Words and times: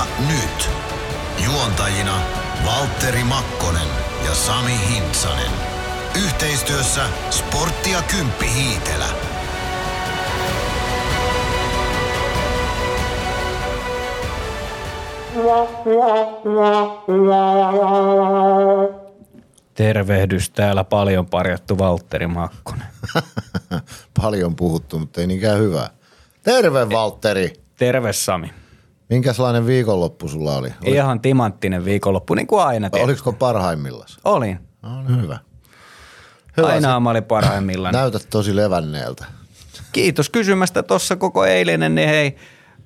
Ja 0.00 0.06
nyt 0.28 0.70
juontajina 1.44 2.20
Valtteri 2.66 3.24
Makkonen 3.24 3.88
ja 4.24 4.34
Sami 4.34 4.72
Hintsanen. 4.90 5.50
Yhteistyössä 6.24 7.02
Sporttia 7.30 8.02
Kymppi 8.02 8.46
Hiitelä. 8.54 9.06
Tervehdys 19.74 20.50
täällä 20.50 20.84
paljon 20.84 21.26
parjattu 21.26 21.78
Valtteri 21.78 22.26
Makkonen. 22.26 22.86
Paljon 24.22 24.56
puhuttu, 24.56 24.98
mutta 24.98 25.20
ei 25.20 25.26
niinkään 25.26 25.58
hyvää. 25.58 25.90
Terve 26.42 26.90
Valtteri! 26.90 27.52
Terve 27.76 28.12
Sami. 28.12 28.59
Minkälainen 29.10 29.66
viikonloppu 29.66 30.28
sulla 30.28 30.56
oli? 30.56 30.68
oli 30.86 30.94
Ihan 30.94 31.20
timanttinen 31.20 31.84
viikonloppu, 31.84 32.34
niin 32.34 32.46
kuin 32.46 32.62
aina 32.62 32.90
teet. 32.90 33.04
oliko 33.04 33.32
parhaimmillaan? 33.32 34.08
Olin. 34.24 34.58
No, 34.82 35.02
niin 35.02 35.22
hyvä. 35.22 35.38
hyvä 36.56 36.68
Aina 36.68 37.00
mä 37.00 37.10
olin 37.10 37.24
parhaimmillaan. 37.24 37.94
Näytät 37.94 38.26
tosi 38.30 38.56
levänneeltä. 38.56 39.24
Kiitos 39.92 40.30
kysymästä 40.30 40.82
tuossa 40.82 41.16
koko 41.16 41.44
eilinen, 41.44 41.94
niin 41.94 42.08
hei, 42.08 42.36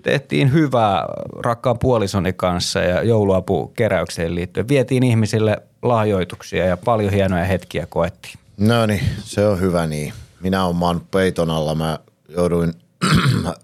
tehtiin 0.02 0.52
hyvää 0.52 1.06
rakkaan 1.38 1.78
puolisoni 1.78 2.32
kanssa 2.32 2.80
ja 2.80 3.02
jouluapukeräykseen 3.02 4.34
liittyen. 4.34 4.68
Vietiin 4.68 5.02
ihmisille 5.02 5.62
lahjoituksia 5.82 6.66
ja 6.66 6.76
paljon 6.76 7.12
hienoja 7.12 7.44
hetkiä 7.44 7.86
koettiin. 7.86 8.34
No 8.58 8.86
niin, 8.86 9.04
se 9.24 9.46
on 9.46 9.60
hyvä 9.60 9.86
niin. 9.86 10.12
Minä 10.40 10.64
olen 10.64 11.00
peiton 11.10 11.50
alla. 11.50 11.74
Mä 11.74 11.98
jouduin 12.28 12.74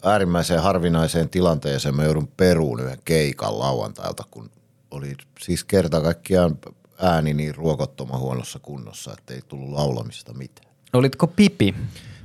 äärimmäiseen 0.04 0.62
harvinaiseen 0.62 1.28
tilanteeseen. 1.28 1.96
Mä 1.96 2.04
joudun 2.04 2.28
peruun 2.28 2.80
yhden 2.80 2.98
keikan 3.04 3.58
lauantailta, 3.58 4.24
kun 4.30 4.50
oli 4.90 5.16
siis 5.40 5.64
kerta 5.64 6.00
kaikkiaan 6.00 6.58
ääni 6.98 7.34
niin 7.34 7.54
ruokottoman 7.54 8.20
huonossa 8.20 8.58
kunnossa, 8.58 9.12
että 9.18 9.34
ei 9.34 9.42
tullut 9.48 9.70
laulamista 9.70 10.32
mitään. 10.34 10.70
Olitko 10.92 11.26
pipi? 11.26 11.74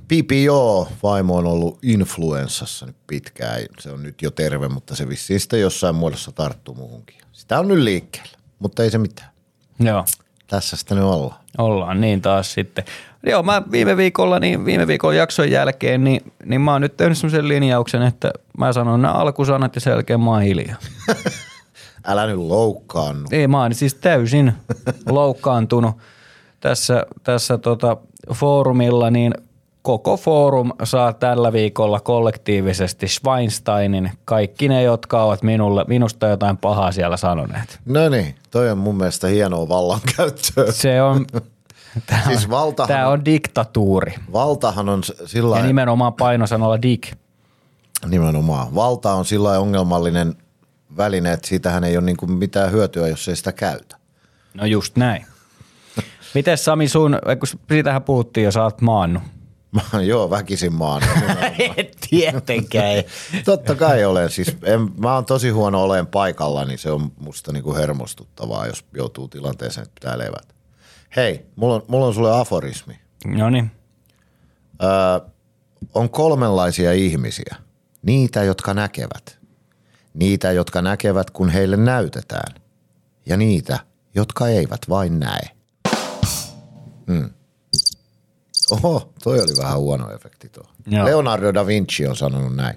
Pipi 0.08 0.44
joo, 0.44 0.88
vaimo 1.04 1.36
on 1.36 1.48
ollut 1.48 1.80
influenssassa 1.82 2.86
nyt 2.86 2.96
pitkään. 3.08 3.62
Se 3.80 3.92
on 3.92 4.04
nyt 4.04 4.22
jo 4.22 4.32
terve, 4.32 4.68
mutta 4.68 4.96
se 4.96 5.10
vissiin 5.10 5.40
sitten 5.40 5.62
jossain 5.62 5.96
muodossa 5.96 6.32
tarttuu 6.32 6.76
muuhunkin. 6.76 7.18
Sitä 7.32 7.60
on 7.60 7.68
nyt 7.68 7.80
liikkeellä, 7.80 8.38
mutta 8.60 8.84
ei 8.84 8.92
se 8.92 8.98
mitään. 8.98 9.30
Joo. 9.80 10.06
Tässä 10.48 10.78
sitten 10.78 10.98
nyt 10.98 11.06
ollaan. 11.06 11.45
Ollaan 11.58 12.02
niin 12.02 12.22
taas 12.22 12.54
sitten. 12.54 12.84
Joo, 13.26 13.44
mä 13.44 13.64
viime 13.72 13.98
viikolla, 13.98 14.40
niin 14.40 14.66
viime 14.66 14.88
viikon 14.88 15.16
jakson 15.16 15.52
jälkeen, 15.52 16.04
niin, 16.04 16.34
niin 16.46 16.62
mä 16.62 16.72
oon 16.72 16.82
nyt 16.82 16.98
tehnyt 16.98 17.18
semmoisen 17.18 17.48
linjauksen, 17.48 18.02
että 18.02 18.32
mä 18.58 18.74
sanon 18.74 19.02
nämä 19.02 19.14
alkusanat 19.14 19.76
ja 19.76 19.82
sen 19.82 19.92
jälkeen 19.92 20.22
mä 20.22 20.32
oon 20.32 20.42
hiljaa. 20.42 20.78
Älä 22.08 22.26
nyt 22.26 22.38
loukkaannu. 22.38 23.28
Ei, 23.32 23.48
mä 23.48 23.62
oon 23.62 23.74
siis 23.74 23.96
täysin 23.96 24.54
loukkaantunut 25.10 25.96
tässä, 26.60 27.06
tässä 27.24 27.58
tota 27.58 27.98
foorumilla, 28.34 29.12
niin 29.12 29.34
koko 29.86 30.18
foorum 30.18 30.72
saa 30.84 31.14
tällä 31.14 31.54
viikolla 31.54 32.00
kollektiivisesti 32.00 33.08
Schweinsteinin 33.08 34.12
kaikki 34.26 34.68
ne, 34.68 34.84
jotka 34.84 35.24
ovat 35.24 35.44
minulle, 35.44 35.86
minusta 35.88 36.28
jotain 36.28 36.58
pahaa 36.58 36.92
siellä 36.92 37.18
sanoneet. 37.18 37.80
No 37.86 38.10
niin, 38.10 38.36
toi 38.52 38.70
on 38.72 38.78
mun 38.78 38.96
mielestä 38.98 39.28
hienoa 39.28 39.70
vallankäyttöä. 39.70 40.72
Se 40.72 41.02
on, 41.02 41.26
tämä 42.08 42.22
on, 42.26 42.28
Siis 42.28 42.50
valtahan 42.50 42.88
tämä 42.88 43.08
on- 43.08 43.26
diktatuuri 43.26 44.16
Valtahan 44.34 44.90
on 44.90 45.02
sillä 45.26 45.58
ja 45.58 45.64
nimenomaan 45.66 46.14
painosanalla 46.14 46.82
dig. 46.82 47.04
nimenomaan. 48.08 48.76
Valta 48.76 49.14
on 49.14 49.26
sillä 49.26 49.60
ongelmallinen 49.60 50.36
väline, 50.98 51.32
että 51.34 51.48
siitähän 51.48 51.84
ei 51.84 51.98
ole 51.98 52.06
niin 52.06 52.32
mitään 52.38 52.72
hyötyä, 52.72 53.08
jos 53.08 53.28
ei 53.28 53.36
sitä 53.36 53.52
käytä. 53.52 53.98
No 54.54 54.66
just 54.66 54.96
näin. 54.96 55.26
Miten 56.34 56.58
Sami 56.58 56.88
sun, 56.88 57.20
kun 57.40 57.60
siitähän 57.70 58.04
puhuttiin 58.04 58.44
jo, 58.46 58.52
sä 58.52 58.64
oot 58.64 58.82
maannut. 58.82 59.24
Joo, 60.08 60.30
väkisin 60.30 60.74
maan. 60.74 61.02
Tietenkään. 62.10 63.04
Totta 63.46 63.76
kai 63.76 64.06
olen. 64.06 64.30
Siis 64.30 64.58
en, 64.64 64.90
mä 64.98 65.16
oon 65.16 65.26
tosi 65.26 65.50
huono 65.50 65.84
olen 65.84 66.08
paikalla, 66.08 66.66
niin 66.66 66.80
se 66.80 66.92
on 66.92 67.12
musta 67.20 67.52
niinku 67.52 67.76
hermostuttavaa, 67.76 68.68
jos 68.68 68.86
joutuu 68.94 69.28
tilanteeseen, 69.28 69.84
että 69.84 69.96
pitää 70.02 70.18
levätä. 70.18 70.54
Hei, 71.16 71.46
mulla 71.56 71.76
on, 71.76 71.84
mulla 71.88 72.06
on 72.06 72.14
sulle 72.14 72.40
aforismi. 72.40 73.00
No 73.26 73.50
niin. 73.50 73.72
Öö, 74.84 75.30
on 75.94 76.10
kolmenlaisia 76.10 76.94
ihmisiä. 76.94 77.56
Niitä, 78.02 78.44
jotka 78.44 78.74
näkevät. 78.74 79.40
Niitä, 80.14 80.52
jotka 80.52 80.82
näkevät, 80.82 81.30
kun 81.30 81.50
heille 81.50 81.78
näytetään. 81.78 82.56
Ja 83.26 83.38
niitä, 83.38 83.80
jotka 84.16 84.48
eivät 84.48 84.82
vain 84.90 85.20
näe. 85.20 85.50
Hmm. 87.08 87.30
Oho, 88.72 89.10
toi 89.24 89.42
oli 89.42 89.58
vähän 89.64 89.78
huono 89.80 90.12
efekti 90.16 90.50
tuo. 90.50 90.64
Joo. 90.88 91.06
Leonardo 91.06 91.54
da 91.54 91.66
Vinci 91.68 92.08
on 92.08 92.16
sanonut 92.16 92.56
näin. 92.56 92.76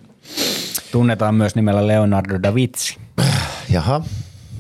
Tunnetaan 0.93 1.35
myös 1.35 1.55
nimellä 1.55 1.87
Leonardo 1.87 2.43
da 2.43 2.55
Vinci. 2.55 2.97
Jaha, 3.71 4.01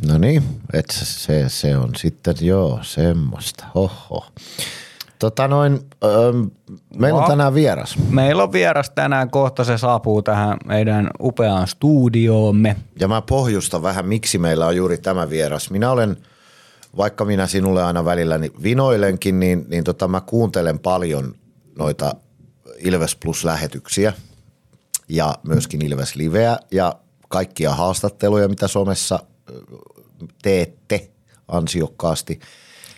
no 0.06 0.19
niin, 0.19 0.43
et 0.72 0.84
se, 0.93 1.49
se 1.49 1.77
on 1.77 1.91
sitten 1.97 2.34
joo 2.41 2.78
semmoista, 2.83 3.65
hoho. 3.75 4.27
Tota 5.19 5.49
noin, 5.49 5.81
öö, 6.05 6.33
meillä 6.94 7.16
on 7.19 7.22
Wow. 7.22 7.31
tänään 7.31 7.55
vieras. 7.55 7.95
Meillä 8.10 8.43
on 8.43 8.53
vieras 8.53 8.91
tänään, 8.91 9.31
kohta 9.31 9.65
se 9.65 9.78
saapuu 9.78 10.22
tähän 10.22 10.56
meidän 10.65 11.10
upeaan 11.21 11.69
studioomme. 11.69 12.77
Ja 13.00 13.09
mä 13.09 13.22
pohjustan 13.22 13.83
vähän, 13.83 14.06
miksi 14.06 14.39
meillä 14.39 14.66
on 14.66 14.77
juuri 14.77 14.99
tämä 14.99 15.31
vieras. 15.31 15.71
Minä 15.71 15.91
olen, 15.91 16.16
vaikka 16.97 17.25
minä 17.25 17.47
sinulle 17.47 17.84
aina 17.84 18.04
välillä 18.04 18.38
niin 18.38 18.53
vinoilenkin, 18.62 19.41
niin, 19.41 19.65
niin 19.69 19.84
tota, 19.84 20.09
mä 20.09 20.21
kuuntelen 20.21 20.78
paljon 20.78 21.34
noita 21.78 22.15
Ilves 22.78 23.16
Plus-lähetyksiä 23.16 24.12
ja 25.09 25.34
myöskin 25.47 25.82
Ilves 25.87 26.15
Liveä 26.16 26.59
ja 26.71 26.94
kaikkia 27.28 27.75
haastatteluja, 27.75 28.48
mitä 28.48 28.69
somessa 28.69 29.19
teette 30.43 31.10
ansiokkaasti. 31.48 32.38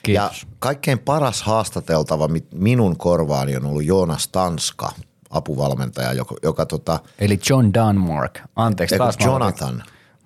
Ja 0.08 0.28
Kiitos. 0.28 0.46
kaikkein 0.58 0.98
paras 0.98 1.42
haastateltava 1.42 2.28
mi- 2.28 2.46
minun 2.54 2.96
korvaani 2.96 3.56
on 3.56 3.64
ollut 3.66 3.84
Joonas 3.84 4.28
Tanska, 4.28 4.92
apuvalmentaja, 5.30 6.12
joka, 6.12 6.34
joka 6.42 6.66
tota, 6.66 7.00
Eli 7.18 7.38
John 7.50 7.70
Dunmark. 7.74 8.38
Anteeksi 8.56 8.98
taas. 8.98 9.18
mä 9.18 9.24
aloitin- 9.26 9.32
Jonathan. 9.32 9.74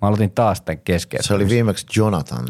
Mä 0.01 0.07
aloitin 0.07 0.31
taas 0.31 0.61
tämän 0.61 0.79
kesken. 0.79 1.23
Se 1.23 1.33
oli 1.33 1.49
viimeksi 1.49 1.85
Jonathan 1.95 2.47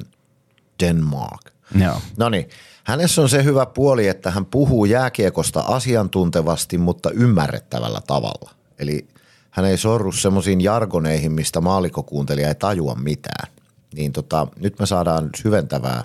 Denmark. 0.80 1.42
Joo. 1.80 2.02
No 2.18 2.30
niin, 2.30 2.50
hänessä 2.84 3.22
on 3.22 3.30
se 3.30 3.44
hyvä 3.44 3.66
puoli, 3.66 4.08
että 4.08 4.32
hän 4.32 4.46
puhuu 4.46 4.86
jääkiekosta 4.86 5.60
asiantuntevasti, 5.60 6.78
mutta 6.78 7.10
ymmärrettävällä 7.12 8.02
tavalla. 8.08 8.52
Eli 8.80 9.08
hän 9.52 9.66
ei 9.66 9.78
sorru 9.78 10.12
semmoisiin 10.12 10.62
jargoneihin, 10.62 11.32
mistä 11.32 11.62
maalikokuuntelija 11.62 12.48
ei 12.48 12.56
tajua 12.56 12.96
mitään. 12.96 13.52
Niin 13.96 14.12
tota, 14.12 14.48
nyt 14.60 14.80
me 14.80 14.86
saadaan 14.86 15.30
syventävää, 15.36 16.04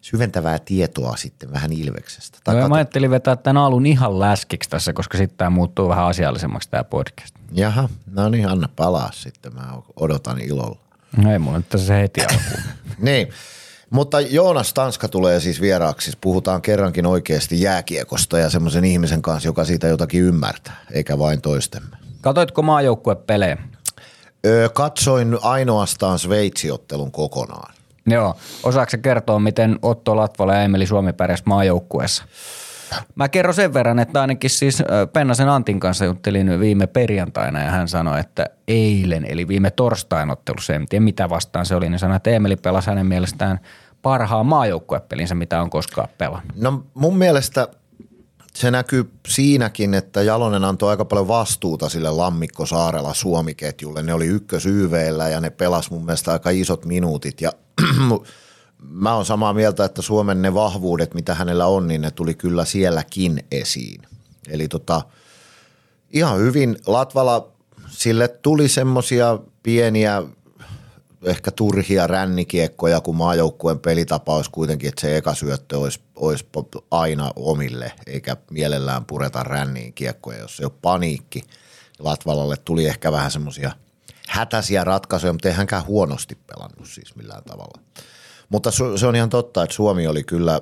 syventävää 0.00 0.58
tietoa 0.58 1.16
sitten 1.16 1.52
vähän 1.52 1.72
Ilveksestä. 1.72 2.38
Tai 2.44 2.54
No, 2.54 2.68
mä 2.68 2.74
ajattelin 2.74 3.10
vetää 3.10 3.36
tämän 3.36 3.62
alun 3.62 3.86
ihan 3.86 4.18
läskiksi 4.18 4.70
tässä, 4.70 4.92
koska 4.92 5.18
sitten 5.18 5.38
tämä 5.38 5.50
muuttuu 5.50 5.88
vähän 5.88 6.04
asiallisemmaksi 6.06 6.70
tämä 6.70 6.84
podcast. 6.84 7.34
Jaha, 7.52 7.88
no 8.10 8.28
niin, 8.28 8.48
anna 8.48 8.68
palaa 8.76 9.10
sitten, 9.12 9.54
mä 9.54 9.72
odotan 9.96 10.40
ilolla. 10.40 10.78
No 11.16 11.32
ei 11.32 11.38
mulla 11.38 11.56
nyt 11.58 11.68
tässä 11.68 11.86
se 11.86 12.00
heti 12.00 12.20
alkuun. 12.20 12.62
Niin, 12.98 13.28
mutta 13.90 14.20
Joonas 14.20 14.74
Tanska 14.74 15.08
tulee 15.08 15.40
siis 15.40 15.60
vieraaksi. 15.60 16.12
Puhutaan 16.20 16.62
kerrankin 16.62 17.06
oikeasti 17.06 17.62
jääkiekosta 17.62 18.38
ja 18.38 18.50
semmoisen 18.50 18.84
ihmisen 18.84 19.22
kanssa, 19.22 19.48
joka 19.48 19.64
siitä 19.64 19.86
jotakin 19.86 20.22
ymmärtää, 20.22 20.76
eikä 20.92 21.18
vain 21.18 21.40
toistemme. 21.40 21.96
Katoitko 22.20 22.62
maajoukkuepelejä? 22.62 23.56
Öö, 24.46 24.68
katsoin 24.68 25.38
ainoastaan 25.42 26.18
Sveitsiottelun 26.18 27.12
kokonaan. 27.12 27.74
Joo. 28.06 28.36
Osaatko 28.62 28.96
kertoa, 29.02 29.38
miten 29.38 29.78
Otto 29.82 30.16
Latvala 30.16 30.54
ja 30.54 30.62
Emeli 30.62 30.86
Suomi 30.86 31.12
pärjäs 31.12 31.42
maajoukkueessa? 31.44 32.24
Mä 33.14 33.28
kerron 33.28 33.54
sen 33.54 33.74
verran, 33.74 33.98
että 33.98 34.20
ainakin 34.20 34.50
siis 34.50 34.82
Pennasen 35.12 35.48
Antin 35.48 35.80
kanssa 35.80 36.04
juttelin 36.04 36.60
viime 36.60 36.86
perjantaina 36.86 37.62
ja 37.62 37.70
hän 37.70 37.88
sanoi, 37.88 38.20
että 38.20 38.46
eilen 38.68 39.24
eli 39.24 39.48
viime 39.48 39.70
torstain 39.70 40.30
ottelussa, 40.30 40.74
en 40.74 40.86
tiedä 40.88 41.04
mitä 41.04 41.28
vastaan 41.28 41.66
se 41.66 41.74
oli, 41.74 41.88
niin 41.88 41.98
sanoi, 41.98 42.16
että 42.16 42.30
Emeli 42.30 42.56
pelasi 42.56 42.90
hänen 42.90 43.06
mielestään 43.06 43.60
parhaan 44.02 44.46
maajoukkuepelinsä, 44.46 45.34
mitä 45.34 45.62
on 45.62 45.70
koskaan 45.70 46.08
pelannut. 46.18 46.56
No 46.56 46.84
mun 46.94 47.18
mielestä 47.18 47.68
se 48.54 48.70
näkyy 48.70 49.12
siinäkin, 49.28 49.94
että 49.94 50.22
Jalonen 50.22 50.64
antoi 50.64 50.90
aika 50.90 51.04
paljon 51.04 51.28
vastuuta 51.28 51.88
sille 51.88 52.10
Lammikko 52.10 52.66
Saarella 52.66 53.14
Suomiketjulle. 53.14 54.02
Ne 54.02 54.14
oli 54.14 54.26
ykkös 54.26 54.66
YVllä 54.66 55.28
ja 55.28 55.40
ne 55.40 55.50
pelas 55.50 55.90
mun 55.90 56.04
mielestä 56.04 56.32
aika 56.32 56.50
isot 56.50 56.84
minuutit 56.84 57.40
ja 57.40 57.52
mä 58.82 59.14
oon 59.14 59.24
samaa 59.24 59.52
mieltä, 59.52 59.84
että 59.84 60.02
Suomen 60.02 60.42
ne 60.42 60.54
vahvuudet, 60.54 61.14
mitä 61.14 61.34
hänellä 61.34 61.66
on, 61.66 61.88
niin 61.88 62.00
ne 62.00 62.10
tuli 62.10 62.34
kyllä 62.34 62.64
sielläkin 62.64 63.44
esiin. 63.50 64.02
Eli 64.48 64.68
tota, 64.68 65.02
ihan 66.10 66.38
hyvin 66.38 66.76
Latvala, 66.86 67.48
sille 67.88 68.28
tuli 68.28 68.68
semmosia 68.68 69.38
pieniä 69.62 70.22
ehkä 71.24 71.50
turhia 71.50 72.06
rännikiekkoja, 72.06 73.00
kun 73.00 73.16
maajoukkueen 73.16 73.78
pelitapa 73.78 74.36
olisi 74.36 74.50
kuitenkin, 74.50 74.88
että 74.88 75.00
se 75.00 75.16
eka 75.16 75.34
syöttö 75.34 75.78
olisi, 75.78 76.00
olisi 76.16 76.44
aina 76.90 77.32
omille, 77.36 77.92
eikä 78.06 78.36
mielellään 78.50 79.04
pureta 79.04 79.42
ränniin 79.42 79.92
kiekkoja, 79.92 80.38
jos 80.38 80.56
se 80.56 80.64
on 80.64 80.72
paniikki. 80.82 81.42
Latvalalle 81.98 82.56
tuli 82.56 82.86
ehkä 82.86 83.12
vähän 83.12 83.30
semmoisia 83.30 83.72
hätäisiä 84.28 84.84
ratkaisuja, 84.84 85.32
mutta 85.32 85.48
ei 85.48 85.54
hänkään 85.54 85.86
huonosti 85.86 86.38
pelannut 86.46 86.88
siis 86.88 87.16
millään 87.16 87.44
tavalla. 87.44 87.80
Mutta 88.50 88.70
se 88.96 89.06
on 89.06 89.16
ihan 89.16 89.30
totta, 89.30 89.62
että 89.62 89.76
Suomi 89.76 90.06
oli 90.06 90.24
kyllä, 90.24 90.60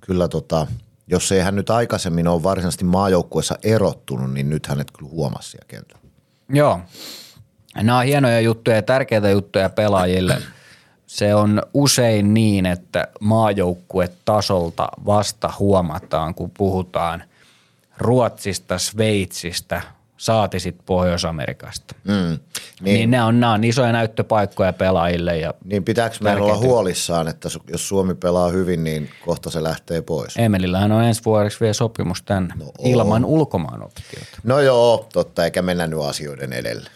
kyllä 0.00 0.28
tota, 0.28 0.66
jos 1.06 1.32
ei 1.32 1.40
hän 1.40 1.56
nyt 1.56 1.70
aikaisemmin 1.70 2.28
ole 2.28 2.42
varsinaisesti 2.42 2.84
maajoukkueessa 2.84 3.58
erottunut, 3.62 4.32
niin 4.32 4.50
nyt 4.50 4.66
hänet 4.66 4.90
kyllä 4.90 5.10
huomasi 5.10 5.50
siellä 5.50 5.66
kentällä. 5.68 6.02
Joo, 6.48 6.80
Nämä 7.82 7.98
on 7.98 8.04
hienoja 8.04 8.40
juttuja 8.40 8.76
ja 8.76 8.82
tärkeitä 8.82 9.30
juttuja 9.30 9.70
pelaajille. 9.70 10.42
Se 11.06 11.34
on 11.34 11.62
usein 11.74 12.34
niin, 12.34 12.66
että 12.66 13.08
tasolta 14.24 14.88
vasta 15.06 15.52
huomataan, 15.58 16.34
kun 16.34 16.50
puhutaan 16.50 17.24
Ruotsista, 17.98 18.78
Sveitsistä, 18.78 19.82
saati 20.18 20.60
sitten 20.60 20.86
Pohjois-Amerikasta. 20.86 21.94
Mm, 22.04 22.12
niin. 22.14 22.38
niin 22.82 23.10
ne 23.10 23.22
on, 23.22 23.40
nämä 23.40 23.52
on 23.52 23.64
isoja 23.64 23.92
näyttöpaikkoja 23.92 24.72
pelaajille. 24.72 25.38
Ja 25.38 25.54
niin 25.64 25.84
pitääkö 25.84 26.16
meidän 26.20 26.42
olla 26.42 26.56
huolissaan, 26.56 27.28
että 27.28 27.48
jos 27.70 27.88
Suomi 27.88 28.14
pelaa 28.14 28.48
hyvin, 28.48 28.84
niin 28.84 29.10
kohta 29.24 29.50
se 29.50 29.62
lähtee 29.62 30.02
pois? 30.02 30.36
Emelillähän 30.36 30.92
on 30.92 31.04
ensi 31.04 31.24
vuodeksi 31.24 31.60
vielä 31.60 31.72
sopimus 31.72 32.22
tänne 32.22 32.54
no 32.58 32.72
ilman 32.78 33.24
ulkomaan 33.24 33.82
optiota. 33.82 34.38
No 34.44 34.60
joo, 34.60 35.06
totta, 35.12 35.44
eikä 35.44 35.62
mennä 35.62 35.86
nyt 35.86 36.00
asioiden 36.00 36.52
edelle. 36.52 36.90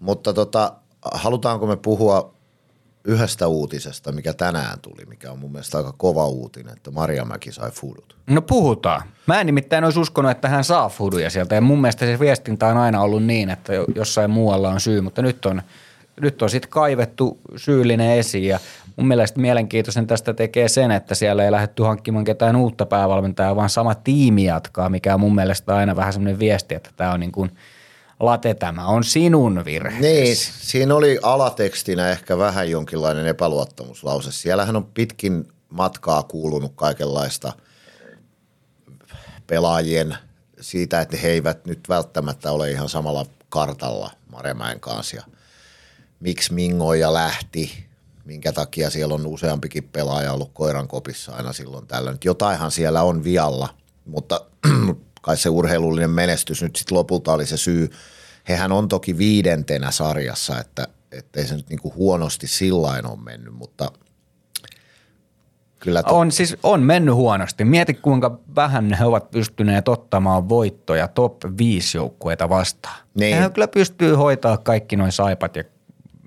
Mutta 0.00 0.32
tota, 0.32 0.72
halutaanko 1.12 1.66
me 1.66 1.76
puhua 1.76 2.35
yhdestä 3.06 3.46
uutisesta, 3.46 4.12
mikä 4.12 4.32
tänään 4.32 4.80
tuli, 4.80 5.06
mikä 5.06 5.32
on 5.32 5.38
mun 5.38 5.52
mielestä 5.52 5.78
aika 5.78 5.94
kova 5.96 6.26
uutinen, 6.26 6.72
että 6.76 6.90
Mäki 7.24 7.52
sai 7.52 7.70
fudut. 7.70 8.16
No 8.26 8.42
puhutaan. 8.42 9.02
Mä 9.26 9.40
en 9.40 9.46
nimittäin 9.46 9.84
olisi 9.84 10.00
uskonut, 10.00 10.30
että 10.30 10.48
hän 10.48 10.64
saa 10.64 10.88
fuduja 10.88 11.30
sieltä 11.30 11.54
ja 11.54 11.60
mun 11.60 11.80
mielestä 11.80 12.06
se 12.06 12.18
viestintä 12.18 12.66
on 12.66 12.76
aina 12.76 13.00
ollut 13.00 13.24
niin, 13.24 13.50
että 13.50 13.72
jossain 13.94 14.30
muualla 14.30 14.68
on 14.68 14.80
syy, 14.80 15.00
mutta 15.00 15.22
nyt 15.22 15.46
on, 15.46 15.62
nyt 16.20 16.42
on 16.42 16.50
sitten 16.50 16.70
kaivettu 16.70 17.40
syyllinen 17.56 18.10
esiin 18.10 18.48
ja 18.48 18.58
mun 18.96 19.08
mielestä 19.08 19.40
mielenkiintoisen 19.40 20.06
tästä 20.06 20.34
tekee 20.34 20.68
sen, 20.68 20.90
että 20.90 21.14
siellä 21.14 21.44
ei 21.44 21.52
lähdetty 21.52 21.82
hankkimaan 21.82 22.24
ketään 22.24 22.56
uutta 22.56 22.86
päävalmentajaa, 22.86 23.56
vaan 23.56 23.70
sama 23.70 23.94
tiimi 23.94 24.44
jatkaa, 24.44 24.88
mikä 24.88 25.14
on 25.14 25.20
mun 25.20 25.34
mielestä 25.34 25.76
aina 25.76 25.96
vähän 25.96 26.12
semmoinen 26.12 26.38
viesti, 26.38 26.74
että 26.74 26.90
tämä 26.96 27.12
on 27.12 27.20
niin 27.20 27.32
kuin– 27.32 27.50
Late, 28.20 28.54
tämä 28.54 28.86
on 28.86 29.04
sinun 29.04 29.64
virhe. 29.64 30.00
Niin, 30.00 30.36
siinä 30.60 30.94
oli 30.94 31.18
alatekstinä 31.22 32.10
ehkä 32.10 32.38
vähän 32.38 32.70
jonkinlainen 32.70 33.26
epäluottamuslause. 33.26 34.32
Siellähän 34.32 34.76
on 34.76 34.84
pitkin 34.84 35.48
matkaa 35.70 36.22
kuulunut 36.22 36.72
kaikenlaista 36.74 37.52
pelaajien 39.46 40.16
siitä, 40.60 41.00
että 41.00 41.16
he 41.16 41.28
eivät 41.28 41.64
nyt 41.64 41.80
välttämättä 41.88 42.52
ole 42.52 42.70
ihan 42.70 42.88
samalla 42.88 43.26
kartalla 43.48 44.10
Maremäen 44.32 44.80
kanssa. 44.80 45.22
Miksi 46.20 46.54
Mingoja 46.54 47.12
lähti, 47.12 47.86
minkä 48.24 48.52
takia 48.52 48.90
siellä 48.90 49.14
on 49.14 49.26
useampikin 49.26 49.84
pelaaja 49.84 50.32
ollut 50.32 50.50
koiran 50.54 50.88
kopissa 50.88 51.32
aina 51.32 51.52
silloin 51.52 51.86
tällöin. 51.86 52.18
Jotainhan 52.24 52.70
siellä 52.70 53.02
on 53.02 53.24
vialla, 53.24 53.68
mutta 54.04 54.40
kai 55.26 55.36
se 55.36 55.48
urheilullinen 55.48 56.10
menestys 56.10 56.62
nyt 56.62 56.76
sitten 56.76 56.98
lopulta 56.98 57.32
oli 57.32 57.46
se 57.46 57.56
syy. 57.56 57.90
Hehän 58.48 58.72
on 58.72 58.88
toki 58.88 59.18
viidentenä 59.18 59.90
sarjassa, 59.90 60.58
että 60.58 60.86
ei 61.36 61.46
se 61.46 61.56
nyt 61.56 61.68
niinku 61.68 61.92
huonosti 61.96 62.46
sillain 62.46 63.06
ole 63.06 63.18
mennyt, 63.24 63.54
mutta 63.54 63.92
kyllä. 65.80 66.02
To- 66.02 66.18
on 66.18 66.32
siis 66.32 66.56
on 66.62 66.82
mennyt 66.82 67.14
huonosti. 67.14 67.64
Mieti 67.64 67.94
kuinka 67.94 68.38
vähän 68.56 68.92
he 68.92 69.04
ovat 69.04 69.30
pystyneet 69.30 69.88
ottamaan 69.88 70.48
voittoja 70.48 71.08
top 71.08 71.36
5 71.58 71.98
joukkueita 71.98 72.48
vastaan. 72.48 72.96
Niin. 73.14 73.36
He 73.36 73.50
kyllä 73.50 73.68
pystyy 73.68 74.14
hoitaa 74.14 74.56
kaikki 74.56 74.96
noin 74.96 75.12
saipat 75.12 75.56
ja 75.56 75.64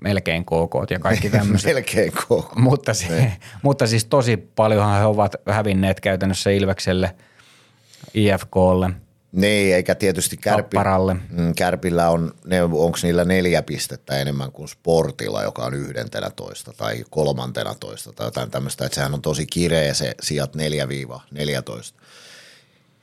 melkein 0.04 0.44
KK 0.44 0.90
ja 0.90 0.98
kaikki 0.98 1.30
tämmöiset. 1.38 1.74
melkein 1.74 2.12
KK. 2.12 2.56
Mutta, 2.56 2.94
se, 2.94 3.08
niin. 3.08 3.32
mutta 3.62 3.86
siis 3.86 4.04
tosi 4.04 4.36
paljonhan 4.36 4.98
he 4.98 5.04
ovat 5.06 5.36
hävinneet 5.48 6.00
käytännössä 6.00 6.50
Ilvekselle– 6.50 7.14
IFKlle. 8.14 8.90
Niin, 9.32 9.74
eikä 9.74 9.94
tietysti 9.94 10.36
kärpi, 10.36 10.76
mm, 11.30 11.54
Kärpillä 11.56 12.10
on, 12.10 12.34
ne, 12.44 12.62
onko 12.62 12.98
niillä 13.02 13.24
neljä 13.24 13.62
pistettä 13.62 14.18
enemmän 14.18 14.52
kuin 14.52 14.68
Sportilla, 14.68 15.42
joka 15.42 15.64
on 15.64 15.74
yhdentenä 15.74 16.30
toista 16.30 16.72
tai 16.76 17.04
kolmantena 17.10 17.74
toista 17.80 18.12
tai 18.12 18.26
jotain 18.26 18.50
tämmöistä, 18.50 18.84
että 18.84 18.94
sehän 18.94 19.14
on 19.14 19.22
tosi 19.22 19.46
kireä 19.46 19.94
se 19.94 20.14
sijat 20.22 20.56
4-14. 20.56 20.60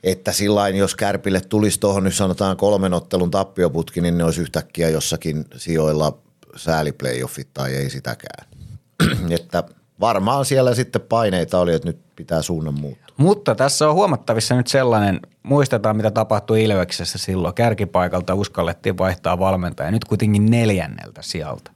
Että 0.02 0.32
sillain, 0.32 0.76
jos 0.76 0.94
Kärpille 0.94 1.40
tulisi 1.40 1.80
tuohon 1.80 2.04
nyt 2.04 2.14
sanotaan 2.14 2.56
kolmen 2.56 2.94
ottelun 2.94 3.30
tappioputki, 3.30 4.00
niin 4.00 4.18
ne 4.18 4.24
olisi 4.24 4.40
yhtäkkiä 4.40 4.88
jossakin 4.88 5.44
sijoilla 5.56 6.18
sääliplayoffit 6.56 7.48
tai 7.54 7.74
ei 7.74 7.90
sitäkään. 7.90 8.48
että 9.40 9.64
varmaan 10.00 10.44
siellä 10.44 10.74
sitten 10.74 11.00
paineita 11.00 11.58
oli, 11.58 11.74
että 11.74 11.88
nyt 11.88 11.98
pitää 12.16 12.42
suunnan 12.42 12.74
muuttua. 12.74 13.07
Mutta 13.18 13.54
tässä 13.54 13.88
on 13.88 13.94
huomattavissa 13.94 14.54
nyt 14.54 14.66
sellainen, 14.66 15.20
muistetaan 15.42 15.96
mitä 15.96 16.10
tapahtui 16.10 16.64
Ilveksessä 16.64 17.18
silloin, 17.18 17.54
kärkipaikalta 17.54 18.34
uskallettiin 18.34 18.98
vaihtaa 18.98 19.38
valmentaja, 19.38 19.90
nyt 19.90 20.04
kuitenkin 20.04 20.50
neljänneltä 20.50 21.22
sieltä. 21.22 21.70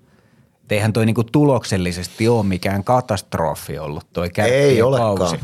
Eihän 0.70 0.92
toi 0.92 1.06
niinku 1.06 1.24
tuloksellisesti 1.24 2.28
ole 2.28 2.42
mikään 2.42 2.84
katastrofi 2.84 3.78
ollut 3.78 4.06
toi 4.12 4.30
Ei 4.38 4.82
olekaan. 4.82 5.38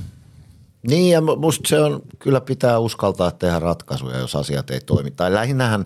Niin 0.82 1.12
ja 1.12 1.20
musta 1.20 1.68
se 1.68 1.80
on, 1.80 2.02
kyllä 2.18 2.40
pitää 2.40 2.78
uskaltaa 2.78 3.30
tehdä 3.30 3.58
ratkaisuja, 3.58 4.18
jos 4.18 4.36
asiat 4.36 4.70
ei 4.70 4.80
toimi. 4.80 5.10
Tai 5.10 5.32
lähinnähän, 5.32 5.84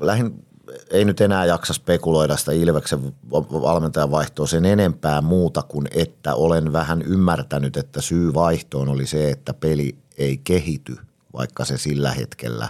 lähin, 0.00 0.44
ei 0.90 1.04
nyt 1.04 1.20
enää 1.20 1.44
jaksa 1.44 1.72
spekuloida 1.72 2.36
sitä 2.36 2.52
Ilveksen 2.52 3.14
valmentajan 3.30 4.10
vaihtoa 4.10 4.46
sen 4.46 4.64
enempää 4.64 5.20
muuta 5.20 5.62
kuin, 5.62 5.88
että 5.90 6.34
olen 6.34 6.72
vähän 6.72 7.02
ymmärtänyt, 7.02 7.76
että 7.76 8.00
syy 8.00 8.34
vaihtoon 8.34 8.88
oli 8.88 9.06
se, 9.06 9.30
että 9.30 9.54
peli 9.54 9.96
ei 10.18 10.40
kehity, 10.44 10.96
vaikka 11.32 11.64
se 11.64 11.78
sillä 11.78 12.12
hetkellä 12.12 12.68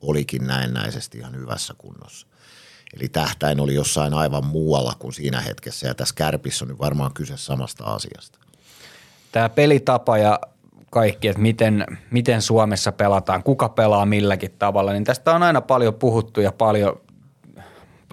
olikin 0.00 0.46
näennäisesti 0.46 1.18
ihan 1.18 1.36
hyvässä 1.36 1.74
kunnossa. 1.78 2.26
Eli 2.96 3.08
tähtäin 3.08 3.60
oli 3.60 3.74
jossain 3.74 4.14
aivan 4.14 4.46
muualla 4.46 4.92
kuin 4.98 5.12
siinä 5.12 5.40
hetkessä 5.40 5.86
ja 5.86 5.94
tässä 5.94 6.14
kärpissä 6.14 6.64
on 6.64 6.68
nyt 6.68 6.78
varmaan 6.78 7.14
kyse 7.14 7.36
samasta 7.36 7.84
asiasta. 7.84 8.38
Tämä 9.32 9.48
pelitapa 9.48 10.18
ja 10.18 10.40
kaikki, 10.90 11.28
että 11.28 11.42
miten, 11.42 11.86
miten 12.10 12.42
Suomessa 12.42 12.92
pelataan, 12.92 13.42
kuka 13.42 13.68
pelaa 13.68 14.06
milläkin 14.06 14.54
tavalla, 14.58 14.92
niin 14.92 15.04
tästä 15.04 15.34
on 15.34 15.42
aina 15.42 15.60
paljon 15.60 15.94
puhuttu 15.94 16.40
ja 16.40 16.52
paljon 16.52 17.00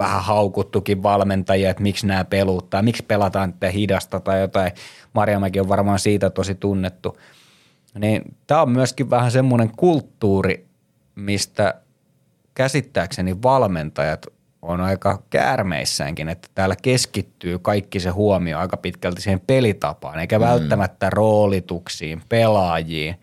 vähän 0.03 0.23
haukuttukin 0.23 1.03
valmentajia, 1.03 1.69
että 1.69 1.83
miksi 1.83 2.07
nämä 2.07 2.25
peluuttaa, 2.25 2.81
miksi 2.81 3.03
pelataan 3.03 3.53
tätä 3.53 3.71
hidasta 3.71 4.19
tai 4.19 4.41
jotain. 4.41 4.71
Marjamäki 5.13 5.59
on 5.59 5.69
varmaan 5.69 5.99
siitä 5.99 6.29
tosi 6.29 6.55
tunnettu. 6.55 7.17
Niin 7.99 8.35
tämä 8.47 8.61
on 8.61 8.69
myöskin 8.69 9.09
vähän 9.09 9.31
semmoinen 9.31 9.71
kulttuuri, 9.77 10.67
mistä 11.15 11.73
käsittääkseni 12.53 13.41
valmentajat 13.43 14.27
on 14.61 14.81
aika 14.81 15.23
käärmeissäänkin, 15.29 16.29
että 16.29 16.47
täällä 16.55 16.75
keskittyy 16.81 17.59
kaikki 17.59 17.99
se 17.99 18.09
huomio 18.09 18.59
aika 18.59 18.77
pitkälti 18.77 19.21
siihen 19.21 19.41
pelitapaan, 19.47 20.19
eikä 20.19 20.39
mm. 20.39 20.45
välttämättä 20.45 21.09
roolituksiin, 21.09 22.21
pelaajiin, 22.29 23.15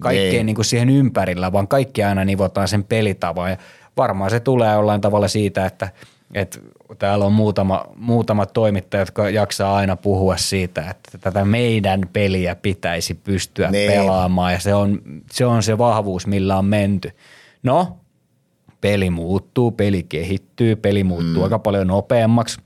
kaikkeen 0.00 0.46
niin. 0.46 0.56
kuin 0.56 0.64
siihen 0.64 0.90
ympärillä, 0.90 1.52
vaan 1.52 1.68
kaikki 1.68 2.04
aina 2.04 2.24
nivotaan 2.24 2.68
sen 2.68 2.84
pelitavan. 2.84 3.50
Ja 3.50 3.56
varmaan 4.00 4.30
se 4.30 4.40
tulee 4.40 4.74
jollain 4.74 5.00
tavalla 5.00 5.28
siitä, 5.28 5.66
että, 5.66 5.88
että 6.34 6.58
täällä 6.98 7.24
on 7.24 7.32
muutama, 7.32 7.84
muutama 7.96 8.46
toimittaja, 8.46 9.00
jotka 9.00 9.30
jaksaa 9.30 9.76
aina 9.76 9.96
puhua 9.96 10.36
siitä, 10.36 10.90
että 10.90 11.18
tätä 11.18 11.44
meidän 11.44 12.00
peliä 12.12 12.54
pitäisi 12.54 13.14
pystyä 13.14 13.70
niin. 13.70 13.92
pelaamaan 13.92 14.52
ja 14.52 14.58
se 14.58 14.74
on, 14.74 15.02
se 15.32 15.46
on 15.46 15.62
se 15.62 15.78
vahvuus, 15.78 16.26
millä 16.26 16.58
on 16.58 16.64
menty. 16.64 17.10
No, 17.62 17.96
peli 18.80 19.10
muuttuu, 19.10 19.70
peli 19.70 20.02
kehittyy, 20.02 20.76
peli 20.76 21.04
muuttuu 21.04 21.36
mm. 21.36 21.42
aika 21.42 21.58
paljon 21.58 21.86
nopeammaksi. 21.86 22.60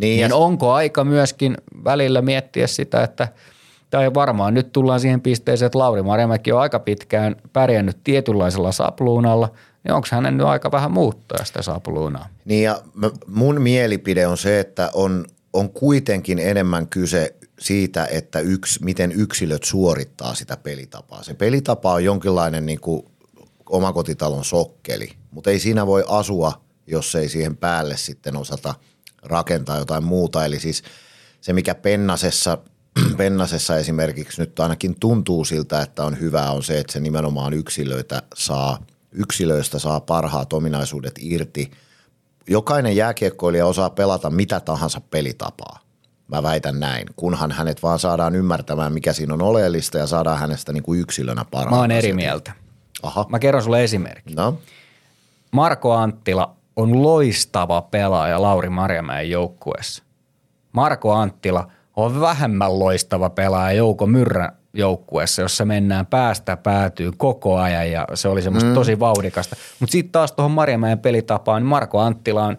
Niin. 0.00 0.20
Ja 0.20 0.36
onko 0.36 0.72
aika 0.72 1.04
myöskin 1.04 1.56
välillä 1.84 2.22
miettiä 2.22 2.66
sitä, 2.66 3.02
että 3.02 3.28
tai 3.90 4.14
varmaan 4.14 4.54
nyt 4.54 4.72
tullaan 4.72 5.00
siihen 5.00 5.20
pisteeseen, 5.20 5.66
että 5.66 5.78
Lauri 5.78 6.02
Marjamäki 6.02 6.52
on 6.52 6.60
aika 6.60 6.78
pitkään 6.78 7.36
pärjännyt 7.52 7.96
tietynlaisella 8.04 8.72
sapluunalla– 8.72 9.48
niin 9.86 9.94
onko 9.94 10.08
hänen 10.10 10.36
nyt 10.36 10.46
aika 10.46 10.70
vähän 10.70 10.92
muuttaa 10.92 11.44
sitä 11.44 11.62
sapluunaa? 11.62 12.28
Niin 12.44 12.62
ja 12.62 12.82
mun 13.26 13.62
mielipide 13.62 14.26
on 14.26 14.38
se, 14.38 14.60
että 14.60 14.90
on, 14.94 15.24
on 15.52 15.70
kuitenkin 15.70 16.38
enemmän 16.38 16.86
kyse 16.86 17.34
siitä, 17.58 18.06
että 18.10 18.40
yks, 18.40 18.80
miten 18.80 19.12
yksilöt 19.12 19.64
suorittaa 19.64 20.34
sitä 20.34 20.56
pelitapaa. 20.56 21.22
Se 21.22 21.34
pelitapa 21.34 21.92
on 21.92 22.04
jonkinlainen 22.04 22.66
niin 22.66 22.80
kuin 22.80 23.02
omakotitalon 23.70 24.44
sokkeli, 24.44 25.08
mutta 25.30 25.50
ei 25.50 25.58
siinä 25.58 25.86
voi 25.86 26.04
asua, 26.08 26.60
jos 26.86 27.14
ei 27.14 27.28
siihen 27.28 27.56
päälle 27.56 27.96
sitten 27.96 28.36
osata 28.36 28.74
rakentaa 29.22 29.78
jotain 29.78 30.04
muuta. 30.04 30.44
Eli 30.44 30.60
siis 30.60 30.82
se, 31.40 31.52
mikä 31.52 31.74
Pennasessa, 31.74 32.58
Pennasessa 33.16 33.76
esimerkiksi 33.76 34.40
nyt 34.40 34.60
ainakin 34.60 35.00
tuntuu 35.00 35.44
siltä, 35.44 35.82
että 35.82 36.04
on 36.04 36.20
hyvää, 36.20 36.50
on 36.50 36.62
se, 36.62 36.78
että 36.78 36.92
se 36.92 37.00
nimenomaan 37.00 37.52
yksilöitä 37.52 38.22
saa, 38.34 38.86
yksilöistä 39.16 39.78
saa 39.78 40.00
parhaat 40.00 40.52
ominaisuudet 40.52 41.14
irti. 41.20 41.70
Jokainen 42.48 42.96
jääkiekkoilija 42.96 43.66
osaa 43.66 43.90
pelata 43.90 44.30
mitä 44.30 44.60
tahansa 44.60 45.00
pelitapaa. 45.10 45.78
Mä 46.28 46.42
väitän 46.42 46.80
näin, 46.80 47.06
kunhan 47.16 47.52
hänet 47.52 47.82
vaan 47.82 47.98
saadaan 47.98 48.34
ymmärtämään, 48.34 48.92
mikä 48.92 49.12
siinä 49.12 49.34
on 49.34 49.42
oleellista 49.42 49.98
ja 49.98 50.06
saadaan 50.06 50.38
hänestä 50.38 50.72
niin 50.72 50.82
kuin 50.82 51.00
yksilönä 51.00 51.44
parhaan. 51.50 51.74
Mä 51.74 51.80
oon 51.80 51.90
eri 51.90 52.12
mieltä. 52.12 52.52
Aha. 53.02 53.26
Mä 53.28 53.38
kerron 53.38 53.62
sulle 53.62 53.84
esimerkki. 53.84 54.34
No, 54.34 54.58
Marko 55.50 55.92
Anttila 55.92 56.56
on 56.76 57.02
loistava 57.02 57.82
pelaaja 57.82 58.42
Lauri 58.42 58.68
Marjamäen 58.68 59.30
joukkueessa. 59.30 60.02
Marko 60.72 61.12
Anttila 61.12 61.70
on 61.96 62.20
vähemmän 62.20 62.78
loistava 62.78 63.30
pelaaja 63.30 63.76
Jouko 63.76 64.06
Myrrän 64.06 64.52
joukkueessa, 64.76 65.42
jossa 65.42 65.64
mennään 65.64 66.06
päästä 66.06 66.56
päätyy 66.56 67.12
koko 67.16 67.56
ajan 67.56 67.90
ja 67.90 68.06
se 68.14 68.28
oli 68.28 68.42
semmoista 68.42 68.68
mm. 68.68 68.74
tosi 68.74 69.00
vauhdikasta. 69.00 69.56
Mutta 69.80 69.92
sitten 69.92 70.12
taas 70.12 70.32
tuohon 70.32 70.50
Marjamäen 70.50 70.98
pelitapaan, 70.98 71.62
niin 71.62 71.68
Marko 71.68 71.98
Anttila 71.98 72.44
on 72.44 72.56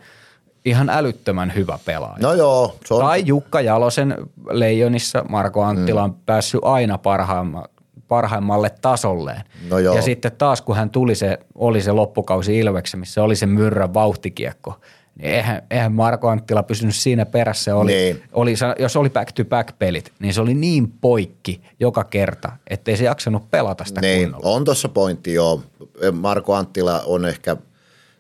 ihan 0.65 0.89
älyttömän 0.89 1.53
hyvä 1.55 1.79
pelaaja. 1.86 2.17
no 2.21 2.33
joo, 2.33 2.75
se 2.86 2.93
on, 2.93 3.01
Tai 3.01 3.24
Jukka 3.25 3.62
Jalosen 3.62 4.15
Leijonissa 4.50 5.25
Marko 5.29 5.63
Anttila 5.63 6.03
on 6.03 6.15
päässyt 6.25 6.62
aina 6.63 6.97
parhaimma, 6.97 7.65
parhaimmalle 8.07 8.71
tasolleen. 8.81 9.41
No 9.69 9.79
joo. 9.79 9.95
Ja 9.95 10.01
sitten 10.01 10.31
taas 10.38 10.62
kun 10.62 10.75
hän 10.75 10.89
tuli 10.89 11.15
se, 11.15 11.39
oli 11.55 11.81
se 11.81 11.91
loppukausi 11.91 12.59
Ilveksen, 12.59 13.00
missä 13.00 13.24
oli 13.24 13.36
se 13.36 13.45
myrrän 13.45 13.93
vauhtikiekko, 13.93 14.79
niin 15.17 15.29
eihän, 15.33 15.62
eihän 15.71 15.91
Marko 15.91 16.27
Anttila 16.29 16.63
pysynyt 16.63 16.95
siinä 16.95 17.25
perässä. 17.25 17.75
Oli, 17.75 17.91
Niin. 17.93 18.24
oli, 18.33 18.53
jos 18.79 18.95
oli 18.95 19.09
back-to-back 19.09 19.79
pelit, 19.79 20.13
niin 20.19 20.33
se 20.33 20.41
oli 20.41 20.53
niin 20.53 20.91
poikki 20.91 21.62
joka 21.79 22.03
kerta, 22.03 22.51
ettei 22.69 22.97
se 22.97 23.03
jaksanut 23.03 23.51
pelata 23.51 23.86
sitä 23.86 24.01
Niin, 24.01 24.31
kunnolla. 24.31 24.55
on 24.55 24.65
tuossa 24.65 24.89
pointti, 24.89 25.33
joo. 25.33 25.63
Marko 26.12 26.53
Anttila 26.55 27.01
on 27.05 27.25
ehkä, 27.25 27.57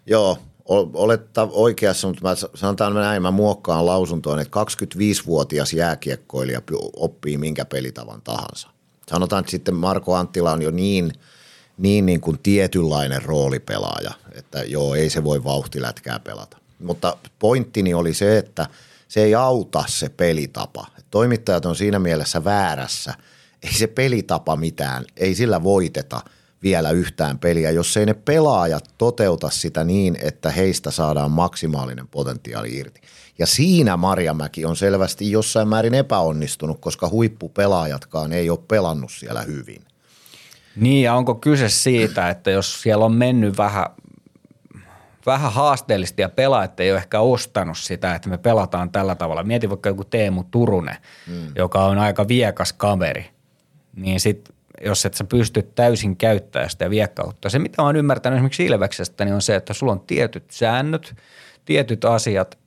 joo, 0.05 0.37
ol- 0.65 0.87
oletta 0.93 1.47
oikeassa, 1.51 2.07
mutta 2.07 2.27
mä 2.29 2.35
sanotaan 2.55 2.93
näin, 2.93 3.21
mä 3.21 3.31
muokkaan 3.31 3.85
lausuntoon, 3.85 4.39
että 4.39 4.59
25-vuotias 4.61 5.73
jääkiekkoilija 5.73 6.61
oppii 6.95 7.37
minkä 7.37 7.65
pelitavan 7.65 8.21
tahansa. 8.21 8.69
Sanotaan, 9.09 9.39
että 9.39 9.51
sitten 9.51 9.75
Marko 9.75 10.15
Anttila 10.15 10.51
on 10.51 10.61
jo 10.61 10.71
niin, 10.71 11.11
niin, 11.77 12.05
niin 12.05 12.21
kuin 12.21 12.39
tietynlainen 12.43 13.21
roolipelaaja, 13.25 14.11
että 14.35 14.63
joo, 14.63 14.95
ei 14.95 15.09
se 15.09 15.23
voi 15.23 15.43
vauhtilätkää 15.43 16.19
pelata. 16.19 16.57
Mutta 16.79 17.17
pointtini 17.39 17.93
oli 17.93 18.13
se, 18.13 18.37
että 18.37 18.67
se 19.07 19.23
ei 19.23 19.35
auta 19.35 19.83
se 19.87 20.09
pelitapa. 20.09 20.87
Toimittajat 21.11 21.65
on 21.65 21.75
siinä 21.75 21.99
mielessä 21.99 22.43
väärässä. 22.43 23.13
Ei 23.63 23.73
se 23.73 23.87
pelitapa 23.87 24.55
mitään, 24.55 25.05
ei 25.17 25.35
sillä 25.35 25.63
voiteta 25.63 26.21
vielä 26.63 26.91
yhtään 26.91 27.39
peliä, 27.39 27.71
jos 27.71 27.97
ei 27.97 28.05
ne 28.05 28.13
pelaajat 28.13 28.93
toteuta 28.97 29.49
sitä 29.49 29.83
niin, 29.83 30.17
että 30.21 30.51
heistä 30.51 30.91
saadaan 30.91 31.31
maksimaalinen 31.31 32.07
potentiaali 32.07 32.75
irti. 32.77 33.01
Ja 33.39 33.47
siinä 33.47 33.97
Marjamäki 33.97 34.65
on 34.65 34.75
selvästi 34.75 35.31
jossain 35.31 35.67
määrin 35.67 35.93
epäonnistunut, 35.93 36.79
koska 36.79 37.09
huippupelaajatkaan 37.09 38.33
ei 38.33 38.49
ole 38.49 38.59
pelannut 38.67 39.11
siellä 39.11 39.41
hyvin. 39.41 39.81
Niin 40.75 41.03
ja 41.03 41.13
onko 41.13 41.35
kyse 41.35 41.69
siitä, 41.69 42.29
että 42.29 42.51
jos 42.51 42.81
siellä 42.81 43.05
on 43.05 43.13
mennyt 43.13 43.57
vähän, 43.57 43.85
vähän 45.27 45.53
haasteellisesti 45.53 46.21
ja 46.21 46.29
pelaajat 46.29 46.79
ei 46.79 46.91
ole 46.91 46.97
ehkä 46.97 47.19
ostanut 47.19 47.77
sitä, 47.77 48.15
että 48.15 48.29
me 48.29 48.37
pelataan 48.37 48.91
tällä 48.91 49.15
tavalla. 49.15 49.43
Mieti 49.43 49.69
vaikka 49.69 49.89
joku 49.89 50.03
Teemu 50.03 50.43
Turunen, 50.51 50.97
mm. 51.27 51.51
joka 51.55 51.85
on 51.85 51.99
aika 51.99 52.27
viekas 52.27 52.73
kaveri, 52.73 53.29
niin 53.95 54.19
sit 54.19 54.49
jos 54.85 55.05
et 55.05 55.13
sä 55.13 55.23
pysty 55.23 55.61
täysin 55.75 56.17
käyttämään 56.17 56.69
sitä 56.69 56.89
viekkautta. 56.89 57.49
Se, 57.49 57.59
mitä 57.59 57.81
mä 57.81 57.85
oon 57.85 57.95
ymmärtänyt 57.95 58.37
esimerkiksi 58.37 58.65
Ilveksestä, 58.65 59.25
niin 59.25 59.35
on 59.35 59.41
se, 59.41 59.55
että 59.55 59.73
sulla 59.73 59.91
on 59.91 59.99
tietyt 59.99 60.51
säännöt, 60.51 61.15
tietyt 61.65 62.05
asiat, 62.05 62.57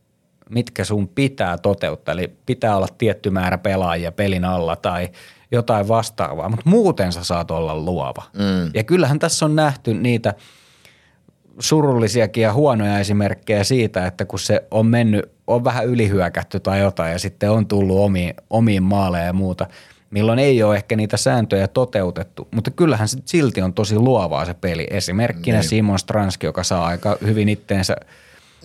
mitkä 0.50 0.84
sun 0.84 1.08
pitää 1.08 1.58
toteuttaa. 1.58 2.12
Eli 2.12 2.32
pitää 2.46 2.76
olla 2.76 2.88
tietty 2.98 3.30
määrä 3.30 3.58
pelaajia 3.58 4.12
pelin 4.12 4.44
alla 4.44 4.76
tai 4.76 5.08
jotain 5.52 5.88
vastaavaa, 5.88 6.48
mutta 6.48 6.68
muuten 6.68 7.12
sä 7.12 7.24
saat 7.24 7.50
olla 7.50 7.76
luova. 7.76 8.22
Mm. 8.32 8.70
Ja 8.74 8.84
kyllähän 8.84 9.18
tässä 9.18 9.44
on 9.44 9.56
nähty 9.56 9.94
niitä 9.94 10.34
surullisiakin 11.58 12.42
ja 12.42 12.52
huonoja 12.52 12.98
esimerkkejä 12.98 13.64
siitä, 13.64 14.06
että 14.06 14.24
kun 14.24 14.38
se 14.38 14.64
on 14.70 14.86
mennyt, 14.86 15.32
on 15.46 15.64
vähän 15.64 15.86
ylihyökätty 15.86 16.60
tai 16.60 16.80
jotain 16.80 17.12
ja 17.12 17.18
sitten 17.18 17.50
on 17.50 17.66
tullut 17.66 17.98
omiin, 17.98 18.34
omiin 18.50 18.82
maaleja 18.82 19.24
ja 19.24 19.32
muuta, 19.32 19.66
milloin 20.10 20.38
ei 20.38 20.62
ole 20.62 20.76
ehkä 20.76 20.96
niitä 20.96 21.16
sääntöjä 21.16 21.68
toteutettu, 21.68 22.48
mutta 22.50 22.70
kyllähän 22.70 23.08
se 23.08 23.18
silti 23.24 23.62
on 23.62 23.74
tosi 23.74 23.96
luovaa 23.98 24.44
se 24.44 24.54
peli. 24.54 24.86
Esimerkkinä 24.90 25.58
niin. 25.58 25.68
Simon 25.68 25.98
Stranski, 25.98 26.46
joka 26.46 26.62
saa 26.64 26.86
aika 26.86 27.18
hyvin 27.26 27.48
itteensä 27.48 27.96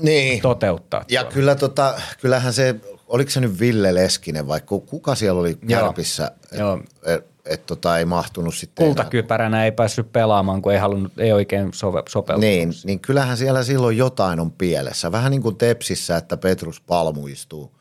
Niin. 0.01 0.42
toteuttaa. 0.42 1.06
Ja 1.10 1.22
tuolla. 1.22 1.34
kyllä 1.34 1.56
tota, 1.56 1.96
kyllähän 2.22 2.54
se, 2.54 2.75
oliko 3.08 3.32
se 3.32 3.39
nyt 3.39 3.60
Ville 3.60 3.94
Leskinen 3.94 4.48
vai 4.48 4.62
ku- 4.62 4.80
kuka 4.82 5.15
siellä 5.15 5.39
oli 5.42 5.58
Joo. 5.68 5.82
kärpissä, 5.82 6.32
Joo. 6.58 6.74
että 6.77 7.13
et, 7.13 7.25
et, 7.45 7.65
tota, 7.65 7.97
ei 7.97 8.05
mahtunut 8.05 8.55
sitten 8.55 8.83
enää. 8.83 8.95
Kultakypäränä 8.95 9.65
ei 9.65 9.71
päässyt 9.71 10.11
pelaamaan, 10.11 10.61
kun 10.61 10.71
ei, 10.71 10.77
halunnut, 10.77 11.19
ei 11.19 11.33
oikein 11.33 11.69
sove, 11.73 12.03
sopeutunut. 12.09 12.49
Niin, 12.49 12.73
niin 12.83 12.99
kyllähän 12.99 13.37
siellä 13.37 13.63
silloin 13.63 13.97
jotain 13.97 14.39
on 14.39 14.51
pielessä. 14.51 15.11
Vähän 15.11 15.31
niin 15.31 15.41
kuin 15.41 15.55
Tepsissä, 15.55 16.17
että 16.17 16.37
Petrus 16.37 16.81
Palmu 16.81 17.27
istuu 17.27 17.71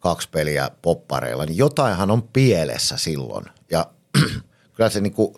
kaksi 0.00 0.28
peliä 0.30 0.70
poppareilla, 0.82 1.46
niin 1.46 1.56
jotainhan 1.56 2.10
on 2.10 2.22
pielessä 2.22 2.96
silloin. 2.96 3.44
Ja 3.70 3.86
kyllä 4.74 4.90
se, 4.90 5.00
niin 5.00 5.12
kuin, 5.12 5.34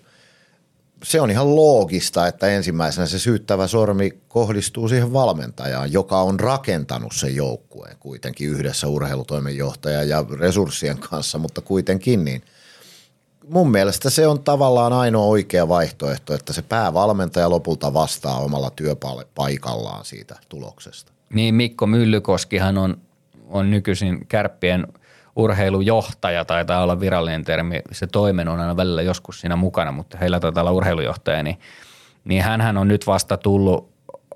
se 1.05 1.21
on 1.21 1.31
ihan 1.31 1.57
loogista, 1.57 2.27
että 2.27 2.47
ensimmäisenä 2.47 3.07
se 3.07 3.19
syyttävä 3.19 3.67
sormi 3.67 4.11
kohdistuu 4.29 4.89
siihen 4.89 5.13
valmentajaan, 5.13 5.93
joka 5.93 6.21
on 6.21 6.41
rakentanut 6.41 7.13
sen 7.15 7.37
joukkueen 7.37 7.97
kuitenkin 8.01 8.49
yhdessä 8.49 8.89
urheilutoimenjohtajan 8.89 10.09
ja 10.09 10.25
resurssien 10.39 10.99
kanssa, 10.99 11.39
mutta 11.39 11.61
kuitenkin 11.61 12.25
niin– 12.25 12.43
mun 13.51 13.71
mielestä 13.71 14.11
se 14.11 14.27
on 14.27 14.43
tavallaan 14.43 14.93
ainoa 14.93 15.27
oikea 15.27 15.69
vaihtoehto, 15.69 16.35
että 16.35 16.53
se 16.53 16.63
päävalmentaja 16.63 17.51
lopulta 17.51 17.95
vastaa 17.95 18.39
omalla 18.39 18.71
työpaikallaan 18.71 20.05
siitä 20.05 20.37
tuloksesta. 20.49 21.13
Niin 21.35 21.55
Mikko 21.55 21.87
Myllykoskihan 21.87 22.79
on, 22.79 22.97
on 23.49 23.71
nykyisin 23.71 24.27
kärppien 24.27 24.87
urheilujohtaja, 25.37 26.45
taitaa 26.45 26.83
olla 26.83 27.01
virallinen 27.01 27.45
termi. 27.45 27.81
Se 27.93 28.07
toimen 28.07 28.49
on 28.49 28.61
aina 28.61 28.77
välillä 28.77 29.03
joskus 29.03 29.41
siinä 29.41 29.57
mukana, 29.57 29.93
mutta 29.93 30.19
heillä 30.19 30.41
taitaa 30.41 30.63
olla 30.63 30.73
urheilujohtaja, 30.73 31.43
niin, 31.43 31.59
niin 32.25 32.43
hänhän 32.43 32.77
on 32.77 32.89
nyt 32.89 33.07
vasta 33.07 33.37
tullut, 33.37 33.91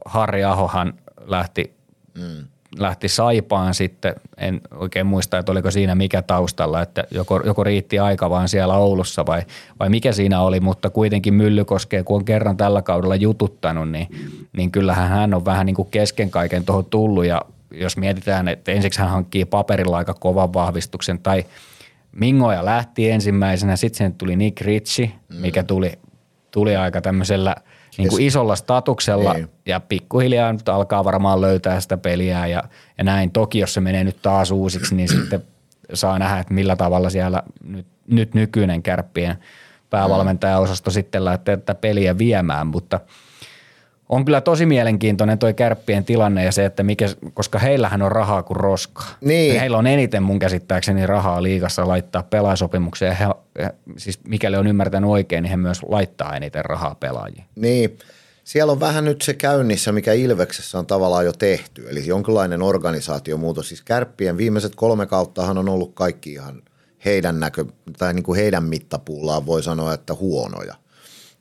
Harri 0.05 0.45
Ahohan 0.45 0.95
lähti, 1.27 1.75
mm. 2.15 2.47
Lähti 2.79 3.09
Saipaan 3.09 3.75
sitten, 3.75 4.15
en 4.37 4.61
oikein 4.75 5.07
muista, 5.07 5.39
että 5.39 5.53
oliko 5.53 5.71
siinä 5.71 5.95
mikä 5.95 6.23
taustalla, 6.23 6.83
että 6.83 7.05
joko, 7.11 7.41
joko 7.45 7.65
riitti 7.65 7.99
aika 7.99 8.31
vaan 8.31 8.49
siellä 8.49 8.75
Oulussa 8.75 9.27
vai, 9.27 9.43
vai 9.79 9.89
mikä 9.89 10.13
siinä 10.13 10.41
oli, 10.41 10.61
mutta 10.61 10.91
kuitenkin 10.91 11.35
Myllykoskea, 11.35 12.05
kun 12.05 12.17
on 12.17 12.25
kerran 12.25 12.57
tällä 12.57 12.83
kaudella 12.83 13.17
jututtanut, 13.17 13.91
niin, 13.91 14.09
niin 14.57 14.71
kyllähän 14.71 15.09
hän 15.09 15.35
on 15.35 15.45
vähän 15.45 15.67
niin 15.67 15.77
kuin 15.77 15.89
kesken 15.91 16.31
kaiken 16.31 16.65
tuohon 16.65 16.85
tullut. 16.85 17.25
Ja 17.25 17.43
jos 17.71 17.97
mietitään, 17.97 18.49
että 18.49 18.73
ensiksi 18.73 19.01
hän 19.01 19.11
hankkii 19.11 19.45
paperilla 19.45 19.97
aika 19.97 20.15
kovan 20.15 20.53
vahvistuksen 20.53 21.19
tai 21.19 21.45
Mingoja 22.13 22.65
lähti 22.65 23.11
ensimmäisenä, 23.11 23.77
sitten 23.77 23.99
sen 23.99 24.15
tuli 24.15 24.37
Nick 24.37 24.61
Ritchie, 24.61 25.13
mikä 25.41 25.63
tuli, 25.63 25.93
tuli 26.51 26.77
aika 26.77 27.01
tämmöisellä 27.01 27.57
niin 27.99 28.09
kuin 28.09 28.23
isolla 28.23 28.57
statuksella 28.57 29.35
Niin. 29.35 29.49
ja 29.67 29.81
pikkuhiljaa 29.81 30.53
nyt 30.53 30.69
alkaa 30.69 31.05
varmaan 31.05 31.41
löytää 31.41 31.81
sitä 31.81 31.97
peliä 31.97 32.47
ja, 32.47 32.63
ja 32.99 33.05
näin. 33.05 33.31
Toki 33.31 33.59
jos 33.59 33.75
se 33.75 33.81
menee 33.81 34.05
nyt 34.05 34.23
taas 34.23 34.51
uusiksi, 34.51 34.95
niin 34.95 35.09
sitten 35.09 35.43
saa 35.95 36.19
nähdä, 36.19 36.39
että 36.39 36.55
millä 36.55 36.77
tavalla 36.77 37.11
siellä 37.11 37.43
nyt, 37.65 37.87
nyt 38.07 38.35
nykyinen 38.35 38.83
kärppien 38.83 39.37
päävalmentajaosasto 39.91 40.91
sitten 40.91 41.25
lähtee 41.25 41.57
tätä 41.57 41.75
peliä 41.75 42.19
viemään, 42.19 42.67
mutta 42.67 43.01
on 44.11 44.25
kyllä 44.25 44.41
tosi 44.41 44.67
mielenkiintoinen 44.67 45.39
toi 45.39 45.55
kärppien 45.55 46.05
tilanne 46.05 46.45
ja 46.45 46.53
se, 46.53 46.65
että 46.65 46.83
mikä, 46.83 47.09
koska 47.35 47.59
heillähän 47.59 48.03
on 48.03 48.13
rahaa 48.13 48.43
kuin 48.43 48.57
roskaa. 48.57 49.09
Niin. 49.21 49.55
Ja 49.55 49.61
heillä 49.61 49.79
on 49.79 49.87
eniten 49.87 50.23
mun 50.23 50.39
käsittääkseni 50.39 51.07
rahaa 51.07 51.43
liigassa 51.43 51.89
laittaa 51.89 52.23
pelaajasopimuksia 52.23 53.09
ja 53.09 53.15
he, 53.15 53.71
siis 53.97 54.21
mikäli 54.29 54.57
on 54.57 54.67
ymmärtänyt 54.67 55.11
oikein, 55.11 55.43
niin 55.43 55.51
he 55.51 55.57
myös 55.57 55.83
laittaa 55.83 56.37
eniten 56.37 56.65
rahaa 56.65 56.95
pelaajiin. 56.95 57.45
Niin, 57.57 57.99
siellä 58.45 58.73
on 58.73 58.81
vähän 58.81 59.05
nyt 59.05 59.23
se 59.23 59.35
käynnissä, 59.35 59.93
mikä 59.93 60.13
Ilveksessä 60.13 60.79
on 60.79 60.87
tavallaan 60.87 61.25
jo 61.25 61.33
tehty, 61.33 61.87
eli 61.91 62.07
jonkinlainen 62.07 62.63
organisaatiomuutos. 62.63 63.69
Siis 63.69 63.83
kärppien 63.83 64.37
viimeiset 64.37 64.75
kolme 64.75 65.07
kauttahan 65.07 65.59
on 65.59 65.69
ollut 65.69 65.95
kaikki 65.95 66.33
ihan 66.33 66.63
heidän 67.05 67.41
näkö, 67.41 67.65
tai 67.99 68.15
niin 68.15 68.23
kuin 68.23 68.41
heidän 68.41 68.65
mittapuullaan 68.65 69.47
voi 69.47 69.63
sanoa, 69.63 69.95
että 69.95 70.15
huonoja. 70.15 70.75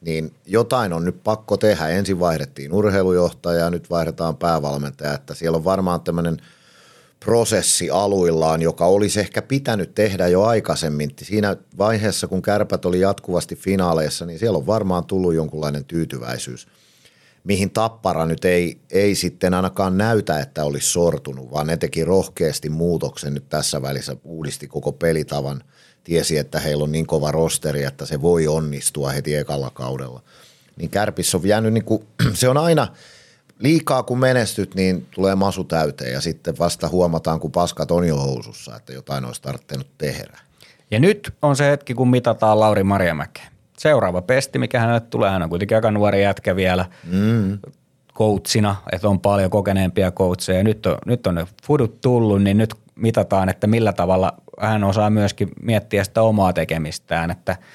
Niin 0.01 0.34
jotain 0.46 0.94
on 0.94 1.06
nyt 1.06 1.24
pakko 1.24 1.58
tehdä. 1.58 1.88
Ensin 1.88 2.20
vaihdettiin 2.20 2.74
urheilujohtaja 2.74 3.60
ja 3.60 3.70
nyt 3.70 3.89
vaihdetaan 3.89 4.38
päävalmentaja, 4.38 5.13
että 5.13 5.34
siellä 5.34 5.56
on 5.56 5.63
varmaan 5.63 6.01
tämmöinen 6.01 6.38
prosessi 7.25 7.89
aluillaan, 7.89 8.62
joka 8.62 8.86
olisi 8.86 9.20
ehkä 9.20 9.41
pitänyt 9.41 9.96
tehdä 9.96 10.27
jo 10.27 10.44
aikaisemmin. 10.44 11.12
Siinä 11.22 11.58
vaiheessa, 11.77 12.27
kun 12.27 12.41
kärpät 12.41 12.86
oli 12.86 13.00
jatkuvasti 13.00 13.56
finaaleissa, 13.56 14.25
niin 14.25 14.39
siellä 14.39 14.58
on 14.58 14.68
varmaan 14.68 15.06
tullut 15.06 15.34
jonkunlainen 15.34 15.86
tyytyväisyys, 15.86 16.68
mihin 17.44 17.72
Tappara 17.72 18.25
nyt 18.25 18.46
ei, 18.46 18.82
ei 18.91 19.15
sitten 19.15 19.53
ainakaan 19.53 19.98
näytä, 19.98 20.39
että 20.39 20.63
olisi 20.63 20.89
sortunut, 20.89 21.51
vaan 21.51 21.68
ne 21.68 21.77
teki 21.77 22.06
rohkeasti 22.06 22.70
muutoksen 22.70 23.34
nyt 23.34 23.50
tässä 23.50 23.82
välissä, 23.82 24.15
uudisti 24.24 24.68
koko 24.68 24.91
pelitavan, 24.91 25.63
tiesi, 26.10 26.38
että 26.38 26.60
heillä 26.60 26.84
on 26.84 26.92
niin 26.92 27.08
kova 27.08 27.32
rosteri, 27.32 27.84
että 27.84 28.06
se 28.06 28.22
voi 28.22 28.48
onnistua 28.48 29.10
heti 29.10 29.36
ekalla 29.36 29.70
kaudella. 29.74 30.22
Niin 30.78 30.89
kärpissä 30.89 31.38
on 31.38 31.48
jäänyt, 31.48 31.74
niin 31.74 31.86
kuin, 31.86 32.08
se 32.34 32.50
on 32.50 32.58
aina– 32.58 32.88
liikaa 33.60 34.04
kun 34.04 34.20
menestyt, 34.20 34.75
niin 34.75 35.08
tulee 35.12 35.36
masu 35.36 35.63
täyteen 35.63 36.13
ja 36.13 36.22
sitten 36.22 36.58
vasta 36.60 36.89
huomataan, 36.89 37.39
kun 37.39 37.51
paskat 37.51 37.92
on 37.92 38.08
jo 38.08 38.18
housussa, 38.18 38.75
että 38.75 38.94
jotain 38.94 39.25
olisi 39.25 39.42
tarvinnut 39.42 39.88
tehdä. 39.98 40.39
Ja 40.92 41.00
nyt 41.00 41.34
on 41.42 41.56
se 41.56 41.72
hetki, 41.72 41.94
kun 41.94 42.10
mitataan 42.10 42.60
Lauri 42.60 42.84
Marjamäkeä. 42.84 43.48
Seuraava 43.78 44.22
pesti, 44.22 44.60
mikä 44.60 44.80
hänelle 44.80 45.00
tulee, 45.00 45.30
hän 45.30 45.42
on 45.42 45.50
kuitenkin 45.50 45.78
aika 45.78 45.92
nuori 45.92 46.24
jätkä 46.24 46.56
vielä 46.56 46.86
mm. 47.12 47.60
coachina, 48.13 48.75
että 48.92 49.10
on 49.10 49.20
paljon 49.20 49.50
kokeneempia 49.50 50.12
coacheja. 50.12 50.63
Nyt 50.63 50.86
on, 50.86 50.98
nyt 51.06 51.28
on 51.28 51.36
ne 51.36 51.48
fudut 51.63 52.01
tullut, 52.01 52.44
niin 52.44 52.58
nyt 52.58 52.75
mitataan, 52.96 53.50
että 53.50 53.68
millä 53.68 53.94
tavalla 53.94 54.34
hän 54.60 54.84
osaa 54.84 55.10
myöskin 55.10 55.50
miettiä 55.62 56.04
sitä 56.04 56.22
omaa 56.22 56.54
tekemistään, 56.54 57.32
että– 57.32 57.58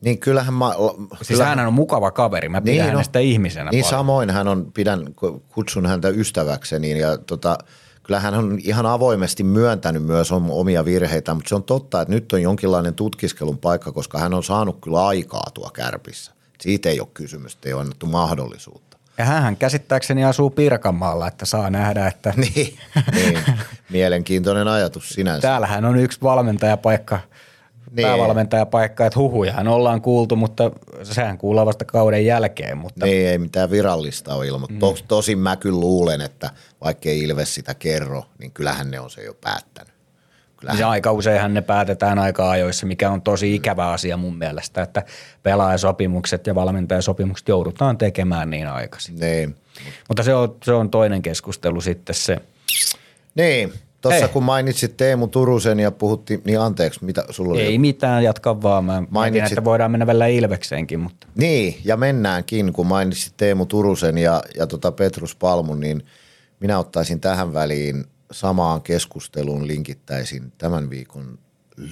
niin 0.00 0.18
kyllähän 0.18 0.54
mä... 0.54 0.74
Siis 1.16 1.28
kyllähän, 1.28 1.58
hän 1.58 1.68
on 1.68 1.74
mukava 1.74 2.10
kaveri, 2.10 2.48
mä 2.48 2.60
pidän 2.60 2.84
niin, 2.84 2.92
hänestä 2.92 3.18
no, 3.18 3.22
ihmisenä 3.22 3.70
Niin 3.70 3.84
paljon. 3.84 3.98
samoin 3.98 4.30
hän 4.30 4.48
on, 4.48 4.72
pidän, 4.74 5.14
kutsun 5.48 5.86
häntä 5.86 6.08
ystäväkseni 6.08 6.98
ja 6.98 7.18
tota, 7.18 7.58
kyllähän 8.02 8.34
hän 8.34 8.44
on 8.44 8.58
ihan 8.62 8.86
avoimesti 8.86 9.44
myöntänyt 9.44 10.02
myös 10.02 10.32
omia 10.32 10.84
virheitä, 10.84 11.34
mutta 11.34 11.48
se 11.48 11.54
on 11.54 11.62
totta, 11.62 12.00
että 12.00 12.14
nyt 12.14 12.32
on 12.32 12.42
jonkinlainen 12.42 12.94
tutkiskelun 12.94 13.58
paikka, 13.58 13.92
koska 13.92 14.18
hän 14.18 14.34
on 14.34 14.44
saanut 14.44 14.78
kyllä 14.80 15.06
aikaa 15.06 15.50
tuo 15.54 15.70
kärpissä. 15.70 16.32
Siitä 16.60 16.88
ei 16.88 17.00
ole 17.00 17.08
kysymystä, 17.14 17.68
ei 17.68 17.72
ole 17.72 17.80
annettu 17.80 18.06
mahdollisuutta. 18.06 18.85
Ja 19.18 19.24
hän 19.24 19.56
käsittääkseni 19.56 20.24
asuu 20.24 20.50
Pirkanmaalla, 20.50 21.28
että 21.28 21.46
saa 21.46 21.70
nähdä, 21.70 22.06
että... 22.06 22.34
niin, 22.54 22.78
niin, 23.14 23.38
mielenkiintoinen 23.90 24.68
ajatus 24.68 25.08
sinänsä. 25.08 25.48
Täällähän 25.48 25.84
on 25.84 25.98
yksi 25.98 26.18
valmentajapaikka– 26.22 27.20
niin. 27.96 28.06
päävalmentajapaikka, 28.06 29.06
että 29.06 29.18
huhujahan 29.18 29.68
ollaan 29.68 30.02
kuultu, 30.02 30.36
mutta 30.36 30.70
sehän 31.02 31.38
kuuluu 31.38 31.66
vasta 31.66 31.84
kauden 31.84 32.26
jälkeen. 32.26 32.78
Mutta... 32.78 33.06
Niin, 33.06 33.28
ei 33.28 33.38
mitään 33.38 33.70
virallista 33.70 34.34
ole 34.34 34.46
ilmoittu. 34.46 34.74
Mm. 34.74 34.80
Tos, 34.80 35.04
tosin 35.08 35.38
mä 35.38 35.56
kyllä 35.56 35.80
luulen, 35.80 36.20
että 36.20 36.50
vaikka 36.84 37.08
ei 37.08 37.22
Ilves 37.22 37.54
sitä 37.54 37.74
kerro, 37.74 38.24
niin 38.38 38.52
kyllähän 38.52 38.90
ne 38.90 39.00
on 39.00 39.10
se 39.10 39.22
jo 39.22 39.34
päättänyt. 39.34 39.95
Kyllähän... 40.56 40.80
Ja 40.80 40.90
aika 40.90 41.12
useinhan 41.12 41.54
ne 41.54 41.62
päätetään 41.62 42.18
aika 42.18 42.50
ajoissa, 42.50 42.86
mikä 42.86 43.10
on 43.10 43.22
tosi 43.22 43.54
ikävä 43.54 43.90
asia 43.90 44.16
mun 44.16 44.38
mielestä, 44.38 44.82
että 44.82 45.02
pelaajasopimukset 45.42 46.46
ja 46.46 46.54
valmentajasopimukset 46.54 47.48
joudutaan 47.48 47.98
tekemään 47.98 48.50
niin 48.50 48.68
aikaisin. 48.68 49.16
Niin. 49.20 49.56
Mutta 50.08 50.22
se 50.22 50.34
on, 50.34 50.56
se 50.64 50.72
on 50.72 50.90
toinen 50.90 51.22
keskustelu 51.22 51.80
sitten 51.80 52.14
se. 52.14 52.38
Niin, 53.34 53.72
Tuossa 54.00 54.28
kun 54.28 54.42
mainitsit 54.42 54.96
Teemu 54.96 55.28
Turusen 55.28 55.80
ja 55.80 55.90
puhuttiin, 55.90 56.42
niin 56.44 56.60
anteeksi, 56.60 57.04
mitä 57.04 57.24
sulla 57.30 57.52
oli? 57.52 57.62
Ei 57.62 57.78
mitään, 57.78 58.24
jatka 58.24 58.62
vaan. 58.62 58.84
Mä 58.84 59.02
mainitsit... 59.10 59.52
että 59.52 59.64
voidaan 59.64 59.90
mennä 59.90 60.06
vielä 60.06 60.26
Ilvekseenkin. 60.26 61.00
Mutta. 61.00 61.26
Niin, 61.34 61.80
ja 61.84 61.96
mennäänkin, 61.96 62.72
kun 62.72 62.86
mainitsit 62.86 63.34
Teemu 63.36 63.66
Turusen 63.66 64.18
ja, 64.18 64.42
ja 64.56 64.66
tota 64.66 64.92
Petrus 64.92 65.36
Palmun, 65.36 65.80
niin 65.80 66.02
minä 66.60 66.78
ottaisin 66.78 67.20
tähän 67.20 67.52
väliin 67.52 68.04
samaan 68.32 68.82
keskusteluun 68.82 69.66
linkittäisin 69.66 70.52
tämän 70.58 70.90
viikon 70.90 71.38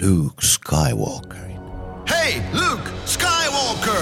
Luke 0.01 0.35
Skywalkerin. 0.41 1.59
Hey, 2.09 2.41
Luke 2.53 2.89
Skywalker! 3.05 4.01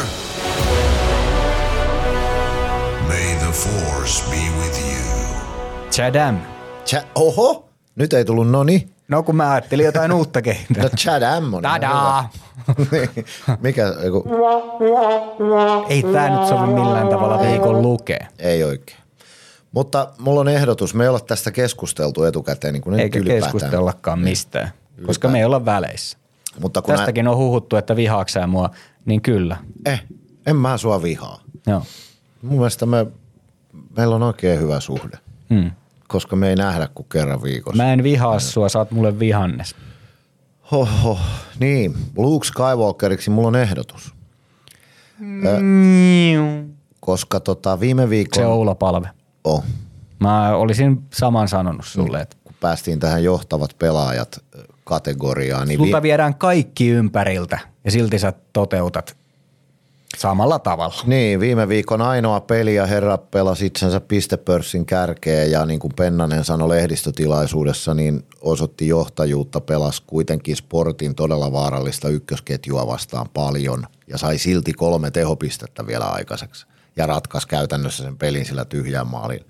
May 3.07 3.35
the 3.39 3.51
Force 3.51 4.23
be 4.29 4.61
with 4.61 4.79
you. 4.81 5.25
Chadam. 5.91 6.37
Ch- 6.85 7.05
Oho! 7.15 7.69
Nyt 7.95 8.13
ei 8.13 8.25
tullut 8.25 8.49
noni. 8.51 8.87
No 9.07 9.23
kun 9.23 9.35
mä 9.35 9.51
ajattelin 9.51 9.85
jotain 9.85 10.11
uutta 10.11 10.41
kehittää. 10.41 10.83
No 10.83 10.89
Chad 10.97 11.21
Ammon. 11.23 11.63
Tadaa! 11.63 12.29
Niin. 12.91 13.09
Mikä? 13.61 13.93
Eiku... 14.03 14.23
Ei 15.89 16.03
tää 16.03 16.29
nyt 16.39 16.47
sovi 16.47 16.67
millään 16.73 17.07
tavalla 17.07 17.39
viikon 17.41 17.81
lukee. 17.81 18.27
Ei 18.39 18.63
oikein. 18.63 18.97
Mutta 19.73 20.13
mulla 20.19 20.39
on 20.39 20.47
ehdotus. 20.47 20.93
Me 20.93 21.03
ei 21.03 21.09
olla 21.09 21.19
tästä 21.19 21.51
keskusteltu 21.51 22.23
etukäteen. 22.23 22.73
Niin 22.73 22.81
kuin 22.81 22.99
Eikä 22.99 23.19
ylipäätään. 23.19 23.51
keskustellakaan 23.51 24.19
niin. 24.19 24.29
mistään, 24.29 24.65
ylipäätään. 24.65 25.05
koska 25.05 25.27
me 25.27 25.39
ei 25.39 25.45
olla 25.45 25.65
väleissä. 25.65 26.17
Mutta 26.59 26.81
kun 26.81 26.95
Tästäkin 26.95 27.25
nä... 27.25 27.31
on 27.31 27.37
huhuttu, 27.37 27.75
että 27.75 27.95
vihaaksää 27.95 28.47
mua, 28.47 28.69
niin 29.05 29.21
kyllä. 29.21 29.57
Eh, 29.85 30.03
en 30.45 30.55
mä 30.55 30.77
sua 30.77 31.03
vihaa. 31.03 31.41
Joo. 31.67 31.83
Mun 32.41 32.57
mielestä 32.57 32.85
me, 32.85 33.07
meillä 33.97 34.15
on 34.15 34.23
oikein 34.23 34.59
hyvä 34.59 34.79
suhde. 34.79 35.17
Hmm 35.49 35.71
koska 36.13 36.35
me 36.35 36.49
ei 36.49 36.55
nähdä 36.55 36.89
kuin 36.95 37.07
kerran 37.11 37.43
viikossa. 37.43 37.83
Mä 37.83 37.93
en 37.93 38.03
vihaa 38.03 38.39
sua, 38.39 38.69
sä 38.69 38.79
oot 38.79 38.91
mulle 38.91 39.19
vihannes. 39.19 39.75
Hoho, 40.71 41.19
niin. 41.59 41.95
Luke 42.17 42.47
Skywalkeriksi 42.47 43.29
mulla 43.29 43.47
on 43.47 43.55
ehdotus. 43.55 44.13
Mm. 45.19 46.73
koska 46.99 47.39
tota, 47.39 47.79
viime 47.79 48.09
viikon... 48.09 48.43
Se 48.43 48.45
Oula 48.45 48.75
Palve. 48.75 49.09
Oh. 49.43 49.63
Mä 50.19 50.55
olisin 50.55 51.03
saman 51.13 51.47
sanonut 51.47 51.85
sulle. 51.85 52.21
Että... 52.21 52.37
Kun 52.43 52.55
päästiin 52.59 52.99
tähän 52.99 53.23
johtavat 53.23 53.75
pelaajat 53.79 54.43
kategoriaan. 54.83 55.67
Niin 55.67 55.79
Sulta 55.79 56.01
vi- 56.01 56.07
viedään 56.07 56.35
kaikki 56.35 56.89
ympäriltä 56.89 57.59
ja 57.85 57.91
silti 57.91 58.19
sä 58.19 58.33
toteutat 58.53 59.15
Samalla 60.17 60.59
tavalla. 60.59 61.03
Niin, 61.05 61.39
viime 61.39 61.67
viikon 61.67 62.01
ainoa 62.01 62.39
peli 62.39 62.75
ja 62.75 62.85
herra 62.85 63.17
pelasi 63.17 63.65
itsensä 63.65 63.99
pistepörssin 63.99 64.85
kärkeen 64.85 65.51
ja 65.51 65.65
niin 65.65 65.79
kuin 65.79 65.93
Pennanen 65.95 66.43
sanoi 66.43 66.69
lehdistötilaisuudessa, 66.69 67.93
niin 67.93 68.25
osoitti 68.41 68.87
johtajuutta, 68.87 69.61
pelasi 69.61 70.03
kuitenkin 70.07 70.55
sportin 70.55 71.15
todella 71.15 71.51
vaarallista 71.51 72.09
ykkösketjua 72.09 72.87
vastaan 72.87 73.29
paljon 73.33 73.83
ja 74.07 74.17
sai 74.17 74.37
silti 74.37 74.73
kolme 74.73 75.11
tehopistettä 75.11 75.87
vielä 75.87 76.05
aikaiseksi 76.05 76.65
ja 76.95 77.05
ratkaisi 77.05 77.47
käytännössä 77.47 78.03
sen 78.03 78.17
pelin 78.17 78.45
sillä 78.45 78.65
tyhjään 78.65 79.07
maalin 79.07 79.45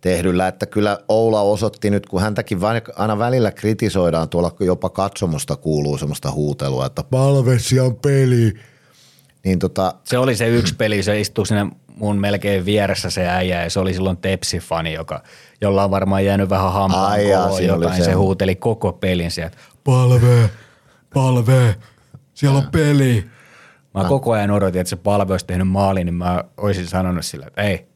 tehdyllä, 0.00 0.48
että 0.48 0.66
kyllä 0.66 0.98
Oula 1.08 1.40
osoitti 1.40 1.90
nyt, 1.90 2.06
kun 2.06 2.20
häntäkin 2.20 2.58
aina 2.96 3.18
välillä 3.18 3.52
kritisoidaan, 3.52 4.28
tuolla 4.28 4.56
jopa 4.60 4.90
katsomusta 4.90 5.56
kuuluu 5.56 5.98
semmoista 5.98 6.30
huutelua, 6.30 6.86
että 6.86 7.04
palvesi 7.04 7.80
on 7.80 7.96
peli– 7.96 8.52
niin 9.44 9.58
tota, 9.58 9.94
se 10.04 10.18
oli 10.18 10.36
se 10.36 10.48
yksi 10.48 10.74
peli, 10.74 11.02
se 11.02 11.20
istuu 11.20 11.44
sinne 11.44 11.66
mun 11.96 12.20
melkein 12.20 12.64
vieressä 12.64 13.10
se 13.10 13.28
äijä 13.28 13.62
ja 13.62 13.70
se 13.70 13.80
oli 13.80 13.94
silloin 13.94 14.16
Tepsi-fani, 14.16 14.92
joka, 14.92 15.22
jolla 15.60 15.84
on 15.84 15.90
varmaan 15.90 16.24
jäänyt 16.24 16.50
vähän 16.50 16.72
hampaan 16.72 17.26
jotain. 17.66 17.96
Se. 17.96 18.04
se 18.04 18.12
huuteli 18.12 18.54
koko 18.54 18.92
pelin 18.92 19.30
sieltä, 19.30 19.56
palve, 19.84 20.50
palve, 21.14 21.76
siellä 22.34 22.58
on 22.58 22.68
peli. 22.72 23.24
Mä 23.94 24.00
ah. 24.00 24.08
koko 24.08 24.32
ajan 24.32 24.50
odotin, 24.50 24.80
että 24.80 24.88
se 24.88 24.96
palve 24.96 25.32
olisi 25.32 25.46
tehnyt 25.46 25.68
maalin, 25.68 26.06
niin 26.06 26.14
mä 26.14 26.44
olisin 26.56 26.86
sanonut 26.86 27.24
sillä, 27.24 27.46
että 27.46 27.62
ei, 27.62 27.86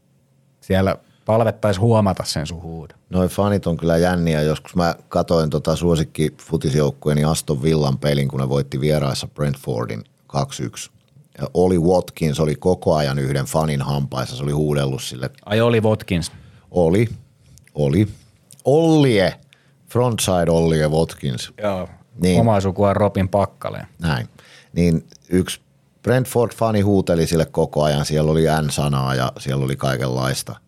siellä 0.60 0.96
palvettaisi 1.24 1.80
huomata 1.80 2.24
sen 2.24 2.46
sun 2.46 2.62
huudon. 2.62 2.98
Noin 3.10 3.28
fanit 3.28 3.66
on 3.66 3.76
kyllä 3.76 3.96
jänniä. 3.96 4.42
Joskus 4.42 4.76
mä 4.76 4.94
katoin 5.08 5.50
tota 5.50 5.76
suosikki 5.76 6.34
futisjoukkueeni 6.40 7.24
Aston 7.24 7.62
Villan 7.62 7.98
pelin, 7.98 8.28
kun 8.28 8.40
ne 8.40 8.48
voitti 8.48 8.80
vieraissa 8.80 9.28
Brentfordin 9.28 10.04
2-1 10.36 10.98
oli 11.54 11.78
Watkins 11.78 12.40
oli 12.40 12.54
koko 12.54 12.94
ajan 12.94 13.18
yhden 13.18 13.44
fanin 13.44 13.82
hampaissa, 13.82 14.36
se 14.36 14.42
oli 14.42 14.52
huudellut 14.52 15.02
sille. 15.02 15.30
Ai 15.46 15.60
oli 15.60 15.80
Watkins? 15.80 16.32
Oli, 16.70 17.08
oli. 17.74 18.08
Ollie, 18.64 19.34
frontside 19.88 20.50
Ollie 20.50 20.88
Watkins. 20.88 21.52
Joo, 21.62 21.88
niin. 22.20 22.40
omaa 22.40 22.60
sukua 22.60 22.94
Robin 22.94 23.28
Pakkaleen. 23.28 23.86
Näin. 24.02 24.28
Niin 24.72 25.06
yksi 25.28 25.60
Brentford-fani 26.08 26.80
huuteli 26.80 27.26
sille 27.26 27.46
koko 27.46 27.82
ajan, 27.82 28.04
siellä 28.06 28.30
oli 28.30 28.42
N-sanaa 28.62 29.14
ja 29.14 29.32
siellä 29.38 29.64
oli 29.64 29.76
kaikenlaista. 29.76 30.56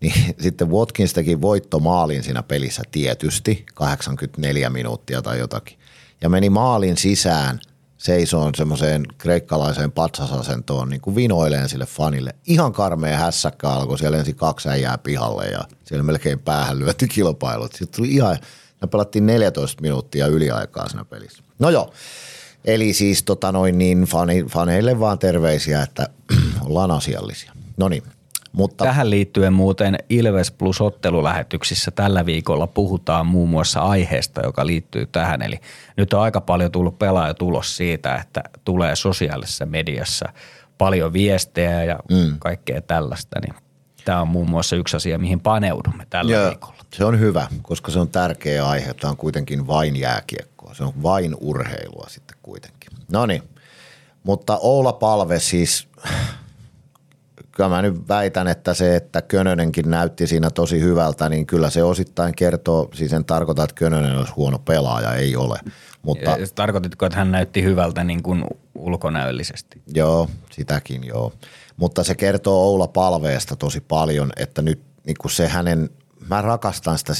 Niin 0.00 0.34
sitten 0.40 0.70
Watkins 0.70 1.12
teki 1.12 1.40
voittomaalin 1.40 2.22
siinä 2.22 2.42
pelissä 2.42 2.82
tietysti, 2.90 3.66
84 3.74 4.70
minuuttia 4.70 5.22
tai 5.22 5.38
jotakin. 5.38 5.78
Ja 6.20 6.28
meni 6.28 6.50
maalin 6.50 6.96
sisään– 6.96 7.60
seisoon 7.98 8.54
semmoiseen 8.54 9.02
kreikkalaiseen 9.18 9.92
patsasasentoon 9.92 10.88
niin 10.88 11.00
kuin 11.00 11.16
vinoileen 11.16 11.68
sille 11.68 11.86
fanille. 11.86 12.34
Ihan 12.46 12.72
karmea 12.72 13.18
hässäkkä 13.18 13.68
alkoi, 13.68 13.98
siellä 13.98 14.18
ensin 14.18 14.36
kaksi 14.36 14.68
äijää 14.68 14.98
pihalle 14.98 15.46
ja 15.46 15.64
siellä 15.84 16.02
melkein 16.02 16.38
päähän 16.38 16.78
lyötti 16.78 17.08
kilpailut. 17.08 17.72
Sitten 17.72 17.96
tuli 17.96 18.08
ihan, 18.08 18.38
me 18.82 18.88
pelattiin 18.88 19.26
14 19.26 19.82
minuuttia 19.82 20.26
yliaikaa 20.26 20.88
siinä 20.88 21.04
pelissä. 21.04 21.42
No 21.58 21.70
joo, 21.70 21.92
eli 22.66 22.92
siis 22.92 23.22
tota 23.22 23.52
noin 23.52 23.78
niin 23.78 24.02
fani, 24.02 24.44
faneille 24.44 25.00
vaan 25.00 25.18
terveisiä, 25.18 25.82
että 25.82 26.08
ollaan 26.66 26.90
asiallisia. 26.90 27.52
No 27.76 27.88
niin, 27.88 28.02
Mutta 28.52 28.84
Tähän 28.84 29.10
liittyen 29.10 29.52
muuten 29.52 29.98
Ilves 30.08 30.50
Plus 30.50 30.80
ottelulähetyksissä 30.80 31.90
tällä 31.90 32.26
viikolla 32.26 32.66
puhutaan 32.66 33.26
muun 33.26 33.48
muassa 33.48 33.80
aiheesta, 33.80 34.40
joka 34.44 34.66
liittyy 34.66 35.06
tähän. 35.06 35.42
Eli 35.42 35.60
nyt 35.96 36.12
on 36.12 36.20
aika 36.20 36.40
paljon 36.40 36.72
tullut 36.72 36.98
pelaaja 36.98 37.34
tulos 37.34 37.76
siitä, 37.76 38.16
että 38.16 38.42
tulee 38.64 38.96
sosiaalisessa 38.96 39.66
mediassa 39.66 40.32
paljon 40.78 41.12
viestejä 41.12 41.84
ja 41.84 41.98
mm. 42.10 42.36
kaikkea 42.38 42.80
tällaista. 42.80 43.40
Niin 43.40 43.54
tämä 44.04 44.20
on 44.20 44.28
muun 44.28 44.50
muassa 44.50 44.76
yksi 44.76 44.96
asia, 44.96 45.18
mihin 45.18 45.40
paneudumme 45.40 46.06
tällä 46.10 46.32
ja 46.32 46.48
viikolla. 46.48 46.75
Se 46.96 47.04
on 47.04 47.20
hyvä, 47.20 47.48
koska 47.62 47.92
se 47.92 47.98
on 47.98 48.08
tärkeä 48.08 48.68
aihe. 48.68 48.94
Tämä 48.94 49.10
on 49.10 49.16
kuitenkin 49.16 49.66
vain 49.66 49.96
jääkiekkoa. 49.96 50.74
Se 50.74 50.84
on 50.84 51.02
vain 51.02 51.36
urheilua 51.40 52.06
sitten 52.08 52.36
kuitenkin. 52.42 52.90
No 53.12 53.26
niin, 53.26 53.42
mutta 54.22 54.58
Oula 54.58 54.92
Palve 54.92 55.40
siis, 55.40 55.88
kyllä 57.52 57.68
mä 57.68 57.82
nyt 57.82 58.08
väitän, 58.08 58.48
että 58.48 58.74
se, 58.74 58.96
että 58.96 59.22
Könönenkin 59.22 59.90
näytti 59.90 60.26
siinä 60.26 60.50
tosi 60.50 60.80
hyvältä, 60.80 61.28
niin 61.28 61.46
kyllä 61.46 61.70
se 61.70 61.82
osittain 61.82 62.34
kertoo, 62.34 62.88
siis 62.94 63.12
en 63.12 63.24
tarkoita, 63.24 63.64
että 63.64 63.74
Könönen 63.74 64.18
olisi 64.18 64.32
huono 64.32 64.58
pelaaja, 64.58 65.14
ei 65.14 65.36
ole. 65.36 65.58
Mutta 66.02 66.30
Ja 66.30 66.46
Tarkoititko, 66.54 67.06
että 67.06 67.18
hän 67.18 67.32
näytti 67.32 67.62
hyvältä 67.62 68.04
niin 68.04 68.22
kuin 68.22 68.44
ulkonäöllisesti? 68.74 69.82
Joo, 69.94 70.28
sitäkin 70.50 71.04
joo. 71.04 71.32
Mutta 71.76 72.04
se 72.04 72.14
kertoo 72.14 72.64
Oula 72.64 72.88
Palveesta 72.88 73.56
tosi 73.56 73.80
paljon, 73.80 74.32
että 74.36 74.62
nyt 74.62 74.80
niin 75.06 75.16
kuin 75.20 75.32
se 75.32 75.48
hänen, 75.48 75.90
mä 76.28 76.42
rakastan 76.42 76.98
sitä 76.98 77.12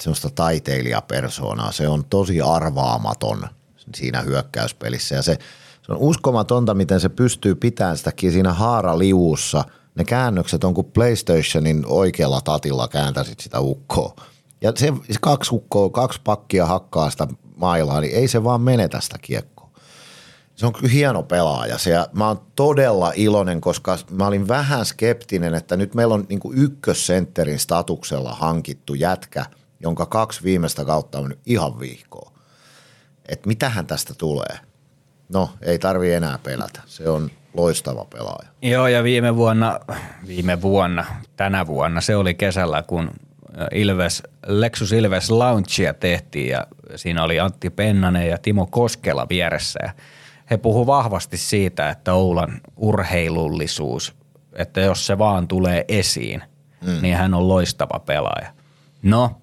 semmoista 0.00 0.30
taiteilijapersoonaa. 0.34 1.72
Se 1.72 1.88
on 1.88 2.04
tosi 2.04 2.40
arvaamaton 2.40 3.48
siinä 3.94 4.20
hyökkäyspelissä 4.20 5.14
ja 5.14 5.22
se, 5.22 5.38
se 5.82 5.92
on 5.92 5.98
uskomatonta, 5.98 6.74
miten 6.74 7.00
se 7.00 7.08
pystyy 7.08 7.54
pitämään 7.54 7.98
sitäkin 7.98 8.32
siinä 8.32 8.52
haaraliuussa. 8.52 9.64
Ne 9.94 10.04
käännökset 10.04 10.64
on 10.64 10.74
kuin 10.74 10.90
PlayStationin 10.92 11.84
oikealla 11.86 12.40
tatilla 12.40 12.88
kääntäisit 12.88 13.40
sitä 13.40 13.60
ukkoa. 13.60 14.14
Ja 14.60 14.72
se, 14.76 14.92
se 15.10 15.18
kaksi 15.20 15.54
ukkoa, 15.54 15.90
kaksi 15.90 16.20
pakkia 16.24 16.66
hakkaa 16.66 17.10
sitä 17.10 17.26
mailaa, 17.56 18.00
niin 18.00 18.14
ei 18.14 18.28
se 18.28 18.44
vaan 18.44 18.60
menetä 18.60 19.00
sitä 19.00 19.18
kiekkoa. 19.22 19.59
Se 20.60 20.66
on 20.66 20.72
kyllä 20.72 20.92
hieno 20.92 21.22
pelaaja. 21.22 21.78
Se, 21.78 21.90
ja 21.90 22.06
mä 22.12 22.28
oon 22.28 22.40
todella 22.56 23.12
iloinen, 23.14 23.60
koska 23.60 23.98
mä 24.10 24.26
olin 24.26 24.48
vähän 24.48 24.84
skeptinen, 24.84 25.54
että 25.54 25.76
nyt 25.76 25.94
meillä 25.94 26.14
on 26.14 26.26
niin 26.28 26.40
ykkössentterin 26.54 27.58
statuksella 27.58 28.32
hankittu 28.32 28.94
jätkä, 28.94 29.44
jonka 29.82 30.06
kaksi 30.06 30.42
viimeistä 30.42 30.84
kautta 30.84 31.18
on 31.18 31.24
mennyt 31.24 31.38
ihan 31.46 31.80
vihkoon. 31.80 32.32
Että 33.28 33.48
mitähän 33.48 33.86
tästä 33.86 34.14
tulee? 34.18 34.58
No, 35.32 35.50
ei 35.62 35.78
tarvi 35.78 36.12
enää 36.12 36.38
pelätä. 36.42 36.80
Se 36.86 37.08
on 37.08 37.30
loistava 37.54 38.04
pelaaja. 38.04 38.48
Joo, 38.62 38.86
ja 38.86 39.04
viime 39.04 39.36
vuonna, 39.36 39.80
viime 40.26 40.62
vuonna, 40.62 41.06
tänä 41.36 41.66
vuonna, 41.66 42.00
se 42.00 42.16
oli 42.16 42.34
kesällä, 42.34 42.82
kun 42.82 43.10
Ilves, 43.74 44.22
Lexus 44.46 44.92
Ilves 44.92 45.30
Launchia 45.30 45.94
tehtiin 45.94 46.48
ja 46.48 46.66
siinä 46.96 47.22
oli 47.22 47.40
Antti 47.40 47.70
Pennanen 47.70 48.28
ja 48.28 48.38
Timo 48.38 48.66
Koskela 48.66 49.26
vieressä 49.28 49.80
ja 49.82 49.92
he 50.50 50.56
puhu 50.56 50.86
vahvasti 50.86 51.36
siitä, 51.36 51.90
että 51.90 52.14
Oulan 52.14 52.60
urheilullisuus, 52.76 54.14
että 54.52 54.80
jos 54.80 55.06
se 55.06 55.18
vaan 55.18 55.48
tulee 55.48 55.84
esiin, 55.88 56.42
mm. 56.86 57.02
niin 57.02 57.16
hän 57.16 57.34
on 57.34 57.48
loistava 57.48 57.98
pelaaja. 57.98 58.52
No, 59.02 59.40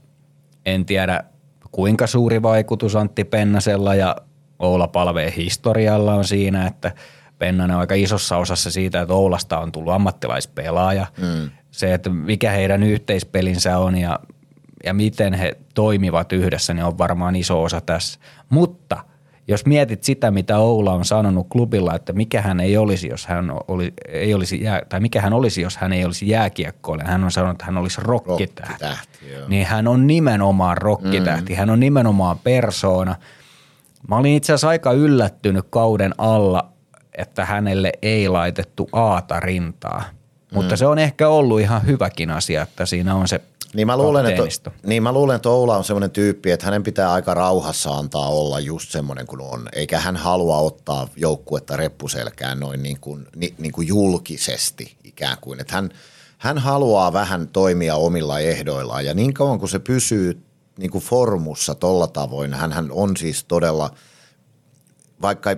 en 0.66 0.86
tiedä 0.86 1.24
kuinka 1.72 2.08
suuri 2.08 2.42
vaikutus 2.42 2.96
Antti 2.96 3.24
Pennasella 3.24 3.96
ja 3.96 4.16
Oula 4.60 4.88
Palveen 4.88 5.34
historialla 5.34 6.14
on 6.14 6.26
siinä, 6.26 6.68
että 6.68 6.92
Pennanen 7.40 7.76
on 7.76 7.80
aika 7.80 7.96
isossa 7.96 8.38
osassa 8.38 8.72
siitä, 8.72 9.02
että 9.02 9.14
Oulasta 9.14 9.60
on 9.60 9.72
tullut 9.72 9.94
ammattilaispelaaja. 9.94 11.06
Mm. 11.18 11.50
Se, 11.72 11.94
että 11.94 12.10
mikä 12.10 12.52
heidän 12.52 12.84
yhteispelinsä 12.84 13.78
on 13.78 13.98
ja, 13.98 14.20
ja 14.86 14.94
miten 14.94 15.34
he 15.34 15.58
toimivat 15.74 16.34
yhdessä, 16.34 16.74
niin 16.74 16.86
on 16.86 16.98
varmaan 16.98 17.36
iso 17.36 17.64
osa 17.64 17.82
tässä. 17.82 18.20
Mutta 18.50 19.04
jos 19.48 19.66
mietit 19.66 20.04
sitä, 20.04 20.32
mitä 20.32 20.58
Oula 20.58 20.94
on 20.94 21.06
sanonut 21.06 21.48
klubilla, 21.50 21.96
että 21.96 22.14
mikä 22.14 22.42
hän 22.42 22.60
ei 22.60 22.78
olisi, 22.78 23.08
jos 23.08 23.26
hän 23.28 23.52
oli, 23.68 23.94
ei 24.10 24.34
olisi 24.34 24.64
jää, 24.64 24.82
tai 24.90 25.00
mikä 25.00 25.22
hän 25.22 25.34
olisi, 25.34 25.62
jos 25.62 25.78
hän 25.78 25.94
ei 25.94 26.06
olisi 26.06 26.30
jääkiekkoilija. 26.30 27.08
Hän 27.08 27.24
on 27.24 27.32
sanonut, 27.32 27.56
että 27.56 27.66
hän 27.66 27.78
olisi 27.78 28.02
rokkitähti. 28.02 28.72
Rokkitähti, 28.72 29.32
joo. 29.34 29.48
niin 29.48 29.66
hän 29.66 29.88
on 29.88 30.08
nimenomaan 30.08 30.78
rokkitähti. 30.78 31.54
Mm. 31.54 31.58
Hän 31.58 31.70
on 31.70 31.80
nimenomaan 31.80 32.40
persoona. 32.44 33.16
Mä 34.08 34.16
olin 34.18 34.34
itse 34.34 34.54
asiassa 34.54 34.70
aika 34.70 34.92
yllättynyt 34.92 35.66
kauden 35.70 36.14
alla, 36.18 36.70
että 37.18 37.46
hänelle 37.46 37.92
ei 38.02 38.30
laitettu 38.30 38.90
aata 38.94 39.40
rintaa. 39.40 40.04
Mutta 40.54 40.76
Mm. 40.76 40.78
se 40.78 40.86
on 40.88 41.00
ehkä 41.00 41.28
ollut 41.30 41.60
ihan 41.62 41.86
hyväkin 41.86 42.32
asia, 42.32 42.62
että 42.62 42.86
siinä 42.86 43.16
on 43.16 43.28
se 43.28 43.42
Niin 43.74 43.88
mä, 43.88 43.98
luulen, 43.98 44.26
että, 44.26 44.72
niin 44.86 45.04
mä 45.04 45.12
luulen, 45.12 45.36
että 45.36 45.50
Oula 45.50 45.78
on 45.78 45.84
semmoinen 45.84 46.12
tyyppi, 46.12 46.52
että 46.52 46.66
hänen 46.66 46.84
pitää 46.84 47.12
aika 47.12 47.34
rauhassa 47.34 47.90
antaa 47.92 48.30
olla 48.30 48.60
just 48.60 48.92
semmoinen 48.92 49.28
kuin 49.28 49.42
on. 49.42 49.70
Eikä 49.74 50.00
hän 50.00 50.16
halua 50.16 50.58
ottaa 50.58 51.08
joukkuetta 51.16 51.78
reppuselkään 51.78 52.60
noin 52.60 52.84
niin 52.84 53.00
kuin, 53.02 53.28
ni, 53.36 53.54
niin 53.58 53.72
kuin 53.72 53.88
julkisesti 53.88 54.98
ikään 55.04 55.38
kuin. 55.42 55.60
Että 55.60 55.76
hän, 55.76 55.90
hän 56.38 56.58
haluaa 56.58 57.14
vähän 57.14 57.48
toimia 57.48 57.96
omilla 57.96 58.40
ehdoillaan 58.40 59.06
ja 59.06 59.14
niin 59.14 59.34
kauan 59.34 59.60
kuin 59.60 59.70
se 59.70 59.80
pysyy 59.80 60.44
niin 60.78 60.92
kuin 60.92 61.04
formussa 61.04 61.76
tolla 61.76 62.08
tavoin, 62.08 62.54
hän 62.54 62.88
on 62.92 63.18
siis 63.18 63.44
todella– 63.44 63.90
vaikka 65.22 65.50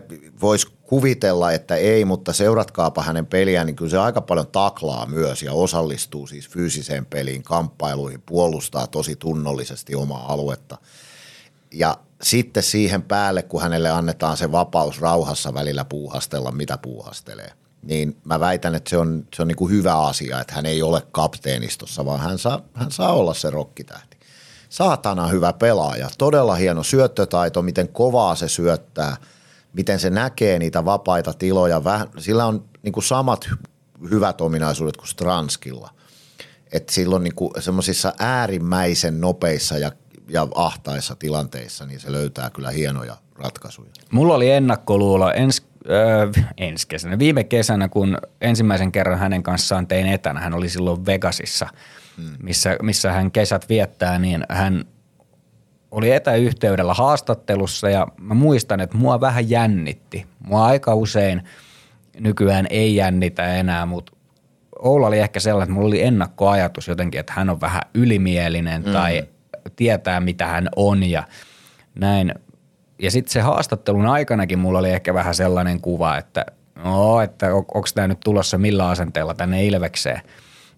voisi 0.42 0.68
kuvitella, 0.90 1.52
että 1.52 1.76
ei, 1.76 2.06
mutta 2.06 2.34
seuratkaapa 2.34 3.04
hänen 3.04 3.26
peliään, 3.26 3.68
niin 3.68 3.76
kyllä 3.76 3.92
se 3.92 3.98
aika 3.98 4.22
paljon 4.22 4.48
taklaa 4.48 5.06
myös 5.06 5.44
ja 5.44 5.54
osallistuu 5.54 6.28
siis 6.28 6.50
fyysiseen 6.50 7.06
peliin, 7.06 7.44
kamppailuihin, 7.44 8.22
puolustaa 8.26 8.88
tosi 8.88 9.16
tunnollisesti 9.16 9.96
omaa 9.96 10.34
aluetta. 10.34 10.78
Ja 11.72 11.98
sitten 12.22 12.64
siihen 12.64 13.04
päälle, 13.04 13.44
kun 13.44 13.62
hänelle 13.62 13.90
annetaan 13.90 14.38
se 14.38 14.52
vapaus 14.52 15.02
rauhassa 15.02 15.54
välillä 15.54 15.86
puuhastella, 15.86 16.52
mitä 16.52 16.78
puuhastelee, 16.78 17.52
niin 17.82 18.18
mä 18.24 18.40
väitän, 18.40 18.76
että 18.76 18.90
se 18.90 18.98
on, 18.98 19.28
se 19.36 19.42
on 19.42 19.48
niin 19.48 19.56
kuin 19.56 19.72
hyvä 19.72 19.96
asia, 19.96 20.42
että 20.42 20.54
hän 20.54 20.66
ei 20.66 20.82
ole 20.82 21.02
kapteenistossa, 21.12 22.06
vaan 22.06 22.20
hän 22.20 22.40
saa, 22.40 22.62
hän 22.74 22.92
saa 22.92 23.14
olla 23.14 23.34
se 23.34 23.50
rokkitähti. 23.50 24.18
Saatana 24.70 25.28
hyvä 25.28 25.54
pelaaja, 25.54 26.10
todella 26.18 26.56
hieno 26.56 26.84
syöttötaito, 26.84 27.62
miten 27.62 27.88
kovaa 27.88 28.36
se 28.36 28.48
syöttää– 28.48 29.18
miten 29.74 30.00
se 30.00 30.10
näkee 30.10 30.60
niitä 30.60 30.86
vapaita 30.86 31.34
tiloja. 31.34 31.84
Vähän, 31.84 32.08
sillä 32.18 32.46
on 32.46 32.66
niin 32.84 32.94
kuin 32.94 33.04
samat 33.04 33.50
hy- 33.52 34.10
hyvät 34.12 34.42
ominaisuudet 34.42 34.98
kuin 34.98 35.08
Stranskilla. 35.08 35.90
Että 36.72 36.94
silloin 36.94 37.24
niin 37.24 37.34
semmoisissa 37.60 38.14
äärimmäisen 38.20 39.22
nopeissa 39.22 39.78
ja, 39.78 39.92
ja 40.28 40.48
ahtaissa 40.56 41.16
tilanteissa, 41.16 41.86
niin 41.86 42.00
se 42.00 42.12
löytää 42.12 42.50
kyllä 42.50 42.72
hienoja 42.72 43.18
ratkaisuja. 43.36 43.90
Mulla 44.12 44.36
oli 44.36 44.52
ennakkoluulo 44.52 45.32
ens, 45.32 45.62
öö, 45.90 46.32
ensi 46.58 46.88
kesänä, 46.88 47.20
viime 47.20 47.44
kesänä, 47.44 47.90
kun 47.90 48.18
ensimmäisen 48.42 48.92
kerran 48.92 49.20
hänen 49.20 49.44
kanssaan 49.44 49.88
tein 49.88 50.08
etänä, 50.08 50.40
hän 50.40 50.54
oli 50.54 50.70
silloin 50.70 51.06
Vegasissa, 51.06 51.68
hmm. 52.18 52.36
missä, 52.44 52.78
missä 52.82 53.12
hän 53.12 53.32
kesät 53.32 53.70
viettää, 53.70 54.20
niin 54.20 54.44
hän 54.50 54.86
oli 55.92 56.12
etäyhteydellä 56.12 56.94
haastattelussa 56.94 57.90
ja 57.90 58.08
mä 58.22 58.34
muistan, 58.34 58.80
että 58.80 58.98
mua 58.98 59.22
vähän 59.22 59.50
jännitti. 59.50 60.26
Mua 60.40 60.66
aika 60.66 60.96
usein 60.96 61.44
nykyään 62.20 62.68
ei 62.70 62.96
jännitä 62.96 63.56
enää, 63.56 63.86
mutta 63.86 64.12
Oula 64.80 65.08
oli 65.08 65.20
ehkä 65.20 65.40
sellainen, 65.40 65.64
että 65.64 65.74
mulla 65.74 65.88
oli 65.88 66.04
ennakkoajatus 66.04 66.88
jotenkin, 66.88 67.20
että 67.20 67.34
hän 67.36 67.50
on 67.50 67.62
vähän 67.62 67.82
ylimielinen 67.94 68.84
mm. 68.86 68.92
tai 68.92 69.28
tietää 69.76 70.20
mitä 70.20 70.48
hän 70.48 70.70
on 70.76 71.04
ja 71.04 71.24
näin. 71.96 72.34
Ja 73.02 73.12
sitten 73.12 73.32
se 73.32 73.42
haastattelun 73.42 74.06
aikanakin 74.06 74.60
mulla 74.60 74.80
oli 74.80 74.90
ehkä 74.90 75.14
vähän 75.14 75.36
sellainen 75.36 75.82
kuva, 75.82 76.18
että 76.18 76.46
no, 76.84 77.22
että 77.22 77.48
on, 77.56 77.66
onko 77.74 77.88
tämä 77.96 78.08
nyt 78.08 78.20
tulossa 78.20 78.58
millä 78.58 78.90
asenteella 78.90 79.34
tänne 79.34 79.66
Ilvekseen. 79.66 80.22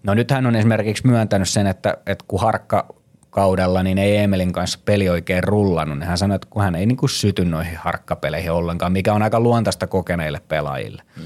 No 0.02 0.14
nyt 0.14 0.30
hän 0.30 0.46
on 0.46 0.56
esimerkiksi 0.56 1.06
myöntänyt 1.06 1.48
sen, 1.48 1.66
että, 1.66 1.96
että 2.06 2.24
kun 2.28 2.40
Harkka 2.40 2.86
kaudella, 3.32 3.82
niin 3.82 3.98
ei 3.98 4.16
Emelin 4.16 4.52
kanssa 4.52 4.78
peli 4.84 5.08
oikein 5.08 5.44
rullannut. 5.44 5.98
Niin 5.98 6.08
hän 6.08 6.18
sanoi, 6.18 6.34
että 6.34 6.48
kun 6.50 6.62
hän 6.62 6.74
ei 6.74 6.86
niin 6.86 6.96
kuin 6.96 7.10
syty 7.10 7.44
noihin 7.44 7.76
harkkapeleihin 7.76 8.52
ollenkaan, 8.52 8.92
mikä 8.92 9.14
on 9.14 9.22
aika 9.22 9.40
luontaista 9.40 9.86
kokeneille 9.86 10.40
pelaajille. 10.48 11.02
Mm. 11.16 11.22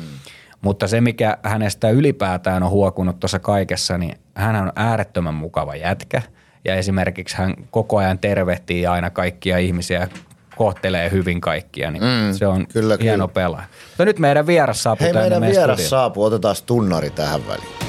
Mutta 0.60 0.88
se, 0.88 1.00
mikä 1.00 1.38
hänestä 1.42 1.90
ylipäätään 1.90 2.62
on 2.62 2.70
huokunut 2.70 3.20
tuossa 3.20 3.38
kaikessa, 3.38 3.98
niin 3.98 4.18
hän 4.34 4.56
on 4.56 4.72
äärettömän 4.76 5.34
mukava 5.34 5.76
jätkä. 5.76 6.22
Ja 6.64 6.74
esimerkiksi 6.74 7.36
hän 7.36 7.54
koko 7.70 7.96
ajan 7.96 8.18
tervehtii 8.18 8.86
aina 8.86 9.10
kaikkia 9.10 9.58
ihmisiä, 9.58 10.08
kohtelee 10.56 11.10
hyvin 11.10 11.40
kaikkia, 11.40 11.90
niin 11.90 12.02
mm, 12.02 12.32
se 12.32 12.46
on 12.46 12.66
kyllä, 12.66 12.96
hieno 13.00 13.28
kyllä. 13.28 13.34
pelaaja. 13.34 13.66
Mutta 13.88 14.04
nyt 14.04 14.18
meidän 14.18 14.46
vieras 14.46 14.82
saapuu 14.82 15.04
Hei, 15.04 15.12
tänne 15.12 15.24
meidän 15.24 15.40
meidän 15.40 15.56
vieras 15.56 15.74
studioon. 15.74 15.90
saapuu, 15.90 16.24
otetaan 16.24 16.56
tunnari 16.66 17.10
tähän 17.10 17.46
väliin. 17.46 17.85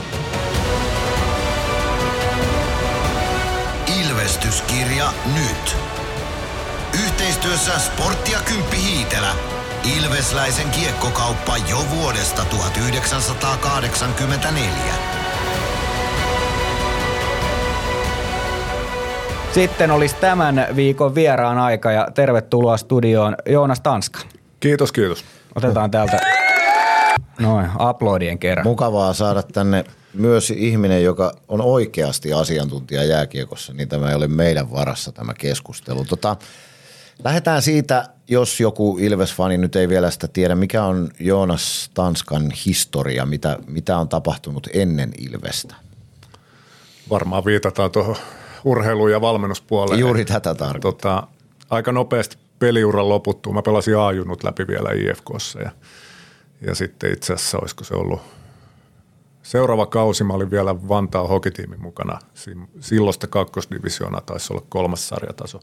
Nyt. 5.35 5.77
Yhteistyössä 7.03 7.79
sporttia 7.79 8.39
Kymppi 8.45 8.77
Hiitelä. 8.77 9.27
Ilvesläisen 9.97 10.69
kiekkokauppa 10.69 11.57
jo 11.57 11.77
vuodesta 11.95 12.45
1984. 12.45 14.93
Sitten 19.51 19.91
olisi 19.91 20.15
tämän 20.15 20.67
viikon 20.75 21.15
vieraan 21.15 21.57
aika 21.57 21.91
ja 21.91 22.07
tervetuloa 22.13 22.77
studioon 22.77 23.35
Joonas 23.49 23.79
Tanska. 23.79 24.19
Kiitos, 24.59 24.91
kiitos. 24.91 25.25
Otetaan 25.55 25.91
täältä 25.91 26.19
noin 27.39 27.67
aplodien 27.79 28.39
kerran. 28.39 28.67
Mukavaa 28.67 29.13
saada 29.13 29.43
tänne 29.43 29.83
myös 30.17 30.49
ihminen, 30.49 31.03
joka 31.03 31.33
on 31.47 31.61
oikeasti 31.61 32.33
asiantuntija 32.33 33.03
jääkiekossa, 33.03 33.73
niin 33.73 33.89
tämä 33.89 34.09
ei 34.09 34.15
ole 34.15 34.27
meidän 34.27 34.71
varassa 34.71 35.11
tämä 35.11 35.33
keskustelu. 35.33 36.05
Tota, 36.05 36.35
lähdetään 37.23 37.61
siitä, 37.61 38.09
jos 38.27 38.59
joku 38.59 38.97
Ilves-fani 39.01 39.57
nyt 39.57 39.75
ei 39.75 39.89
vielä 39.89 40.11
sitä 40.11 40.27
tiedä, 40.27 40.55
mikä 40.55 40.83
on 40.83 41.09
Joonas 41.19 41.91
Tanskan 41.93 42.51
historia, 42.65 43.25
mitä, 43.25 43.57
mitä 43.67 43.97
on 43.97 44.09
tapahtunut 44.09 44.67
ennen 44.73 45.11
Ilvestä? 45.17 45.75
Varmaan 47.09 47.45
viitataan 47.45 47.91
tuohon 47.91 48.15
urheilu- 48.63 49.07
ja 49.07 49.21
valmennuspuoleen. 49.21 49.99
Juuri 49.99 50.25
tätä 50.25 50.55
tarkoittaa. 50.55 51.21
Tota, 51.21 51.27
aika 51.69 51.91
nopeasti 51.91 52.37
peliuran 52.59 53.09
loputtua. 53.09 53.53
Mä 53.53 53.61
pelasin 53.61 53.97
A-junut 53.97 54.43
läpi 54.43 54.67
vielä 54.67 54.89
IFKssa 54.91 55.61
ja, 55.61 55.71
ja 56.61 56.75
sitten 56.75 57.13
itse 57.13 57.33
asiassa 57.33 57.57
olisiko 57.57 57.83
se 57.83 57.93
ollut 57.93 58.21
seuraava 59.47 59.85
kausi. 59.85 60.23
Mä 60.23 60.33
olin 60.33 60.51
vielä 60.51 60.87
Vantaa 60.87 61.27
hokitiimin 61.27 61.81
mukana. 61.81 62.19
Silloista 62.79 63.27
kakkosdivisioona 63.27 64.21
taisi 64.21 64.53
olla 64.53 64.65
kolmas 64.69 65.07
sarjataso. 65.07 65.59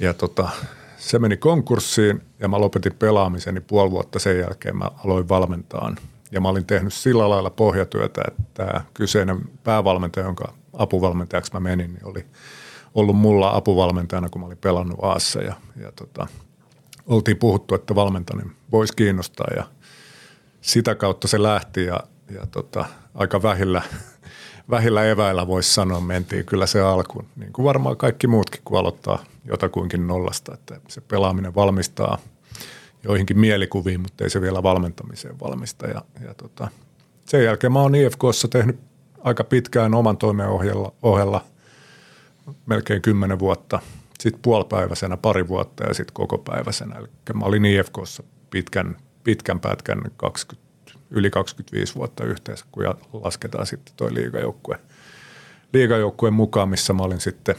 Ja 0.00 0.14
tota, 0.14 0.48
se 0.96 1.18
meni 1.18 1.36
konkurssiin 1.36 2.22
ja 2.38 2.48
mä 2.48 2.60
lopetin 2.60 2.94
pelaamiseni 2.94 3.60
puoli 3.60 3.90
vuotta 3.90 4.18
sen 4.18 4.38
jälkeen 4.38 4.76
mä 4.76 4.90
aloin 5.04 5.28
valmentaan. 5.28 5.96
Ja 6.32 6.40
mä 6.40 6.48
olin 6.48 6.66
tehnyt 6.66 6.92
sillä 6.92 7.30
lailla 7.30 7.50
pohjatyötä, 7.50 8.22
että 8.38 8.80
kyseinen 8.94 9.38
päävalmentaja, 9.64 10.26
jonka 10.26 10.54
apuvalmentajaksi 10.72 11.52
mä 11.52 11.60
menin, 11.60 11.92
niin 11.92 12.06
oli 12.06 12.26
ollut 12.94 13.16
mulla 13.16 13.50
apuvalmentajana, 13.50 14.28
kun 14.28 14.40
mä 14.40 14.46
olin 14.46 14.58
pelannut 14.58 14.98
Aassa. 15.02 15.42
Ja, 15.42 15.54
ja 15.76 15.92
tota, 15.92 16.26
oltiin 17.06 17.36
puhuttu, 17.36 17.74
että 17.74 17.94
valmentaminen 17.94 18.52
voisi 18.72 18.96
kiinnostaa 18.96 19.48
ja 19.56 19.64
sitä 20.60 20.94
kautta 20.94 21.28
se 21.28 21.42
lähti 21.42 21.84
ja, 21.84 22.00
ja 22.30 22.46
tota, 22.46 22.84
aika 23.14 23.42
vähillä, 23.42 23.82
vähillä 24.70 25.04
eväillä 25.04 25.46
voisi 25.46 25.74
sanoa, 25.74 26.00
mentiin 26.00 26.44
kyllä 26.44 26.66
se 26.66 26.80
alkuun. 26.80 27.26
Niin 27.36 27.52
kuin 27.52 27.64
varmaan 27.64 27.96
kaikki 27.96 28.26
muutkin, 28.26 28.60
kun 28.64 28.78
aloittaa 28.78 29.24
jotakuinkin 29.44 30.06
nollasta, 30.06 30.54
että 30.54 30.80
se 30.88 31.00
pelaaminen 31.00 31.54
valmistaa 31.54 32.18
joihinkin 33.04 33.38
mielikuviin, 33.38 34.00
mutta 34.00 34.24
ei 34.24 34.30
se 34.30 34.40
vielä 34.40 34.62
valmentamiseen 34.62 35.40
valmista. 35.40 35.86
Ja, 35.86 36.02
ja 36.26 36.34
tota, 36.34 36.68
sen 37.26 37.44
jälkeen 37.44 37.72
mä 37.72 37.80
oon 37.80 37.94
IFKssa 37.94 38.48
tehnyt 38.48 38.80
aika 39.24 39.44
pitkään 39.44 39.94
oman 39.94 40.16
toimen 40.16 40.48
ohella, 40.48 40.92
ohella 41.02 41.44
melkein 42.66 43.02
kymmenen 43.02 43.38
vuotta. 43.38 43.80
Sitten 44.20 44.42
puolipäiväisenä 44.42 45.16
pari 45.16 45.48
vuotta 45.48 45.84
ja 45.84 45.94
sitten 45.94 46.14
kokopäiväisenä. 46.14 46.98
Eli 46.98 47.08
mä 47.34 47.44
olin 47.44 47.64
IFKssa 47.64 48.22
pitkän, 48.50 48.96
pitkän 49.24 49.60
pätkän 49.60 50.02
20, 50.16 50.71
yli 51.12 51.30
25 51.30 51.94
vuotta 51.94 52.24
yhteensä, 52.24 52.64
kun 52.72 52.84
lasketaan 53.12 53.66
sitten 53.66 53.94
toi 53.96 54.14
liigajoukkue, 54.14 54.78
liigajoukkueen 55.72 56.34
mukaan, 56.34 56.68
missä 56.68 56.92
mä 56.92 57.02
olin 57.02 57.20
sitten 57.20 57.54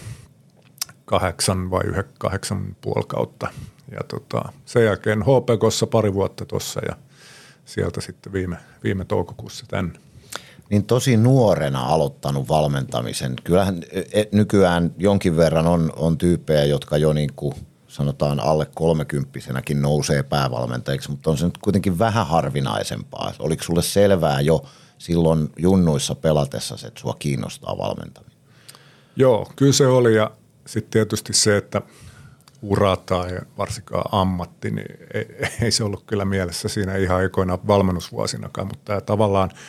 kahdeksan 1.05 1.71
vai 1.71 1.81
yhden, 1.85 2.03
kahdeksan 2.19 2.75
puoli 2.81 3.05
kautta. 3.07 3.47
Ja 3.91 3.99
tota, 4.07 4.41
sen 4.65 4.85
jälkeen 4.85 5.21
HPKssa 5.21 5.87
pari 5.87 6.13
vuotta 6.13 6.45
tuossa 6.45 6.81
ja 6.85 6.95
sieltä 7.65 8.01
sitten 8.01 8.33
viime, 8.33 8.57
viime 8.83 9.05
toukokuussa 9.05 9.65
tänne 9.67 9.99
niin 10.69 10.85
tosi 10.85 11.17
nuorena 11.17 11.85
aloittanut 11.85 12.49
valmentamisen. 12.49 13.35
Kyllähän 13.43 13.83
e, 13.91 14.21
e, 14.21 14.25
nykyään 14.31 14.91
jonkin 14.97 15.37
verran 15.37 15.67
on, 15.67 15.93
on 15.95 16.17
tyyppejä, 16.17 16.63
jotka 16.63 16.97
jo 16.97 17.13
niin 17.13 17.29
kuin 17.35 17.53
sanotaan 17.93 18.39
alle 18.39 18.67
kolmekymppisenäkin 18.75 19.81
nousee 19.81 20.23
päävalmentajiksi, 20.23 21.11
mutta 21.11 21.31
on 21.31 21.37
se 21.37 21.45
nyt 21.45 21.57
kuitenkin 21.57 21.99
vähän 21.99 22.27
harvinaisempaa. 22.27 23.33
Oliko 23.39 23.63
sulle 23.63 23.81
selvää 23.81 24.41
jo 24.41 24.65
silloin 24.97 25.49
junnuissa 25.57 26.15
pelatessa, 26.15 26.87
että 26.87 27.01
sua 27.01 27.15
kiinnostaa 27.19 27.77
valmentaminen? 27.77 28.37
Joo, 29.15 29.51
kyllä 29.55 29.73
se 29.73 29.87
oli 29.87 30.15
ja 30.15 30.31
sitten 30.67 30.91
tietysti 30.91 31.33
se, 31.33 31.57
että 31.57 31.81
ura 32.61 32.97
tai 32.97 33.39
varsinkaan 33.57 34.05
ammatti, 34.11 34.71
niin 34.71 34.97
ei, 35.13 35.25
ei 35.61 35.71
se 35.71 35.83
ollut 35.83 36.03
kyllä 36.05 36.25
mielessä 36.25 36.67
siinä 36.69 36.95
ihan 36.95 37.23
ekoina 37.23 37.57
valmennusvuosinakaan, 37.67 38.67
mutta 38.67 38.85
tämä 38.85 39.01
tavallaan– 39.01 39.49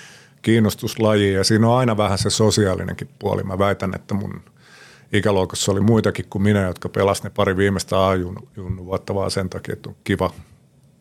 kiinnostuslaji 0.44 1.32
ja 1.32 1.44
siinä 1.44 1.68
on 1.68 1.78
aina 1.78 1.96
vähän 1.96 2.18
se 2.18 2.30
sosiaalinenkin 2.30 3.08
puoli. 3.18 3.42
Mä 3.42 3.58
väitän, 3.58 3.94
että 3.94 4.14
mun 4.14 4.42
ikäluokassa 5.14 5.72
oli 5.72 5.80
muitakin 5.80 6.26
kuin 6.30 6.42
minä, 6.42 6.62
jotka 6.62 6.88
pelasivat 6.88 7.24
ne 7.24 7.34
pari 7.36 7.56
viimeistä 7.56 8.08
A-junnu 8.08 8.84
vuotta 8.84 9.14
vaan 9.14 9.30
sen 9.30 9.50
takia, 9.50 9.72
että 9.72 9.88
on 9.88 9.96
kiva, 10.04 10.30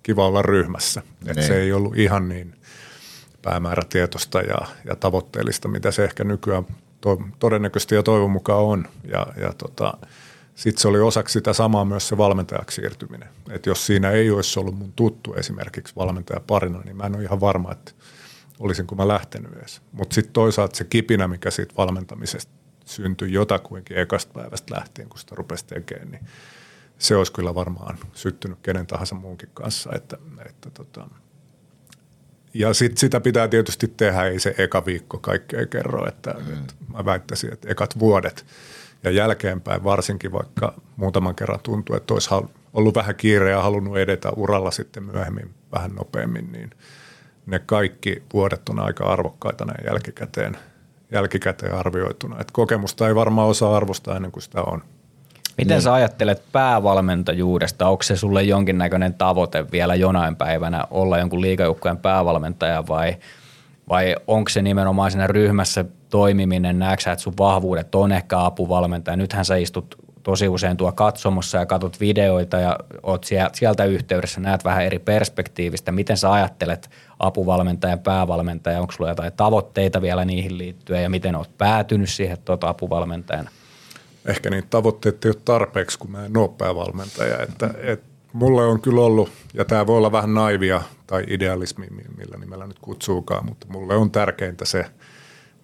kiva 0.03 0.27
olla 0.27 0.41
ryhmässä. 0.41 1.03
Että 1.27 1.41
se 1.41 1.61
ei 1.61 1.73
ollut 1.73 1.97
ihan 1.97 2.29
niin 2.29 2.55
päämäärätietoista 3.41 4.41
ja, 4.41 4.57
ja 4.85 4.95
tavoitteellista, 4.95 5.67
mitä 5.67 5.91
se 5.91 6.03
ehkä 6.03 6.23
nykyään 6.23 6.65
to, 7.01 7.21
todennäköisesti 7.39 7.95
ja 7.95 8.03
toivon 8.03 8.31
mukaan 8.31 8.63
on. 8.63 8.87
Ja, 9.11 9.27
ja 9.37 9.53
tota, 9.53 9.93
sitten 10.55 10.81
se 10.81 10.87
oli 10.87 10.99
osaksi 10.99 11.33
sitä 11.33 11.53
samaa 11.53 11.85
myös 11.85 12.07
se 12.07 12.17
valmentajaksi 12.17 12.75
siirtyminen. 12.75 13.29
Että 13.51 13.69
jos 13.69 13.85
siinä 13.85 14.11
ei 14.11 14.31
olisi 14.31 14.59
ollut 14.59 14.77
mun 14.77 14.93
tuttu 14.95 15.33
esimerkiksi 15.33 15.95
valmentaja 15.95 16.39
parina, 16.47 16.81
niin 16.81 16.95
mä 16.95 17.05
en 17.05 17.15
ole 17.15 17.23
ihan 17.23 17.41
varma, 17.41 17.71
että– 17.71 17.91
olisinko 18.59 18.95
mä 18.95 19.07
lähtenyt 19.07 19.53
edes. 19.53 19.81
Mutta 19.91 20.15
sitten 20.15 20.33
toisaalta 20.33 20.75
se 20.75 20.83
kipinä, 20.83 21.27
mikä 21.27 21.51
siitä 21.51 21.73
valmentamisesta 21.77 22.62
syntyi 22.85 23.33
jotakuinkin 23.33 23.97
ekasta 23.97 24.33
päivästä 24.33 24.75
lähtien, 24.75 25.09
kun 25.09 25.19
sitä 25.19 25.35
rupesi 25.35 25.65
tekemään, 25.65 26.11
niin 26.11 26.25
se 26.97 27.15
olisi 27.15 27.31
kyllä 27.31 27.55
varmaan 27.55 27.97
syttynyt 28.13 28.59
kenen 28.63 28.87
tahansa 28.87 29.15
muunkin 29.15 29.49
kanssa. 29.53 29.89
Että, 29.95 30.17
että 30.45 30.69
tota. 30.69 31.07
Ja 32.53 32.73
sitten 32.73 32.97
sitä 32.97 33.19
pitää 33.19 33.47
tietysti 33.47 33.87
tehdä, 33.87 34.23
ei 34.23 34.39
se 34.39 34.55
eka 34.57 34.85
viikko 34.85 35.17
kaikkea 35.17 35.65
kerro, 35.65 36.07
että, 36.07 36.33
mm. 36.33 36.53
että 36.53 36.73
mä 36.93 37.05
väittäisin, 37.05 37.53
että 37.53 37.69
ekat 37.71 37.99
vuodet 37.99 38.45
ja 39.03 39.11
jälkeenpäin 39.11 39.83
varsinkin, 39.83 40.31
vaikka 40.31 40.81
muutaman 40.95 41.35
kerran 41.35 41.59
tuntuu, 41.63 41.95
että 41.95 42.13
olisi 42.13 42.29
ollut 42.73 42.95
vähän 42.95 43.15
kiire 43.15 43.49
ja 43.49 43.61
halunnut 43.61 43.97
edetä 43.97 44.29
uralla 44.29 44.71
sitten 44.71 45.03
myöhemmin 45.03 45.53
vähän 45.71 45.95
nopeammin, 45.95 46.51
niin– 46.51 46.69
ne 47.45 47.59
kaikki 47.59 48.23
vuodet 48.33 48.69
on 48.69 48.79
aika 48.79 49.03
arvokkaita 49.03 49.65
näin 49.65 49.85
jälkikäteen, 49.85 50.57
jälkikäteen 51.13 51.75
arvioituna. 51.75 52.39
Et 52.39 52.51
kokemusta 52.51 53.07
ei 53.07 53.15
varmaan 53.15 53.47
osaa 53.47 53.75
arvostaa 53.75 54.15
ennen 54.15 54.31
kuin 54.31 54.43
sitä 54.43 54.61
on. 54.61 54.81
Miten 55.57 55.75
niin. 55.75 55.81
sä 55.81 55.93
ajattelet 55.93 56.43
päävalmentajuudesta? 56.51 57.87
Onko 57.87 58.03
se 58.03 58.15
sulle 58.15 58.43
jonkinnäköinen 58.43 59.13
tavoite 59.13 59.71
vielä 59.71 59.95
jonain 59.95 60.35
päivänä 60.35 60.87
olla 60.91 61.17
jonkun 61.17 61.41
liikajoukkueen 61.41 61.97
päävalmentaja 61.97 62.83
vai, 62.87 63.17
vai 63.89 64.15
onko 64.27 64.49
se 64.49 64.61
nimenomaan 64.61 65.11
siinä 65.11 65.27
ryhmässä 65.27 65.85
toimiminen? 66.09 66.79
Näetkö 66.79 67.11
että 67.11 67.23
sun 67.23 67.33
vahvuudet 67.39 67.95
on 67.95 68.11
ehkä 68.11 68.45
apuvalmentaja? 68.45 69.17
Nythän 69.17 69.45
sä 69.45 69.55
istut 69.55 70.02
tosi 70.23 70.47
usein 70.47 70.77
tuo 70.77 70.91
katsomossa 70.91 71.57
ja 71.57 71.65
katsot 71.65 71.99
videoita 71.99 72.57
ja 72.57 72.79
oot 73.03 73.25
sieltä 73.53 73.85
yhteydessä, 73.85 74.41
näet 74.41 74.63
vähän 74.63 74.83
eri 74.83 74.99
perspektiivistä. 74.99 75.91
Miten 75.91 76.17
sä 76.17 76.31
ajattelet 76.31 76.89
apuvalmentaja, 77.19 77.97
päävalmentaja, 77.97 78.81
onko 78.81 78.93
sulla 78.93 79.09
jotain 79.09 79.33
tavoitteita 79.33 80.01
vielä 80.01 80.25
niihin 80.25 80.57
liittyen 80.57 81.03
ja 81.03 81.09
miten 81.09 81.35
oot 81.35 81.57
päätynyt 81.57 82.09
siihen 82.09 82.37
tuota 82.45 82.69
apuvalmentajana? 82.69 83.49
Ehkä 84.25 84.49
niitä 84.49 84.67
tavoitteita 84.69 85.27
ei 85.27 85.29
ole 85.29 85.41
tarpeeksi, 85.45 85.99
kun 85.99 86.11
mä 86.11 86.25
en 86.25 86.37
ole 86.37 86.49
päävalmentaja. 86.57 87.43
Että, 87.43 87.69
et 87.81 88.03
mulle 88.33 88.65
on 88.65 88.81
kyllä 88.81 89.01
ollut, 89.01 89.29
ja 89.53 89.65
tämä 89.65 89.87
voi 89.87 89.97
olla 89.97 90.11
vähän 90.11 90.33
naivia 90.33 90.81
tai 91.07 91.23
idealismi, 91.27 91.87
millä 92.17 92.37
nimellä 92.37 92.67
nyt 92.67 92.79
kutsuukaan, 92.79 93.45
mutta 93.45 93.67
mulle 93.69 93.95
on 93.95 94.11
tärkeintä 94.11 94.65
se 94.65 94.85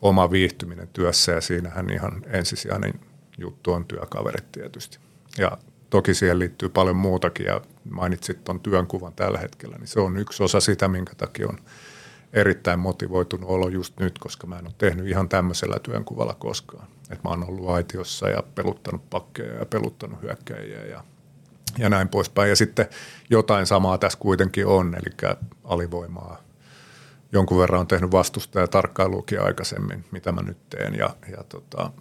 oma 0.01 0.31
viihtyminen 0.31 0.89
työssä 0.93 1.31
ja 1.31 1.41
siinähän 1.41 1.89
ihan 1.89 2.21
ensisijainen 2.27 2.93
juttu 3.41 3.71
on 3.71 3.85
työkaverit 3.85 4.51
tietysti. 4.51 4.99
Ja 5.37 5.57
toki 5.89 6.13
siihen 6.13 6.39
liittyy 6.39 6.69
paljon 6.69 6.95
muutakin 6.95 7.45
ja 7.45 7.61
mainitsit 7.89 8.43
tuon 8.43 8.59
työnkuvan 8.59 9.13
tällä 9.13 9.39
hetkellä, 9.39 9.77
niin 9.77 9.87
se 9.87 9.99
on 9.99 10.17
yksi 10.17 10.43
osa 10.43 10.59
sitä, 10.59 10.87
minkä 10.87 11.15
takia 11.15 11.47
on 11.47 11.57
erittäin 12.33 12.79
motivoitunut 12.79 13.49
olo 13.49 13.67
just 13.67 13.99
nyt, 13.99 14.19
koska 14.19 14.47
mä 14.47 14.59
en 14.59 14.65
ole 14.65 14.73
tehnyt 14.77 15.07
ihan 15.07 15.29
tämmöisellä 15.29 15.79
työnkuvalla 15.79 16.33
koskaan. 16.33 16.87
Et 17.09 17.23
mä 17.23 17.29
oon 17.29 17.49
ollut 17.49 17.69
aitiossa 17.69 18.29
ja 18.29 18.43
peluttanut 18.55 19.09
pakkeja 19.09 19.53
ja 19.53 19.65
peluttanut 19.65 20.21
hyökkäjiä 20.21 20.85
ja, 20.85 21.03
ja 21.77 21.89
näin 21.89 22.09
poispäin. 22.09 22.49
Ja 22.49 22.55
sitten 22.55 22.87
jotain 23.29 23.65
samaa 23.65 23.97
tässä 23.97 24.19
kuitenkin 24.19 24.65
on, 24.65 24.95
eli 24.95 25.37
alivoimaa. 25.63 26.37
Jonkun 27.31 27.57
verran 27.57 27.79
on 27.79 27.87
tehnyt 27.87 28.11
vastusta 28.11 28.59
ja 28.59 28.67
tarkkailuukin 28.67 29.41
aikaisemmin, 29.41 30.05
mitä 30.11 30.31
mä 30.31 30.41
nyt 30.41 30.69
teen 30.69 30.95
ja, 30.95 31.09
ja 31.31 31.43
tota, 31.49 31.91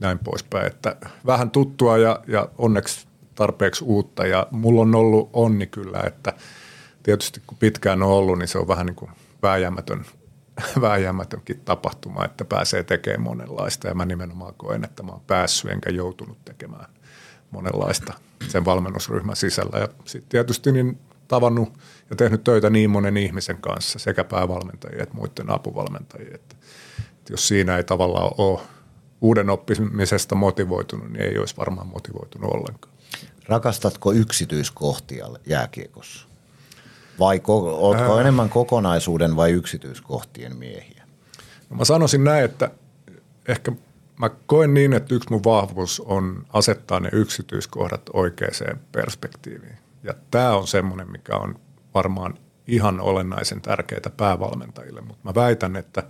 näin 0.00 0.18
poispäin. 0.18 0.66
Että 0.66 0.96
vähän 1.26 1.50
tuttua 1.50 1.98
ja, 1.98 2.20
ja 2.26 2.48
onneksi 2.58 3.06
tarpeeksi 3.34 3.84
uutta 3.84 4.26
ja 4.26 4.46
mulla 4.50 4.80
on 4.80 4.94
ollut 4.94 5.30
onni 5.32 5.66
kyllä, 5.66 6.00
että 6.06 6.32
tietysti 7.02 7.42
kun 7.46 7.58
pitkään 7.58 8.02
on 8.02 8.10
ollut, 8.10 8.38
niin 8.38 8.48
se 8.48 8.58
on 8.58 8.68
vähän 8.68 8.86
niin 8.86 8.96
kuin 8.96 9.10
vääjäämätön 9.42 10.04
vääjäämätönkin 10.80 11.60
tapahtuma, 11.60 12.24
että 12.24 12.44
pääsee 12.44 12.82
tekemään 12.82 13.22
monenlaista 13.22 13.88
ja 13.88 13.94
mä 13.94 14.04
nimenomaan 14.04 14.54
koen, 14.56 14.84
että 14.84 15.02
mä 15.02 15.12
oon 15.12 15.22
päässyt 15.26 15.70
enkä 15.70 15.90
joutunut 15.90 16.44
tekemään 16.44 16.86
monenlaista 17.50 18.12
sen 18.48 18.64
valmennusryhmän 18.64 19.36
sisällä. 19.36 19.78
Ja 19.78 19.88
sitten 20.04 20.28
tietysti 20.28 20.72
niin 20.72 20.98
tavannut 21.28 21.78
ja 22.10 22.16
tehnyt 22.16 22.44
töitä 22.44 22.70
niin 22.70 22.90
monen 22.90 23.16
ihmisen 23.16 23.58
kanssa, 23.58 23.98
sekä 23.98 24.24
päävalmentajien 24.24 25.02
että 25.02 25.14
muiden 25.14 25.50
apuvalmentajien. 25.50 26.34
Että, 26.34 26.56
että 27.18 27.32
jos 27.32 27.48
siinä 27.48 27.76
ei 27.76 27.84
tavallaan 27.84 28.30
ole 28.38 28.60
uuden 29.20 29.50
oppimisesta 29.50 30.34
motivoitunut, 30.34 31.10
niin 31.10 31.22
ei 31.22 31.38
olisi 31.38 31.56
varmaan 31.56 31.86
motivoitunut 31.86 32.50
ollenkaan. 32.50 32.94
Rakastatko 33.48 34.12
yksityiskohtia 34.12 35.26
jääkiekossa? 35.46 36.28
Vai 37.18 37.38
ko- 37.38 37.76
oletko 37.78 38.14
Ää... 38.14 38.20
enemmän 38.20 38.48
kokonaisuuden 38.48 39.36
vai 39.36 39.50
yksityiskohtien 39.50 40.56
miehiä? 40.56 41.04
No 41.70 41.76
mä 41.76 41.84
sanoisin 41.84 42.24
näin, 42.24 42.44
että 42.44 42.70
ehkä 43.48 43.72
mä 44.20 44.30
koen 44.46 44.74
niin, 44.74 44.92
että 44.92 45.14
yksi 45.14 45.30
mun 45.30 45.44
vahvuus 45.44 46.00
on 46.00 46.46
asettaa 46.52 47.00
ne 47.00 47.08
yksityiskohdat 47.12 48.02
oikeaan 48.12 48.80
perspektiiviin. 48.92 49.78
Ja 50.02 50.14
tämä 50.30 50.56
on 50.56 50.66
semmoinen, 50.66 51.10
mikä 51.10 51.36
on 51.36 51.58
varmaan 51.94 52.34
ihan 52.66 53.00
olennaisen 53.00 53.60
tärkeää 53.60 54.10
päävalmentajille, 54.16 55.00
mutta 55.00 55.20
mä 55.24 55.34
väitän, 55.34 55.76
että 55.76 56.02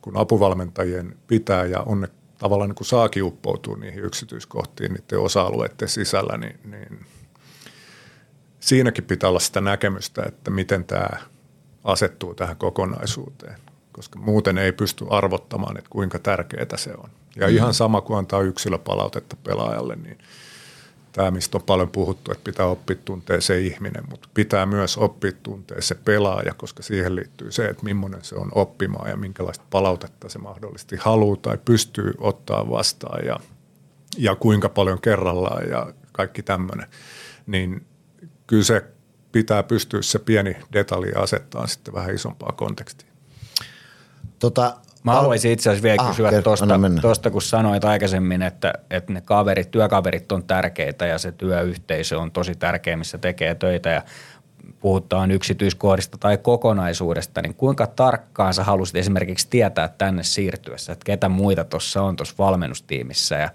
kun 0.00 0.16
apuvalmentajien 0.16 1.16
pitää 1.26 1.64
ja 1.64 1.80
on 1.80 2.00
ne 2.00 2.08
tavallaan 2.38 2.70
niin 2.70 2.76
kuin 2.76 2.86
saakin 2.86 3.22
uppoutua 3.22 3.76
niihin 3.76 4.04
yksityiskohtiin 4.04 4.92
niiden 4.92 5.20
osa-alueiden 5.20 5.88
sisällä, 5.88 6.38
niin, 6.38 6.60
niin 6.64 7.06
siinäkin 8.60 9.04
pitää 9.04 9.30
olla 9.30 9.40
sitä 9.40 9.60
näkemystä, 9.60 10.22
että 10.26 10.50
miten 10.50 10.84
tämä 10.84 11.08
asettuu 11.84 12.34
tähän 12.34 12.56
kokonaisuuteen, 12.56 13.56
koska 13.92 14.18
muuten 14.18 14.58
ei 14.58 14.72
pysty 14.72 15.06
arvottamaan, 15.10 15.78
että 15.78 15.90
kuinka 15.90 16.18
tärkeää 16.18 16.76
se 16.76 16.94
on. 16.94 17.10
Ja 17.36 17.48
mm. 17.48 17.54
ihan 17.54 17.74
sama 17.74 18.00
kuin 18.00 18.18
antaa 18.18 18.40
yksilöpalautetta 18.40 19.36
pelaajalle, 19.36 19.96
niin 19.96 20.18
tämä, 21.18 21.30
mistä 21.30 21.58
on 21.58 21.62
paljon 21.62 21.88
puhuttu, 21.88 22.32
että 22.32 22.44
pitää 22.44 22.66
oppia 22.66 22.96
tuntea 23.04 23.40
se 23.40 23.60
ihminen, 23.60 24.04
mutta 24.10 24.28
pitää 24.34 24.66
myös 24.66 24.96
oppia 24.96 25.32
tuntea 25.42 25.82
se 25.82 25.94
pelaaja, 25.94 26.54
koska 26.54 26.82
siihen 26.82 27.16
liittyy 27.16 27.52
se, 27.52 27.66
että 27.66 27.84
millainen 27.84 28.24
se 28.24 28.34
on 28.34 28.48
oppimaan 28.54 29.10
ja 29.10 29.16
minkälaista 29.16 29.64
palautetta 29.70 30.28
se 30.28 30.38
mahdollisesti 30.38 30.96
haluaa 30.96 31.36
tai 31.36 31.58
pystyy 31.64 32.14
ottaa 32.18 32.70
vastaan 32.70 33.26
ja, 33.26 33.40
ja 34.18 34.36
kuinka 34.36 34.68
paljon 34.68 35.00
kerrallaan 35.00 35.68
ja 35.68 35.92
kaikki 36.12 36.42
tämmöinen. 36.42 36.86
Niin 37.46 37.86
kyllä 38.46 38.64
se 38.64 38.84
pitää 39.32 39.62
pystyä 39.62 40.02
se 40.02 40.18
pieni 40.18 40.56
detalji 40.72 41.12
asettaa 41.12 41.66
sitten 41.66 41.94
vähän 41.94 42.14
isompaa 42.14 42.52
kontekstia. 42.52 43.08
Tota, 44.38 44.76
Mä 45.04 45.12
haluaisin 45.12 45.52
itse 45.52 45.70
asiassa 45.70 45.82
vielä 45.82 46.02
ah, 46.02 46.08
kysyä 46.08 46.30
tuosta, 47.00 47.30
kun 47.30 47.42
sanoit 47.42 47.84
aikaisemmin, 47.84 48.42
että, 48.42 48.72
että 48.90 49.12
ne 49.12 49.20
kaverit, 49.20 49.70
työkaverit 49.70 50.32
on 50.32 50.44
tärkeitä 50.44 51.06
ja 51.06 51.18
se 51.18 51.32
työyhteisö 51.32 52.20
on 52.20 52.30
tosi 52.30 52.54
tärkeä, 52.54 52.96
missä 52.96 53.18
tekee 53.18 53.54
töitä 53.54 53.88
ja 53.88 54.02
puhutaan 54.80 55.30
yksityiskohdista 55.30 56.18
tai 56.18 56.38
kokonaisuudesta, 56.38 57.42
niin 57.42 57.54
kuinka 57.54 57.86
tarkkaan 57.86 58.54
sä 58.54 58.64
halusit 58.64 58.96
esimerkiksi 58.96 59.46
tietää 59.50 59.88
tänne 59.88 60.22
siirtyessä, 60.22 60.92
että 60.92 61.04
ketä 61.04 61.28
muita 61.28 61.64
tuossa 61.64 62.02
on 62.02 62.16
tuossa 62.16 62.34
valmennustiimissä 62.38 63.36
ja 63.36 63.50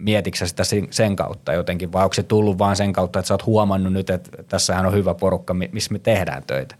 mietitkö 0.00 0.46
sitä 0.46 0.62
sen 0.90 1.16
kautta 1.16 1.52
jotenkin 1.52 1.92
vai 1.92 2.04
onko 2.04 2.14
se 2.14 2.22
tullut 2.22 2.58
vaan 2.58 2.76
sen 2.76 2.92
kautta, 2.92 3.18
että 3.18 3.26
sä 3.26 3.34
oot 3.34 3.46
huomannut 3.46 3.92
nyt, 3.92 4.10
että 4.10 4.42
tässähän 4.48 4.86
on 4.86 4.92
hyvä 4.92 5.14
porukka, 5.14 5.54
missä 5.54 5.92
me 5.92 5.98
tehdään 5.98 6.42
töitä? 6.46 6.74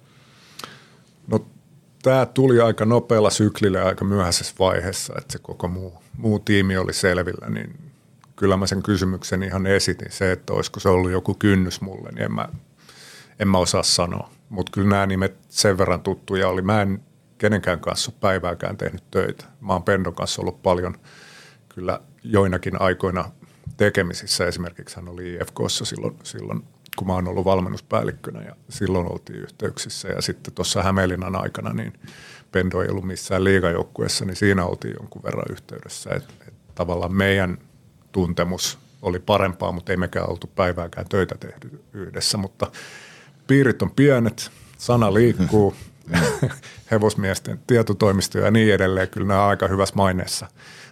Tämä 2.02 2.26
tuli 2.26 2.60
aika 2.60 2.84
nopealla 2.84 3.30
syklillä 3.30 3.84
aika 3.84 4.04
myöhäisessä 4.04 4.54
vaiheessa, 4.58 5.14
että 5.18 5.32
se 5.32 5.38
koko 5.38 5.68
muu, 5.68 6.02
muu 6.16 6.38
tiimi 6.38 6.76
oli 6.76 6.92
selvillä, 6.92 7.48
niin 7.48 7.76
kyllä 8.36 8.56
mä 8.56 8.66
sen 8.66 8.82
kysymyksen 8.82 9.42
ihan 9.42 9.66
esitin. 9.66 10.12
Se, 10.12 10.32
että 10.32 10.52
olisiko 10.52 10.80
se 10.80 10.88
ollut 10.88 11.10
joku 11.10 11.34
kynnys 11.34 11.80
mulle, 11.80 12.08
niin 12.12 12.22
en 12.22 12.32
mä, 12.32 12.48
en 13.38 13.48
mä 13.48 13.58
osaa 13.58 13.82
sanoa. 13.82 14.30
Mutta 14.48 14.72
kyllä 14.72 14.88
nämä 14.88 15.06
nimet 15.06 15.36
sen 15.48 15.78
verran 15.78 16.00
tuttuja 16.00 16.48
oli. 16.48 16.62
Mä 16.62 16.82
en 16.82 17.02
kenenkään 17.38 17.80
kanssa 17.80 18.12
päivääkään 18.12 18.76
tehnyt 18.76 19.04
töitä. 19.10 19.44
Mä 19.60 19.72
oon 19.72 19.82
Pendon 19.82 20.14
kanssa 20.14 20.42
ollut 20.42 20.62
paljon 20.62 20.94
kyllä 21.68 22.00
joinakin 22.24 22.80
aikoina 22.80 23.30
tekemisissä. 23.76 24.46
Esimerkiksi 24.46 24.96
hän 24.96 25.08
oli 25.08 25.34
IFKssa 25.34 25.84
silloin, 25.84 26.16
silloin 26.22 26.62
kun 26.96 27.06
mä 27.06 27.14
oon 27.14 27.28
ollut 27.28 27.44
valmennuspäällikkönä 27.44 28.42
ja 28.42 28.56
silloin 28.68 29.12
oltiin 29.12 29.38
yhteyksissä. 29.38 30.08
Ja 30.08 30.22
sitten 30.22 30.54
tuossa 30.54 30.82
Hämeenlinnan 30.82 31.36
aikana 31.36 31.72
niin 31.72 31.92
Pendo 32.52 32.82
ei 32.82 32.88
ollut 32.88 33.04
missään 33.04 33.44
liigajoukkueessa, 33.44 34.24
niin 34.24 34.36
siinä 34.36 34.64
oltiin 34.64 34.94
jonkun 35.00 35.22
verran 35.22 35.46
yhteydessä. 35.50 36.10
Että 36.10 36.34
et 36.48 36.54
tavallaan 36.74 37.14
meidän 37.14 37.58
tuntemus 38.12 38.78
oli 39.02 39.18
parempaa, 39.18 39.72
mutta 39.72 39.92
ei 39.92 39.96
mekään 39.96 40.30
oltu 40.30 40.46
päivääkään 40.46 41.08
töitä 41.08 41.34
tehty 41.40 41.84
yhdessä. 41.92 42.38
Mutta 42.38 42.70
piirit 43.46 43.82
on 43.82 43.90
pienet, 43.90 44.50
sana 44.78 45.14
liikkuu, 45.14 45.74
hevosmiesten 46.90 47.60
tietotoimistoja 47.66 48.44
ja 48.44 48.50
niin 48.50 48.74
edelleen. 48.74 49.08
Kyllä 49.08 49.26
nämä 49.26 49.42
on 49.42 49.50
aika 49.50 49.68
hyvässä 49.68 49.94
maineessa 49.96 50.46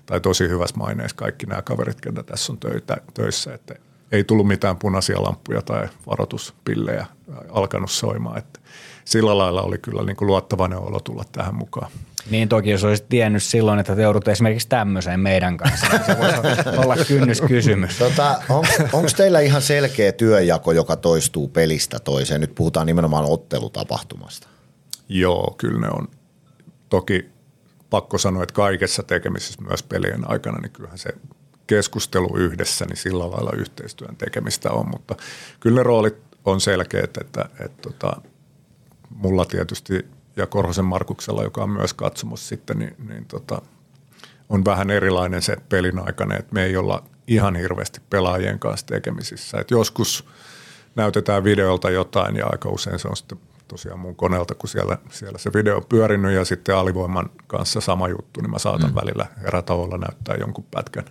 tai 0.07 0.21
tosi 0.21 0.49
hyvässä 0.49 0.77
maineessa 0.77 1.17
kaikki 1.17 1.47
nämä 1.47 1.63
kaverit, 1.63 2.01
ketä 2.01 2.23
tässä 2.23 2.53
on 2.53 2.59
töitä, 2.59 2.97
töissä. 3.15 3.55
Että 3.55 3.75
ei 4.13 4.25
tullut 4.25 4.47
mitään 4.47 4.77
punaisia 4.77 5.23
lamppuja 5.23 5.63
tai 5.63 5.89
varoituspillejä 6.07 7.07
alkanut 7.49 7.91
soimaan. 7.91 8.39
Että 8.39 8.61
sillä 9.05 9.39
lailla 9.39 9.63
oli 9.63 9.79
kyllä 9.79 10.03
niin 10.03 10.17
kuin 10.17 10.27
luottavainen 10.27 10.79
olo 10.79 11.01
tulla 11.01 11.25
tähän 11.33 11.55
mukaan. 11.55 11.91
Niin 12.31 12.49
toki, 12.49 12.71
jos 12.71 12.85
olisit 12.85 13.09
tiennyt 13.09 13.43
silloin, 13.43 13.79
että 13.79 13.97
te 13.97 14.03
joudut 14.03 14.29
esimerkiksi 14.29 14.69
tämmöiseen 14.69 15.21
meidän 15.21 15.57
kanssa, 15.57 15.87
niin 15.89 16.05
se 16.05 16.19
voisi 16.19 16.69
olla 16.77 16.97
kynnyskysymys. 17.09 17.99
Tota, 17.99 18.43
on, 18.49 18.65
Onko 18.93 19.09
teillä 19.17 19.41
ihan 19.41 19.63
selkeä 19.63 20.13
työjako, 20.13 20.73
joka 20.73 20.97
toistuu 20.97 21.49
pelistä 21.49 21.99
toiseen? 21.99 22.41
Nyt 22.41 22.55
puhutaan 22.55 22.87
nimenomaan 22.87 23.25
ottelutapahtumasta. 23.25 24.49
Joo, 25.09 25.55
kyllä 25.59 25.81
ne 25.81 25.89
on. 25.89 26.09
Toki 26.89 27.29
pakko 27.91 28.19
sanoa, 28.19 28.43
että 28.43 28.53
kaikessa 28.53 29.03
tekemisessä 29.03 29.63
myös 29.63 29.83
pelien 29.83 30.31
aikana, 30.31 30.59
niin 30.59 30.73
kyllähän 30.73 30.99
se 30.99 31.11
keskustelu 31.69 32.37
yhdessä, 32.37 32.85
niin 32.85 32.97
sillä 32.97 33.31
lailla 33.31 33.53
yhteistyön 33.57 34.17
tekemistä 34.17 34.71
on, 34.71 34.89
mutta 34.89 35.15
kyllä 35.61 35.81
ne 35.81 35.83
roolit 35.83 36.17
on 36.45 36.61
selkeät, 36.61 37.05
että, 37.05 37.21
että, 37.21 37.65
että 37.65 37.83
tota, 37.83 38.13
mulla 39.11 39.45
tietysti 39.45 40.07
ja 40.37 40.47
Korhosen 40.47 40.85
Markuksella, 40.85 41.43
joka 41.43 41.63
on 41.63 41.71
myös 41.71 41.95
katsomassa 41.95 42.49
sitten, 42.49 42.79
niin, 42.79 42.95
niin 43.09 43.25
tota, 43.25 43.63
on 44.49 44.65
vähän 44.65 44.91
erilainen 44.91 45.43
se 45.43 45.57
pelin 45.69 45.99
aikana, 45.99 46.37
että 46.37 46.55
me 46.55 46.65
ei 46.65 46.77
olla 46.77 47.05
ihan 47.27 47.57
hirveästi 47.57 48.01
pelaajien 48.11 48.59
kanssa 48.59 48.87
tekemisissä. 48.87 49.59
Et 49.61 49.71
joskus 49.71 50.25
näytetään 50.97 51.45
videolta 51.45 51.91
jotain 51.91 52.37
ja 52.37 52.47
aika 52.47 52.69
usein 52.69 52.99
se 52.99 53.09
on 53.09 53.17
sitten 53.17 53.39
tosiaan 53.69 53.99
mun 53.99 54.17
koneelta, 54.17 54.55
kun 54.55 54.69
siellä, 54.69 54.99
siellä 55.11 55.39
se 55.39 55.53
video 55.53 55.77
on 55.77 55.85
pyörinyt 55.89 56.33
ja 56.33 56.45
sitten 56.45 56.77
alivoiman 56.77 57.31
kanssa 57.47 57.81
sama 57.81 58.09
juttu, 58.09 58.41
niin 58.41 58.51
mä 58.51 58.59
saatan 58.59 58.91
mm. 58.91 58.95
välillä 58.95 59.27
erätavoilla 59.45 59.99
näyttää 59.99 60.37
jonkun 60.41 60.65
pätkän 60.71 61.05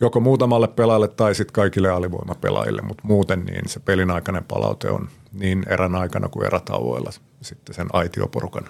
joko 0.00 0.20
muutamalle 0.20 0.68
pelaajalle 0.68 1.08
tai 1.08 1.34
sitten 1.34 1.52
kaikille 1.52 1.90
alivoimapelaajille, 1.90 2.82
mutta 2.82 3.02
muuten 3.06 3.44
niin 3.44 3.68
se 3.68 3.80
pelin 3.80 4.10
aikainen 4.10 4.44
palaute 4.44 4.90
on 4.90 5.08
niin 5.32 5.64
erän 5.68 5.94
aikana 5.94 6.28
kuin 6.28 6.46
erätauoilla 6.46 7.10
sitten 7.40 7.74
sen 7.74 7.86
aitioporukan 7.92 8.64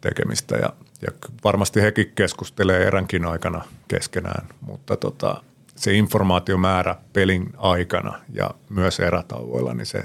tekemistä. 0.00 0.56
Ja, 0.56 0.72
ja 1.02 1.08
varmasti 1.44 1.82
hekin 1.82 2.12
keskustelee 2.14 2.86
eränkin 2.86 3.24
aikana 3.24 3.64
keskenään, 3.88 4.48
mutta 4.60 4.96
tota, 4.96 5.42
se 5.76 5.92
informaatiomäärä 5.92 6.96
pelin 7.12 7.52
aikana 7.56 8.18
ja 8.32 8.50
myös 8.68 9.00
erätauoilla, 9.00 9.74
niin 9.74 9.86
se, 9.86 10.02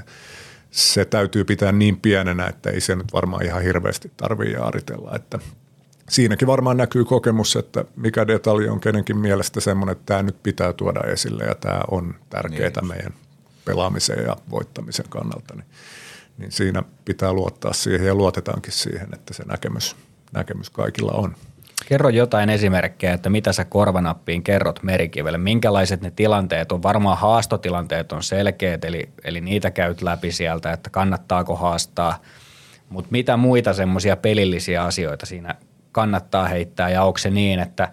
se 0.72 1.06
täytyy 1.06 1.44
pitää 1.44 1.72
niin 1.72 2.00
pienenä, 2.00 2.48
että 2.48 2.70
ei 2.70 2.82
se 2.82 2.96
nyt 2.96 3.14
varmaan 3.14 3.46
ihan 3.46 3.62
hirveästi 3.62 4.12
tarvitse 4.18 4.54
jaaritella, 4.54 5.16
että 5.16 5.40
siinäkin 6.10 6.48
varmaan 6.48 6.78
näkyy 6.78 7.06
kokemus, 7.06 7.56
että 7.56 7.86
mikä 7.96 8.28
detalji 8.28 8.70
on 8.70 8.80
kenenkin 8.80 9.18
mielestä 9.18 9.62
semmoinen, 9.62 9.92
että 9.92 10.06
tämä 10.06 10.24
nyt 10.24 10.44
pitää 10.44 10.74
tuoda 10.74 11.00
esille 11.00 11.44
ja 11.44 11.56
tämä 11.56 11.82
on 11.92 12.16
tärkeää 12.30 12.72
niin. 12.82 12.88
meidän 12.88 13.14
pelaamisen 13.66 14.24
ja 14.24 14.36
voittamisen 14.50 15.06
kannalta. 15.10 15.56
Niin, 15.56 15.66
niin 16.38 16.52
siinä 16.52 16.84
pitää 17.06 17.34
luottaa 17.34 17.74
siihen 17.74 18.08
ja 18.08 18.16
luotetaankin 18.16 18.74
siihen, 18.74 19.08
että 19.14 19.34
se 19.34 19.44
näkemys, 19.48 19.96
näkemys 20.32 20.70
kaikilla 20.70 21.12
on. 21.12 21.36
Kerro 21.86 22.10
jotain 22.10 22.50
esimerkkejä, 22.50 23.14
että 23.14 23.30
mitä 23.30 23.54
sä 23.54 23.66
korvanappiin 23.66 24.44
kerrot 24.44 24.84
merikivelle. 24.84 25.38
Minkälaiset 25.38 26.02
ne 26.02 26.12
tilanteet 26.12 26.72
on? 26.72 26.84
Varmaan 26.84 27.18
haastotilanteet 27.18 28.12
on 28.12 28.24
selkeät, 28.24 28.86
eli, 28.86 29.10
eli 29.24 29.42
niitä 29.42 29.72
käyt 29.72 30.02
läpi 30.02 30.32
sieltä, 30.32 30.72
että 30.72 30.90
kannattaako 30.90 31.56
haastaa. 31.56 32.22
Mutta 32.90 33.12
mitä 33.12 33.38
muita 33.38 33.74
semmoisia 33.74 34.18
pelillisiä 34.18 34.84
asioita 34.84 35.26
siinä 35.26 35.56
kannattaa 35.94 36.48
heittää 36.48 36.90
ja 36.90 37.04
onko 37.04 37.18
se 37.18 37.30
niin, 37.30 37.60
että 37.60 37.92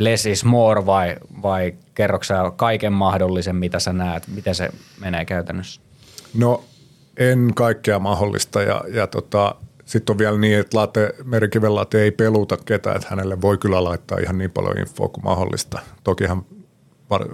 less 0.00 0.26
is 0.26 0.44
more 0.44 0.86
vai, 0.86 1.16
vai 1.42 1.74
kerroksä 1.94 2.52
kaiken 2.56 2.92
mahdollisen, 2.92 3.56
mitä 3.56 3.78
sä 3.78 3.92
näet, 3.92 4.28
miten 4.28 4.54
se 4.54 4.70
menee 5.00 5.24
käytännössä? 5.24 5.80
No 6.34 6.64
en 7.16 7.52
kaikkea 7.54 7.98
mahdollista 7.98 8.62
ja, 8.62 8.84
ja 8.88 9.06
tota, 9.06 9.54
sitten 9.84 10.14
on 10.14 10.18
vielä 10.18 10.38
niin, 10.38 10.58
että 10.58 10.78
late, 10.78 11.14
merikiven 11.24 11.74
late 11.74 12.02
ei 12.02 12.10
peluta 12.10 12.56
ketään, 12.56 12.96
että 12.96 13.08
hänelle 13.10 13.40
voi 13.40 13.58
kyllä 13.58 13.84
laittaa 13.84 14.18
ihan 14.18 14.38
niin 14.38 14.50
paljon 14.50 14.78
infoa 14.78 15.08
kuin 15.08 15.24
mahdollista. 15.24 15.78
Toki 16.04 16.26
hän 16.26 16.42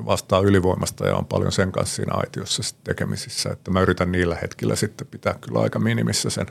vastaa 0.07 0.41
ylivoimasta 0.41 1.07
ja 1.07 1.17
on 1.17 1.27
paljon 1.27 1.53
sen 1.53 1.73
kanssa 1.73 1.97
siinä 1.97 2.15
aitiossa 2.15 2.77
tekemisissä, 2.85 3.51
että 3.51 3.71
mä 3.71 3.81
yritän 3.81 4.13
niillä 4.13 4.37
hetkillä 4.43 4.77
sitten 4.77 5.07
pitää 5.07 5.35
kyllä 5.41 5.61
aika 5.61 5.79
minimissä 5.79 6.31
sen 6.31 6.47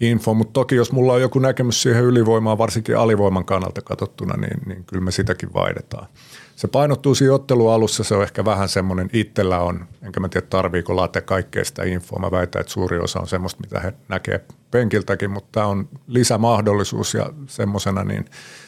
info, 0.00 0.34
mutta 0.34 0.52
toki 0.52 0.74
jos 0.74 0.92
mulla 0.92 1.12
on 1.12 1.20
joku 1.20 1.38
näkemys 1.38 1.82
siihen 1.82 2.04
ylivoimaan, 2.04 2.58
varsinkin 2.58 2.96
alivoiman 2.96 3.44
kannalta 3.44 3.82
katsottuna, 3.82 4.36
niin, 4.36 4.60
niin 4.66 4.84
kyllä 4.84 5.04
me 5.04 5.10
sitäkin 5.10 5.54
vaihdetaan. 5.54 6.06
Se 6.56 6.68
painottuu 6.68 7.14
siinä 7.14 7.34
ottelualussa, 7.34 8.04
se 8.04 8.14
on 8.14 8.22
ehkä 8.22 8.44
vähän 8.44 8.68
semmoinen, 8.68 9.10
itsellä 9.12 9.60
on, 9.60 9.86
enkä 10.02 10.20
mä 10.20 10.28
tiedä 10.28 10.46
tarviiko 10.50 10.96
late 10.96 11.20
kaikkea 11.20 11.64
sitä 11.64 11.84
infoa, 11.84 12.18
mä 12.18 12.30
väitän, 12.30 12.60
että 12.60 12.72
suuri 12.72 12.98
osa 12.98 13.20
on 13.20 13.28
semmoista, 13.28 13.60
mitä 13.60 13.80
he 13.80 13.92
näkee 14.08 14.44
penkiltäkin, 14.70 15.30
mutta 15.30 15.48
tämä 15.52 15.66
on 15.66 15.88
lisämahdollisuus 16.06 17.14
ja 17.14 17.32
semmoisena 17.46 18.04
niin 18.04 18.24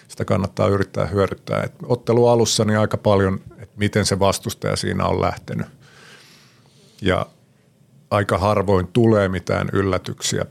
sitä 0.08 0.24
kannattaa 0.24 0.68
yrittää 0.68 1.06
hyödyttää. 1.06 1.62
Et 1.62 1.72
ottelualussa 1.82 2.64
niin 2.64 2.78
aika 2.78 2.96
paljon, 2.96 3.40
että 3.58 3.78
miten 3.78 4.06
se 4.06 4.18
vastustaja 4.18 4.76
siinä 4.76 5.06
on 5.06 5.20
lähtenyt. 5.20 5.66
Ja 7.02 7.26
aika 8.12 8.38
harvoin 8.38 8.86
tulee 8.86 9.28
mitään 9.28 9.68
yllätyksiä, 9.72 10.44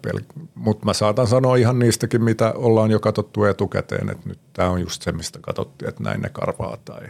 mutta 0.55 0.86
mä 0.86 0.93
saatan 0.93 1.28
sanoa 1.28 1.55
ihan 1.55 1.80
niistäkin, 1.80 2.24
mitä 2.24 2.53
ollaan 2.55 2.91
jo 2.91 2.99
katsottu 2.99 3.43
etukäteen, 3.43 4.09
että 4.09 4.30
nyt 4.30 4.39
tämä 4.53 4.70
on 4.70 4.82
just 4.82 5.01
se, 5.01 5.12
mistä 5.12 5.39
katsottiin, 5.41 5.89
että 5.89 6.03
näin 6.03 6.22
ne 6.22 6.30
karvaa 6.30 6.78
tai 6.86 7.01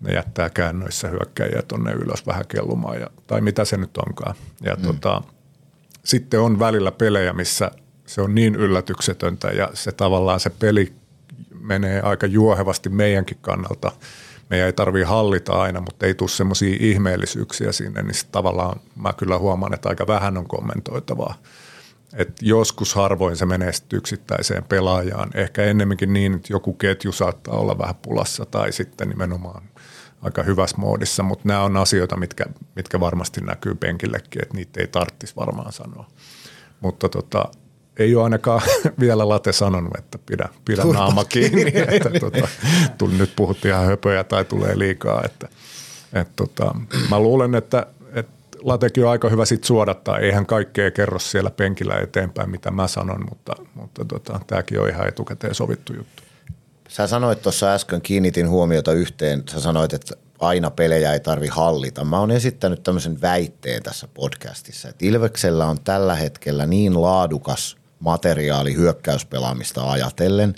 ne 0.00 0.12
jättää 0.12 0.50
käännöissä 0.50 1.08
hyökkäjiä 1.08 1.62
tuonne 1.62 1.92
ylös 1.92 2.26
vähän 2.26 2.46
kellumaan 2.48 3.00
ja, 3.00 3.10
tai 3.26 3.40
mitä 3.40 3.64
se 3.64 3.76
nyt 3.76 3.96
onkaan. 3.96 4.34
Ja 4.62 4.74
mm. 4.74 4.82
tota, 4.82 5.22
sitten 6.04 6.40
on 6.40 6.58
välillä 6.58 6.92
pelejä, 6.92 7.32
missä 7.32 7.70
se 8.06 8.20
on 8.20 8.34
niin 8.34 8.54
yllätyksetöntä 8.54 9.48
ja 9.48 9.70
se 9.74 9.92
tavallaan 9.92 10.40
se 10.40 10.50
peli 10.50 10.92
menee 11.60 12.00
aika 12.00 12.26
juohevasti 12.26 12.88
meidänkin 12.88 13.38
kannalta. 13.40 13.92
Meidän 14.50 14.66
ei 14.66 14.72
tarvii 14.72 15.02
hallita 15.02 15.52
aina, 15.52 15.80
mutta 15.80 16.06
ei 16.06 16.14
tule 16.14 16.28
semmoisia 16.28 16.76
ihmeellisyyksiä 16.80 17.72
sinne, 17.72 18.02
niin 18.02 18.14
tavallaan 18.32 18.80
mä 18.96 19.12
kyllä 19.12 19.38
huomaan, 19.38 19.74
että 19.74 19.88
aika 19.88 20.06
vähän 20.06 20.38
on 20.38 20.48
kommentoitavaa. 20.48 21.34
Et 22.14 22.42
joskus 22.42 22.94
harvoin 22.94 23.36
se 23.36 23.46
menee 23.46 23.70
yksittäiseen 23.92 24.64
pelaajaan. 24.64 25.30
Ehkä 25.34 25.64
ennemminkin 25.64 26.12
niin, 26.12 26.34
että 26.34 26.52
joku 26.52 26.72
ketju 26.72 27.12
saattaa 27.12 27.54
olla 27.54 27.78
vähän 27.78 27.94
pulassa 27.94 28.46
tai 28.46 28.72
sitten 28.72 29.08
nimenomaan 29.08 29.62
aika 30.22 30.42
hyvässä 30.42 30.76
moodissa, 30.76 31.22
mutta 31.22 31.48
nämä 31.48 31.62
on 31.62 31.76
asioita, 31.76 32.16
mitkä, 32.16 32.44
mitkä 32.76 33.00
varmasti 33.00 33.40
näkyy 33.40 33.74
penkillekin, 33.74 34.42
että 34.42 34.54
niitä 34.54 34.80
ei 34.80 34.86
tarvitsisi 34.86 35.36
varmaan 35.36 35.72
sanoa. 35.72 36.06
Mutta 36.80 37.08
tota, 37.08 37.44
ei 37.98 38.14
ole 38.14 38.24
ainakaan 38.24 38.62
vielä 39.00 39.28
late 39.28 39.52
sanonut, 39.52 39.92
että 39.98 40.18
pidä, 40.26 40.48
pidä 40.64 40.84
naama 40.84 41.24
kiinni, 41.24 41.72
että 41.88 42.10
tota, 42.20 42.48
tuli, 42.98 43.14
nyt 43.14 43.36
puhuttiin 43.36 43.74
ihan 43.74 43.86
höpöjä 43.86 44.24
tai 44.24 44.44
tulee 44.44 44.78
liikaa. 44.78 45.22
Että, 45.24 45.48
et 46.12 46.28
tota, 46.36 46.74
mä 47.10 47.20
luulen, 47.20 47.54
että, 47.54 47.86
että 48.12 48.58
latekin 48.62 49.04
on 49.04 49.10
aika 49.10 49.28
hyvä 49.28 49.44
sit 49.44 49.64
suodattaa. 49.64 50.18
Eihän 50.18 50.46
kaikkea 50.46 50.90
kerro 50.90 51.18
siellä 51.18 51.50
penkillä 51.50 51.94
eteenpäin, 51.94 52.50
mitä 52.50 52.70
mä 52.70 52.88
sanon, 52.88 53.24
mutta, 53.28 53.52
mutta 53.74 54.04
tota, 54.04 54.40
tämäkin 54.46 54.80
on 54.80 54.88
ihan 54.88 55.08
etukäteen 55.08 55.54
sovittu 55.54 55.92
juttu. 55.92 56.22
Sä 56.88 57.06
sanoit 57.06 57.42
tuossa 57.42 57.72
äsken, 57.72 58.02
kiinnitin 58.02 58.48
huomiota 58.48 58.92
yhteen, 58.92 59.42
sä 59.50 59.60
sanoit, 59.60 59.92
että 59.92 60.14
aina 60.38 60.70
pelejä 60.70 61.12
ei 61.12 61.20
tarvi 61.20 61.46
hallita. 61.46 62.04
Mä 62.04 62.20
oon 62.20 62.30
esittänyt 62.30 62.82
tämmöisen 62.82 63.20
väitteen 63.20 63.82
tässä 63.82 64.08
podcastissa, 64.14 64.88
että 64.88 65.06
Ilveksellä 65.06 65.66
on 65.66 65.80
tällä 65.80 66.14
hetkellä 66.14 66.66
niin 66.66 67.02
laadukas 67.02 67.76
materiaali 68.06 68.74
hyökkäyspelaamista 68.74 69.90
ajatellen, 69.90 70.54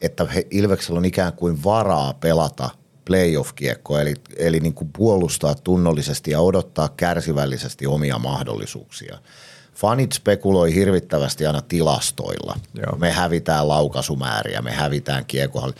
että 0.00 0.24
he, 0.24 0.46
Ilveksellä 0.50 0.98
on 0.98 1.04
ikään 1.04 1.32
kuin 1.32 1.64
varaa 1.64 2.14
pelata 2.14 2.70
playoff-kiekkoa, 3.04 4.00
eli, 4.00 4.14
eli 4.36 4.60
niin 4.60 4.74
kuin 4.74 4.90
puolustaa 4.92 5.54
tunnollisesti 5.54 6.30
ja 6.30 6.40
odottaa 6.40 6.88
kärsivällisesti 6.88 7.86
omia 7.86 8.18
mahdollisuuksia. 8.18 9.18
Fanit 9.74 10.12
spekuloi 10.12 10.74
hirvittävästi 10.74 11.46
aina 11.46 11.62
tilastoilla. 11.62 12.56
Joo. 12.74 12.96
Me 12.96 13.10
hävitään 13.10 13.68
laukaisumääriä, 13.68 14.62
me 14.62 14.72
hävitään 14.72 15.24
kiekkoa. 15.24 15.72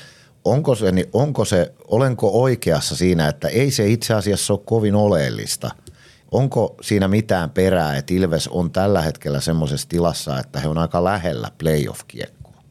Onko 0.45 0.75
se, 0.75 0.93
niin 0.93 1.07
onko 1.12 1.45
se, 1.45 1.73
olenko 1.89 2.43
oikeassa 2.43 2.97
siinä, 2.97 3.29
että 3.29 3.49
ei 3.49 3.70
se 3.70 3.89
itse 3.89 4.14
asiassa 4.14 4.53
ole 4.53 4.61
kovin 4.64 4.95
oleellista– 4.95 5.70
Onko 6.33 6.76
siinä 6.80 7.09
mitään 7.09 7.51
perää, 7.51 7.97
että 7.97 8.14
Ilves 8.14 8.49
on 8.49 8.70
tällä 8.70 9.03
hetkellä 9.03 9.41
semmoisessa 9.41 9.89
tilassa, 9.89 10.39
että 10.39 10.61
he 10.61 10.68
on 10.68 10.78
aika 10.78 11.05
lähellä 11.05 11.49
playoff-kiekkoa? 11.59 12.62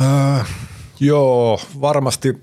Äh, 0.00 0.48
joo, 1.00 1.60
varmasti, 1.80 2.42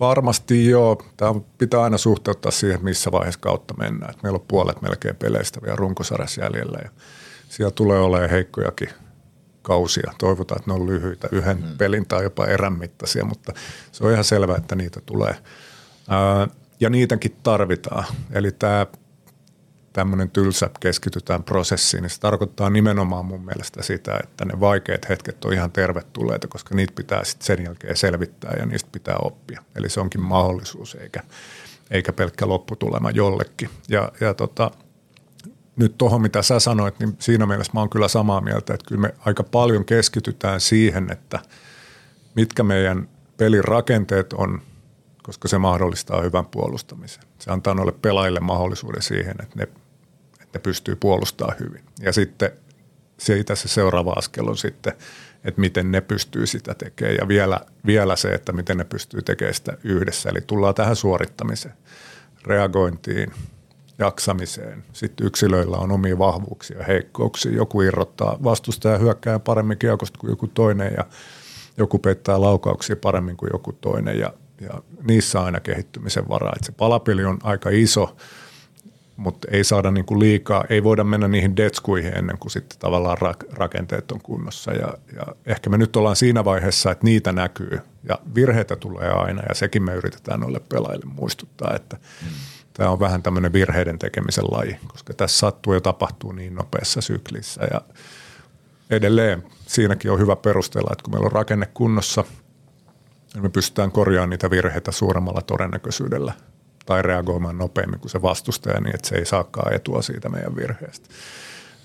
varmasti 0.00 0.68
joo. 0.70 1.02
Tämä 1.16 1.34
pitää 1.58 1.82
aina 1.82 1.98
suhteuttaa 1.98 2.52
siihen, 2.52 2.84
missä 2.84 3.12
vaiheessa 3.12 3.40
kautta 3.40 3.74
mennään. 3.74 4.10
Et 4.10 4.22
meillä 4.22 4.36
on 4.36 4.44
puolet 4.48 4.82
melkein 4.82 5.16
peleistä 5.16 5.60
vielä 5.62 5.76
runkosarjassa 5.76 6.40
jäljellä 6.40 6.78
ja 6.84 6.90
siellä 7.48 7.70
tulee 7.70 7.98
olemaan 7.98 8.30
heikkojakin 8.30 8.88
kausia. 9.62 10.12
Toivotaan, 10.18 10.60
että 10.60 10.70
ne 10.70 10.74
on 10.74 10.86
lyhyitä, 10.86 11.28
yhden 11.32 11.58
hmm. 11.58 11.78
pelin 11.78 12.06
tai 12.06 12.22
jopa 12.22 12.46
erän 12.46 12.78
mittaisia, 12.78 13.24
mutta 13.24 13.52
se 13.92 14.04
on 14.04 14.12
ihan 14.12 14.24
selvää, 14.24 14.56
että 14.56 14.76
niitä 14.76 15.00
tulee. 15.06 15.34
Äh, 16.12 16.57
ja 16.80 16.90
niitäkin 16.90 17.36
tarvitaan. 17.42 18.04
Eli 18.32 18.52
tämä 18.52 18.86
tämmöinen 19.92 20.30
tylsä 20.30 20.70
keskitytään 20.80 21.42
prosessiin, 21.42 22.02
niin 22.02 22.10
se 22.10 22.20
tarkoittaa 22.20 22.70
nimenomaan 22.70 23.24
mun 23.24 23.44
mielestä 23.44 23.82
sitä, 23.82 24.20
että 24.22 24.44
ne 24.44 24.60
vaikeat 24.60 25.08
hetket 25.08 25.44
on 25.44 25.52
ihan 25.52 25.72
tervetulleita, 25.72 26.48
koska 26.48 26.74
niitä 26.74 26.92
pitää 26.96 27.24
sitten 27.24 27.46
sen 27.46 27.64
jälkeen 27.64 27.96
selvittää 27.96 28.54
ja 28.58 28.66
niistä 28.66 28.88
pitää 28.92 29.16
oppia. 29.22 29.62
Eli 29.76 29.88
se 29.88 30.00
onkin 30.00 30.20
mahdollisuus 30.20 30.94
eikä, 30.94 31.22
eikä 31.90 32.12
pelkkä 32.12 32.48
lopputulema 32.48 33.10
jollekin. 33.10 33.70
Ja, 33.88 34.12
ja 34.20 34.34
tota, 34.34 34.70
nyt 35.76 35.98
tuohon, 35.98 36.22
mitä 36.22 36.42
sä 36.42 36.60
sanoit, 36.60 36.98
niin 36.98 37.16
siinä 37.18 37.46
mielessä 37.46 37.72
mä 37.74 37.80
oon 37.80 37.90
kyllä 37.90 38.08
samaa 38.08 38.40
mieltä, 38.40 38.74
että 38.74 38.88
kyllä 38.88 39.00
me 39.00 39.14
aika 39.18 39.42
paljon 39.42 39.84
keskitytään 39.84 40.60
siihen, 40.60 41.12
että 41.12 41.38
mitkä 42.34 42.62
meidän 42.62 43.08
pelin 43.36 43.64
rakenteet 43.64 44.32
on– 44.32 44.60
koska 45.28 45.48
se 45.48 45.58
mahdollistaa 45.58 46.22
hyvän 46.22 46.46
puolustamisen. 46.46 47.22
Se 47.38 47.50
antaa 47.50 47.74
noille 47.74 47.92
pelaajille 47.92 48.40
mahdollisuuden 48.40 49.02
siihen, 49.02 49.34
että 49.42 49.56
ne, 49.56 49.62
että 49.62 50.58
ne 50.58 50.60
pystyy 50.60 50.96
puolustamaan 50.96 51.56
hyvin. 51.60 51.84
Ja 52.00 52.12
sitten 52.12 52.50
siitä 53.18 53.54
se 53.54 53.68
seuraava 53.68 54.12
askel 54.16 54.48
on 54.48 54.56
sitten, 54.56 54.92
että 55.44 55.60
miten 55.60 55.92
ne 55.92 56.00
pystyy 56.00 56.46
sitä 56.46 56.74
tekemään 56.74 57.16
ja 57.16 57.28
vielä, 57.28 57.60
vielä 57.86 58.16
se, 58.16 58.28
että 58.28 58.52
miten 58.52 58.76
ne 58.76 58.84
pystyy 58.84 59.22
tekemään 59.22 59.54
sitä 59.54 59.76
yhdessä. 59.84 60.28
Eli 60.28 60.40
tullaan 60.40 60.74
tähän 60.74 60.96
suorittamiseen, 60.96 61.74
reagointiin, 62.46 63.32
jaksamiseen. 63.98 64.84
Sitten 64.92 65.26
yksilöillä 65.26 65.76
on 65.76 65.92
omia 65.92 66.18
vahvuuksia 66.18 66.78
ja 66.78 66.84
heikkouksia. 66.84 67.52
Joku 67.52 67.82
irrottaa 67.82 68.38
vastustaja 68.44 68.98
hyökkää 68.98 69.38
paremmin 69.38 69.78
kiekosta 69.78 70.18
kuin 70.18 70.30
joku 70.30 70.46
toinen 70.46 70.92
ja 70.96 71.04
joku 71.76 71.98
peittää 71.98 72.40
laukauksia 72.40 72.96
paremmin 72.96 73.36
kuin 73.36 73.50
joku 73.52 73.72
toinen 73.72 74.18
ja 74.18 74.32
ja 74.60 74.82
niissä 75.02 75.40
on 75.40 75.46
aina 75.46 75.60
kehittymisen 75.60 76.28
varaa. 76.28 76.52
Että 76.56 76.66
se 76.66 76.72
palapeli 76.72 77.24
on 77.24 77.38
aika 77.42 77.70
iso, 77.72 78.16
mutta 79.16 79.48
ei 79.50 79.64
saada 79.64 79.90
niin 79.90 80.04
kuin 80.04 80.20
liikaa, 80.20 80.64
ei 80.70 80.84
voida 80.84 81.04
mennä 81.04 81.28
niihin 81.28 81.56
detskuihin 81.56 82.18
ennen 82.18 82.38
kuin 82.38 82.50
sitten 82.50 82.78
tavallaan 82.78 83.18
rakenteet 83.52 84.12
on 84.12 84.20
kunnossa. 84.22 84.72
Ja, 84.72 84.94
ja 85.16 85.22
ehkä 85.46 85.70
me 85.70 85.78
nyt 85.78 85.96
ollaan 85.96 86.16
siinä 86.16 86.44
vaiheessa, 86.44 86.90
että 86.90 87.04
niitä 87.04 87.32
näkyy 87.32 87.80
ja 88.08 88.18
virheitä 88.34 88.76
tulee 88.76 89.08
aina 89.08 89.42
ja 89.48 89.54
sekin 89.54 89.82
me 89.82 89.94
yritetään 89.94 90.40
noille 90.40 90.60
pelaajille 90.68 91.06
muistuttaa, 91.14 91.74
että 91.76 91.96
mm. 91.96 92.28
tämä 92.72 92.90
on 92.90 93.00
vähän 93.00 93.22
tämmöinen 93.22 93.52
virheiden 93.52 93.98
tekemisen 93.98 94.44
laji, 94.44 94.78
koska 94.88 95.14
tässä 95.14 95.38
sattuu 95.38 95.74
ja 95.74 95.80
tapahtuu 95.80 96.32
niin 96.32 96.54
nopeassa 96.54 97.00
syklissä 97.00 97.68
ja 97.72 97.80
edelleen 98.90 99.44
siinäkin 99.66 100.10
on 100.10 100.18
hyvä 100.18 100.36
perustella, 100.36 100.90
että 100.92 101.02
kun 101.02 101.14
meillä 101.14 101.26
on 101.26 101.32
rakenne 101.32 101.66
kunnossa– 101.74 102.24
niin 103.34 103.42
me 103.42 103.48
pystytään 103.48 103.92
korjaamaan 103.92 104.30
niitä 104.30 104.50
virheitä 104.50 104.92
suuremmalla 104.92 105.42
todennäköisyydellä 105.42 106.32
tai 106.86 107.02
reagoimaan 107.02 107.58
nopeammin 107.58 108.00
kuin 108.00 108.10
se 108.10 108.22
vastustaja 108.22 108.80
niin, 108.80 108.94
että 108.94 109.08
se 109.08 109.16
ei 109.16 109.26
saakaan 109.26 109.74
etua 109.74 110.02
siitä 110.02 110.28
meidän 110.28 110.56
virheestä. 110.56 111.08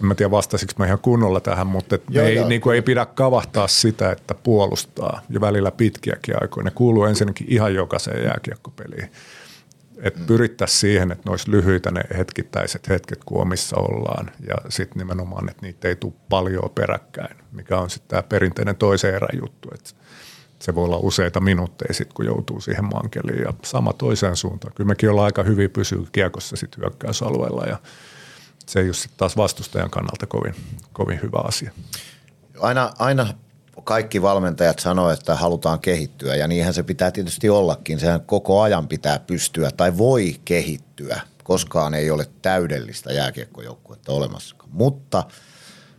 En 0.02 0.08
mä 0.08 0.16
tiedä 0.16 0.32
vastasiko 0.32 0.74
mä 0.78 0.86
ihan 0.86 1.00
kunnolla 1.00 1.40
tähän, 1.40 1.68
mutta 1.68 1.96
et 1.96 2.04
joo, 2.10 2.26
ei, 2.26 2.36
joo. 2.36 2.48
Niin 2.48 2.62
kuin 2.62 2.76
ei 2.76 2.82
pidä 2.82 3.06
kavahtaa 3.06 3.68
sitä, 3.68 4.12
että 4.12 4.34
puolustaa 4.34 5.22
jo 5.30 5.42
välillä 5.42 5.72
pitkiäkin 5.72 6.36
aikoja. 6.42 6.64
Ne 6.64 6.72
kuuluu 6.72 7.04
ensinnäkin 7.04 7.48
ihan 7.50 7.76
jokaiseen 7.76 8.24
jääkiekkopeliin. 8.24 9.12
Että 10.02 10.20
mm. 10.20 10.26
pyrittäisiin 10.26 10.80
siihen, 10.80 11.12
että 11.12 11.24
ne 11.26 11.32
olisi 11.32 11.52
lyhyitä 11.52 11.92
ne 11.92 12.02
hetkittäiset 12.18 12.90
hetket, 12.90 13.20
kun 13.26 13.42
omissa 13.42 13.78
ollaan. 13.78 14.32
Ja 14.48 14.56
sitten 14.70 14.98
nimenomaan, 14.98 15.50
että 15.50 15.66
niitä 15.66 15.88
ei 15.88 15.96
tule 15.96 16.14
paljon 16.30 16.70
peräkkäin, 16.76 17.38
mikä 17.52 17.78
on 17.78 17.90
sitten 17.90 18.10
tämä 18.10 18.24
perinteinen 18.24 18.76
toisen 18.76 19.16
erän 19.16 19.40
juttu. 19.42 19.70
Että 19.74 19.90
se 20.64 20.76
voi 20.76 20.86
olla 20.86 20.98
useita 20.98 21.40
minuutteja 21.40 21.94
sitten, 21.94 22.16
kun 22.16 22.26
joutuu 22.26 22.62
siihen 22.62 22.86
mankeliin 22.86 23.42
ja 23.42 23.54
sama 23.64 23.94
toiseen 23.94 24.36
suuntaan. 24.36 24.74
Kyllä 24.74 24.88
mekin 24.88 25.10
ollaan 25.10 25.26
aika 25.26 25.44
hyvin 25.44 25.70
pysyä 25.72 26.00
kiekossa 26.12 26.56
sitten 26.56 26.82
hyökkäysalueella 26.82 27.66
ja, 27.66 27.78
se 28.66 28.80
ei 28.80 28.86
ole 28.86 28.94
sitten 28.94 29.18
taas 29.18 29.38
vastustajan 29.38 29.90
kannalta 29.90 30.28
kovin, 30.28 30.56
kovin 30.94 31.22
hyvä 31.22 31.40
asia. 31.44 31.72
Aina, 32.60 32.92
aina 33.00 33.28
kaikki 33.84 34.22
valmentajat 34.22 34.80
sanoo, 34.80 35.12
että 35.12 35.36
halutaan 35.36 35.80
kehittyä 35.80 36.36
ja 36.36 36.48
niinhän 36.48 36.74
se 36.74 36.84
pitää 36.84 37.12
tietysti 37.12 37.50
ollakin. 37.50 38.00
Sehän 38.00 38.22
koko 38.22 38.62
ajan 38.62 38.88
pitää 38.88 39.20
pystyä 39.20 39.72
tai 39.78 39.98
voi 39.98 40.36
kehittyä. 40.46 41.22
Koskaan 41.44 41.94
ei 41.94 42.12
ole 42.12 42.30
täydellistä 42.42 43.14
jääkiekkojoukkuetta 43.14 44.12
olemassa. 44.12 44.56
Mutta 44.72 45.24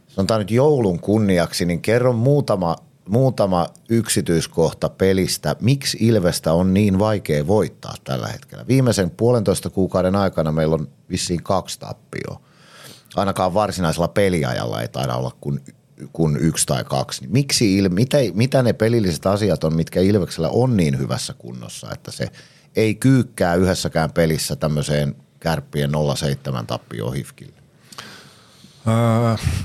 sanotaan 0.09 0.41
nyt 0.41 0.51
joulun 0.51 1.01
kunniaksi, 1.01 1.65
niin 1.65 1.83
kerro 1.83 2.13
muutama, 2.13 2.77
muutama 3.09 3.67
yksityiskohta 3.89 4.89
pelistä. 4.89 5.57
Miksi 5.61 5.99
Ilvestä 6.01 6.53
on 6.53 6.75
niin 6.75 6.99
vaikea 6.99 7.47
voittaa 7.47 7.95
tällä 8.05 8.29
hetkellä? 8.29 8.67
Viimeisen 8.69 9.11
puolentoista 9.11 9.71
kuukauden 9.71 10.17
aikana 10.17 10.53
meillä 10.53 10.75
on 10.75 10.89
vissiin 11.11 11.43
kaksi 11.43 11.81
tappioa. 11.81 12.41
Ainakaan 13.17 13.55
varsinaisella 13.55 14.09
peliajalla 14.09 14.83
ei 14.83 14.89
taida 14.89 15.15
olla 15.15 15.37
kuin 15.41 15.61
kuin 16.13 16.37
yksi 16.37 16.67
tai 16.67 16.85
kaksi. 16.85 17.21
Niin 17.21 17.33
miksi, 17.33 17.89
mitä, 17.89 18.17
mitä 18.35 18.63
ne 18.63 18.73
pelilliset 18.73 19.27
asiat 19.27 19.65
on, 19.65 19.77
mitkä 19.77 20.01
Ilveksellä 20.01 20.49
on 20.49 20.77
niin 20.77 20.99
hyvässä 20.99 21.35
kunnossa, 21.39 21.89
että 21.93 22.11
se 22.11 22.29
ei 22.77 22.95
kyykkää 22.95 23.55
yhdessäkään 23.55 24.13
pelissä 24.13 24.57
tämmöiseen 24.57 25.17
kärppien 25.41 25.91
07 26.17 26.67
tappioon 26.67 27.15
hifkille? 27.15 27.65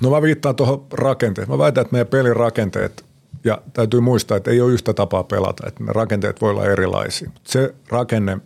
No 0.02 0.10
mä 0.10 0.22
viittaan 0.22 0.56
tuohon 0.56 0.86
rakenteeseen. 0.94 1.58
Mä 1.58 1.64
väitän, 1.64 1.82
että 1.82 1.92
meidän 1.92 2.08
pelin 2.08 2.36
rakenteet, 2.36 3.06
ja 3.44 3.62
täytyy 3.74 4.00
muistaa, 4.00 4.38
että 4.38 4.52
ei 4.52 4.62
ole 4.62 4.74
yhtä 4.74 4.94
tapaa 4.94 5.24
pelata, 5.24 5.68
että 5.68 5.84
ne 5.84 5.94
rakenteet 5.94 6.42
voi 6.42 6.50
olla 6.50 6.66
erilaisia. 6.66 7.32
Se 7.44 7.76
rakenne, 7.90 8.38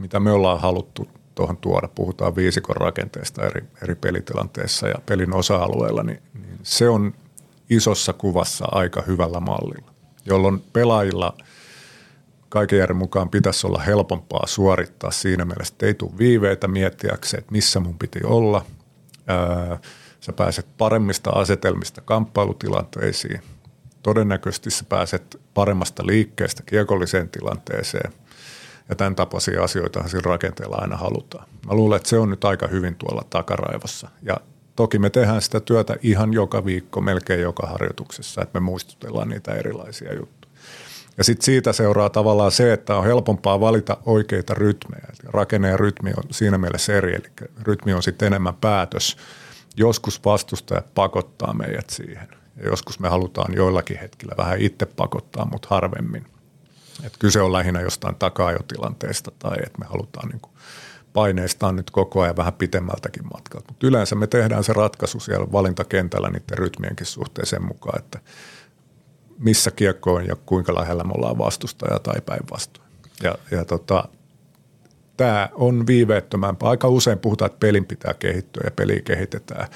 mitä 0.00 0.20
me 0.20 0.30
ollaan 0.30 0.60
haluttu 0.60 1.08
tuohon 1.34 1.56
tuoda, 1.56 1.88
puhutaan 1.94 2.36
viisikon 2.36 2.76
rakenteesta 2.76 3.46
eri, 3.46 3.64
eri 3.82 3.94
pelitilanteissa 3.94 4.88
ja 4.88 4.94
pelin 5.06 5.34
osa-alueilla, 5.34 6.02
niin, 6.02 6.22
niin 6.34 6.58
se 6.62 6.88
on 6.88 7.14
isossa 7.70 8.12
kuvassa 8.12 8.64
aika 8.72 9.02
hyvällä 9.06 9.40
mallilla, 9.40 9.92
jolloin 10.26 10.62
pelaajilla 10.72 11.34
kaiken 12.48 12.78
järjen 12.78 12.96
mukaan 12.96 13.28
pitäisi 13.28 13.66
olla 13.66 13.78
helpompaa 13.78 14.46
suorittaa 14.46 15.10
siinä 15.10 15.44
mielessä, 15.44 15.74
että 15.74 15.86
ei 15.86 15.94
tule 15.94 16.18
viiveitä 16.18 16.68
miettiäkseen, 16.68 17.38
että 17.38 17.52
missä 17.52 17.80
mun 17.80 17.98
piti 17.98 18.20
olla. 18.24 18.64
sä 20.20 20.32
pääset 20.32 20.66
paremmista 20.78 21.30
asetelmista 21.30 22.00
kamppailutilanteisiin. 22.00 23.40
Todennäköisesti 24.02 24.70
sä 24.70 24.84
pääset 24.88 25.40
paremmasta 25.54 26.06
liikkeestä 26.06 26.62
kiekolliseen 26.66 27.28
tilanteeseen. 27.28 28.12
Ja 28.88 28.96
tämän 28.96 29.16
tapaisia 29.16 29.64
asioita 29.64 30.08
siinä 30.08 30.22
rakenteella 30.24 30.76
aina 30.76 30.96
halutaan. 30.96 31.48
Mä 31.66 31.74
luulen, 31.74 31.96
että 31.96 32.08
se 32.08 32.18
on 32.18 32.30
nyt 32.30 32.44
aika 32.44 32.66
hyvin 32.66 32.94
tuolla 32.94 33.24
takaraivossa. 33.30 34.08
Ja 34.22 34.36
Toki 34.80 34.98
me 34.98 35.10
tehdään 35.10 35.42
sitä 35.42 35.60
työtä 35.60 35.96
ihan 36.02 36.32
joka 36.32 36.64
viikko, 36.64 37.00
melkein 37.00 37.40
joka 37.40 37.66
harjoituksessa, 37.66 38.42
että 38.42 38.60
me 38.60 38.64
muistutellaan 38.64 39.28
niitä 39.28 39.54
erilaisia 39.54 40.14
juttuja. 40.14 40.52
Ja 41.18 41.24
sitten 41.24 41.44
siitä 41.44 41.72
seuraa 41.72 42.10
tavallaan 42.10 42.52
se, 42.52 42.72
että 42.72 42.96
on 42.96 43.04
helpompaa 43.04 43.60
valita 43.60 43.96
oikeita 44.06 44.54
rytmejä. 44.54 45.06
Rakenne 45.24 45.68
ja 45.68 45.76
rytmi 45.76 46.10
on 46.16 46.22
siinä 46.30 46.58
mielessä 46.58 46.96
eri, 46.96 47.14
eli 47.14 47.48
rytmi 47.62 47.94
on 47.94 48.02
sitten 48.02 48.26
enemmän 48.26 48.54
päätös. 48.54 49.16
Joskus 49.76 50.24
vastustajat 50.24 50.94
pakottaa 50.94 51.54
meidät 51.54 51.90
siihen. 51.90 52.28
Ja 52.56 52.64
joskus 52.64 53.00
me 53.00 53.08
halutaan 53.08 53.54
joillakin 53.54 53.98
hetkillä 53.98 54.34
vähän 54.38 54.60
itse 54.60 54.86
pakottaa, 54.86 55.44
mutta 55.44 55.68
harvemmin. 55.70 56.26
Et 57.04 57.16
kyse 57.18 57.40
on 57.40 57.52
lähinnä 57.52 57.80
jostain 57.80 58.14
takaajotilanteesta 58.14 59.30
tai 59.38 59.56
että 59.66 59.78
me 59.78 59.86
halutaan 59.86 60.28
niin 60.28 60.40
paineista 61.12 61.66
on 61.66 61.76
nyt 61.76 61.90
koko 61.90 62.20
ajan 62.20 62.36
vähän 62.36 62.52
pitemmältäkin 62.52 63.24
matkalta. 63.32 63.66
Mutta 63.68 63.86
yleensä 63.86 64.14
me 64.14 64.26
tehdään 64.26 64.64
se 64.64 64.72
ratkaisu 64.72 65.20
siellä 65.20 65.46
valintakentällä 65.52 66.30
niiden 66.30 66.58
rytmienkin 66.58 67.06
suhteen 67.06 67.46
sen 67.46 67.64
mukaan, 67.64 67.98
että 67.98 68.18
missä 69.38 69.70
kiekko 69.70 70.14
on 70.14 70.26
ja 70.26 70.36
kuinka 70.46 70.74
lähellä 70.74 71.04
me 71.04 71.12
ollaan 71.14 71.38
vastustaja 71.38 71.98
tai 71.98 72.20
päinvastoin. 72.20 72.88
Ja, 73.22 73.34
ja 73.50 73.64
tota, 73.64 74.04
tämä 75.16 75.48
on 75.52 75.86
viiveettömämpää. 75.86 76.68
Aika 76.68 76.88
usein 76.88 77.18
puhutaan, 77.18 77.46
että 77.46 77.60
pelin 77.60 77.86
pitää 77.86 78.14
kehittyä 78.14 78.62
ja 78.64 78.70
peli 78.70 79.02
kehitetään 79.02 79.68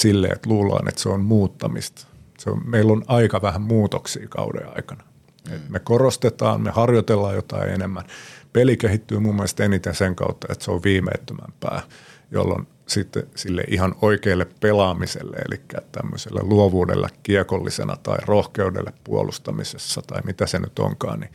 silleen, 0.00 0.32
että 0.32 0.50
luullaan, 0.50 0.88
että 0.88 1.00
se 1.00 1.08
on 1.08 1.20
muuttamista. 1.20 2.06
Se 2.38 2.50
on, 2.50 2.62
meillä 2.64 2.92
on 2.92 3.04
aika 3.06 3.42
vähän 3.42 3.62
muutoksia 3.62 4.28
kauden 4.28 4.76
aikana. 4.76 5.04
Mm. 5.50 5.60
me 5.68 5.78
korostetaan, 5.78 6.60
me 6.60 6.70
harjoitellaan 6.70 7.34
jotain 7.34 7.70
enemmän– 7.70 8.04
peli 8.52 8.76
kehittyy 8.76 9.18
mun 9.18 9.34
mielestä 9.34 9.64
eniten 9.64 9.94
sen 9.94 10.16
kautta, 10.16 10.46
että 10.52 10.64
se 10.64 10.70
on 10.70 10.82
viimeettömämpää, 10.82 11.82
jolloin 12.30 12.66
sitten 12.86 13.22
sille 13.34 13.64
ihan 13.68 13.94
oikealle 14.02 14.46
pelaamiselle, 14.60 15.36
eli 15.36 15.60
tämmöiselle 15.92 16.40
luovuudelle 16.42 17.08
kiekollisena 17.22 17.96
tai 17.96 18.18
rohkeudelle 18.26 18.92
puolustamisessa 19.04 20.02
tai 20.02 20.22
mitä 20.24 20.46
se 20.46 20.58
nyt 20.58 20.78
onkaan, 20.78 21.20
niin 21.20 21.32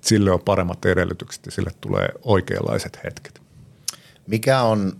sille 0.00 0.30
on 0.30 0.40
paremmat 0.40 0.84
edellytykset 0.84 1.46
ja 1.46 1.52
sille 1.52 1.70
tulee 1.80 2.08
oikeanlaiset 2.22 3.00
hetket. 3.04 3.42
Mikä 4.26 4.62
on 4.62 4.92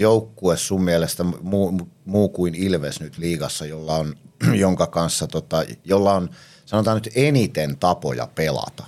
joukkue 0.00 0.56
sun 0.56 0.82
mielestä 0.82 1.24
muu, 1.24 1.80
muu 2.04 2.28
kuin 2.28 2.54
Ilves 2.54 3.00
nyt 3.00 3.18
liigassa, 3.18 3.66
jolla 3.66 3.96
on, 3.96 4.14
jonka 4.64 4.86
kanssa, 4.86 5.26
tota, 5.26 5.64
jolla 5.84 6.14
on 6.14 6.30
sanotaan 6.66 6.96
nyt 6.96 7.12
eniten 7.14 7.76
tapoja 7.76 8.28
pelata? 8.34 8.84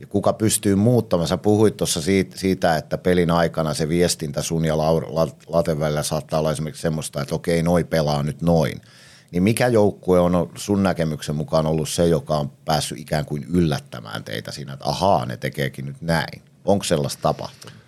ja 0.00 0.06
kuka 0.06 0.32
pystyy 0.32 0.74
muuttamaan. 0.74 1.28
Sä 1.28 1.38
puhuit 1.38 1.76
tuossa 1.76 2.02
siitä, 2.02 2.38
siitä, 2.38 2.76
että 2.76 2.98
pelin 2.98 3.30
aikana 3.30 3.74
se 3.74 3.88
viestintä 3.88 4.42
sun 4.42 4.64
ja 4.64 4.78
Laten 5.46 5.80
välillä 5.80 6.02
saattaa 6.02 6.40
olla 6.40 6.52
esimerkiksi 6.52 6.82
semmoista, 6.82 7.22
että 7.22 7.34
okei, 7.34 7.62
noi 7.62 7.84
pelaa 7.84 8.22
nyt 8.22 8.42
noin. 8.42 8.80
Niin 9.30 9.42
mikä 9.42 9.68
joukkue 9.68 10.20
on 10.20 10.50
sun 10.54 10.82
näkemyksen 10.82 11.36
mukaan 11.36 11.66
ollut 11.66 11.88
se, 11.88 12.06
joka 12.06 12.38
on 12.38 12.50
päässyt 12.64 12.98
ikään 12.98 13.24
kuin 13.24 13.44
yllättämään 13.44 14.24
teitä 14.24 14.52
siinä, 14.52 14.72
että 14.72 14.84
ahaa, 14.84 15.26
ne 15.26 15.36
tekeekin 15.36 15.86
nyt 15.86 16.00
näin? 16.00 16.42
Onko 16.64 16.84
sellaista 16.84 17.22
tapahtunut? 17.22 17.78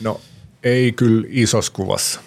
No 0.00 0.20
ei 0.62 0.92
kyllä 0.92 1.26
isossa 1.28 1.72
kuvassa 1.72 2.20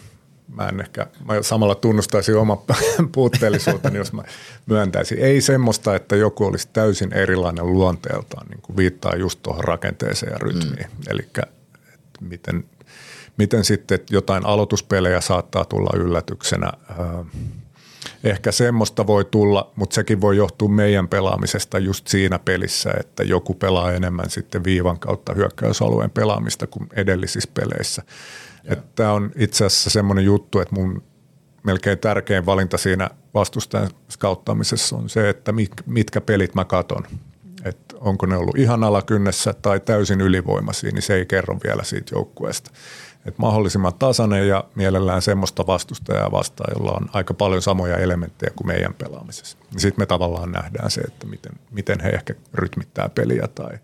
mä 0.56 0.70
en 0.70 0.80
ehkä, 0.80 1.08
mä 1.26 1.42
samalla 1.42 1.76
tunnustaisin 1.76 2.38
oman 2.38 2.58
puutteellisuuteni, 3.12 3.98
jos 3.98 4.14
mä 4.14 4.24
myöntäisin. 4.66 5.20
Ei 5.20 5.42
semmoista, 5.42 5.96
että 5.96 6.16
joku 6.16 6.46
olisi 6.46 6.70
täysin 6.74 7.14
erilainen 7.14 7.74
luonteeltaan, 7.74 8.48
niin 8.48 8.62
kuin 8.62 8.78
viittaa 8.78 9.16
just 9.16 9.40
tuohon 9.44 9.64
rakenteeseen 9.64 10.32
ja 10.32 10.38
rytmiin. 10.38 10.88
Mm. 10.98 11.04
Eli 11.08 11.28
miten, 12.20 12.66
miten 13.38 13.66
sitten 13.66 14.00
jotain 14.10 14.46
aloituspelejä 14.46 15.22
saattaa 15.22 15.66
tulla 15.66 15.90
yllätyksenä. 15.96 16.72
Ehkä 18.24 18.52
semmoista 18.52 19.08
voi 19.08 19.26
tulla, 19.26 19.72
mutta 19.76 19.94
sekin 19.94 20.22
voi 20.22 20.38
johtua 20.38 20.70
meidän 20.70 21.08
pelaamisesta 21.08 21.80
just 21.80 22.08
siinä 22.08 22.40
pelissä, 22.40 22.92
että 23.00 23.24
joku 23.24 23.54
pelaa 23.54 23.92
enemmän 23.92 24.30
sitten 24.30 24.64
viivan 24.64 25.00
kautta 25.00 25.34
hyökkäysalueen 25.34 26.12
pelaamista 26.12 26.68
kuin 26.68 26.90
edellisissä 26.96 27.50
peleissä– 27.54 28.04
Tämä 28.96 29.12
on 29.12 29.32
itse 29.36 29.66
asiassa 29.66 29.90
semmoinen 29.90 30.26
juttu, 30.26 30.60
että 30.60 30.76
mun 30.76 31.04
melkein 31.64 32.00
tärkein 32.00 32.46
valinta 32.46 32.78
siinä 32.78 33.10
vastustajan 33.34 33.90
skauttaamisessa 34.10 34.96
on 34.96 35.10
se, 35.10 35.30
että 35.30 35.54
mitkä 35.86 36.22
pelit 36.22 36.56
mä 36.56 36.66
katon. 36.66 37.04
Että 37.66 37.96
onko 38.00 38.26
ne 38.26 38.38
ollut 38.38 38.58
ihan 38.58 38.84
alakynnessä 38.84 39.54
tai 39.54 39.80
täysin 39.80 40.22
ylivoimaisia, 40.22 40.92
niin 40.92 41.02
se 41.02 41.16
ei 41.16 41.26
kerro 41.26 41.58
vielä 41.64 41.84
siitä 41.84 42.16
joukkueesta. 42.16 42.72
Että 43.26 43.42
mahdollisimman 43.42 43.94
tasainen 43.94 44.48
ja 44.48 44.64
mielellään 44.76 45.22
semmoista 45.22 45.68
vastustajaa 45.68 46.32
vastaan, 46.32 46.74
jolla 46.78 46.92
on 46.92 47.10
aika 47.14 47.34
paljon 47.34 47.62
samoja 47.62 47.98
elementtejä 47.98 48.52
kuin 48.56 48.68
meidän 48.68 48.94
pelaamisessa. 48.94 49.58
Sitten 49.78 50.02
me 50.02 50.06
tavallaan 50.06 50.52
nähdään 50.52 50.92
se, 50.92 51.02
että 51.02 51.28
miten, 51.28 51.52
miten 51.72 52.00
he 52.00 52.10
ehkä 52.10 52.36
rytmittää 52.54 53.10
peliä 53.10 53.48
tai 53.56 53.78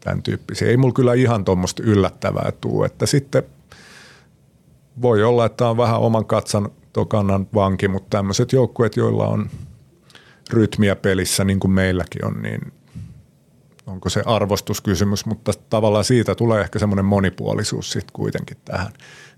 tämän 0.00 0.22
tyyppisiä. 0.22 0.68
Ei 0.68 0.76
mulla 0.76 0.94
kyllä 0.94 1.14
ihan 1.14 1.44
tuommoista 1.44 1.82
yllättävää 1.82 2.52
tuu, 2.60 2.84
että 2.84 3.06
sitten 3.06 3.42
voi 5.02 5.22
olla, 5.22 5.46
että 5.46 5.68
on 5.68 5.76
vähän 5.76 6.00
oman 6.00 6.26
katsan 6.26 6.70
tokannan 6.92 7.46
vanki, 7.54 7.88
mutta 7.88 8.16
tämmöiset 8.16 8.52
joukkueet, 8.52 8.96
joilla 8.96 9.26
on 9.26 9.50
rytmiä 10.50 10.96
pelissä, 10.96 11.44
niin 11.44 11.60
kuin 11.60 11.70
meilläkin 11.70 12.24
on, 12.24 12.42
niin 12.42 12.72
onko 13.86 14.08
se 14.08 14.22
arvostuskysymys, 14.26 15.26
mutta 15.26 15.52
tavallaan 15.70 16.04
siitä 16.04 16.34
tulee 16.34 16.60
ehkä 16.60 16.78
semmoinen 16.78 17.04
monipuolisuus 17.04 17.92
sitten 17.92 18.12
kuitenkin 18.12 18.56
tähän. 18.64 18.92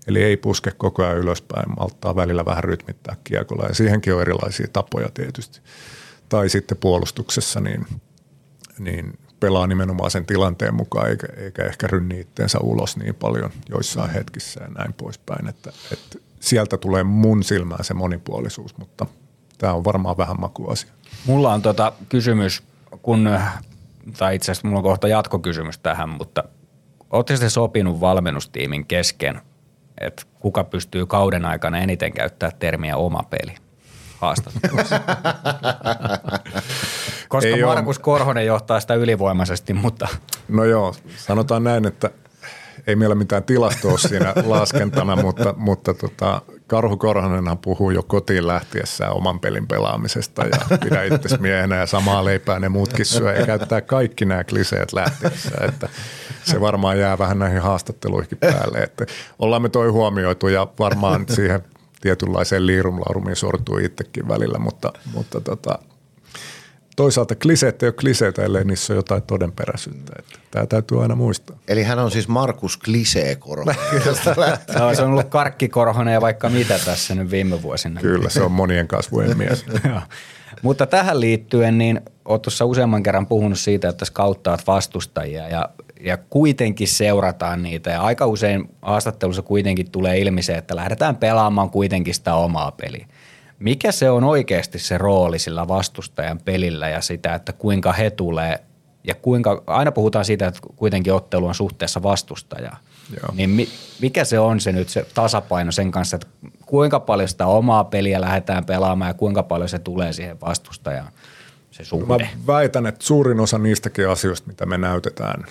Eli 0.07 0.23
ei 0.23 0.37
puske 0.37 0.71
koko 0.77 1.03
ajan 1.03 1.17
ylöspäin, 1.17 1.75
malttaa 1.77 2.15
välillä 2.15 2.45
vähän 2.45 2.63
rytmittää 2.63 3.15
kiekolla 3.23 3.65
ja 3.65 3.75
siihenkin 3.75 4.13
on 4.15 4.21
erilaisia 4.21 4.67
tapoja 4.73 5.09
tietysti. 5.13 5.61
Tai 6.29 6.49
sitten 6.49 6.77
puolustuksessa 6.77 7.59
niin, 7.59 7.85
niin 8.79 9.19
pelaa 9.39 9.67
nimenomaan 9.67 10.11
sen 10.11 10.25
tilanteen 10.25 10.75
mukaan, 10.75 11.09
eikä, 11.09 11.27
eikä 11.37 11.63
ehkä 11.63 11.87
rynni 11.87 12.19
itteensä 12.19 12.59
ulos 12.59 12.97
niin 12.97 13.15
paljon 13.15 13.51
joissain 13.69 14.09
hetkissä 14.09 14.63
ja 14.63 14.67
näin 14.67 14.93
poispäin. 14.93 15.47
Että, 15.47 15.71
että 15.91 16.17
sieltä 16.39 16.77
tulee 16.77 17.03
mun 17.03 17.43
silmään 17.43 17.83
se 17.83 17.93
monipuolisuus, 17.93 18.77
mutta 18.77 19.05
tämä 19.57 19.73
on 19.73 19.83
varmaan 19.83 20.17
vähän 20.17 20.39
makuasia. 20.39 20.91
Mulla 21.25 21.53
on 21.53 21.61
tota 21.61 21.93
kysymys, 22.09 22.63
kun, 23.01 23.29
tai 24.17 24.35
itse 24.35 24.51
asiassa 24.51 24.67
mulla 24.67 24.79
on 24.79 24.83
kohta 24.83 25.07
jatkokysymys 25.07 25.79
tähän, 25.79 26.09
mutta 26.09 26.43
ootte 27.09 27.35
sitten 27.35 27.49
sopinut 27.49 27.99
valmennustiimin 27.99 28.85
kesken, 28.85 29.41
että 30.01 30.23
kuka 30.39 30.63
pystyy 30.63 31.05
kauden 31.05 31.45
aikana 31.45 31.77
eniten 31.79 32.13
käyttää 32.13 32.51
termiä 32.59 32.97
oma 32.97 33.23
peli 33.29 33.55
haastattelussa. 34.17 34.99
Koska 37.29 37.49
Ei 37.49 37.63
Markus 37.63 37.99
Korhonen 37.99 38.45
johtaa 38.45 38.79
sitä 38.79 38.93
ylivoimaisesti, 38.93 39.73
mutta 39.73 40.07
No 40.47 40.63
joo, 40.63 40.95
sanotaan 41.17 41.63
näin, 41.63 41.85
että 41.85 42.09
ei 42.87 42.95
meillä 42.95 43.15
mitään 43.15 43.43
tilastoa 43.43 43.91
ole 43.91 43.99
siinä 43.99 44.33
laskentana, 44.45 45.15
mutta, 45.15 45.53
mutta 45.57 45.93
tota, 45.93 46.41
Karhu 46.69 46.97
Korhonenhan 46.97 47.57
puhuu 47.57 47.91
jo 47.91 48.03
kotiin 48.03 48.47
lähtiessään 48.47 49.13
oman 49.13 49.39
pelin 49.39 49.67
pelaamisesta 49.67 50.45
ja 50.45 50.77
pidä 50.83 51.03
itse 51.03 51.37
miehenä 51.37 51.75
ja 51.75 51.85
samaa 51.85 52.25
leipää 52.25 52.59
ne 52.59 52.69
muutkin 52.69 53.05
syö 53.05 53.33
ja 53.33 53.45
käyttää 53.45 53.81
kaikki 53.81 54.25
nämä 54.25 54.43
kliseet 54.43 54.93
lähtiessä, 54.93 55.51
että 55.61 55.89
se 56.43 56.61
varmaan 56.61 56.99
jää 56.99 57.17
vähän 57.17 57.39
näihin 57.39 57.61
haastatteluihin 57.61 58.37
päälle, 58.39 58.77
että 58.77 59.05
ollaan 59.39 59.61
me 59.61 59.69
toi 59.69 59.89
huomioitu 59.89 60.47
ja 60.47 60.67
varmaan 60.79 61.25
siihen 61.29 61.63
tietynlaiseen 62.01 62.67
liirumlaurumiin 62.67 63.35
sortuu 63.35 63.77
itsekin 63.77 64.27
välillä, 64.27 64.59
mutta, 64.59 64.93
mutta 65.13 65.41
tota, 65.41 65.79
toisaalta 66.99 67.35
kliseet 67.35 67.83
ei 67.83 67.87
ole 67.87 67.93
kliseitä, 67.93 68.43
ellei 68.43 68.63
niissä 68.63 68.93
ole 68.93 68.97
jotain 68.97 69.23
todenperäisyyttä. 69.23 70.13
Että 70.19 70.39
tämä 70.51 70.65
täytyy 70.65 71.01
aina 71.01 71.15
muistaa. 71.15 71.57
Eli 71.67 71.83
hän 71.83 71.99
on 71.99 72.11
siis 72.11 72.27
Markus 72.27 72.77
Kliseekoro. 72.77 73.63
no, 74.79 74.95
se 74.95 75.01
on 75.01 75.11
ollut 75.11 75.29
karkkikorhonen 75.29 76.13
ja 76.13 76.21
vaikka 76.21 76.49
mitä 76.49 76.79
tässä 76.85 77.15
nyt 77.15 77.31
viime 77.31 77.61
vuosina. 77.61 78.01
Kyllä, 78.01 78.29
se 78.29 78.43
on 78.43 78.51
monien 78.51 78.87
kasvojen 78.87 79.37
mies. 79.37 79.65
Joo. 79.89 80.01
Mutta 80.61 80.85
tähän 80.85 81.19
liittyen, 81.19 81.77
niin 81.77 82.01
olet 82.25 82.41
tuossa 82.41 82.65
useamman 82.65 83.03
kerran 83.03 83.27
puhunut 83.27 83.59
siitä, 83.59 83.89
että 83.89 84.05
skauttaat 84.05 84.67
vastustajia 84.67 85.47
ja, 85.47 85.69
ja 86.01 86.17
kuitenkin 86.17 86.87
seurataan 86.87 87.63
niitä. 87.63 87.89
Ja 87.89 88.01
aika 88.01 88.25
usein 88.25 88.69
haastattelussa 88.81 89.41
kuitenkin 89.41 89.91
tulee 89.91 90.19
ilmi 90.19 90.41
se, 90.41 90.53
että 90.53 90.75
lähdetään 90.75 91.15
pelaamaan 91.15 91.69
kuitenkin 91.69 92.13
sitä 92.13 92.33
omaa 92.33 92.71
peliä. 92.71 93.07
Mikä 93.59 93.91
se 93.91 94.09
on 94.09 94.23
oikeasti 94.23 94.79
se 94.79 94.97
rooli 94.97 95.39
sillä 95.39 95.67
vastustajan 95.67 96.39
pelillä 96.45 96.89
ja 96.89 97.01
sitä, 97.01 97.35
että 97.35 97.53
kuinka 97.53 97.93
he 97.93 98.09
tulee 98.09 98.63
ja 99.03 99.15
kuinka, 99.15 99.63
aina 99.67 99.91
puhutaan 99.91 100.25
siitä, 100.25 100.47
että 100.47 100.59
kuitenkin 100.75 101.13
ottelu 101.13 101.47
on 101.47 101.55
suhteessa 101.55 102.03
vastustajaa. 102.03 102.77
Joo. 103.09 103.33
Niin 103.35 103.49
mi, 103.49 103.69
mikä 104.01 104.25
se 104.25 104.39
on 104.39 104.59
se 104.59 104.71
nyt 104.71 104.89
se 104.89 105.05
tasapaino 105.13 105.71
sen 105.71 105.91
kanssa, 105.91 106.15
että 106.15 106.27
kuinka 106.65 106.99
paljon 106.99 107.29
sitä 107.29 107.45
omaa 107.45 107.83
peliä 107.83 108.21
lähdetään 108.21 108.65
pelaamaan 108.65 109.09
ja 109.09 109.13
kuinka 109.13 109.43
paljon 109.43 109.69
se 109.69 109.79
tulee 109.79 110.13
siihen 110.13 110.41
vastustajaan, 110.41 111.11
se 111.71 111.83
Mä 111.83 111.85
suhde? 111.85 112.29
väitän, 112.47 112.85
että 112.85 113.05
suurin 113.05 113.39
osa 113.39 113.57
niistäkin 113.57 114.09
asioista, 114.09 114.47
mitä 114.47 114.65
me 114.65 114.77
näytetään 114.77 115.45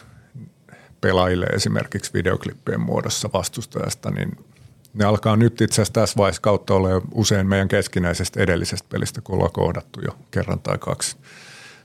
pelaajille 1.01 1.47
esimerkiksi 1.47 2.11
videoklippien 2.15 2.81
muodossa 2.81 3.31
vastustajasta, 3.33 4.11
niin 4.11 4.37
ne 4.99 5.05
alkaa 5.05 5.36
nyt 5.36 5.61
itse 5.61 5.74
asiassa 5.74 5.92
tässä 5.92 6.16
vaiheessa 6.16 6.42
kautta 6.42 6.74
olla 6.74 6.88
usein 7.14 7.46
meidän 7.46 7.68
keskinäisestä 7.68 8.40
edellisestä 8.40 8.88
pelistä, 8.88 9.20
kun 9.20 9.34
ollaan 9.34 9.53
kohdattu 9.53 10.01
jo 10.01 10.16
kerran 10.30 10.61
tai 10.61 10.78
kaksi 10.78 11.16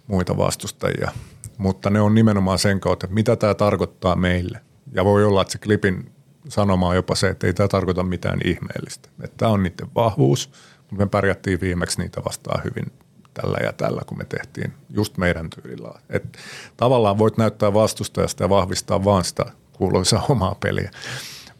muita 0.07 0.37
vastustajia. 0.37 1.11
Mutta 1.57 1.89
ne 1.89 2.01
on 2.01 2.15
nimenomaan 2.15 2.59
sen 2.59 2.79
kautta, 2.79 3.05
että 3.05 3.13
mitä 3.13 3.35
tämä 3.35 3.53
tarkoittaa 3.53 4.15
meille. 4.15 4.59
Ja 4.91 5.05
voi 5.05 5.25
olla, 5.25 5.41
että 5.41 5.51
se 5.51 5.57
klipin 5.57 6.11
sanoma 6.49 6.87
on 6.87 6.95
jopa 6.95 7.15
se, 7.15 7.29
että 7.29 7.47
ei 7.47 7.53
tämä 7.53 7.67
tarkoita 7.67 8.03
mitään 8.03 8.39
ihmeellistä. 8.45 9.09
Että 9.23 9.37
tämä 9.37 9.51
on 9.51 9.63
niiden 9.63 9.87
vahvuus, 9.95 10.51
mutta 10.89 11.05
me 11.05 11.09
pärjättiin 11.09 11.61
viimeksi 11.61 12.01
niitä 12.01 12.21
vastaan 12.25 12.63
hyvin 12.63 12.91
tällä 13.33 13.57
ja 13.63 13.73
tällä, 13.73 14.01
kun 14.05 14.17
me 14.17 14.25
tehtiin 14.25 14.73
just 14.89 15.17
meidän 15.17 15.49
tyylillä. 15.49 15.99
Et 16.09 16.37
tavallaan 16.77 17.17
voit 17.17 17.37
näyttää 17.37 17.73
vastustajasta 17.73 18.43
ja 18.43 18.49
vahvistaa 18.49 19.03
vaan 19.03 19.23
sitä 19.23 19.45
kuuluisaa 19.73 20.25
omaa 20.29 20.55
peliä. 20.55 20.91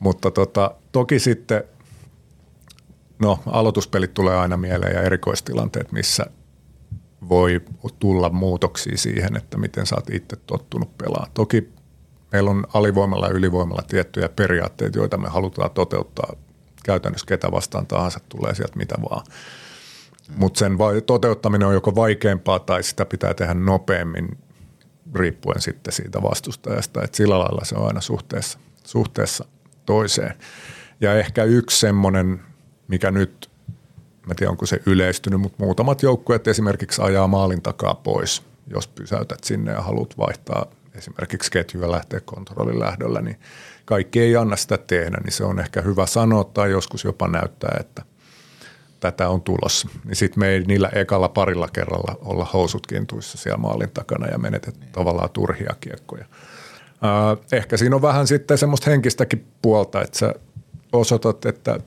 Mutta 0.04 0.32
tota, 0.32 0.72
toki 0.92 1.20
sitten, 1.20 1.64
no 3.20 3.40
aloituspelit 3.46 4.14
tulee 4.14 4.38
aina 4.38 4.58
mieleen 4.58 4.96
ja 4.96 5.02
erikoistilanteet, 5.02 5.92
missä 5.92 6.26
voi 7.30 7.62
tulla 8.00 8.30
muutoksia 8.30 8.98
siihen, 8.98 9.38
että 9.38 9.58
miten 9.58 9.86
sä 9.86 9.96
oot 9.96 10.10
itse 10.10 10.36
tottunut 10.36 10.98
pelaamaan. 10.98 11.32
Toki 11.34 11.70
meillä 12.32 12.52
on 12.52 12.68
alivoimalla 12.74 13.28
ja 13.28 13.34
ylivoimalla 13.34 13.84
tiettyjä 13.88 14.30
periaatteita, 14.30 15.00
joita 15.00 15.18
me 15.18 15.30
halutaan 15.30 15.72
toteuttaa 15.72 16.34
käytännössä 16.84 17.28
ketä 17.28 17.52
vastaan 17.52 17.88
tahansa, 17.88 18.20
tulee 18.30 18.56
sieltä 18.56 18.78
mitä 18.78 18.96
vaan. 19.10 19.26
Mutta 20.36 20.60
sen 20.60 20.78
toteuttaminen 21.06 21.68
on 21.68 21.74
joko 21.74 21.96
vaikeampaa 21.96 22.60
tai 22.60 22.84
sitä 22.84 23.06
pitää 23.06 23.34
tehdä 23.34 23.54
nopeammin 23.54 24.38
riippuen 25.16 25.62
sitten 25.62 25.94
siitä 25.94 26.22
vastustajasta. 26.22 27.04
Et 27.04 27.16
sillä 27.16 27.40
lailla 27.40 27.66
se 27.66 27.76
on 27.76 27.88
aina 27.88 28.02
suhteessa, 28.02 28.60
suhteessa 28.84 29.46
toiseen. 29.86 30.34
Ja 31.02 31.14
ehkä 31.14 31.44
yksi 31.44 31.80
semmoinen, 31.80 32.42
mikä 32.88 33.12
nyt, 33.12 33.50
mä 34.28 34.34
tiedän 34.36 34.52
onko 34.52 34.66
se 34.66 34.80
yleistynyt, 34.86 35.42
mutta 35.42 35.64
muutamat 35.64 36.04
joukkueet 36.04 36.48
esimerkiksi 36.48 37.02
ajaa 37.02 37.28
maalin 37.28 37.62
takaa 37.62 37.94
pois, 37.94 38.44
jos 38.68 38.88
pysäytät 38.88 39.44
sinne 39.44 39.72
ja 39.72 39.82
haluat 39.82 40.18
vaihtaa 40.18 40.66
esimerkiksi 40.96 41.52
ketjuja 41.52 41.92
lähteä 41.92 42.20
kontrollin 42.20 42.80
lähdöllä, 42.80 43.22
niin 43.22 43.40
kaikki 43.86 44.20
ei 44.20 44.36
anna 44.36 44.56
sitä 44.56 44.78
tehdä, 44.78 45.18
niin 45.24 45.32
se 45.32 45.44
on 45.44 45.60
ehkä 45.60 45.82
hyvä 45.82 46.06
sanoa 46.06 46.44
tai 46.44 46.72
joskus 46.72 47.04
jopa 47.04 47.28
näyttää, 47.28 47.78
että 47.80 48.04
tätä 49.00 49.30
on 49.30 49.42
tulossa. 49.42 49.88
Niin 50.06 50.16
sitten 50.16 50.40
me 50.40 50.50
ei 50.50 50.60
niillä 50.60 50.90
ekalla 50.96 51.30
parilla 51.30 51.68
kerralla 51.74 52.18
olla 52.22 52.48
housut 52.54 52.88
kintuissa 52.88 53.38
siellä 53.38 53.58
maalin 53.58 53.90
takana 53.94 54.28
ja 54.28 54.38
menetet 54.38 54.92
tavallaan 54.92 55.30
turhia 55.30 55.76
kiekkoja. 55.80 56.26
Ää, 57.04 57.38
ehkä 57.52 57.78
siinä 57.78 57.96
on 57.96 58.02
vähän 58.02 58.28
sitten 58.28 58.58
semmoista 58.58 58.90
henkistäkin 58.90 59.46
puolta, 59.62 60.02
että 60.02 60.20
sä 60.20 60.34
osoitat, 60.94 61.46
että 61.46 61.80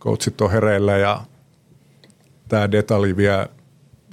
coachit 0.00 0.40
on 0.40 0.50
hereillä 0.50 0.96
ja 0.96 1.20
tämä 2.48 2.70
detalji 2.70 3.16
vie 3.16 3.48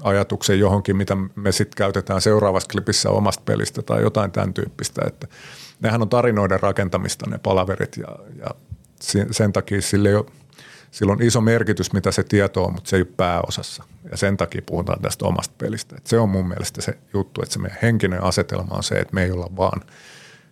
ajatuksen 0.03 0.59
johonkin, 0.59 0.97
mitä 0.97 1.17
me 1.35 1.51
sitten 1.51 1.77
käytetään 1.77 2.21
seuraavassa 2.21 2.69
klipissä 2.71 3.09
omasta 3.09 3.43
pelistä 3.45 3.81
tai 3.81 4.01
jotain 4.01 4.31
tämän 4.31 4.53
tyyppistä. 4.53 5.01
Että 5.07 5.27
nehän 5.81 6.01
on 6.01 6.09
tarinoiden 6.09 6.59
rakentamista 6.59 7.29
ne 7.29 7.37
palaverit 7.37 7.97
ja, 7.97 8.07
ja 8.39 8.47
sen 9.31 9.53
takia 9.53 9.81
sille 9.81 10.09
ei 10.09 10.15
ole, 10.15 10.25
sillä 10.91 11.13
on 11.13 11.21
iso 11.21 11.41
merkitys, 11.41 11.93
mitä 11.93 12.11
se 12.11 12.23
tieto 12.23 12.63
on, 12.63 12.73
mutta 12.73 12.89
se 12.89 12.95
ei 12.95 13.01
ole 13.01 13.11
pääosassa. 13.17 13.83
Ja 14.11 14.17
sen 14.17 14.37
takia 14.37 14.61
puhutaan 14.65 15.01
tästä 15.01 15.25
omasta 15.25 15.55
pelistä. 15.57 15.95
Et 15.97 16.07
se 16.07 16.19
on 16.19 16.29
mun 16.29 16.47
mielestä 16.47 16.81
se 16.81 16.97
juttu, 17.13 17.41
että 17.41 17.53
se 17.53 17.59
meidän 17.59 17.79
henkinen 17.81 18.23
asetelma 18.23 18.75
on 18.75 18.83
se, 18.83 18.95
että 18.95 19.13
me 19.13 19.23
ei 19.23 19.31
olla 19.31 19.49
vaan 19.57 19.81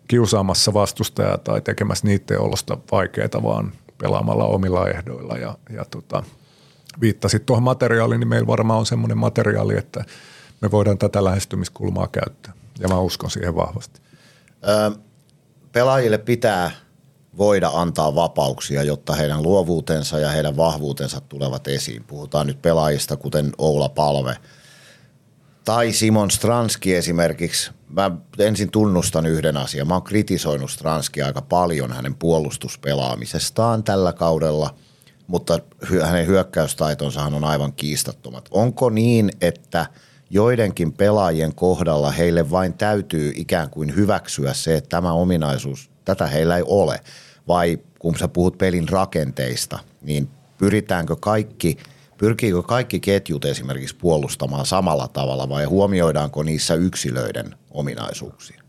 kiusaamassa 0.07 0.73
vastustajaa 0.73 1.37
tai 1.37 1.61
tekemässä 1.61 2.07
niiden 2.07 2.39
olosta 2.39 2.77
vaikeaa, 2.91 3.43
vaan 3.43 3.71
pelaamalla 3.97 4.45
omilla 4.45 4.89
ehdoilla. 4.89 5.37
Ja, 5.37 5.57
ja 5.69 5.85
tota, 5.85 6.23
viittasit 7.01 7.45
tuohon 7.45 7.63
materiaaliin, 7.63 8.19
niin 8.19 8.27
meillä 8.27 8.47
varmaan 8.47 8.79
on 8.79 8.85
semmoinen 8.85 9.17
materiaali, 9.17 9.77
että 9.77 10.05
me 10.61 10.71
voidaan 10.71 10.97
tätä 10.97 11.23
lähestymiskulmaa 11.23 12.07
käyttää. 12.07 12.53
Ja 12.79 12.87
mä 12.87 12.99
uskon 12.99 13.31
siihen 13.31 13.55
vahvasti. 13.55 14.01
Ö, 14.67 14.91
pelaajille 15.71 16.17
pitää 16.17 16.71
voida 17.37 17.71
antaa 17.73 18.15
vapauksia, 18.15 18.83
jotta 18.83 19.13
heidän 19.13 19.43
luovuutensa 19.43 20.19
ja 20.19 20.29
heidän 20.29 20.57
vahvuutensa 20.57 21.21
tulevat 21.21 21.67
esiin. 21.67 22.03
Puhutaan 22.03 22.47
nyt 22.47 22.61
pelaajista, 22.61 23.17
kuten 23.17 23.51
Oula 23.57 23.89
Palve 23.89 24.37
tai 25.65 25.91
Simon 25.91 26.31
Stranski 26.31 26.95
esimerkiksi. 26.95 27.71
Mä 27.89 28.11
ensin 28.39 28.71
tunnustan 28.71 29.25
yhden 29.25 29.57
asian. 29.57 29.87
Mä 29.87 29.93
oon 29.93 30.03
kritisoinut 30.03 30.71
Stranskia 30.71 31.25
aika 31.25 31.41
paljon 31.41 31.91
hänen 31.91 32.15
puolustuspelaamisestaan 32.15 33.83
tällä 33.83 34.13
kaudella, 34.13 34.75
mutta 35.27 35.59
hänen 36.01 36.27
hyökkäystaitonsahan 36.27 37.33
on 37.33 37.43
aivan 37.43 37.73
kiistattomat. 37.73 38.49
Onko 38.51 38.89
niin, 38.89 39.31
että 39.41 39.85
joidenkin 40.29 40.93
pelaajien 40.93 41.55
kohdalla 41.55 42.11
heille 42.11 42.51
vain 42.51 42.73
täytyy 42.73 43.33
ikään 43.35 43.69
kuin 43.69 43.95
hyväksyä 43.95 44.53
se, 44.53 44.75
että 44.75 44.89
tämä 44.89 45.13
ominaisuus, 45.13 45.89
tätä 46.05 46.27
heillä 46.27 46.57
ei 46.57 46.63
ole? 46.65 46.99
Vai 47.47 47.79
kun 47.99 48.17
sä 48.17 48.27
puhut 48.27 48.57
pelin 48.57 48.89
rakenteista, 48.89 49.79
niin 50.01 50.29
pyritäänkö 50.57 51.15
kaikki, 51.19 51.77
pyrkiikö 52.23 52.63
kaikki 52.63 52.99
ketjut 52.99 53.45
esimerkiksi 53.45 53.95
puolustamaan 53.95 54.65
samalla 54.65 55.07
tavalla 55.07 55.49
vai 55.49 55.65
huomioidaanko 55.65 56.43
niissä 56.43 56.73
yksilöiden 56.73 57.55
ominaisuuksia? 57.71 58.63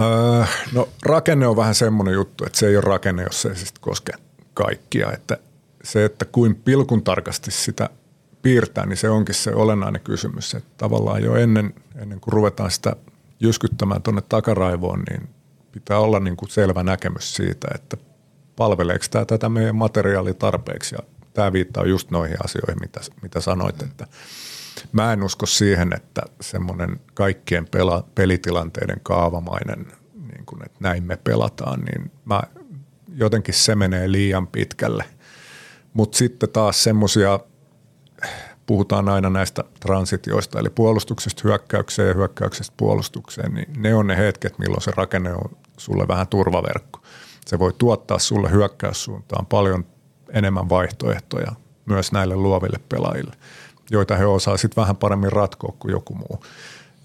Öö, 0.00 0.44
no 0.72 0.88
rakenne 1.02 1.46
on 1.46 1.56
vähän 1.56 1.74
semmoinen 1.74 2.14
juttu, 2.14 2.44
että 2.46 2.58
se 2.58 2.66
ei 2.66 2.76
ole 2.76 2.84
rakenne, 2.84 3.22
jos 3.22 3.42
se 3.42 3.48
ei 3.48 3.56
siis 3.56 3.72
koske 3.80 4.12
kaikkia. 4.54 5.12
Että 5.12 5.38
se, 5.84 6.04
että 6.04 6.24
kuin 6.24 6.54
pilkun 6.54 7.04
tarkasti 7.04 7.50
sitä 7.50 7.90
piirtää, 8.42 8.86
niin 8.86 8.96
se 8.96 9.10
onkin 9.10 9.34
se 9.34 9.54
olennainen 9.54 10.02
kysymys. 10.02 10.54
Että 10.54 10.70
tavallaan 10.76 11.22
jo 11.22 11.34
ennen, 11.34 11.74
ennen 11.96 12.20
kuin 12.20 12.32
ruvetaan 12.32 12.70
sitä 12.70 12.96
jyskyttämään 13.40 14.02
tuonne 14.02 14.22
takaraivoon, 14.28 15.02
niin 15.10 15.28
pitää 15.72 15.98
olla 15.98 16.20
niin 16.20 16.36
kuin 16.36 16.50
selvä 16.50 16.82
näkemys 16.82 17.34
siitä, 17.34 17.68
että 17.74 17.96
palveleeko 18.56 19.04
tämä 19.10 19.24
tätä 19.24 19.48
meidän 19.48 19.76
materiaalia 19.76 20.34
tarpeeksi. 20.34 20.94
Ja 20.94 21.21
tämä 21.32 21.52
viittaa 21.52 21.86
just 21.86 22.10
noihin 22.10 22.36
asioihin, 22.44 22.80
mitä, 22.80 23.00
mitä 23.22 23.40
sanoit, 23.40 23.82
että 23.82 24.06
mä 24.92 25.12
en 25.12 25.22
usko 25.22 25.46
siihen, 25.46 25.92
että 25.96 26.22
semmoinen 26.40 27.00
kaikkien 27.14 27.68
pela, 27.68 28.04
pelitilanteiden 28.14 29.00
kaavamainen, 29.02 29.86
niin 30.14 30.46
kuin, 30.46 30.64
että 30.66 30.78
näin 30.80 31.04
me 31.04 31.16
pelataan, 31.16 31.80
niin 31.80 32.10
mä 32.24 32.42
jotenkin 33.14 33.54
se 33.54 33.74
menee 33.74 34.12
liian 34.12 34.46
pitkälle. 34.46 35.04
Mutta 35.94 36.18
sitten 36.18 36.48
taas 36.48 36.84
semmoisia, 36.84 37.40
puhutaan 38.66 39.08
aina 39.08 39.30
näistä 39.30 39.64
transitioista, 39.80 40.58
eli 40.60 40.70
puolustuksesta 40.70 41.42
hyökkäykseen 41.44 42.08
ja 42.08 42.14
hyökkäyksestä 42.14 42.74
puolustukseen, 42.76 43.54
niin 43.54 43.68
ne 43.76 43.94
on 43.94 44.06
ne 44.06 44.16
hetket, 44.16 44.58
milloin 44.58 44.82
se 44.82 44.92
rakenne 44.96 45.34
on 45.34 45.56
sulle 45.76 46.08
vähän 46.08 46.28
turvaverkko. 46.28 47.02
Se 47.46 47.58
voi 47.58 47.72
tuottaa 47.78 48.18
sulle 48.18 48.50
hyökkäyssuuntaan 48.50 49.46
paljon 49.46 49.84
enemmän 50.32 50.68
vaihtoehtoja 50.68 51.52
myös 51.86 52.12
näille 52.12 52.36
luoville 52.36 52.80
pelaajille, 52.88 53.32
joita 53.90 54.16
he 54.16 54.26
osaa 54.26 54.56
sitten 54.56 54.82
vähän 54.82 54.96
paremmin 54.96 55.32
ratkoa 55.32 55.74
kuin 55.78 55.92
joku 55.92 56.14
muu. 56.14 56.44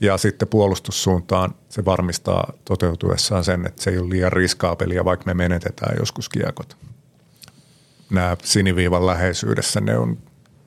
Ja 0.02 0.18
sitten 0.18 0.48
puolustussuuntaan 0.48 1.56
se 1.70 1.86
varmistaa 1.86 2.54
toteutuessaan 2.66 3.44
sen, 3.44 3.66
että 3.66 3.84
se 3.84 3.90
ei 3.90 3.98
ole 3.98 4.10
liian 4.10 4.34
riskaapelia, 4.34 5.06
vaikka 5.06 5.26
me 5.26 5.34
menetetään 5.34 5.96
joskus 6.00 6.30
kiekot. 6.30 6.78
Nämä 8.10 8.38
siniviivan 8.44 9.06
läheisyydessä, 9.06 9.82
ne 9.82 9.98
on, 9.98 10.18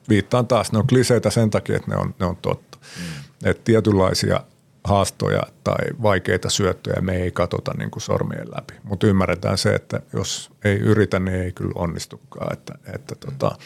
viittaan 0.09 0.47
taas, 0.47 0.71
ne 0.71 0.79
on 0.79 0.87
kliseitä 0.87 1.29
sen 1.29 1.49
takia, 1.49 1.75
että 1.75 1.91
ne 1.91 1.97
on, 1.97 2.15
ne 2.19 2.25
on 2.25 2.37
totta. 2.37 2.77
Mm. 2.81 3.49
Että 3.49 3.63
tietynlaisia 3.63 4.43
haastoja 4.83 5.41
tai 5.63 5.85
vaikeita 6.01 6.49
syöttöjä 6.49 7.01
me 7.01 7.15
ei 7.15 7.31
katsota 7.31 7.73
niin 7.77 7.91
kuin 7.91 8.01
sormien 8.01 8.47
läpi. 8.55 8.73
Mutta 8.83 9.07
ymmärretään 9.07 9.57
se, 9.57 9.75
että 9.75 10.01
jos 10.13 10.51
ei 10.63 10.77
yritä, 10.77 11.19
niin 11.19 11.41
ei 11.41 11.51
kyllä 11.51 11.71
onnistukaan. 11.75 12.53
Että, 12.53 12.73
että 12.93 13.15
tota, 13.15 13.57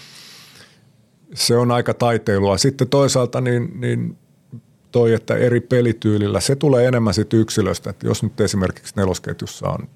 se 1.33 1.57
on 1.57 1.71
aika 1.71 1.93
taiteilua. 1.93 2.57
Sitten 2.57 2.87
toisaalta 2.87 3.41
niin, 3.41 3.81
niin 3.81 4.17
toi, 4.91 5.13
että 5.13 5.35
eri 5.35 5.61
pelityylillä, 5.61 6.39
se 6.39 6.55
tulee 6.55 6.87
enemmän 6.87 7.13
sitten 7.13 7.39
yksilöstä. 7.39 7.89
Että 7.89 8.07
jos 8.07 8.23
nyt 8.23 8.41
esimerkiksi 8.41 8.93
nelosketjussa 8.95 9.69
on 9.69 9.89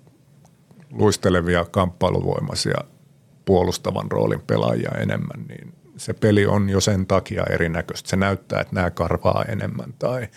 luistelevia 0.92 1.66
kamppailuvoimaisia 1.66 2.78
puolustavan 3.46 4.12
roolin 4.12 4.42
pelaajia 4.48 4.92
enemmän, 4.92 5.46
niin 5.48 5.74
se 5.98 6.14
peli 6.14 6.46
on 6.46 6.70
jo 6.70 6.82
sen 6.82 7.06
takia 7.06 7.44
erinäköistä. 7.50 8.10
Se 8.10 8.16
näyttää, 8.16 8.62
että 8.62 8.76
nämä 8.76 8.92
karvaa 8.92 9.46
enemmän 9.48 9.94
tai 10.00 10.28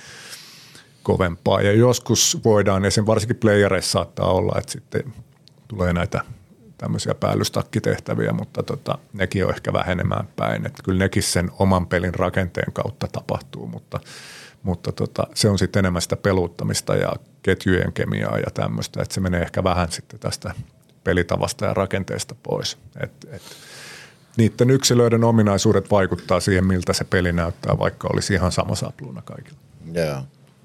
kovempaa. 1.02 1.62
Ja 1.62 1.72
joskus 1.72 2.38
voidaan, 2.44 2.84
esim. 2.84 3.06
varsinkin 3.06 3.36
playereissa 3.36 3.92
saattaa 3.92 4.32
olla, 4.32 4.58
että 4.58 4.72
sitten 4.72 5.14
tulee 5.68 5.92
näitä 5.92 6.20
tämmöisiä 6.78 7.14
päällystakkitehtäviä, 7.14 8.32
mutta 8.32 8.62
tota, 8.62 8.98
nekin 9.12 9.44
on 9.44 9.50
ehkä 9.50 9.72
vähenemään 9.72 10.28
päin. 10.36 10.66
Että 10.66 10.82
kyllä 10.82 10.98
nekin 10.98 11.22
sen 11.22 11.50
oman 11.58 11.86
pelin 11.86 12.14
rakenteen 12.14 12.72
kautta 12.72 13.08
tapahtuu, 13.12 13.66
mutta– 13.66 14.00
mutta 14.62 14.92
tota, 14.92 15.26
se 15.34 15.48
on 15.48 15.58
sitten 15.58 15.80
enemmän 15.80 16.02
sitä 16.02 16.16
peluuttamista 16.16 16.94
ja 16.94 17.12
ketjujen 17.42 17.92
kemiaa 17.92 18.38
ja 18.38 18.50
tämmöistä, 18.54 19.02
että 19.02 19.14
se 19.14 19.20
menee 19.20 19.42
ehkä 19.42 19.64
vähän 19.64 19.92
sitten 19.92 20.20
tästä 20.20 20.54
pelitavasta 21.04 21.66
ja 21.66 21.74
rakenteesta 21.74 22.34
pois. 22.42 22.78
Et, 23.00 23.12
et, 23.30 23.42
niiden 24.36 24.70
yksilöiden 24.70 25.24
ominaisuudet 25.24 25.90
vaikuttaa 25.90 26.40
siihen, 26.40 26.66
miltä 26.66 26.92
se 26.92 27.04
peli 27.04 27.32
näyttää, 27.32 27.78
vaikka 27.78 28.08
olisi 28.12 28.34
ihan 28.34 28.52
sama 28.52 28.74
sapluuna 28.74 29.22
kaikilla. 29.22 29.58
Joo. 29.92 30.22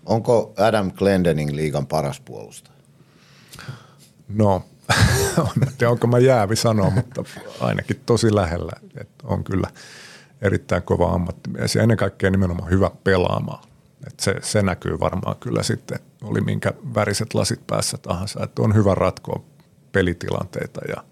Onko 0.08 0.54
Adam 0.58 0.92
Glendening 0.92 1.52
liigan 1.52 1.88
paras 1.88 2.20
puolustaja? 2.20 2.78
No, 4.28 4.64
en 5.40 5.74
tiedä, 5.78 5.92
onko 5.92 6.08
mä 6.08 6.20
jäävi 6.20 6.56
sanoa, 6.56 6.90
mutta 6.90 7.24
ainakin 7.60 8.02
tosi 8.06 8.36
lähellä. 8.36 8.72
että 9.02 9.28
on 9.28 9.44
kyllä 9.44 9.68
erittäin 10.42 10.84
kova 10.84 11.12
ammattimies 11.12 11.76
ja 11.76 11.82
ennen 11.82 11.98
kaikkea 11.98 12.32
nimenomaan 12.32 12.70
hyvä 12.70 12.92
pelaamaan. 13.04 13.64
Et 14.08 14.20
se, 14.20 14.36
se 14.42 14.62
näkyy 14.62 15.00
varmaan 15.00 15.36
kyllä 15.40 15.64
sitten, 15.64 16.00
oli 16.24 16.42
minkä 16.42 16.74
väriset 16.96 17.34
lasit 17.34 17.68
päässä 17.68 17.98
tahansa, 17.98 18.44
että 18.44 18.62
on 18.62 18.76
hyvä 18.76 18.96
ratkoa 18.96 19.44
pelitilanteita 19.92 20.82
ja 20.88 21.04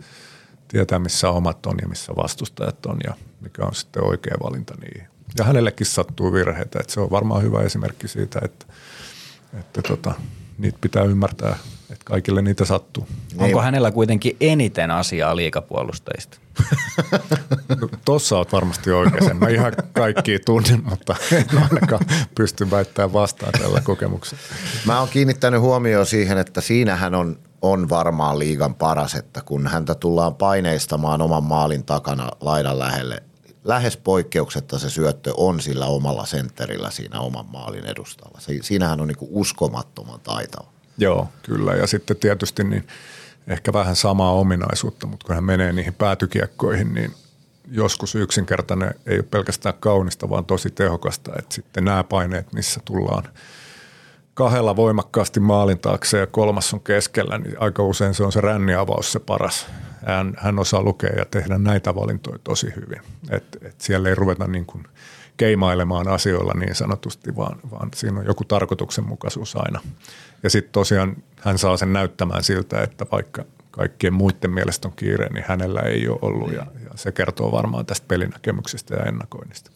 tietää, 0.67 0.99
missä 0.99 1.29
omat 1.29 1.65
on 1.65 1.75
ja 1.81 1.87
missä 1.87 2.13
vastustajat 2.15 2.85
on 2.85 2.97
ja 3.07 3.13
mikä 3.41 3.65
on 3.65 3.75
sitten 3.75 4.03
oikea 4.03 4.37
valinta 4.43 4.73
niihin. 4.75 5.14
Ja 5.37 5.43
hänellekin 5.43 5.87
sattuu 5.87 6.33
virheitä, 6.33 6.79
että 6.79 6.93
se 6.93 6.99
on 6.99 7.11
varmaan 7.11 7.43
hyvä 7.43 7.61
esimerkki 7.61 8.07
siitä, 8.07 8.39
että, 8.43 8.65
että 9.59 9.81
tota, 9.81 10.13
niitä 10.57 10.77
pitää 10.81 11.03
ymmärtää, 11.03 11.57
että 11.91 12.05
kaikille 12.05 12.41
niitä 12.41 12.65
sattuu. 12.65 13.07
Onko 13.37 13.61
hänellä 13.61 13.91
kuitenkin 13.91 14.37
eniten 14.41 14.91
asiaa 14.91 15.35
liikapuolustajista? 15.35 16.37
No, 17.81 17.89
tossa 18.05 18.37
oot 18.37 18.51
varmasti 18.51 18.91
oikein. 18.91 19.37
Mä 19.37 19.47
ihan 19.47 19.73
kaikki 19.93 20.39
tunnen, 20.39 20.83
mutta 20.89 21.15
en 21.31 21.45
ainakaan 21.63 22.05
pysty 22.35 22.71
väittämään 22.71 23.13
vastaan 23.13 23.51
tällä 23.61 23.81
kokemuksella. 23.81 24.43
Mä 24.85 24.99
oon 24.99 25.09
kiinnittänyt 25.09 25.61
huomioon 25.61 26.05
siihen, 26.05 26.37
että 26.37 26.61
siinähän 26.61 27.15
on, 27.15 27.39
on 27.61 27.89
varmaan 27.89 28.39
liigan 28.39 28.75
paras, 28.75 29.15
että 29.15 29.41
kun 29.41 29.67
häntä 29.67 29.95
tullaan 29.95 30.35
paineistamaan 30.35 31.21
oman 31.21 31.43
maalin 31.43 31.83
takana 31.83 32.29
laidan 32.41 32.79
lähelle, 32.79 33.23
lähes 33.65 33.97
poikkeuksetta 33.97 34.79
se 34.79 34.89
syöttö 34.89 35.33
on 35.37 35.61
sillä 35.61 35.85
omalla 35.85 36.25
sentterillä 36.25 36.91
siinä 36.91 37.19
oman 37.19 37.45
maalin 37.45 37.85
edustalla. 37.85 38.39
Siinähän 38.61 39.01
on 39.01 39.07
niin 39.07 39.17
uskomattoman 39.21 40.19
taitava. 40.19 40.67
Joo, 40.97 41.29
kyllä. 41.43 41.73
Ja 41.73 41.87
sitten 41.87 42.17
tietysti 42.17 42.63
niin– 42.63 42.87
ehkä 43.47 43.73
vähän 43.73 43.95
samaa 43.95 44.31
ominaisuutta, 44.31 45.07
mutta 45.07 45.25
kun 45.25 45.35
hän 45.35 45.43
menee 45.43 45.73
niihin 45.73 45.93
päätykiekkoihin, 45.93 46.93
niin 46.93 47.13
joskus 47.71 48.15
yksinkertainen 48.15 48.93
ei 49.05 49.17
ole 49.17 49.25
pelkästään 49.31 49.75
kaunista, 49.79 50.29
vaan 50.29 50.45
tosi 50.45 50.69
tehokasta. 50.69 51.31
Että 51.39 51.55
sitten 51.55 51.85
nämä 51.85 52.03
paineet, 52.03 52.53
missä 52.53 52.79
tullaan 52.85 53.23
kahdella 54.35 54.75
voimakkaasti 54.75 55.39
maalin 55.39 55.79
taakse 55.79 56.17
ja 56.17 56.27
kolmas 56.27 56.73
on 56.73 56.81
keskellä, 56.81 57.37
niin 57.37 57.55
aika 57.59 57.83
usein 57.83 58.13
se 58.13 58.23
on 58.23 58.31
se 58.31 58.41
ränniavaus 58.41 59.11
se 59.11 59.19
paras. 59.19 59.67
Hän, 60.05 60.33
hän 60.37 60.59
osaa 60.59 60.83
lukea 60.83 61.13
ja 61.17 61.25
tehdä 61.25 61.57
näitä 61.57 61.95
valintoja 61.95 62.39
tosi 62.43 62.67
hyvin. 62.75 63.01
Et, 63.29 63.57
et 63.61 63.81
siellä 63.81 64.09
ei 64.09 64.15
ruveta 64.15 64.47
niin 64.47 64.65
kuin 64.65 64.83
keimailemaan 65.37 66.07
asioilla 66.07 66.53
niin 66.59 66.75
sanotusti, 66.75 67.35
vaan, 67.35 67.59
vaan 67.71 67.89
siinä 67.95 68.19
on 68.19 68.25
joku 68.25 68.43
tarkoituksenmukaisuus 68.43 69.55
aina. 69.55 69.81
Ja 70.43 70.49
sitten 70.49 70.71
tosiaan 70.71 71.15
hän 71.41 71.57
saa 71.57 71.77
sen 71.77 71.93
näyttämään 71.93 72.43
siltä, 72.43 72.83
että 72.83 73.05
vaikka 73.11 73.45
kaikkien 73.71 74.13
muiden 74.13 74.51
mielestä 74.51 74.87
on 74.87 74.93
kiire, 74.95 75.29
niin 75.29 75.45
hänellä 75.47 75.81
ei 75.81 76.07
ole 76.07 76.19
ollut 76.21 76.51
ja, 76.51 76.65
ja 76.83 76.89
se 76.95 77.11
kertoo 77.11 77.51
varmaan 77.51 77.85
tästä 77.85 78.07
pelinäkemyksestä 78.07 78.95
ja 78.95 79.03
ennakoinnista. 79.03 79.71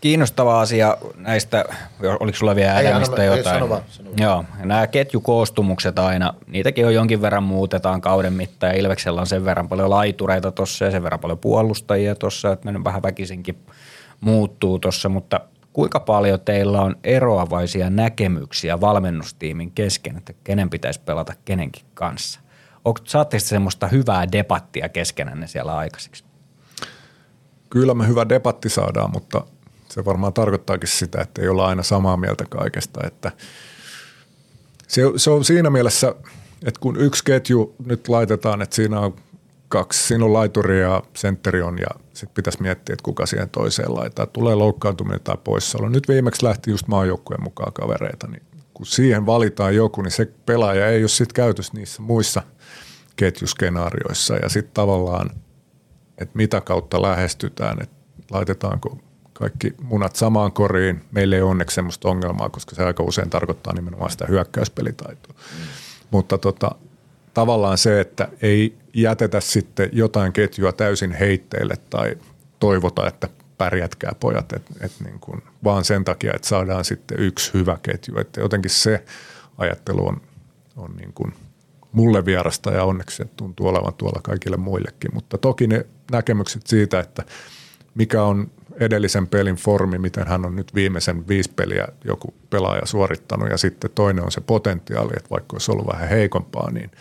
Kiinnostava 0.00 0.60
asia 0.60 0.96
näistä, 1.16 1.64
oliko 2.20 2.38
sulla 2.38 2.54
vielä 2.54 2.80
ei, 2.80 2.86
jotain? 3.26 3.44
Sano 3.44 3.68
vaan, 3.68 3.82
sano 3.88 4.10
vaan. 4.10 4.20
Joo, 4.20 4.44
nämä 4.58 4.86
ketjukoostumukset 4.86 5.98
aina, 5.98 6.34
niitäkin 6.46 6.86
on 6.86 6.94
jonkin 6.94 7.22
verran 7.22 7.42
muutetaan 7.42 8.00
kauden 8.00 8.32
mittaan 8.32 8.72
ja 8.72 8.78
Ilveksellä 8.78 9.20
on 9.20 9.26
sen 9.26 9.44
verran 9.44 9.68
paljon 9.68 9.90
laitureita 9.90 10.52
tuossa 10.52 10.84
ja 10.84 10.90
sen 10.90 11.02
verran 11.02 11.20
paljon 11.20 11.38
puolustajia 11.38 12.14
tuossa, 12.14 12.52
että 12.52 12.64
mennyt 12.64 12.84
vähän 12.84 13.02
väkisinkin 13.02 13.58
muuttuu 14.20 14.78
tuossa, 14.78 15.08
mutta 15.08 15.40
kuinka 15.72 16.00
paljon 16.00 16.40
teillä 16.40 16.82
on 16.82 16.96
eroavaisia 17.04 17.90
näkemyksiä 17.90 18.80
valmennustiimin 18.80 19.70
kesken, 19.70 20.16
että 20.16 20.32
kenen 20.44 20.70
pitäisi 20.70 21.00
pelata 21.00 21.32
kenenkin 21.44 21.84
kanssa? 21.94 22.40
Saatte 23.04 23.38
semmoista 23.38 23.86
hyvää 23.86 24.32
debattia 24.32 24.88
keskenänne 24.88 25.46
siellä 25.46 25.76
aikaiseksi? 25.76 26.24
Kyllä 27.70 27.94
me 27.94 28.08
hyvä 28.08 28.28
debatti 28.28 28.68
saadaan, 28.68 29.10
mutta 29.12 29.42
se 29.94 30.04
varmaan 30.04 30.32
tarkoittaakin 30.32 30.88
sitä, 30.88 31.20
että 31.20 31.42
ei 31.42 31.48
olla 31.48 31.66
aina 31.66 31.82
samaa 31.82 32.16
mieltä 32.16 32.44
kaikesta. 32.48 33.00
Että 33.06 33.32
se, 34.88 35.02
se 35.16 35.30
on 35.30 35.44
siinä 35.44 35.70
mielessä, 35.70 36.14
että 36.64 36.80
kun 36.80 36.96
yksi 36.96 37.24
ketju 37.24 37.74
nyt 37.86 38.08
laitetaan, 38.08 38.62
että 38.62 38.76
siinä 38.76 39.00
on 39.00 39.16
kaksi, 39.68 40.06
siinä 40.06 40.24
on 40.24 40.32
laituri 40.32 40.80
ja 40.80 41.02
sentteri 41.16 41.62
on 41.62 41.78
ja 41.78 41.86
sitten 42.12 42.34
pitäisi 42.34 42.62
miettiä, 42.62 42.92
että 42.92 43.02
kuka 43.02 43.26
siihen 43.26 43.50
toiseen 43.50 43.94
laittaa. 43.94 44.26
Tulee 44.26 44.54
loukkaantuminen 44.54 45.20
tai 45.24 45.36
poissaolo. 45.44 45.88
Nyt 45.88 46.08
viimeksi 46.08 46.44
lähti 46.44 46.70
just 46.70 46.86
maajoukkueen 46.88 47.42
mukaan 47.42 47.72
kavereita, 47.72 48.26
niin 48.26 48.42
kun 48.74 48.86
siihen 48.86 49.26
valitaan 49.26 49.74
joku, 49.74 50.02
niin 50.02 50.12
se 50.12 50.32
pelaaja 50.46 50.88
ei 50.88 51.02
ole 51.02 51.08
sitten 51.08 51.34
käytössä 51.34 51.72
niissä 51.74 52.02
muissa 52.02 52.42
ketjuskenaarioissa 53.16 54.36
ja 54.36 54.48
sitten 54.48 54.74
tavallaan, 54.74 55.30
että 56.18 56.36
mitä 56.36 56.60
kautta 56.60 57.02
lähestytään, 57.02 57.82
että 57.82 57.96
laitetaanko 58.30 58.98
kaikki 59.34 59.74
munat 59.82 60.16
samaan 60.16 60.52
koriin. 60.52 61.00
Meillä 61.12 61.36
ei 61.36 61.42
ole 61.42 61.50
onneksi 61.50 61.74
sellaista 61.74 62.08
ongelmaa, 62.08 62.48
koska 62.48 62.74
se 62.74 62.84
aika 62.84 63.02
usein 63.02 63.30
tarkoittaa 63.30 63.74
nimenomaan 63.74 64.10
sitä 64.10 64.26
hyökkäyspelitaitoa. 64.28 65.34
Mm. 65.34 65.64
Mutta 66.10 66.38
tota, 66.38 66.70
tavallaan 67.34 67.78
se, 67.78 68.00
että 68.00 68.28
ei 68.42 68.76
jätetä 68.94 69.40
sitten 69.40 69.88
jotain 69.92 70.32
ketjua 70.32 70.72
täysin 70.72 71.12
heitteille 71.12 71.74
tai 71.90 72.16
toivota, 72.60 73.06
että 73.06 73.28
pärjätkää 73.58 74.12
pojat, 74.20 74.52
et, 74.52 74.62
et 74.80 74.92
niin 75.04 75.20
kuin, 75.20 75.42
vaan 75.64 75.84
sen 75.84 76.04
takia, 76.04 76.32
että 76.34 76.48
saadaan 76.48 76.84
sitten 76.84 77.20
yksi 77.20 77.50
hyvä 77.54 77.78
ketju. 77.82 78.18
Että 78.18 78.40
jotenkin 78.40 78.70
se 78.70 79.04
ajattelu 79.58 80.08
on, 80.08 80.20
on 80.76 80.96
niin 80.96 81.12
kuin 81.12 81.32
mulle 81.92 82.24
vierasta 82.24 82.70
ja 82.70 82.84
onneksi 82.84 83.16
se 83.16 83.24
tuntuu 83.24 83.66
olevan 83.66 83.94
tuolla 83.94 84.20
kaikille 84.22 84.56
muillekin. 84.56 85.14
Mutta 85.14 85.38
toki 85.38 85.66
ne 85.66 85.86
näkemykset 86.10 86.66
siitä, 86.66 87.00
että 87.00 87.22
mikä 87.94 88.22
on 88.22 88.50
edellisen 88.80 89.26
pelin 89.26 89.56
formi, 89.56 89.98
miten 89.98 90.26
hän 90.26 90.46
on 90.46 90.56
nyt 90.56 90.74
viimeisen 90.74 91.28
viisi 91.28 91.50
peliä 91.56 91.88
joku 92.04 92.34
pelaaja 92.50 92.86
suorittanut 92.86 93.50
ja 93.50 93.58
sitten 93.58 93.90
toinen 93.94 94.24
on 94.24 94.32
se 94.32 94.40
potentiaali, 94.40 95.12
että 95.16 95.30
vaikka 95.30 95.54
olisi 95.54 95.72
ollut 95.72 95.86
vähän 95.86 96.08
heikompaa, 96.08 96.70
niin– 96.70 96.90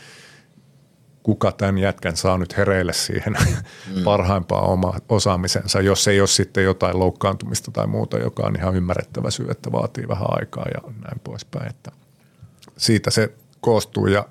kuka 1.23 1.51
tämän 1.51 1.77
jätkän 1.77 2.17
saa 2.17 2.37
nyt 2.37 2.57
hereille 2.57 2.93
siihen 2.93 3.33
mm. 3.95 4.03
parhaimpaan 4.03 4.69
oma 4.69 4.93
osaamisensa, 5.09 5.81
jos 5.81 6.07
ei 6.07 6.19
ole 6.19 6.27
sitten 6.27 6.63
jotain 6.63 6.99
loukkaantumista 6.99 7.71
tai 7.71 7.87
muuta, 7.87 8.17
joka 8.17 8.43
on 8.43 8.55
ihan 8.55 8.75
ymmärrettävä 8.75 9.31
syy, 9.31 9.47
että 9.49 9.71
vaatii 9.71 10.07
vähän 10.07 10.27
aikaa 10.27 10.65
ja 10.73 10.91
näin 10.91 11.19
poispäin. 11.23 11.69
Että 11.69 11.91
siitä 12.77 13.11
se 13.11 13.33
koostuu 13.61 14.07
ja 14.07 14.27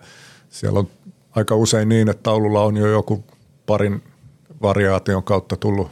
siellä 0.50 0.78
on 0.78 0.88
aika 1.30 1.54
usein 1.56 1.88
niin, 1.88 2.08
että 2.08 2.22
taululla 2.22 2.62
on 2.62 2.76
jo 2.76 2.86
joku 2.86 3.24
parin 3.66 4.02
variaation 4.62 5.22
kautta 5.22 5.56
tullut 5.56 5.90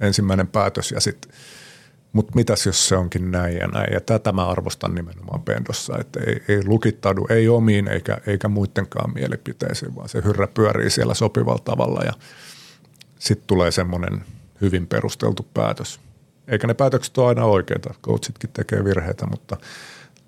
ensimmäinen 0.00 0.48
päätös 0.48 0.90
ja 0.90 1.00
sitten 1.00 1.32
mutta 2.12 2.32
mitäs 2.34 2.66
jos 2.66 2.88
se 2.88 2.96
onkin 2.96 3.30
näin 3.30 3.56
ja 3.56 3.66
näin. 3.66 3.92
Ja 3.92 4.00
tätä 4.00 4.32
mä 4.32 4.48
arvostan 4.48 4.94
nimenomaan 4.94 5.42
Pendossa, 5.42 5.98
että 6.00 6.20
ei, 6.26 6.42
ei 6.48 6.64
lukittaudu 6.64 7.26
ei 7.30 7.48
omiin 7.48 7.88
eikä, 7.88 8.18
eikä 8.26 8.48
muidenkaan 8.48 9.14
mielipiteisiin, 9.14 9.96
vaan 9.96 10.08
se 10.08 10.22
hyrrä 10.24 10.46
pyörii 10.46 10.90
siellä 10.90 11.14
sopivalla 11.14 11.62
tavalla 11.64 12.00
ja 12.04 12.12
sitten 13.18 13.46
tulee 13.46 13.70
semmoinen 13.70 14.24
hyvin 14.60 14.86
perusteltu 14.86 15.46
päätös. 15.54 16.00
Eikä 16.48 16.66
ne 16.66 16.74
päätökset 16.74 17.18
ole 17.18 17.28
aina 17.28 17.44
oikeita, 17.44 17.94
coachitkin 18.02 18.50
tekee 18.52 18.84
virheitä, 18.84 19.26
mutta– 19.26 19.56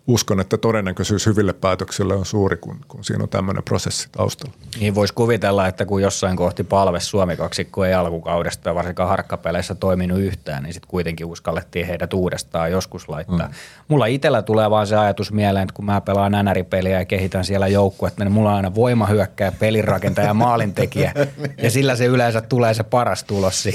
uskon, 0.08 0.40
että 0.40 0.56
todennäköisyys 0.56 1.26
hyville 1.26 1.52
päätöksille 1.52 2.14
on 2.14 2.26
suuri, 2.26 2.56
kun, 2.56 2.76
kun 2.88 3.04
siinä 3.04 3.22
on 3.22 3.28
tämmöinen 3.28 3.64
prosessi 3.64 4.08
taustalla. 4.12 4.54
Niin 4.80 4.94
voisi 4.94 5.14
kuvitella, 5.14 5.66
että 5.66 5.84
kun 5.84 6.02
jossain 6.02 6.36
kohti 6.36 6.64
palves 6.64 7.10
Suomi 7.10 7.36
kaksikko 7.36 7.84
ei 7.84 7.94
alkukaudesta 7.94 8.74
varsinkaan 8.74 9.08
harkkapeleissä 9.08 9.74
toiminut 9.74 10.18
yhtään, 10.18 10.62
niin 10.62 10.72
sitten 10.72 10.90
kuitenkin 10.90 11.26
uskallettiin 11.26 11.86
heidät 11.86 12.12
uudestaan 12.12 12.70
joskus 12.70 13.08
laittaa. 13.08 13.46
Mm. 13.46 13.54
Mulla 13.88 14.06
itsellä 14.06 14.42
tulee 14.42 14.70
vaan 14.70 14.86
se 14.86 14.96
ajatus 14.96 15.32
mieleen, 15.32 15.62
että 15.62 15.74
kun 15.74 15.84
mä 15.84 16.00
pelaan 16.00 16.32
nänäripeliä 16.32 16.98
ja 16.98 17.04
kehitän 17.04 17.44
siellä 17.44 17.68
joukkuetta, 17.68 18.24
niin 18.24 18.32
mulla 18.32 18.50
on 18.50 18.56
aina 18.56 18.74
voimahyökkäjä, 18.74 19.52
pelinrakentaja 19.52 20.26
ja 20.26 20.34
maalintekijä 20.34 21.12
ja 21.62 21.70
sillä 21.70 21.96
se 21.96 22.06
yleensä 22.06 22.40
tulee 22.40 22.74
se 22.74 22.82
paras 22.82 23.24
tulos 23.24 23.68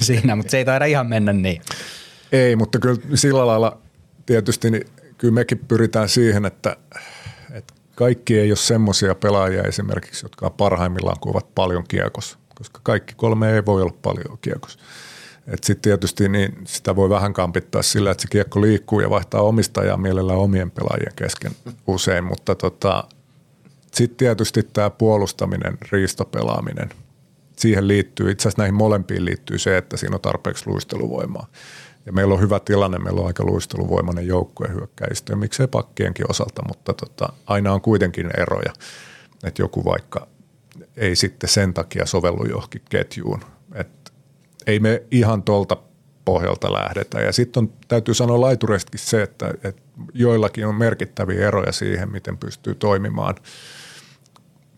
siinä, 0.00 0.36
mutta 0.36 0.50
se 0.50 0.58
ei 0.58 0.64
taida 0.64 0.84
ihan 0.84 1.06
mennä 1.06 1.32
niin. 1.32 1.62
Ei, 2.32 2.56
mutta 2.56 2.78
kyllä 2.78 3.00
sillä 3.14 3.46
lailla 3.46 3.78
tietysti 4.26 4.70
niin 4.70 4.86
kyllä 5.20 5.34
mekin 5.34 5.58
pyritään 5.58 6.08
siihen, 6.08 6.44
että, 6.44 6.76
että 7.52 7.74
kaikki 7.94 8.38
ei 8.38 8.50
ole 8.50 8.56
semmoisia 8.56 9.14
pelaajia 9.14 9.62
esimerkiksi, 9.62 10.24
jotka 10.24 10.46
on 10.46 10.52
parhaimmillaan, 10.52 11.20
kun 11.20 11.30
ovat 11.30 11.54
paljon 11.54 11.84
kiekossa, 11.88 12.38
koska 12.54 12.80
kaikki 12.82 13.14
kolme 13.16 13.54
ei 13.54 13.66
voi 13.66 13.82
olla 13.82 13.96
paljon 14.02 14.38
kiekossa. 14.40 14.78
Sitten 15.50 15.82
tietysti 15.82 16.28
niin 16.28 16.58
sitä 16.66 16.96
voi 16.96 17.08
vähän 17.08 17.32
kampittaa 17.32 17.82
sillä, 17.82 18.10
että 18.10 18.22
se 18.22 18.28
kiekko 18.28 18.60
liikkuu 18.60 19.00
ja 19.00 19.10
vaihtaa 19.10 19.42
omistajaa 19.42 19.96
mielellään 19.96 20.38
omien 20.38 20.70
pelaajien 20.70 21.12
kesken 21.16 21.52
usein, 21.86 22.24
mutta 22.24 22.54
tota, 22.54 23.04
sitten 23.92 24.16
tietysti 24.16 24.62
tämä 24.62 24.90
puolustaminen, 24.90 25.78
riistopelaaminen, 25.92 26.90
siihen 27.56 27.88
liittyy, 27.88 28.30
itse 28.30 28.42
asiassa 28.42 28.62
näihin 28.62 28.74
molempiin 28.74 29.24
liittyy 29.24 29.58
se, 29.58 29.76
että 29.76 29.96
siinä 29.96 30.14
on 30.14 30.20
tarpeeksi 30.20 30.66
luisteluvoimaa. 30.66 31.46
Ja 32.10 32.14
meillä 32.14 32.34
on 32.34 32.40
hyvä 32.40 32.60
tilanne, 32.60 32.98
meillä 32.98 33.20
on 33.20 33.26
aika 33.26 33.44
luisteluvoimainen 33.44 34.26
joukkue 34.26 34.68
hyökkäistä 34.68 35.32
ja 35.32 35.36
miksei 35.36 35.66
pakkienkin 35.66 36.30
osalta, 36.30 36.62
mutta 36.68 36.94
tota, 36.94 37.32
aina 37.46 37.72
on 37.72 37.80
kuitenkin 37.80 38.30
eroja. 38.38 38.72
Että 39.44 39.62
joku 39.62 39.84
vaikka 39.84 40.26
ei 40.96 41.16
sitten 41.16 41.50
sen 41.50 41.74
takia 41.74 42.06
sovellu 42.06 42.46
johonkin 42.48 42.82
ketjuun. 42.88 43.40
Et 43.74 44.12
ei 44.66 44.80
me 44.80 45.02
ihan 45.10 45.42
tuolta 45.42 45.76
pohjalta 46.24 46.72
lähdetä. 46.72 47.20
Ja 47.20 47.32
sitten 47.32 47.72
täytyy 47.88 48.14
sanoa 48.14 48.40
laitureistakin 48.40 49.00
se, 49.00 49.22
että, 49.22 49.54
että 49.64 49.82
joillakin 50.14 50.66
on 50.66 50.74
merkittäviä 50.74 51.48
eroja 51.48 51.72
siihen, 51.72 52.12
miten 52.12 52.38
pystyy 52.38 52.74
toimimaan 52.74 53.34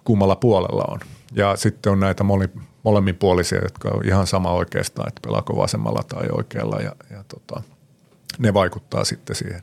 kummalla 0.05 0.37
puolella 0.37 0.85
on. 0.89 1.01
Ja 1.35 1.57
sitten 1.57 1.93
on 1.93 2.01
näitä 2.01 2.25
moni, 2.25 2.49
molemminpuolisia, 2.83 3.63
jotka 3.63 3.89
on 3.89 4.07
ihan 4.07 4.27
sama 4.27 4.53
oikeastaan, 4.53 5.09
että 5.09 5.21
pelaako 5.25 5.57
vasemmalla 5.57 6.03
tai 6.09 6.29
oikealla 6.33 6.77
ja, 6.77 6.93
ja 7.11 7.25
tota, 7.29 7.63
ne 8.39 8.55
vaikuttaa 8.55 9.05
sitten 9.05 9.37
siihen 9.37 9.63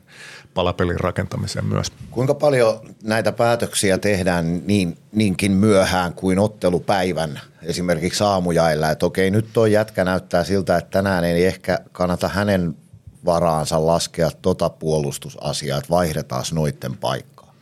palapelin 0.54 1.00
rakentamiseen 1.00 1.64
myös. 1.64 1.92
Kuinka 2.10 2.34
paljon 2.34 2.80
näitä 3.02 3.32
päätöksiä 3.32 3.98
tehdään 3.98 4.66
niin, 4.66 4.98
niinkin 5.12 5.52
myöhään 5.52 6.14
kuin 6.14 6.38
ottelupäivän 6.38 7.40
esimerkiksi 7.62 8.24
aamujailla, 8.24 8.90
että 8.90 9.06
okei 9.06 9.30
nyt 9.30 9.46
tuo 9.52 9.66
jätkä 9.66 10.04
näyttää 10.04 10.44
siltä, 10.44 10.76
että 10.76 10.90
tänään 10.90 11.24
ei 11.24 11.46
ehkä 11.46 11.78
kannata 11.92 12.28
hänen 12.28 12.76
varaansa 13.24 13.86
laskea 13.86 14.30
tota 14.42 14.70
puolustusasiaa, 14.70 15.78
että 15.78 15.90
vaihdetaan 15.90 16.44
noitten 16.52 16.96
paikkaa. 16.96 17.54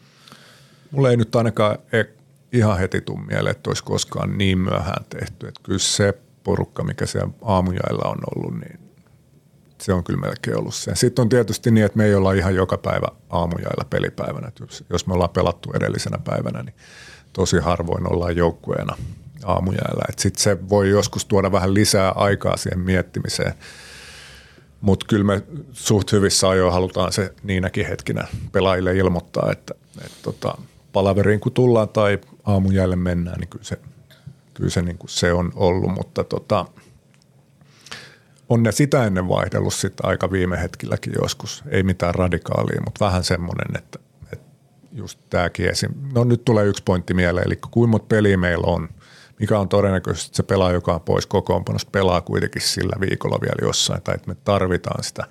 Mulla 0.90 1.10
ei 1.10 1.16
nyt 1.16 1.36
ainakaan 1.36 1.78
ihan 2.52 2.78
heti 2.78 3.00
tuu 3.00 3.16
mieleen, 3.16 3.56
että 3.56 3.70
olisi 3.70 3.84
koskaan 3.84 4.38
niin 4.38 4.58
myöhään 4.58 5.04
tehty. 5.08 5.48
Että 5.48 5.60
kyllä 5.62 5.78
se 5.78 6.14
porukka, 6.44 6.84
mikä 6.84 7.06
siellä 7.06 7.32
aamujailla 7.42 8.08
on 8.08 8.18
ollut, 8.34 8.60
niin 8.60 8.80
se 9.80 9.92
on 9.92 10.04
kyllä 10.04 10.20
melkein 10.20 10.58
ollut 10.58 10.74
se. 10.74 10.94
Sitten 10.94 11.22
on 11.22 11.28
tietysti 11.28 11.70
niin, 11.70 11.86
että 11.86 11.98
me 11.98 12.04
ei 12.04 12.14
olla 12.14 12.32
ihan 12.32 12.54
joka 12.54 12.78
päivä 12.78 13.06
aamujailla 13.30 13.84
pelipäivänä. 13.90 14.52
Jos 14.90 15.06
me 15.06 15.14
ollaan 15.14 15.30
pelattu 15.30 15.72
edellisenä 15.74 16.18
päivänä, 16.18 16.62
niin 16.62 16.74
tosi 17.32 17.58
harvoin 17.58 18.12
ollaan 18.12 18.36
joukkueena 18.36 18.96
aamujailla. 19.44 20.02
Sitten 20.16 20.42
se 20.42 20.68
voi 20.68 20.90
joskus 20.90 21.24
tuoda 21.24 21.52
vähän 21.52 21.74
lisää 21.74 22.10
aikaa 22.10 22.56
siihen 22.56 22.80
miettimiseen. 22.80 23.54
Mutta 24.80 25.06
kyllä 25.08 25.24
me 25.24 25.42
suht 25.72 26.12
hyvissä 26.12 26.48
ajoin 26.48 26.72
halutaan 26.72 27.12
se 27.12 27.34
niinäkin 27.42 27.86
hetkinä 27.86 28.26
pelaajille 28.52 28.96
ilmoittaa, 28.96 29.48
että, 29.52 29.74
että 30.04 30.18
tota, 30.22 30.58
palaveriin 30.98 31.40
kun 31.40 31.52
tullaan 31.52 31.88
tai 31.88 32.18
aamujälle 32.44 32.96
mennään, 32.96 33.40
niin 33.40 33.48
kyllä 33.48 33.64
se, 33.64 33.78
kyllä 34.54 34.70
se, 34.70 34.82
niin 34.82 34.98
kuin 34.98 35.10
se 35.10 35.32
on 35.32 35.52
ollut, 35.54 35.94
mutta 35.94 36.24
tota, 36.24 36.66
on 38.48 38.62
ne 38.62 38.72
sitä 38.72 39.04
ennen 39.04 39.28
vaihdellut 39.28 39.74
sitten 39.74 40.08
aika 40.08 40.30
viime 40.30 40.60
hetkilläkin 40.62 41.12
joskus. 41.22 41.62
Ei 41.68 41.82
mitään 41.82 42.14
radikaalia, 42.14 42.80
mutta 42.84 43.04
vähän 43.04 43.24
semmoinen, 43.24 43.76
että, 43.78 43.98
että 44.32 44.46
just 44.92 45.20
tämäkin 45.30 45.70
esim. 45.70 45.90
No 46.14 46.24
nyt 46.24 46.44
tulee 46.44 46.66
yksi 46.66 46.82
pointti 46.82 47.14
mieleen, 47.14 47.46
eli 47.46 47.58
kuinka 47.70 47.90
monta 47.90 48.06
peliä 48.08 48.36
meillä 48.36 48.66
on, 48.66 48.88
mikä 49.40 49.58
on 49.58 49.68
todennäköisesti 49.68 50.36
se 50.36 50.42
pelaaja, 50.42 50.74
joka 50.74 50.94
on 50.94 51.00
pois 51.00 51.26
kokoonpanosta, 51.26 51.90
pelaa 51.90 52.20
kuitenkin 52.20 52.62
sillä 52.62 53.00
viikolla 53.00 53.38
vielä 53.40 53.66
jossain, 53.68 54.02
tai 54.02 54.14
että 54.14 54.28
me 54.28 54.36
tarvitaan 54.44 55.04
sitä 55.04 55.24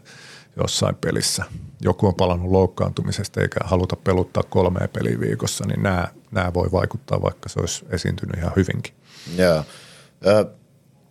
jossain 0.58 0.96
pelissä. 0.96 1.46
Joku 1.82 2.08
on 2.08 2.16
palannut 2.16 2.52
loukkaantumisesta 2.52 3.42
eikä 3.42 3.60
haluta 3.64 3.96
peluttaa 3.96 4.44
kolmea 4.44 4.88
peliä 4.88 5.20
viikossa, 5.20 5.66
niin 5.68 5.84
nämä 5.84 6.08
nämä 6.32 6.54
voi 6.54 6.72
vaikuttaa, 6.72 7.22
vaikka 7.22 7.50
se 7.50 7.60
olisi 7.60 7.86
esiintynyt 7.90 8.38
ihan 8.38 8.54
hyvinkin. 8.56 8.94
Joo. 9.38 9.64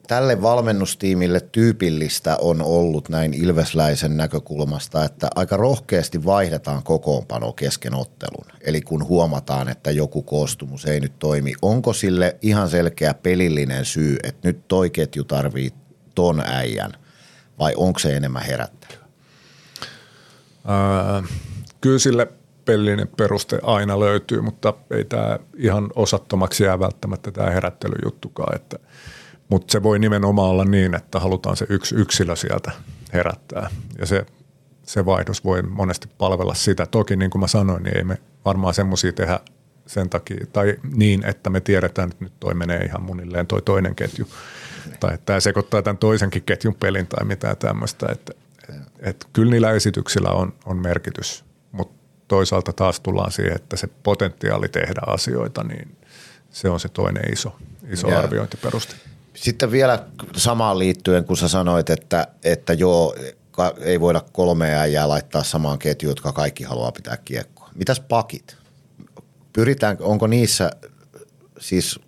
Tälle 0.07 0.43
valmennustiimille 0.43 1.41
tyypillistä 1.41 2.37
on 2.41 2.63
ollut 2.63 3.09
näin 3.09 3.35
Ilvesläisen 3.35 4.17
näkökulmasta, 4.17 5.05
että 5.05 5.29
aika 5.35 5.57
rohkeasti 5.57 6.25
vaihdetaan 6.25 6.83
kokoonpano 6.83 7.53
kesken 7.53 7.95
ottelun. 7.95 8.47
Eli 8.61 8.81
kun 8.81 9.09
huomataan, 9.09 9.69
että 9.69 9.91
joku 9.91 10.23
koostumus 10.23 10.87
ei 10.87 11.01
nyt 11.01 11.19
toimi, 11.19 11.53
onko 11.63 11.93
sille 11.93 12.37
ihan 12.43 12.69
selkeä 12.69 13.15
pelillinen 13.15 13.85
syy, 13.85 14.17
että 14.23 14.49
nyt 14.49 14.69
toi 14.69 14.91
ketju 14.91 15.25
tarvii 15.25 15.71
ton 16.15 16.43
äijän 16.47 16.93
vai 17.59 17.75
onko 17.77 17.99
se 17.99 18.17
enemmän 18.17 18.43
herättelyä? 18.43 18.96
Öö, 20.69 21.23
kyllä 21.81 21.99
sille 21.99 22.29
pelillinen 22.65 23.09
peruste 23.17 23.59
aina 23.63 24.01
löytyy, 24.01 24.41
mutta 24.41 24.75
ei 24.91 25.05
tämä 25.05 25.39
ihan 25.57 25.91
osattomaksi 25.97 26.65
jää 26.65 26.79
välttämättä 26.79 27.31
tämä 27.31 27.51
herättelyjuttukaan. 27.51 28.57
Että, 28.57 28.79
mutta 29.49 29.73
se 29.73 29.83
voi 29.83 29.99
nimenomaan 29.99 30.51
olla 30.51 30.65
niin, 30.65 30.95
että 30.95 31.21
halutaan 31.21 31.57
se 31.57 31.67
yksi 31.69 31.95
yksilö 31.95 32.37
sieltä 32.37 32.73
herättää 33.13 33.71
ja 33.99 34.07
se, 34.07 34.27
se 34.83 35.07
vaihdos 35.07 35.45
voi 35.45 35.63
monesti 35.63 36.09
palvella 36.19 36.55
sitä. 36.55 36.87
Toki 36.87 37.17
niin 37.17 37.31
kuin 37.31 37.41
mä 37.41 37.47
sanoin, 37.47 37.83
niin 37.83 37.97
ei 37.97 38.05
me 38.05 38.19
varmaan 38.45 38.75
semmoisia 38.75 39.13
tehdä 39.13 39.41
sen 39.87 40.11
takia, 40.11 40.47
tai 40.53 40.77
niin, 40.97 41.27
että 41.27 41.51
me 41.51 41.61
tiedetään, 41.61 42.11
että 42.11 42.25
nyt 42.25 42.33
toi 42.41 42.55
menee 42.55 42.85
ihan 42.85 43.03
munilleen 43.03 43.47
toi 43.47 43.63
toinen 43.63 43.95
ketju, 43.95 44.29
tai 45.01 45.15
että 45.15 45.27
tämä 45.27 45.41
sekoittaa 45.41 45.83
tämän 45.83 45.99
toisenkin 45.99 46.43
ketjun 46.43 46.75
pelin 46.75 47.07
tai 47.07 47.25
mitään 47.25 47.57
tämmöistä, 47.57 48.07
että 48.13 48.33
et, 49.01 49.27
kyllä 49.33 49.51
niillä 49.51 49.71
esityksillä 49.71 50.29
on, 50.31 50.55
on 50.65 50.77
merkitys 50.77 51.45
toisaalta 52.29 52.73
taas 52.73 53.01
tullaan 53.01 53.33
siihen, 53.33 53.57
että 53.57 53.77
se 53.77 53.87
potentiaali 54.03 54.69
tehdä 54.69 55.01
asioita, 55.07 55.65
niin 55.65 55.97
se 56.51 56.69
on 56.69 56.81
se 56.81 56.89
toinen 56.89 57.33
iso, 57.33 57.57
iso 57.89 58.19
arviointiperuste. 58.19 58.95
Sitten 59.35 59.71
vielä 59.71 60.05
samaan 60.37 60.79
liittyen, 60.79 61.25
kun 61.25 61.37
sä 61.37 61.49
sanoit, 61.49 61.91
että, 61.91 62.29
että 62.45 62.73
joo, 62.73 63.17
ei 63.81 64.01
voida 64.01 64.23
kolmea 64.33 64.81
äijää 64.81 65.09
laittaa 65.09 65.43
samaan 65.43 65.79
ketjuun, 65.79 66.11
jotka 66.11 66.33
kaikki 66.33 66.65
haluaa 66.65 66.93
pitää 66.93 67.17
kiekkoa. 67.17 67.71
Mitäs 67.75 68.01
pakit? 68.01 68.57
Pyritään, 69.53 69.97
onko 70.01 70.27
niissä, 70.27 70.71
siis 71.61 72.01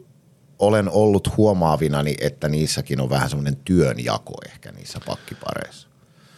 olen 0.58 0.90
ollut 0.90 1.36
huomaavinani, 1.36 2.14
että 2.20 2.48
niissäkin 2.48 3.00
on 3.00 3.10
vähän 3.10 3.30
semmoinen 3.30 3.56
työnjako 3.56 4.34
ehkä 4.46 4.72
niissä 4.72 5.00
pakkipareissa. 5.06 5.87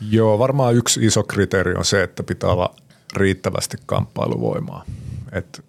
Joo, 0.00 0.38
varmaan 0.38 0.74
yksi 0.74 1.06
iso 1.06 1.22
kriteeri 1.22 1.74
on 1.74 1.84
se, 1.84 2.02
että 2.02 2.22
pitää 2.22 2.50
olla 2.50 2.74
riittävästi 3.16 3.76
kamppailuvoimaa. 3.86 4.84
Et 5.32 5.64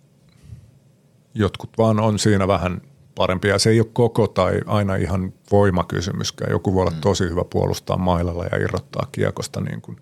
jotkut 1.34 1.70
vaan 1.78 2.00
on 2.00 2.20
siinä 2.20 2.48
vähän 2.48 2.82
parempi. 3.16 3.48
Ja 3.48 3.60
se 3.60 3.70
ei 3.70 3.80
ole 3.80 3.88
koko 3.94 4.28
tai 4.28 4.62
aina 4.66 4.96
ihan 4.96 5.34
voimakysymyskään. 5.52 6.52
Joku 6.52 6.74
voi 6.74 6.82
olla 6.82 6.92
mm. 6.92 7.02
tosi 7.02 7.24
hyvä 7.24 7.44
puolustaa 7.44 7.98
mailalla 7.98 8.46
ja 8.46 8.58
irrottaa 8.58 9.08
kiekosta 9.12 9.62
niin 9.62 9.82
kuin 9.82 9.98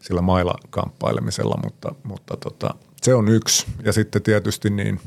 sillä 0.00 0.20
mailakamppailemisella, 0.20 1.60
mutta, 1.64 1.94
mutta 2.02 2.36
tota, 2.36 2.74
se 3.02 3.14
on 3.14 3.28
yksi. 3.28 3.66
Ja 3.84 3.92
sitten 3.92 4.22
tietysti 4.22 4.70
niin 4.70 5.00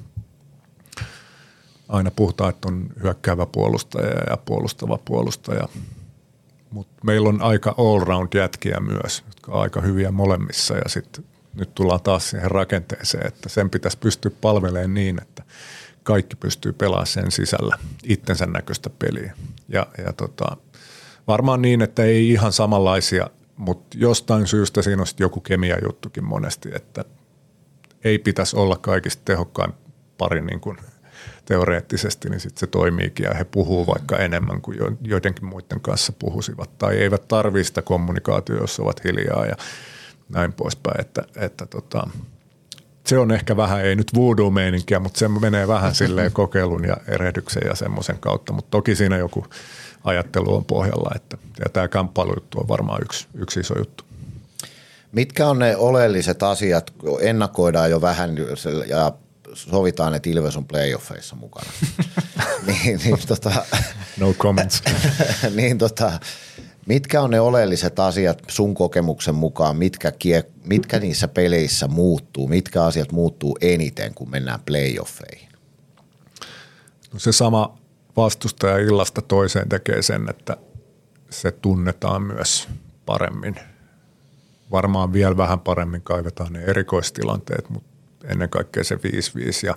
aina 1.90 2.12
puhutaan, 2.12 2.50
että 2.50 2.68
on 2.68 2.88
hyökkäävä 3.04 3.46
puolustaja 3.46 4.22
ja 4.30 4.38
puolustava 4.38 5.00
puolustaja. 5.06 5.68
Mutta 6.72 7.06
meillä 7.06 7.30
on 7.30 7.42
aika 7.42 7.76
all-round 7.78 8.38
jätkiä 8.38 8.80
myös, 8.80 9.24
jotka 9.28 9.52
on 9.52 9.62
aika 9.62 9.82
hyviä 9.82 10.12
molemmissa 10.12 10.76
ja 10.76 10.90
sitten 10.90 11.24
nyt 11.54 11.76
tullaan 11.76 12.02
taas 12.02 12.30
siihen 12.30 12.52
rakenteeseen, 12.52 13.28
että 13.28 13.50
sen 13.50 13.70
pitäisi 13.70 13.98
pystyä 13.98 14.32
palvelemaan 14.42 14.94
niin, 14.94 15.22
että 15.22 15.44
kaikki 16.04 16.36
pystyy 16.36 16.74
pelaamaan 16.74 17.08
sen 17.08 17.32
sisällä 17.32 17.78
itsensä 18.04 18.46
näköistä 18.46 18.90
peliä. 18.90 19.34
Ja, 19.70 19.88
ja 20.06 20.14
tota, 20.14 20.58
varmaan 21.28 21.62
niin, 21.62 21.82
että 21.82 22.04
ei 22.04 22.30
ihan 22.30 22.54
samanlaisia, 22.54 23.30
mutta 23.58 23.98
jostain 24.00 24.48
syystä 24.48 24.82
siinä 24.82 25.02
on 25.02 25.08
joku 25.20 25.42
kemia 25.42 25.78
juttukin 25.84 26.24
monesti, 26.24 26.70
että 26.76 27.06
ei 28.04 28.20
pitäisi 28.20 28.56
olla 28.56 28.78
kaikista 28.78 29.22
tehokkain 29.26 29.74
pari 30.18 30.42
niin 30.42 30.60
kuin 30.60 30.78
teoreettisesti, 31.48 32.30
niin 32.30 32.40
sitten 32.40 32.60
se 32.60 32.68
toimiikin 32.68 33.24
ja 33.24 33.34
he 33.34 33.44
puhuu 33.44 33.88
vaikka 33.88 34.18
enemmän 34.18 34.62
kuin 34.62 34.78
joidenkin 35.02 35.46
muiden 35.46 35.82
kanssa 35.82 36.14
puhusivat 36.20 36.78
tai 36.78 36.98
eivät 36.98 37.28
tarvitse 37.28 37.68
sitä 37.68 37.82
kommunikaatiota, 37.82 38.64
jos 38.64 38.80
ovat 38.80 39.04
hiljaa 39.04 39.46
ja 39.46 39.56
näin 40.30 40.54
poispäin, 40.54 41.02
että, 41.02 41.24
että 41.36 41.66
tota, 41.66 42.10
se 43.06 43.18
on 43.18 43.32
ehkä 43.32 43.58
vähän, 43.58 43.86
ei 43.86 43.96
nyt 43.96 44.16
voodoo-meininkiä, 44.16 45.00
mutta 45.00 45.20
se 45.20 45.28
menee 45.28 45.68
vähän 45.68 45.96
silleen 45.96 46.32
kokeilun 46.32 46.84
ja 46.84 46.98
erehdyksen 47.08 47.64
ja 47.66 47.76
semmoisen 47.76 48.20
kautta, 48.20 48.54
mutta 48.54 48.72
toki 48.72 48.96
siinä 48.96 49.18
joku 49.18 49.46
ajattelu 50.04 50.56
on 50.56 50.66
pohjalla, 50.66 51.12
että 51.16 51.38
ja 51.60 51.66
tämä 51.74 51.88
kamppailujuttu 51.88 52.60
on 52.60 52.68
varmaan 52.68 53.02
yksi, 53.02 53.28
yksi 53.34 53.60
iso 53.60 53.78
juttu. 53.78 54.04
Mitkä 55.12 55.48
on 55.48 55.60
ne 55.60 55.76
oleelliset 55.76 56.44
asiat, 56.44 56.94
ennakoidaan 57.22 57.90
jo 57.90 58.02
vähän 58.02 58.36
ja 58.88 59.12
sovitaan, 59.58 60.14
että 60.14 60.30
Ilves 60.30 60.58
on 60.58 60.66
playoffeissa 60.66 61.36
mukana. 61.36 61.72
niin, 62.68 63.00
niin, 63.04 63.18
tota, 63.28 63.66
no 64.18 64.34
comments. 64.34 64.84
niin 65.56 65.78
tota, 65.78 66.20
Mitkä 66.88 67.22
on 67.22 67.30
ne 67.30 67.40
oleelliset 67.40 68.00
asiat 68.00 68.42
sun 68.48 68.74
kokemuksen 68.74 69.36
mukaan, 69.36 69.78
mitkä, 69.78 70.12
kie, 70.12 70.44
mitkä 70.66 71.00
niissä 71.00 71.28
peleissä 71.28 71.88
muuttuu, 71.88 72.48
mitkä 72.48 72.84
asiat 72.84 73.12
muuttuu 73.12 73.58
eniten, 73.62 74.14
kun 74.14 74.30
mennään 74.30 74.60
playoffeihin? 74.66 75.50
No 77.14 77.20
se 77.20 77.32
sama 77.32 77.78
vastustaja 78.18 78.78
illasta 78.78 79.22
toiseen 79.22 79.70
tekee 79.70 80.02
sen, 80.02 80.30
että 80.30 80.58
se 81.30 81.52
tunnetaan 81.52 82.22
myös 82.22 82.68
paremmin. 83.06 83.56
Varmaan 84.72 85.14
vielä 85.14 85.38
vähän 85.38 85.60
paremmin 85.60 86.02
kaivetaan 86.02 86.54
ne 86.54 86.64
erikoistilanteet, 86.64 87.70
mutta 87.70 87.97
ennen 88.24 88.50
kaikkea 88.50 88.84
se 88.84 88.96
5-5 88.96 89.00
ja 89.64 89.76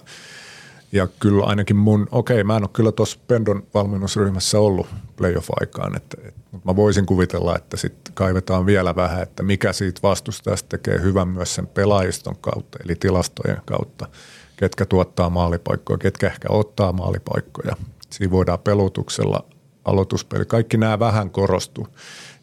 ja 0.92 1.08
kyllä 1.20 1.44
ainakin 1.44 1.76
mun, 1.76 2.06
okei 2.12 2.44
mä 2.44 2.56
en 2.56 2.62
ole 2.62 2.70
kyllä 2.72 2.92
tuossa 2.92 3.18
Pendon 3.26 3.62
valmennusryhmässä 3.74 4.58
ollut 4.58 4.86
playoff-aikaan, 5.16 5.96
että, 5.96 6.16
että, 6.24 6.40
mutta 6.50 6.68
mä 6.70 6.76
voisin 6.76 7.06
kuvitella, 7.06 7.56
että 7.56 7.76
sitten 7.76 8.14
kaivetaan 8.14 8.66
vielä 8.66 8.96
vähän, 8.96 9.22
että 9.22 9.42
mikä 9.42 9.72
siitä 9.72 10.00
vastustajasta 10.02 10.68
tekee 10.68 11.00
hyvän 11.02 11.28
myös 11.28 11.54
sen 11.54 11.66
pelaajiston 11.66 12.36
kautta, 12.40 12.78
eli 12.84 12.94
tilastojen 12.94 13.62
kautta, 13.64 14.08
ketkä 14.56 14.86
tuottaa 14.86 15.30
maalipaikkoja, 15.30 15.98
ketkä 15.98 16.26
ehkä 16.26 16.48
ottaa 16.50 16.92
maalipaikkoja. 16.92 17.76
Siinä 18.10 18.30
voidaan 18.30 18.58
pelutuksella, 18.58 19.44
aloituspeli, 19.84 20.44
kaikki 20.44 20.76
nämä 20.76 20.98
vähän 20.98 21.30
korostuu. 21.30 21.88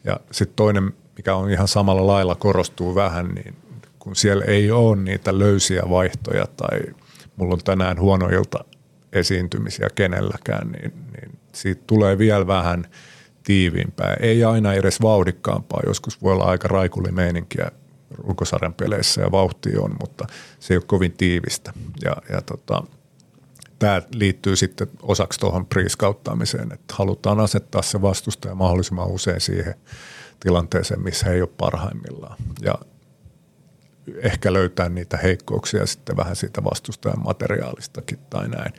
Ja 0.04 0.20
sitten 0.30 0.56
toinen, 0.56 0.92
mikä 1.16 1.34
on 1.34 1.50
ihan 1.50 1.68
samalla 1.68 2.06
lailla 2.06 2.34
korostuu 2.34 2.94
vähän, 2.94 3.28
niin 3.28 3.56
kun 4.08 4.16
siellä 4.16 4.44
ei 4.44 4.70
ole 4.70 4.96
niitä 4.96 5.38
löysiä 5.38 5.82
vaihtoja 5.88 6.46
tai– 6.56 6.80
mulla 7.38 7.54
on 7.54 7.60
tänään 7.64 8.00
huono 8.00 8.28
ilta 8.28 8.64
esiintymisiä 9.12 9.88
kenelläkään, 9.94 10.70
niin, 10.70 10.92
niin 11.12 11.38
siitä 11.52 11.82
tulee 11.86 12.18
vielä 12.18 12.46
vähän 12.46 12.84
tiiviimpää. 13.42 14.16
Ei 14.20 14.44
aina 14.44 14.72
edes 14.72 15.02
vauhdikkaampaa, 15.02 15.80
joskus 15.86 16.22
voi 16.22 16.32
olla 16.32 16.44
aika 16.44 16.68
meininkiä 17.10 17.70
ulkosarjan 18.22 18.74
peleissä 18.74 19.20
ja 19.20 19.30
vauhti 19.30 19.76
on, 19.76 19.96
mutta 20.00 20.26
se 20.60 20.74
ei 20.74 20.78
ole 20.78 20.84
kovin 20.86 21.12
tiivistä. 21.12 21.72
Ja, 22.04 22.16
ja 22.32 22.42
tota, 22.42 22.82
tämä 23.78 24.02
liittyy 24.14 24.56
sitten 24.56 24.88
osaksi 25.02 25.40
tuohon 25.40 25.66
priiskauttaamiseen, 25.66 26.72
että 26.72 26.94
halutaan 26.94 27.40
asettaa 27.40 27.82
se 27.82 28.02
vastustaja 28.02 28.54
mahdollisimman 28.54 29.08
usein 29.08 29.40
siihen 29.40 29.74
tilanteeseen, 30.40 31.00
missä 31.00 31.26
he 31.26 31.32
ei 31.32 31.42
ole 31.42 31.50
parhaimmillaan. 31.58 32.36
Ja 32.62 32.74
ehkä 34.22 34.52
löytää 34.52 34.88
niitä 34.88 35.16
heikkouksia 35.16 35.86
sitten 35.86 36.16
vähän 36.16 36.36
siitä 36.36 36.64
vastustajan 36.64 37.24
materiaalistakin 37.24 38.18
tai 38.30 38.48
näin. 38.48 38.72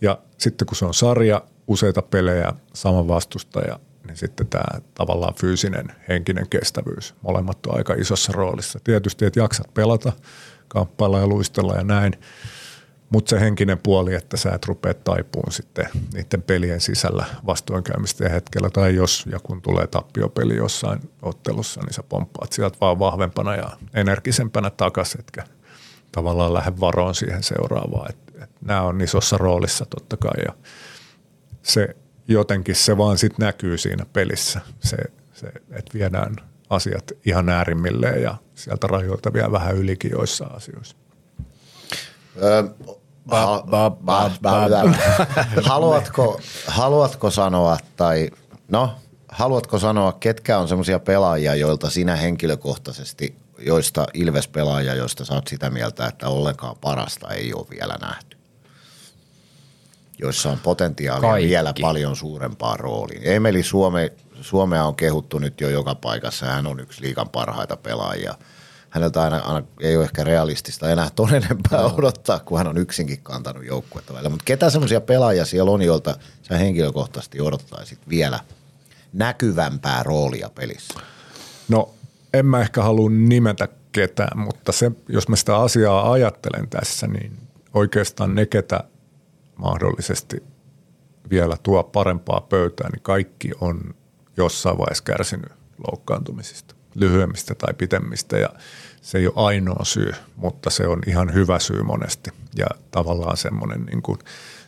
Ja 0.00 0.18
sitten 0.38 0.66
kun 0.66 0.76
se 0.76 0.84
on 0.84 0.94
sarja, 0.94 1.42
useita 1.66 2.02
pelejä, 2.02 2.52
sama 2.74 3.08
vastustaja, 3.08 3.78
niin 4.06 4.16
sitten 4.16 4.46
tämä 4.46 4.80
tavallaan 4.94 5.34
fyysinen, 5.34 5.86
henkinen 6.08 6.48
kestävyys, 6.48 7.14
molemmat 7.22 7.66
on 7.66 7.76
aika 7.76 7.94
isossa 7.94 8.32
roolissa. 8.32 8.80
Tietysti, 8.84 9.24
että 9.24 9.40
jaksat 9.40 9.74
pelata, 9.74 10.12
kamppailla 10.68 11.18
ja 11.18 11.26
luistella 11.26 11.74
ja 11.74 11.84
näin, 11.84 12.12
mutta 13.10 13.30
se 13.30 13.40
henkinen 13.40 13.78
puoli, 13.78 14.14
että 14.14 14.36
sä 14.36 14.50
et 14.54 14.66
rupea 14.66 14.94
taipuun 14.94 15.52
sitten 15.52 15.86
niiden 16.14 16.42
pelien 16.42 16.80
sisällä 16.80 17.24
vastoinkäymisten 17.46 18.30
hetkellä, 18.30 18.70
tai 18.70 18.94
jos 18.94 19.26
ja 19.32 19.38
kun 19.42 19.62
tulee 19.62 19.86
tappiopeli 19.86 20.56
jossain 20.56 21.00
ottelussa, 21.22 21.80
niin 21.80 21.94
sä 21.94 22.02
pomppaat 22.02 22.52
sieltä 22.52 22.78
vaan 22.80 22.98
vahvempana 22.98 23.56
ja 23.56 23.70
energisempänä 23.94 24.70
takaisin, 24.70 25.20
etkä 25.20 25.44
tavallaan 26.12 26.54
lähde 26.54 26.72
varoon 26.80 27.14
siihen 27.14 27.42
seuraavaan. 27.42 28.10
Et, 28.10 28.42
et 28.42 28.50
nämä 28.60 28.82
on 28.82 29.00
isossa 29.00 29.38
roolissa 29.38 29.86
totta 29.86 30.16
kai, 30.16 30.44
ja 30.46 30.54
se 31.62 31.96
jotenkin 32.28 32.74
se 32.74 32.96
vaan 32.98 33.18
sitten 33.18 33.46
näkyy 33.46 33.78
siinä 33.78 34.06
pelissä, 34.12 34.60
se, 34.80 34.96
se 35.32 35.46
että 35.46 35.94
viedään 35.94 36.36
asiat 36.70 37.12
ihan 37.26 37.48
äärimmilleen 37.48 38.22
ja 38.22 38.34
sieltä 38.54 38.86
rajoilta 38.86 39.32
vielä 39.32 39.52
vähän 39.52 39.76
ylikin 39.76 40.10
joissain 40.10 40.52
asioissa. 40.52 40.96
Haluatko, 45.62 46.40
haluatko 46.66 47.30
sanoa 47.30 47.78
tai 47.96 48.30
no, 48.68 48.94
haluatko 49.28 49.78
sanoa, 49.78 50.12
ketkä 50.12 50.58
on 50.58 50.68
semmoisia 50.68 50.98
pelaajia, 50.98 51.54
joilta 51.54 51.90
sinä 51.90 52.16
henkilökohtaisesti, 52.16 53.34
joista 53.58 54.06
Ilves-pelaajia, 54.14 54.94
joista 54.94 55.24
saat 55.24 55.48
sitä 55.48 55.70
mieltä, 55.70 56.06
että 56.06 56.28
ollenkaan 56.28 56.76
parasta 56.80 57.28
ei 57.28 57.54
ole 57.54 57.66
vielä 57.70 57.98
nähty? 58.00 58.36
Joissa 60.18 60.50
on 60.50 60.58
potentiaalia 60.58 61.30
Kaikki. 61.30 61.48
vielä 61.48 61.74
paljon 61.80 62.16
suurempaa 62.16 62.76
rooliin. 62.76 63.20
Emeli 63.24 63.62
Suome, 63.62 64.12
Suomea 64.40 64.84
on 64.84 64.94
kehuttu 64.94 65.38
nyt 65.38 65.60
jo 65.60 65.68
joka 65.68 65.94
paikassa. 65.94 66.46
Hän 66.46 66.66
on 66.66 66.80
yksi 66.80 67.02
liikan 67.02 67.28
parhaita 67.28 67.76
pelaajia– 67.76 68.34
häneltä 68.90 69.22
aina, 69.22 69.38
aina 69.38 69.66
ei 69.80 69.96
ole 69.96 70.04
ehkä 70.04 70.24
realistista 70.24 70.90
enää 70.90 71.10
ton 71.16 71.34
enempää 71.34 71.80
no. 71.80 71.94
odottaa, 71.98 72.38
kun 72.38 72.58
hän 72.58 72.66
on 72.66 72.78
yksinkin 72.78 73.20
kantanut 73.22 73.64
joukkuetta 73.64 74.12
välillä. 74.12 74.30
Mutta 74.30 74.44
ketä 74.44 74.70
semmoisia 74.70 75.00
pelaajia 75.00 75.44
siellä 75.44 75.70
on, 75.70 75.82
joilta 75.82 76.16
sä 76.42 76.58
henkilökohtaisesti 76.58 77.40
odottaisit 77.40 77.98
vielä 78.08 78.40
näkyvämpää 79.12 80.02
roolia 80.02 80.50
pelissä? 80.54 81.00
No 81.68 81.94
en 82.34 82.46
mä 82.46 82.60
ehkä 82.60 82.82
halua 82.82 83.10
nimetä 83.10 83.68
ketään, 83.92 84.38
mutta 84.38 84.72
se, 84.72 84.92
jos 85.08 85.28
mä 85.28 85.36
sitä 85.36 85.56
asiaa 85.56 86.12
ajattelen 86.12 86.68
tässä, 86.68 87.06
niin 87.06 87.38
oikeastaan 87.74 88.34
ne, 88.34 88.46
ketä 88.46 88.84
mahdollisesti 89.56 90.42
vielä 91.30 91.56
tuo 91.62 91.82
parempaa 91.82 92.40
pöytää, 92.40 92.88
niin 92.90 93.02
kaikki 93.02 93.50
on 93.60 93.94
jossain 94.36 94.78
vaiheessa 94.78 95.04
kärsinyt 95.04 95.52
loukkaantumisista 95.86 96.74
lyhyemmistä 96.94 97.54
tai 97.54 97.74
pitemmistä 97.74 98.38
ja 98.38 98.48
se 99.02 99.18
ei 99.18 99.26
ole 99.26 99.34
ainoa 99.36 99.84
syy, 99.84 100.12
mutta 100.36 100.70
se 100.70 100.86
on 100.86 100.98
ihan 101.06 101.34
hyvä 101.34 101.58
syy 101.58 101.82
monesti 101.82 102.30
ja 102.56 102.66
tavallaan 102.90 103.36
semmoinen 103.36 103.84
niin 103.84 104.02
kuin 104.02 104.18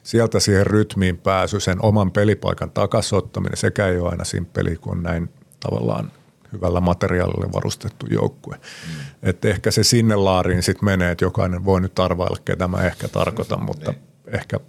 sieltä 0.02 0.40
siihen 0.40 0.66
rytmiin 0.66 1.18
pääsy, 1.18 1.60
sen 1.60 1.84
oman 1.84 2.10
pelipaikan 2.10 2.70
takasottaminen, 2.70 3.56
sekä 3.56 3.88
ei 3.88 3.98
ole 3.98 4.10
aina 4.10 4.24
simppeli 4.24 4.76
kuin 4.76 5.02
näin 5.02 5.30
tavallaan 5.60 6.12
hyvällä 6.52 6.80
materiaalilla 6.80 7.52
varustettu 7.52 8.06
joukkue. 8.10 8.56
Mm. 8.56 9.00
Että 9.22 9.48
ehkä 9.48 9.70
se 9.70 9.84
sinne 9.84 10.16
laariin 10.16 10.62
sitten 10.62 10.84
menee, 10.84 11.10
että 11.10 11.24
jokainen 11.24 11.64
voi 11.64 11.80
nyt 11.80 11.98
arvailla, 11.98 12.36
ketä 12.44 12.68
mä 12.68 12.82
ehkä 12.82 13.08
tarkoitan, 13.08 13.62
mutta 13.62 13.90
niin. 13.90 14.02
ehkä 14.26 14.60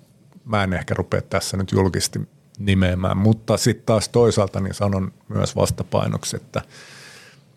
mä 0.45 0.63
en 0.63 0.73
ehkä 0.73 0.93
rupea 0.93 1.21
tässä 1.21 1.57
nyt 1.57 1.71
julkisesti 1.71 2.19
nimeämään. 2.59 3.17
Mutta 3.17 3.57
sitten 3.57 3.85
taas 3.85 4.09
toisaalta 4.09 4.59
niin 4.59 4.73
sanon 4.73 5.13
myös 5.27 5.55
vastapainoksi, 5.55 6.35
että– 6.35 6.61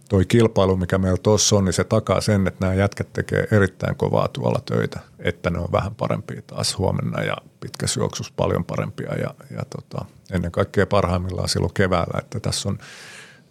toi 0.09 0.25
kilpailu, 0.25 0.77
mikä 0.77 0.99
meillä 0.99 1.19
tuossa 1.23 1.57
on, 1.57 1.65
niin 1.65 1.73
se 1.73 1.85
takaa 1.85 2.21
sen, 2.21 2.47
että 2.47 2.65
nämä 2.65 2.75
jätkät 2.75 3.13
tekee 3.13 3.49
erittäin 3.51 3.97
kovaa 3.97 4.29
tuolla 4.29 4.61
töitä, 4.67 5.01
että 5.19 5.51
ne 5.51 5.59
on 5.59 5.69
vähän 5.73 5.95
parempia 5.95 6.43
taas 6.47 6.79
huomenna 6.79 7.23
ja 7.23 7.37
pitkässä 7.61 8.01
juoksussa 8.01 8.33
paljon 8.37 8.65
parempia 8.65 9.15
ja, 9.15 9.35
ja 9.57 9.63
tota, 9.71 10.05
ennen 10.33 10.53
kaikkea 10.53 10.87
parhaimmillaan 10.87 11.49
silloin 11.49 11.75
keväällä, 11.75 12.19
että 12.19 12.41
tässä 12.41 12.69
on 12.69 12.79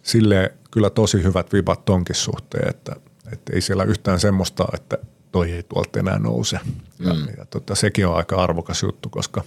sille 0.02 0.54
kyllä 0.70 0.90
tosi 0.90 1.22
hyvät 1.22 1.52
vibat 1.52 1.84
tonkin 1.84 2.16
suhteen, 2.16 2.70
että, 2.70 2.96
että 3.32 3.52
ei 3.52 3.60
siellä 3.60 3.84
yhtään 3.84 4.20
semmoista, 4.20 4.64
että 4.74 4.98
toi 5.32 5.52
ei 5.52 5.62
tuolta 5.62 5.98
enää 5.98 6.18
nouse. 6.18 6.60
Ja, 6.98 7.14
mm. 7.14 7.26
ja 7.38 7.46
tota, 7.46 7.74
sekin 7.74 8.06
on 8.06 8.16
aika 8.16 8.42
arvokas 8.42 8.82
juttu, 8.82 9.08
koska 9.08 9.42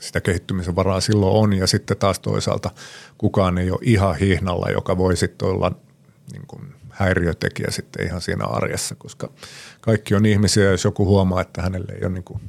sitä 0.00 0.20
kehittymisen 0.20 0.76
varaa 0.76 1.00
silloin 1.00 1.36
on 1.36 1.52
ja 1.52 1.66
sitten 1.66 1.96
taas 1.96 2.20
toisaalta 2.20 2.70
kukaan 3.18 3.58
ei 3.58 3.70
ole 3.70 3.78
ihan 3.82 4.16
hihnalla, 4.16 4.70
joka 4.70 4.98
voi 4.98 5.16
sitten 5.16 5.48
olla 5.48 5.72
niin 6.32 6.46
kuin 6.46 6.74
häiriötekijä 6.90 7.70
sitten 7.70 8.06
ihan 8.06 8.20
siinä 8.20 8.44
arjessa, 8.44 8.94
koska 8.94 9.30
kaikki 9.80 10.14
on 10.14 10.26
ihmisiä, 10.26 10.70
jos 10.70 10.84
joku 10.84 11.06
huomaa, 11.06 11.40
että 11.40 11.62
hänelle 11.62 11.92
ei 11.92 12.00
ole, 12.02 12.12
niin 12.12 12.24
kuin, 12.24 12.40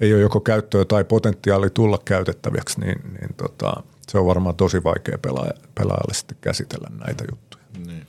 ei 0.00 0.14
ole 0.14 0.20
joko 0.20 0.40
käyttöä 0.40 0.84
tai 0.84 1.04
potentiaali 1.04 1.70
tulla 1.70 1.98
käytettäväksi, 2.04 2.80
niin, 2.80 3.00
niin 3.20 3.34
tota, 3.36 3.82
se 4.08 4.18
on 4.18 4.26
varmaan 4.26 4.56
tosi 4.56 4.84
vaikea 4.84 5.18
pelaaja, 5.18 5.52
pelaajalle 5.74 6.14
sitten 6.14 6.38
käsitellä 6.40 6.88
näitä 7.06 7.24
juttuja. 7.30 7.64
Niin. 7.86 8.06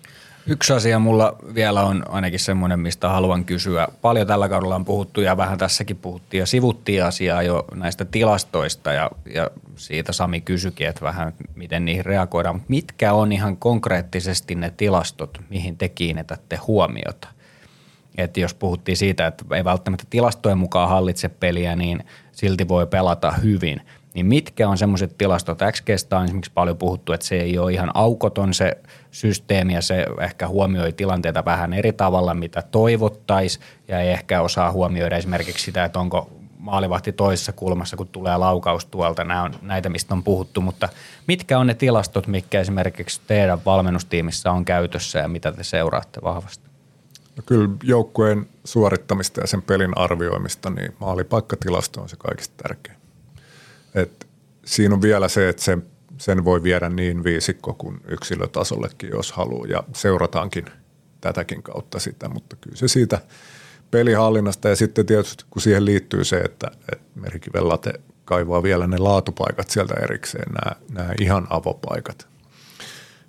Yksi 0.47 0.73
asia 0.73 0.99
mulla 0.99 1.35
vielä 1.55 1.83
on 1.83 2.03
ainakin 2.09 2.39
semmoinen, 2.39 2.79
mistä 2.79 3.09
haluan 3.09 3.45
kysyä. 3.45 3.87
Paljon 4.01 4.27
tällä 4.27 4.49
kaudella 4.49 4.75
on 4.75 4.85
puhuttu 4.85 5.21
ja 5.21 5.37
vähän 5.37 5.57
tässäkin 5.57 5.97
puhuttiin 5.97 6.39
ja 6.39 6.45
sivuttiin 6.45 7.03
asiaa 7.03 7.43
jo 7.43 7.65
näistä 7.75 8.05
tilastoista 8.05 8.93
ja, 8.93 9.11
ja 9.33 9.49
siitä 9.75 10.13
Sami 10.13 10.41
kysyikin, 10.41 10.87
että 10.87 11.01
vähän 11.01 11.33
miten 11.55 11.85
niihin 11.85 12.05
reagoidaan. 12.05 12.55
Mutta 12.55 12.69
mitkä 12.69 13.13
on 13.13 13.31
ihan 13.31 13.57
konkreettisesti 13.57 14.55
ne 14.55 14.73
tilastot, 14.77 15.37
mihin 15.49 15.77
te 15.77 15.89
kiinnitätte 15.89 16.55
huomiota? 16.55 17.27
Että 18.17 18.39
jos 18.39 18.53
puhuttiin 18.53 18.97
siitä, 18.97 19.27
että 19.27 19.45
ei 19.55 19.63
välttämättä 19.63 20.05
tilastojen 20.09 20.57
mukaan 20.57 20.89
hallitse 20.89 21.29
peliä, 21.29 21.75
niin 21.75 22.03
silti 22.31 22.67
voi 22.67 22.87
pelata 22.87 23.31
hyvin. 23.31 23.81
Niin 24.13 24.25
mitkä 24.25 24.69
on 24.69 24.77
semmoiset 24.77 25.17
tilastot? 25.17 25.59
XGstä 25.71 26.17
on 26.17 26.25
esimerkiksi 26.25 26.51
paljon 26.53 26.77
puhuttu, 26.77 27.13
että 27.13 27.25
se 27.25 27.35
ei 27.35 27.57
ole 27.57 27.73
ihan 27.73 27.91
aukoton 27.93 28.53
se 28.53 28.77
systeemi 29.11 29.73
ja 29.73 29.81
se 29.81 30.05
ehkä 30.21 30.47
huomioi 30.47 30.93
tilanteita 30.93 31.45
vähän 31.45 31.73
eri 31.73 31.93
tavalla, 31.93 32.33
mitä 32.33 32.61
toivottaisiin 32.61 33.65
ja 33.87 33.99
ei 33.99 34.09
ehkä 34.09 34.41
osaa 34.41 34.71
huomioida 34.71 35.17
esimerkiksi 35.17 35.65
sitä, 35.65 35.85
että 35.85 35.99
onko 35.99 36.29
maalivahti 36.57 37.11
toisessa 37.11 37.51
kulmassa, 37.51 37.97
kun 37.97 38.07
tulee 38.07 38.37
laukaus 38.37 38.85
tuolta. 38.85 39.23
Nämä 39.23 39.43
on 39.43 39.53
näitä, 39.61 39.89
mistä 39.89 40.13
on 40.13 40.23
puhuttu, 40.23 40.61
mutta 40.61 40.89
mitkä 41.27 41.59
on 41.59 41.67
ne 41.67 41.73
tilastot, 41.73 42.27
mitkä 42.27 42.59
esimerkiksi 42.59 43.21
teidän 43.27 43.59
valmennustiimissä 43.65 44.51
on 44.51 44.65
käytössä 44.65 45.19
ja 45.19 45.27
mitä 45.27 45.51
te 45.51 45.63
seuraatte 45.63 46.19
vahvasti? 46.23 46.69
No 47.35 47.43
kyllä 47.45 47.69
joukkueen 47.83 48.47
suorittamista 48.63 49.41
ja 49.41 49.47
sen 49.47 49.61
pelin 49.61 49.97
arvioimista, 49.97 50.69
niin 50.69 50.95
maalipaikkatilasto 50.99 52.01
on 52.01 52.09
se 52.09 52.15
kaikista 52.15 52.63
tärkein. 52.63 52.97
Et 53.95 54.27
siinä 54.65 54.95
on 54.95 55.01
vielä 55.01 55.27
se, 55.27 55.49
että 55.49 55.61
sen, 55.61 55.85
sen 56.19 56.45
voi 56.45 56.63
viedä 56.63 56.89
niin 56.89 57.23
viisikko 57.23 57.73
kuin 57.73 58.01
yksilötasollekin, 58.07 59.09
jos 59.09 59.31
haluaa, 59.31 59.67
ja 59.67 59.83
seurataankin 59.93 60.65
tätäkin 61.21 61.63
kautta 61.63 61.99
sitä, 61.99 62.29
mutta 62.29 62.55
kyllä 62.55 62.75
se 62.75 62.87
siitä 62.87 63.21
pelihallinnasta 63.91 64.69
ja 64.69 64.75
sitten 64.75 65.05
tietysti 65.05 65.45
kun 65.49 65.61
siihen 65.61 65.85
liittyy 65.85 66.23
se, 66.23 66.37
että, 66.37 66.71
että 66.91 67.05
Merikivellate 67.15 67.93
kaivaa 68.25 68.63
vielä 68.63 68.87
ne 68.87 68.97
laatupaikat 68.97 69.69
sieltä 69.69 69.93
erikseen, 70.03 70.51
nämä, 70.53 70.75
nämä 70.93 71.13
ihan 71.21 71.47
avopaikat, 71.49 72.27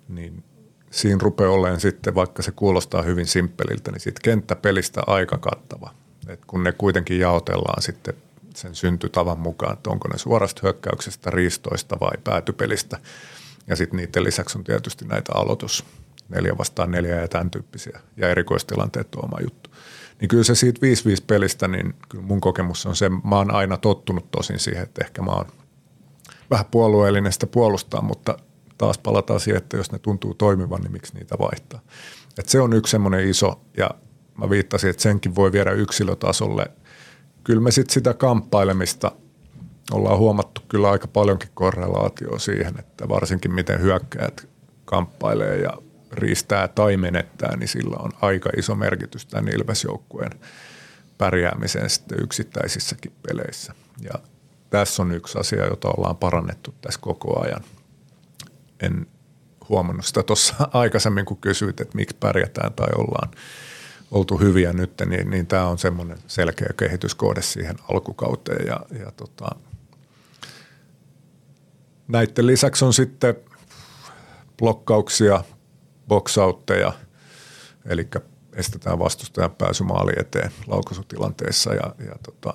niin 0.09 0.45
siinä 0.91 1.19
rupeaa 1.23 1.51
olemaan 1.51 1.81
sitten, 1.81 2.15
vaikka 2.15 2.43
se 2.43 2.53
kuulostaa 2.53 3.03
hyvin 3.03 3.27
simppeliltä, 3.27 3.91
niin 3.91 4.01
sitten 4.01 4.23
kenttäpelistä 4.23 5.03
aika 5.07 5.39
kattava. 5.39 5.95
Et 6.29 6.41
kun 6.47 6.65
ne 6.65 6.73
kuitenkin 6.73 7.19
jaotellaan 7.19 7.83
sitten 7.83 8.15
sen 8.61 8.75
syntytavan 8.75 9.39
mukaan, 9.39 9.73
että 9.73 9.91
onko 9.91 10.09
ne 10.09 10.19
suorasta 10.19 10.61
hyökkäyksestä, 10.63 11.31
riistoista 11.31 12.01
vai 12.01 12.19
päätypelistä. 12.25 12.99
Ja 13.67 13.77
sitten 13.77 13.97
niiden 13.97 14.25
lisäksi 14.25 14.59
on 14.59 14.65
tietysti 14.65 15.05
näitä 15.05 15.33
aloitus, 15.35 15.85
neljä 16.29 16.59
vastaan 16.59 16.91
neljä 16.91 17.21
ja 17.21 17.29
tämän 17.29 17.51
tyyppisiä 17.51 18.01
ja 18.17 18.29
erikoistilanteet 18.29 19.15
on 19.15 19.25
oma 19.25 19.39
juttu. 19.41 19.71
Niin 20.21 20.29
kyllä 20.29 20.45
se 20.45 20.55
siitä 20.55 20.87
5-5 20.87 21.25
pelistä, 21.27 21.69
niin 21.69 21.95
kyllä 22.09 22.25
mun 22.25 22.41
kokemus 22.41 22.87
on 22.87 22.97
se, 22.97 23.09
mä 23.09 23.37
oon 23.37 23.51
aina 23.51 23.77
tottunut 23.77 24.31
tosin 24.31 24.59
siihen, 24.59 24.83
että 24.83 25.05
ehkä 25.05 25.23
mä 25.23 25.31
oon 25.31 25.47
vähän 26.51 26.67
puolueellinen 26.71 27.33
sitä 27.33 27.47
puolustaa, 27.47 28.03
mutta 28.03 28.37
taas 28.79 28.99
palataan 28.99 29.41
siihen, 29.41 29.63
että 29.63 29.77
jos 29.77 29.93
ne 29.93 29.99
tuntuu 29.99 30.35
toimivan, 30.35 30.81
niin 30.81 30.93
miksi 30.93 31.15
niitä 31.15 31.37
vaihtaa. 31.39 31.81
Et 32.39 32.49
se 32.49 32.61
on 32.61 32.73
yksi 32.73 32.91
semmoinen 32.91 33.29
iso, 33.29 33.61
ja 33.77 33.91
mä 34.39 34.51
viittasin, 34.51 34.91
että 34.91 35.03
senkin 35.03 35.35
voi 35.35 35.53
viedä 35.53 35.71
yksilötasolle. 35.71 36.67
Kyllä 37.45 37.61
me 37.61 37.71
sitten 37.71 37.95
sitä 37.95 38.15
kamppailemista 38.15 39.13
ollaan 39.93 40.19
huomattu 40.19 40.61
kyllä 40.69 40.91
aika 40.91 41.09
paljonkin 41.09 41.51
korrelaatio 41.55 42.39
siihen, 42.39 42.79
että 42.79 43.09
varsinkin 43.09 43.55
miten 43.55 43.81
hyökkäät 43.81 44.49
kamppailee 44.85 45.57
ja 45.57 45.73
riistää 46.13 46.69
tai 46.69 46.97
menettää, 46.97 47.57
niin 47.57 47.69
sillä 47.69 47.97
on 47.99 48.11
aika 48.21 48.51
iso 48.57 48.75
merkitys 48.75 49.27
tämän 49.27 49.49
Ilves-joukkueen 49.49 50.41
pärjäämiseen 51.19 51.91
sitten 51.91 52.23
yksittäisissäkin 52.23 53.13
peleissä. 53.29 53.75
Ja 54.03 54.15
tässä 54.71 55.03
on 55.03 55.13
yksi 55.13 55.39
asia, 55.39 55.67
jota 55.67 55.89
ollaan 55.89 56.17
parannettu 56.17 56.75
tässä 56.81 57.01
koko 57.01 57.43
ajan– 57.43 57.65
en 58.83 59.07
huomannut 59.69 60.07
sitä 60.07 60.23
tuossa 60.23 60.55
aikaisemmin, 60.73 61.25
kun 61.25 61.37
kysyit, 61.37 61.81
että 61.81 61.97
miksi 61.97 62.17
pärjätään 62.21 62.73
tai 62.73 62.89
ollaan 62.97 63.31
oltu 64.11 64.39
hyviä 64.39 64.73
nyt, 64.73 64.93
niin, 65.07 65.31
niin 65.31 65.47
tämä 65.47 65.67
on 65.67 65.79
semmoinen 65.79 66.19
selkeä 66.27 66.69
kehityskohde 66.77 67.43
siihen 67.43 67.77
alkukauteen. 67.93 68.67
Ja, 68.67 68.81
ja 69.05 69.13
tota, 69.17 69.49
näiden 72.09 72.47
lisäksi 72.47 72.85
on 72.85 72.95
sitten 72.95 73.37
blokkauksia, 74.59 75.45
boxoutteja, 76.09 76.93
eli 77.87 78.09
estetään 78.53 78.99
vastustajan 78.99 79.51
pääsy 79.51 79.85
maali 79.85 80.13
eteen 80.17 80.51
laukaisutilanteessa 80.67 81.75
ja, 81.75 81.95
ja, 82.07 82.15
tota, 82.23 82.55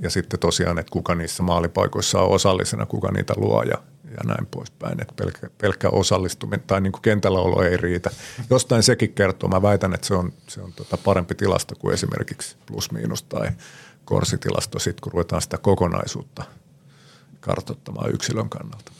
ja 0.00 0.10
sitten 0.10 0.40
tosiaan, 0.40 0.78
että 0.78 0.92
kuka 0.92 1.14
niissä 1.14 1.42
maalipaikoissa 1.42 2.20
on 2.20 2.30
osallisena, 2.30 2.86
kuka 2.86 3.10
niitä 3.10 3.34
luo 3.36 3.62
ja, 3.62 3.82
ja 4.16 4.20
näin 4.24 4.46
poispäin. 4.46 5.00
Että 5.00 5.14
pelkkä, 5.16 5.50
pelkkä 5.58 5.88
osallistuminen 5.90 6.64
tai 6.66 6.80
niin 6.80 6.92
kuin 6.92 7.02
kentällä 7.02 7.38
olo 7.38 7.62
ei 7.62 7.76
riitä. 7.76 8.10
Jostain 8.50 8.82
sekin 8.82 9.12
kertoo. 9.12 9.48
Mä 9.48 9.62
väitän, 9.62 9.94
että 9.94 10.06
se 10.06 10.14
on, 10.14 10.32
se 10.48 10.60
on 10.60 10.72
tota 10.72 10.96
parempi 10.96 11.34
tilasto 11.34 11.74
kuin 11.78 11.94
esimerkiksi 11.94 12.56
plus-miinus 12.66 13.22
tai 13.22 13.48
korsitilasto 14.04 14.78
sitten, 14.78 15.02
kun 15.02 15.12
ruvetaan 15.12 15.42
sitä 15.42 15.58
kokonaisuutta 15.58 16.44
kartoittamaan 17.40 18.14
yksilön 18.14 18.48
kannalta. 18.48 18.92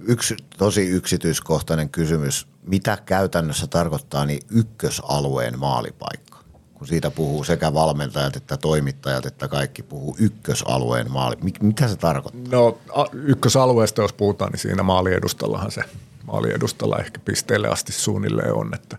Yksi 0.00 0.36
tosi 0.58 0.88
yksityiskohtainen 0.88 1.88
kysymys. 1.88 2.46
Mitä 2.62 2.98
käytännössä 3.06 3.66
tarkoittaa 3.66 4.26
niin 4.26 4.42
ykkösalueen 4.50 5.58
maalipaikka? 5.58 6.38
Kun 6.78 6.86
siitä 6.86 7.10
puhuu 7.10 7.44
sekä 7.44 7.74
valmentajat 7.74 8.36
että 8.36 8.56
toimittajat, 8.56 9.26
että 9.26 9.48
kaikki 9.48 9.82
puhuu 9.82 10.16
ykkösalueen 10.20 11.10
maali. 11.12 11.36
Mitä 11.60 11.88
se 11.88 11.96
tarkoittaa? 11.96 12.42
No 12.50 12.78
ykkösalueesta 13.12 14.02
jos 14.02 14.12
puhutaan, 14.12 14.52
niin 14.52 14.60
siinä 14.60 14.82
maaliedustallahan 14.82 15.70
se 15.70 15.82
maaliedustalla 16.26 16.98
ehkä 16.98 17.20
pisteelle 17.24 17.68
asti 17.68 17.92
suunnilleen 17.92 18.54
on, 18.54 18.74
että 18.74 18.98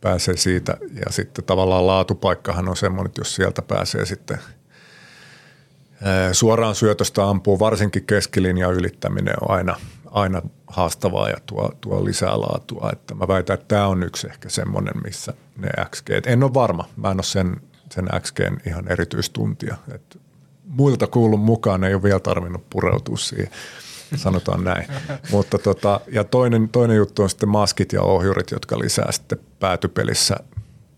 pääsee 0.00 0.36
siitä. 0.36 0.76
Ja 1.06 1.12
sitten 1.12 1.44
tavallaan 1.44 1.86
laatupaikkahan 1.86 2.68
on 2.68 2.76
semmoinen, 2.76 3.06
että 3.06 3.20
jos 3.20 3.34
sieltä 3.34 3.62
pääsee 3.62 4.06
sitten 4.06 4.38
suoraan 6.32 6.74
syötöstä 6.74 7.28
ampuu, 7.28 7.58
varsinkin 7.58 8.06
keskilinjan 8.06 8.74
ylittäminen 8.74 9.34
on 9.40 9.50
aina, 9.50 9.76
aina 10.10 10.42
haastavaa 10.66 11.28
ja 11.28 11.36
tuo, 11.46 11.72
tuo 11.80 12.04
lisää 12.04 12.40
laatua. 12.40 12.90
Että 12.92 13.14
mä 13.14 13.28
väitän, 13.28 13.54
että 13.54 13.66
tämä 13.68 13.86
on 13.86 14.02
yksi 14.02 14.26
ehkä 14.26 14.48
semmoinen, 14.48 14.94
missä 15.04 15.32
ne 15.56 15.68
XG, 15.90 16.10
en 16.26 16.42
ole 16.42 16.54
varma, 16.54 16.88
mä 16.96 17.10
en 17.10 17.16
ole 17.16 17.22
sen, 17.22 17.56
sen 17.90 18.08
XGn 18.20 18.56
ihan 18.66 18.88
erityistuntia. 18.88 19.76
Että 19.94 20.18
muilta 20.64 21.06
kuulun 21.06 21.40
mukaan 21.40 21.84
ei 21.84 21.94
ole 21.94 22.02
vielä 22.02 22.20
tarvinnut 22.20 22.70
pureutua 22.70 23.16
siihen, 23.16 23.50
sanotaan 24.16 24.64
näin. 24.64 24.86
Mutta 25.32 25.58
tota, 25.58 26.00
ja 26.12 26.24
toinen, 26.24 26.68
toinen 26.68 26.96
juttu 26.96 27.22
on 27.22 27.30
sitten 27.30 27.48
maskit 27.48 27.92
ja 27.92 28.02
ohjurit, 28.02 28.50
jotka 28.50 28.78
lisää 28.78 29.12
sitten 29.12 29.38
päätypelissä 29.60 30.36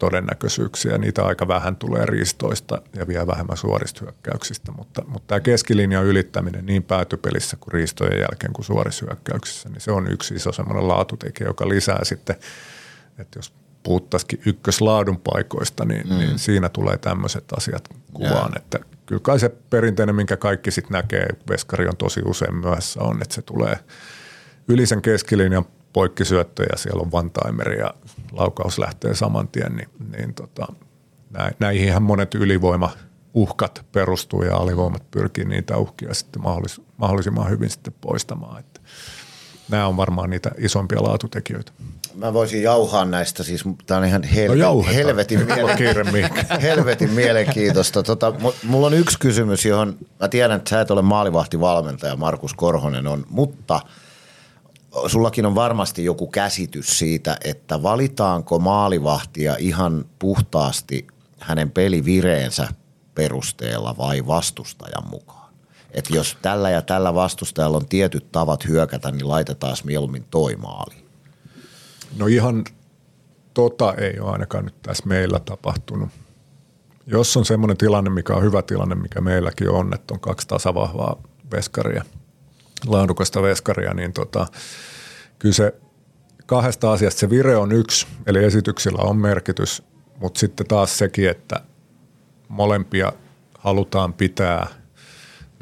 todennäköisyyksiä. 0.02 0.98
Niitä 0.98 1.24
aika 1.24 1.48
vähän 1.48 1.76
tulee 1.76 2.06
riistoista 2.06 2.82
ja 2.96 3.06
vielä 3.08 3.26
vähemmän 3.26 3.56
suorista 3.56 4.00
hyökkäyksistä, 4.02 4.72
mutta, 4.72 5.04
mutta 5.06 5.26
tämä 5.26 5.40
keskilinjan 5.40 6.04
ylittäminen 6.04 6.66
niin 6.66 6.82
päätypelissä 6.82 7.56
kuin 7.60 7.72
riistojen 7.72 8.20
jälkeen 8.20 8.52
kuin 8.52 8.64
suorissa 8.64 9.06
hyökkäyksissä, 9.06 9.68
niin 9.68 9.80
se 9.80 9.92
on 9.92 10.12
yksi 10.12 10.34
iso 10.34 10.52
semmoinen 10.52 10.88
laatutekijä, 10.88 11.48
joka 11.48 11.68
lisää 11.68 12.04
sitten, 12.04 12.36
että 13.18 13.38
jos 13.38 13.52
puhuttaisikin 13.82 14.42
ykköslaadun 14.46 15.20
paikoista, 15.20 15.84
niin, 15.84 16.08
mm. 16.08 16.18
niin 16.18 16.38
siinä 16.38 16.68
tulee 16.68 16.98
tämmöiset 16.98 17.44
asiat 17.56 17.88
kuvaan, 18.12 18.34
yeah. 18.34 18.56
että 18.56 18.78
kyllä 19.06 19.20
kai 19.20 19.38
se 19.38 19.48
perinteinen, 19.70 20.14
minkä 20.14 20.36
kaikki 20.36 20.70
sitten 20.70 20.92
näkee, 20.92 21.26
veskari 21.48 21.88
on 21.88 21.96
tosi 21.96 22.20
usein 22.24 22.54
myöhässä 22.54 23.00
on, 23.00 23.22
että 23.22 23.34
se 23.34 23.42
tulee 23.42 23.78
yli 24.68 24.86
sen 24.86 25.02
keskilinjan 25.02 25.64
poikkisyöttö 25.92 26.62
ja 26.72 26.76
siellä 26.76 27.02
on 27.02 27.08
one 27.12 27.76
ja 27.78 27.94
laukaus 28.32 28.78
lähtee 28.78 29.14
saman 29.14 29.48
tien, 29.48 29.76
niin, 29.76 29.88
niin 30.16 30.34
tota, 30.34 30.66
näihinhän 31.58 32.02
monet 32.02 32.34
ylivoima 32.34 32.90
uhkat 33.34 33.84
perustuu 33.92 34.42
ja 34.42 34.56
alivoimat 34.56 35.10
pyrkii 35.10 35.44
niitä 35.44 35.76
uhkia 35.76 36.14
sitten 36.14 36.42
mahdollis, 36.42 36.80
mahdollisimman 36.96 37.50
hyvin 37.50 37.70
sitten 37.70 37.94
poistamaan. 38.00 38.60
Että 38.60 38.80
nämä 39.70 39.86
on 39.86 39.96
varmaan 39.96 40.30
niitä 40.30 40.50
isompia 40.58 41.02
laatutekijöitä. 41.02 41.72
Mä 42.14 42.32
voisin 42.32 42.62
jauhaa 42.62 43.04
näistä, 43.04 43.42
siis 43.42 43.64
tää 43.86 43.98
on 43.98 44.04
ihan 44.04 44.22
helve- 44.24 44.56
No 44.56 44.82
helvetin, 44.82 45.40
miele- 45.40 46.62
helvetin 46.62 47.10
mielenkiintoista. 47.10 48.02
Tota, 48.02 48.30
mu- 48.30 48.54
mulla 48.66 48.86
on 48.86 48.94
yksi 48.94 49.18
kysymys, 49.18 49.64
johon 49.64 49.96
mä 50.20 50.28
tiedän, 50.28 50.56
että 50.56 50.70
sä 50.70 50.80
et 50.80 50.90
ole 50.90 51.02
maalivahtivalmentaja, 51.02 52.16
Markus 52.16 52.54
Korhonen 52.54 53.06
on, 53.06 53.24
mutta 53.30 53.80
sullakin 55.06 55.46
on 55.46 55.54
varmasti 55.54 56.04
joku 56.04 56.26
käsitys 56.26 56.98
siitä, 56.98 57.36
että 57.44 57.82
valitaanko 57.82 58.58
maalivahtia 58.58 59.56
ihan 59.58 60.04
puhtaasti 60.18 61.06
hänen 61.38 61.70
pelivireensä 61.70 62.68
perusteella 63.14 63.94
vai 63.98 64.26
vastustajan 64.26 65.08
mukaan. 65.10 65.52
Että 65.90 66.16
jos 66.16 66.38
tällä 66.42 66.70
ja 66.70 66.82
tällä 66.82 67.14
vastustajalla 67.14 67.76
on 67.76 67.88
tietyt 67.88 68.32
tavat 68.32 68.68
hyökätä, 68.68 69.10
niin 69.10 69.28
laitetaan 69.28 69.76
mieluummin 69.84 70.24
toi 70.30 70.56
maali. 70.56 70.94
No 72.16 72.26
ihan 72.26 72.64
tota 73.54 73.94
ei 73.94 74.20
ole 74.20 74.32
ainakaan 74.32 74.64
nyt 74.64 74.82
tässä 74.82 75.06
meillä 75.06 75.40
tapahtunut. 75.40 76.08
Jos 77.06 77.36
on 77.36 77.44
semmoinen 77.44 77.76
tilanne, 77.76 78.10
mikä 78.10 78.34
on 78.34 78.42
hyvä 78.42 78.62
tilanne, 78.62 78.94
mikä 78.94 79.20
meilläkin 79.20 79.70
on, 79.70 79.94
että 79.94 80.14
on 80.14 80.20
kaksi 80.20 80.48
tasavahvaa 80.48 81.22
veskaria, 81.52 82.04
laadukasta 82.86 83.42
veskaria, 83.42 83.94
niin 83.94 84.12
tota, 84.12 84.46
kyllä 85.38 85.54
se 85.54 85.74
kahdesta 86.46 86.92
asiasta 86.92 87.20
se 87.20 87.30
vire 87.30 87.56
on 87.56 87.72
yksi, 87.72 88.06
eli 88.26 88.44
esityksillä 88.44 89.02
on 89.02 89.16
merkitys, 89.16 89.82
mutta 90.20 90.40
sitten 90.40 90.66
taas 90.66 90.98
sekin, 90.98 91.28
että 91.28 91.60
molempia 92.48 93.12
halutaan 93.58 94.12
pitää 94.12 94.66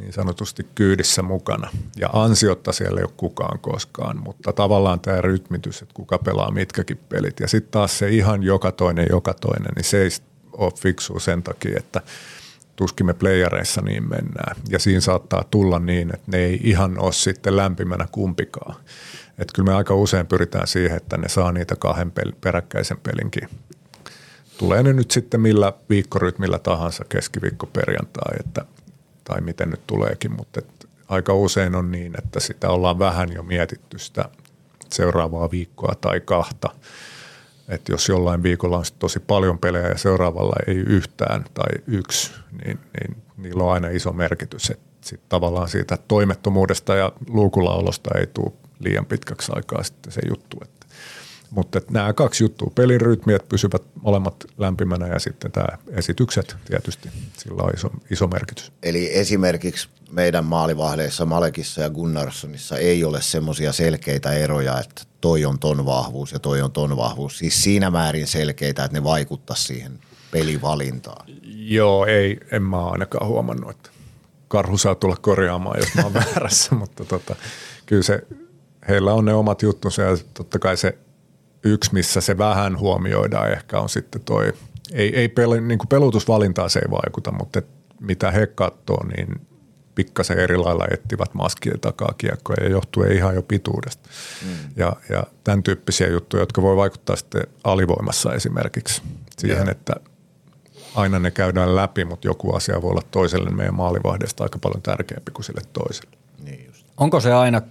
niin 0.01 0.13
sanotusti 0.13 0.67
kyydissä 0.75 1.23
mukana. 1.23 1.71
Ja 1.97 2.09
ansiotta 2.13 2.73
siellä 2.73 3.01
ei 3.01 3.05
ole 3.05 3.13
kukaan 3.17 3.59
koskaan, 3.59 4.17
mutta 4.17 4.53
tavallaan 4.53 5.01
tämä 5.01 5.21
rytmitys, 5.21 5.83
että 5.83 5.95
kuka 5.95 6.19
pelaa 6.19 6.51
mitkäkin 6.51 6.97
pelit. 7.09 7.41
Ja 7.41 7.49
sitten 7.49 7.71
taas 7.71 7.99
se 7.99 8.09
ihan 8.09 8.43
joka 8.43 8.73
toinen, 8.73 9.07
joka 9.11 9.35
toinen, 9.35 9.73
niin 9.77 9.85
se 9.85 10.03
ei 10.03 10.09
ole 10.53 10.73
fiksu 10.79 11.19
sen 11.19 11.43
takia, 11.43 11.79
että 11.79 12.03
tuskin 12.81 13.07
me 13.07 13.15
playereissa 13.15 13.81
niin 13.83 14.09
mennään. 14.09 14.57
Ja 14.69 14.79
siinä 14.79 15.01
saattaa 15.01 15.45
tulla 15.51 15.79
niin, 15.79 16.15
että 16.15 16.31
ne 16.31 16.39
ei 16.39 16.61
ihan 16.63 16.99
ole 16.99 17.13
sitten 17.13 17.57
lämpimänä 17.57 18.07
kumpikaan. 18.13 18.77
Että 19.39 19.53
kyllä 19.55 19.71
me 19.71 19.75
aika 19.77 19.95
usein 19.95 20.27
pyritään 20.27 20.67
siihen, 20.67 20.97
että 20.97 21.17
ne 21.17 21.29
saa 21.29 21.53
niitä 21.53 21.77
kahden 21.77 22.13
pel- 22.21 22.35
peräkkäisen 22.41 22.99
pelinkin 23.03 23.49
tulee 24.59 24.83
ne 24.83 24.93
nyt 24.93 25.11
sitten 25.11 25.41
millä 25.41 25.73
viikkorytmillä 25.91 26.59
tahansa, 26.59 27.05
keskiviikko, 27.09 27.67
perjantai, 27.67 28.37
että, 28.41 28.65
tai 29.25 29.41
miten 29.41 29.71
nyt 29.71 29.87
tuleekin, 29.87 30.33
mutta 30.37 30.61
aika 31.09 31.35
usein 31.35 31.75
on 31.75 31.91
niin, 31.91 32.13
että 32.19 32.41
sitä 32.41 32.69
ollaan 32.71 32.99
vähän 32.99 33.33
jo 33.33 33.43
mietitty 33.43 33.99
sitä 33.99 34.25
seuraavaa 34.89 35.51
viikkoa 35.51 35.95
tai 36.01 36.21
kahta. 36.21 36.69
Että 37.71 37.93
jos 37.93 38.09
jollain 38.09 38.43
viikolla 38.43 38.79
on 38.79 38.85
tosi 38.99 39.21
paljon 39.21 39.59
pelejä 39.59 39.89
ja 39.89 39.99
seuraavalla 39.99 40.57
ei 40.67 40.77
yhtään 40.77 41.45
tai 41.55 41.71
yksi, 41.87 42.33
niin, 42.65 42.79
niin 43.01 43.23
niillä 43.37 43.65
on 43.65 43.73
aina 43.73 43.89
iso 43.89 44.13
merkitys. 44.13 44.71
Että 44.71 44.91
sit 45.01 45.21
tavallaan 45.29 45.69
siitä 45.69 45.99
toimettomuudesta 46.09 46.95
ja 46.95 47.13
luukulaolosta 47.29 48.11
ei 48.19 48.27
tule 48.27 48.53
liian 48.79 49.07
pitkäksi 49.07 49.53
aikaa 49.55 49.83
sitten 49.83 50.13
se 50.13 50.21
juttu. 50.29 50.57
Että 50.63 50.80
mutta 51.51 51.79
että 51.79 51.93
nämä 51.93 52.13
kaksi 52.13 52.45
juttua, 52.45 52.73
pelin 52.75 53.01
rytmi, 53.01 53.35
että 53.35 53.49
pysyvät 53.49 53.83
molemmat 54.03 54.45
lämpimänä 54.59 55.07
ja 55.07 55.19
sitten 55.19 55.53
tämä 55.53 55.79
esitykset 55.89 56.57
tietysti, 56.65 57.09
sillä 57.39 57.63
on 57.63 57.71
iso, 57.75 57.91
iso 58.11 58.27
merkitys. 58.27 58.73
Eli 58.83 59.19
esimerkiksi 59.19 59.89
meidän 60.11 60.45
maalivahdeissa 60.45 61.27
Malekissa 61.27 61.81
ja 61.81 61.91
Gunnarssonissa 61.91 62.79
ei 62.79 63.05
ole 63.05 63.23
semmoisia 63.23 63.73
selkeitä 63.73 64.33
eroja, 64.33 64.81
että 64.81 65.03
toi 65.21 65.45
on 65.45 65.59
ton 65.59 65.87
vahvuus 65.87 66.33
ja 66.33 66.39
toi 66.39 66.63
on 66.63 66.73
ton 66.73 66.97
vahvuus. 66.97 67.39
Siis 67.39 67.63
siinä 67.63 67.91
määrin 67.91 68.27
selkeitä, 68.27 68.85
että 68.85 68.99
ne 68.99 69.05
vaikuttaa 69.05 69.57
siihen 69.57 69.99
pelivalintaan. 70.31 71.27
Joo, 71.55 72.07
ei, 72.07 72.41
en 72.53 72.63
mä 72.63 72.87
ainakaan 72.87 73.29
huomannut, 73.29 73.71
että 73.71 73.91
karhu 74.49 74.79
saa 74.79 74.95
tulla 74.95 75.17
korjaamaan, 75.17 75.79
jos 75.79 75.95
mä 75.95 76.03
oon 76.03 76.15
väärässä, 76.25 76.75
mutta 76.75 77.05
tota, 77.05 77.37
kyllä 77.87 78.03
se, 78.03 78.23
heillä 78.89 79.15
on 79.15 79.25
ne 79.25 79.35
omat 79.35 79.63
juttunsa 79.63 80.03
ja 80.03 80.17
totta 80.35 80.59
kai 80.59 80.77
se 80.77 80.99
yksi, 81.65 81.95
missä 81.95 82.21
se 82.21 82.39
vähän 82.39 82.79
huomioidaan 82.79 83.53
ehkä 83.53 83.81
on 83.81 83.89
sitten 83.89 84.21
toi, 84.21 84.53
ei, 84.93 85.17
ei 85.17 85.29
pel, 85.29 85.51
niin 85.61 85.79
kuin 85.79 85.89
pelutusvalintaa 85.89 86.69
se 86.69 86.79
ei 86.79 86.91
vaikuta, 86.91 87.33
mutta 87.33 87.59
et 87.59 87.67
mitä 88.01 88.31
he 88.31 88.47
katsoo, 88.47 89.07
niin 89.17 89.41
pikkasen 89.95 90.39
eri 90.39 90.57
lailla 90.57 90.87
etsivät 90.91 91.35
maskien 91.35 91.81
takaa 91.81 92.15
kiekkoja 92.19 92.65
ja 92.65 92.71
johtuu 92.71 93.03
ihan 93.03 93.35
jo 93.35 93.43
pituudesta. 93.43 94.09
Mm. 94.43 94.51
Ja, 94.77 94.97
ja 95.09 95.25
tämän 95.45 95.63
tyyppisiä 95.63 96.09
juttuja, 96.09 96.43
jotka 96.43 96.63
voi 96.63 96.77
vaikuttaa 96.77 97.17
sitten 97.17 97.43
alivoimassa 97.65 98.35
esimerkiksi 98.35 99.03
siihen, 99.39 99.67
Joo. 99.67 99.71
että 99.71 99.93
aina 100.95 101.19
ne 101.19 101.31
käydään 101.31 101.77
läpi, 101.77 102.05
mutta 102.05 102.29
joku 102.29 102.55
asia 102.55 102.83
voi 102.83 102.91
olla 102.91 103.03
toiselle 103.11 103.51
meidän 103.51 103.75
maalivahdesta 103.75 104.43
aika 104.43 104.59
paljon 104.59 104.83
tärkeämpi 104.83 105.31
kuin 105.33 105.45
sille 105.45 105.63
toiselle. 105.73 106.17
Niin 106.45 106.67
just. 106.67 106.87
Onko 106.97 107.21
se 107.21 107.33
aina 107.33 107.63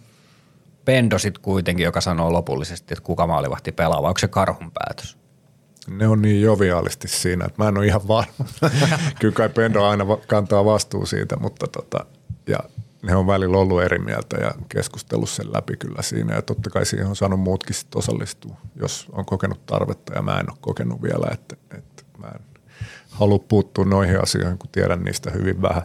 Pendo 0.89 1.19
sit 1.19 1.37
kuitenkin, 1.37 1.83
joka 1.83 2.01
sanoo 2.01 2.33
lopullisesti, 2.33 2.93
että 2.93 3.05
kuka 3.05 3.27
maalivahti 3.27 3.71
pelaa, 3.71 4.01
vai 4.01 4.09
onko 4.09 4.17
se 4.17 4.27
karhun 4.27 4.71
päätös? 4.71 5.17
Ne 5.87 6.07
on 6.07 6.21
niin 6.21 6.41
joviaalisti 6.41 7.07
siinä, 7.07 7.45
että 7.45 7.63
mä 7.63 7.69
en 7.69 7.77
ole 7.77 7.85
ihan 7.85 8.07
varma. 8.07 8.45
Kyllä 9.19 9.33
kai 9.33 9.49
Pendo 9.49 9.83
aina 9.83 10.05
kantaa 10.27 10.65
vastuu 10.65 11.05
siitä, 11.05 11.37
mutta 11.37 11.67
tota, 11.67 12.05
ja 12.47 12.57
ne 13.01 13.15
on 13.15 13.27
välillä 13.27 13.57
ollut 13.57 13.81
eri 13.81 13.99
mieltä 13.99 14.37
ja 14.37 14.51
keskustellut 14.69 15.29
sen 15.29 15.53
läpi 15.53 15.77
kyllä 15.77 16.01
siinä. 16.01 16.35
Ja 16.35 16.41
totta 16.41 16.69
kai 16.69 16.85
siihen 16.85 17.07
on 17.07 17.15
saanut 17.15 17.39
muutkin 17.39 17.75
sit 17.75 17.95
osallistua, 17.95 18.57
jos 18.75 19.07
on 19.11 19.25
kokenut 19.25 19.65
tarvetta 19.65 20.13
ja 20.13 20.21
mä 20.21 20.39
en 20.39 20.51
ole 20.51 20.57
kokenut 20.61 21.01
vielä, 21.01 21.27
että, 21.33 21.55
että 21.77 22.03
mä 22.17 22.27
en 22.27 22.41
halua 23.09 23.39
puuttua 23.39 23.85
noihin 23.85 24.23
asioihin, 24.23 24.57
kun 24.57 24.69
tiedän 24.71 25.03
niistä 25.03 25.31
hyvin 25.31 25.61
vähän. 25.61 25.83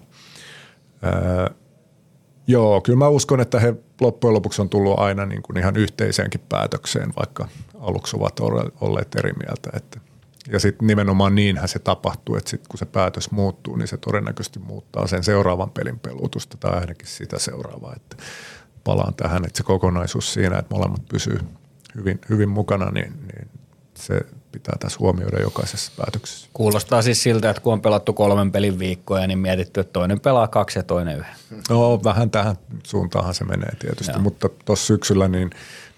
Öö, 1.05 1.64
Joo, 2.47 2.81
kyllä 2.81 2.99
mä 2.99 3.09
uskon, 3.09 3.41
että 3.41 3.61
he 3.61 3.75
loppujen 4.01 4.35
lopuksi 4.35 4.63
on 4.63 4.69
tullut 4.69 4.99
aina 4.99 5.27
niin 5.27 5.43
kuin 5.43 5.57
ihan 5.57 5.77
yhteiseenkin 5.77 6.41
päätökseen, 6.49 7.13
vaikka 7.17 7.49
aluksi 7.81 8.17
ovat 8.17 8.41
olleet- 8.81 9.15
eri 9.15 9.33
mieltä. 9.33 9.71
Että. 9.77 10.01
Ja 10.53 10.59
sitten 10.59 10.87
nimenomaan 10.87 11.35
niinhän 11.35 11.69
se 11.69 11.79
tapahtuu, 11.79 12.37
että 12.37 12.51
sit 12.51 12.69
kun 12.69 12.79
se 12.79 12.85
päätös 12.85 13.31
muuttuu, 13.31 13.77
niin 13.77 13.89
se 13.89 13.97
todennäköisesti 13.97 14.59
muuttaa 14.59 15.07
sen 15.07 15.25
seuraavan 15.25 15.71
pelin 15.71 15.99
pelutusta 15.99 16.57
tai 16.57 16.81
ainakin 16.81 17.07
sitä 17.07 17.39
seuraavaa. 17.39 17.93
Että 17.97 18.17
palaan 18.85 19.15
tähän, 19.15 19.45
että 19.45 19.57
se 19.57 19.63
kokonaisuus 19.63 20.33
siinä, 20.33 20.59
että 20.59 20.75
molemmat 20.75 21.09
pysyy 21.09 21.39
hyvin, 21.95 22.21
hyvin 22.29 22.49
mukana, 22.49 22.91
niin, 22.91 23.13
niin 23.13 23.49
se 23.95 24.21
pitää 24.55 24.77
tässä 24.81 24.99
huomioida 25.01 25.41
jokaisessa 25.41 25.93
päätöksessä. 25.97 26.49
Kuulostaa 26.53 27.03
siis 27.03 27.23
siltä, 27.23 27.51
että 27.51 27.63
kun 27.63 27.73
on 27.73 27.81
pelattu 27.81 28.13
kolmen 28.13 28.53
pelin 28.53 28.79
viikkoja, 28.79 29.27
niin 29.27 29.39
mietitty, 29.39 29.81
että 29.81 29.93
toinen 29.93 30.21
pelaa 30.21 30.49
kaksi 30.49 30.79
ja 30.79 30.83
toinen 30.83 31.19
yhden. 31.19 31.35
No 31.71 32.01
vähän 32.05 32.31
tähän 32.31 32.57
suuntaanhan 32.87 33.35
se 33.35 33.45
menee 33.45 33.77
tietysti, 33.79 34.13
Joo. 34.13 34.23
mutta 34.23 34.49
tuossa 34.65 34.87
syksyllä 34.87 35.29
niin 35.29 35.51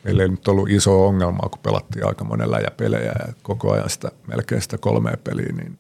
meillä 0.05 0.23
ei 0.23 0.29
nyt 0.29 0.49
ollut 0.49 0.71
iso 0.71 1.07
ongelmaa, 1.07 1.49
kun 1.49 1.61
pelattiin 1.63 2.07
aika 2.07 2.25
monen 2.25 2.51
läjäpelejä 2.51 3.13
ja 3.27 3.33
koko 3.43 3.73
ajan 3.73 3.91
sitä, 3.91 4.11
melkein 4.27 4.63
sitä 4.63 4.79
kolmea 4.79 5.17
peliä, 5.25 5.53
niin 5.53 5.79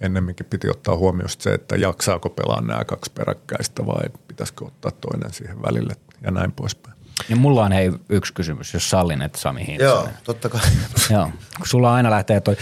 ennemminkin 0.00 0.46
piti 0.46 0.70
ottaa 0.70 0.96
huomioon 0.96 1.30
se, 1.38 1.54
että 1.54 1.76
jaksaako 1.76 2.28
pelaa 2.28 2.60
nämä 2.60 2.84
kaksi 2.84 3.12
peräkkäistä 3.14 3.86
vai 3.86 4.04
pitäisikö 4.28 4.64
ottaa 4.64 4.90
toinen 4.90 5.32
siihen 5.32 5.62
välille 5.62 5.94
ja 6.22 6.30
näin 6.30 6.52
poispäin. 6.52 7.01
Ja 7.28 7.36
mulla 7.36 7.64
on 7.64 7.72
hei 7.72 7.92
yksi 8.08 8.32
kysymys, 8.32 8.74
jos 8.74 8.90
sallin, 8.90 9.22
että 9.22 9.38
Sami 9.38 9.60
Joo, 9.60 9.68
Hintsanen. 9.68 10.22
totta 10.24 10.48
kai. 10.48 10.60
Joo. 11.10 11.30
Kun 11.56 11.66
sulla 11.66 11.94
aina 11.94 12.10
lähtee 12.10 12.40
toi, 12.40 12.56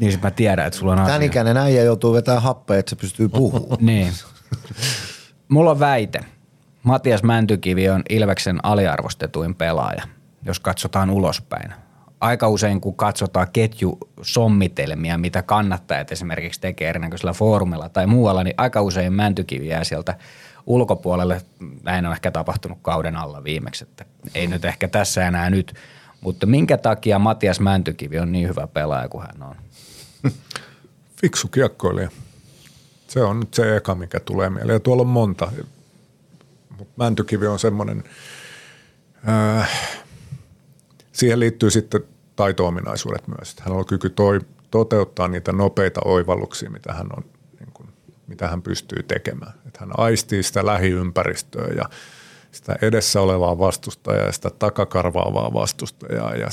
niin 0.00 0.12
sit 0.12 0.22
mä 0.22 0.30
tiedän, 0.30 0.66
että 0.66 0.78
sulla 0.78 0.92
on 0.92 1.06
Tän 1.06 1.22
ikäinen 1.22 1.56
äijä 1.56 1.82
joutuu 1.82 2.12
vetämään 2.12 2.42
happea, 2.42 2.78
että 2.78 2.90
se 2.90 2.96
pystyy 2.96 3.28
puhumaan. 3.28 3.78
Niin. 3.86 4.12
Mulla 5.48 5.70
on 5.70 5.80
väite. 5.80 6.20
Matias 6.82 7.22
Mäntykivi 7.22 7.88
on 7.88 8.02
Ilveksen 8.10 8.58
aliarvostetuin 8.62 9.54
pelaaja, 9.54 10.02
jos 10.44 10.60
katsotaan 10.60 11.10
ulospäin. 11.10 11.72
Aika 12.20 12.48
usein, 12.48 12.80
kun 12.80 12.96
katsotaan 12.96 13.46
ketjusommitelmia, 13.52 15.18
mitä 15.18 15.42
kannattajat 15.42 16.12
esimerkiksi 16.12 16.60
tekee 16.60 16.88
erinäköisellä 16.88 17.32
foorumilla 17.32 17.88
tai 17.88 18.06
muualla, 18.06 18.44
niin 18.44 18.54
aika 18.56 18.82
usein 18.82 19.12
Mäntykivi 19.12 19.68
jää 19.68 19.84
sieltä 19.84 20.14
ulkopuolelle. 20.66 21.42
Näin 21.82 22.06
on 22.06 22.12
ehkä 22.12 22.30
tapahtunut 22.30 22.78
kauden 22.82 23.16
alla 23.16 23.44
viimeksi, 23.44 23.84
että 23.84 24.04
ei 24.34 24.46
nyt 24.46 24.64
ehkä 24.64 24.88
tässä 24.88 25.26
enää 25.26 25.50
nyt. 25.50 25.74
Mutta 26.20 26.46
minkä 26.46 26.78
takia 26.78 27.18
Matias 27.18 27.60
Mäntykivi 27.60 28.18
on 28.18 28.32
niin 28.32 28.48
hyvä 28.48 28.66
pelaaja 28.66 29.08
kuin 29.08 29.22
hän 29.26 29.42
on? 29.42 29.56
Fiksu 31.20 31.48
kiekkoilija. 31.48 32.10
Se 33.08 33.22
on 33.22 33.40
nyt 33.40 33.54
se 33.54 33.76
eka, 33.76 33.94
mikä 33.94 34.20
tulee 34.20 34.50
mieleen. 34.50 34.74
Ja 34.74 34.80
tuolla 34.80 35.02
on 35.02 35.08
monta. 35.08 35.52
Mutta 36.78 36.94
Mäntykivi 36.96 37.46
on 37.46 37.58
semmoinen, 37.58 38.04
äh, 39.28 39.70
siihen 41.12 41.40
liittyy 41.40 41.70
sitten 41.70 42.00
taito-ominaisuudet 42.36 43.28
myös. 43.28 43.56
Hänellä 43.60 43.78
on 43.78 43.86
kyky 43.86 44.10
toi, 44.10 44.40
toteuttaa 44.70 45.28
niitä 45.28 45.52
nopeita 45.52 46.00
oivalluksia, 46.04 46.70
mitä 46.70 46.92
hän 46.92 47.06
on 47.16 47.24
mitä 48.26 48.48
hän 48.48 48.62
pystyy 48.62 49.02
tekemään. 49.02 49.52
Että 49.66 49.80
hän 49.80 49.90
aistii 49.96 50.42
sitä 50.42 50.66
lähiympäristöä 50.66 51.68
ja 51.76 51.84
sitä 52.52 52.76
edessä 52.82 53.20
olevaa 53.20 53.58
vastustajaa 53.58 54.26
ja 54.26 54.32
sitä 54.32 54.50
takakarvaavaa 54.58 55.52
vastustajaa 55.52 56.34
ja 56.34 56.48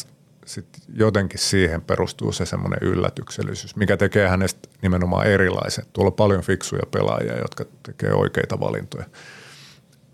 sitten 0.46 0.82
jotenkin 0.94 1.40
siihen 1.40 1.82
perustuu 1.82 2.32
se 2.32 2.46
semmoinen 2.46 2.80
yllätyksellisyys, 2.82 3.76
mikä 3.76 3.98
tekee 3.98 4.28
hänestä 4.28 4.70
nimenomaan 4.82 5.28
erilaisen. 5.28 5.86
Tuolla 5.94 6.10
on 6.10 6.14
paljon 6.14 6.42
fiksuja 6.42 6.84
pelaajia, 6.92 7.38
jotka 7.38 7.66
tekee 7.84 8.14
oikeita 8.14 8.60
valintoja, 8.60 9.06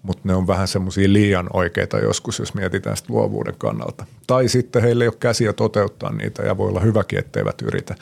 mutta 0.04 0.22
ne 0.24 0.36
on 0.36 0.48
vähän 0.48 0.68
semmoisia 0.68 1.14
liian 1.14 1.50
oikeita 1.54 2.00
joskus, 2.00 2.40
jos 2.40 2.54
mietitään 2.54 2.98
sitä 2.98 3.14
luovuuden 3.14 3.56
kannalta. 3.58 4.06
Tai 4.28 4.48
sitten 4.48 4.82
heillä 4.82 5.04
ei 5.04 5.08
ole 5.08 5.16
käsiä 5.20 5.54
toteuttaa 5.54 6.12
niitä 6.12 6.44
ja 6.44 6.58
voi 6.58 6.70
olla 6.70 6.80
hyväkin, 6.80 7.20
etteivät 7.20 7.62
yritä. 7.62 7.96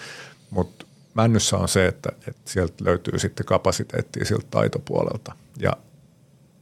Mutta 0.49 0.85
männyssä 1.17 1.57
on 1.57 1.67
se, 1.67 1.87
että, 1.87 2.09
että 2.27 2.41
sieltä 2.45 2.73
löytyy 2.85 3.19
sitten 3.19 3.45
kapasiteettia 3.45 4.25
siltä 4.25 4.47
taitopuolelta. 4.51 5.35
Ja 5.59 5.71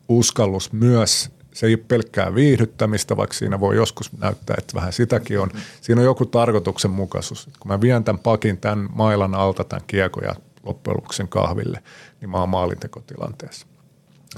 uskallus 0.10 0.74
myös 0.74 1.30
se 1.54 1.68
ei 1.68 1.74
ole 1.74 1.84
pelkkää 1.88 2.36
viihdyttämistä, 2.36 3.18
vaikka 3.18 3.34
siinä 3.34 3.60
voi 3.60 3.76
joskus 3.76 4.18
näyttää, 4.18 4.56
että 4.58 4.74
vähän 4.76 4.94
sitäkin 4.94 5.40
on. 5.40 5.52
Siinä 5.82 6.02
on 6.02 6.06
joku 6.06 6.26
tarkoituksenmukaisuus. 6.26 7.50
Kun 7.60 7.72
mä 7.72 7.82
vien 7.82 8.04
tämän 8.04 8.20
pakin 8.20 8.58
tämän 8.58 8.90
mailan 8.96 9.36
alta 9.36 9.64
tämän 9.64 9.84
kiekon 9.88 10.24
ja 10.24 10.36
loppujen 10.64 10.98
lopuksi 10.98 11.24
kahville, 11.30 11.84
niin 12.22 12.30
mä 12.30 12.38
oon 12.38 12.50
maalintekotilanteessa. 12.50 13.68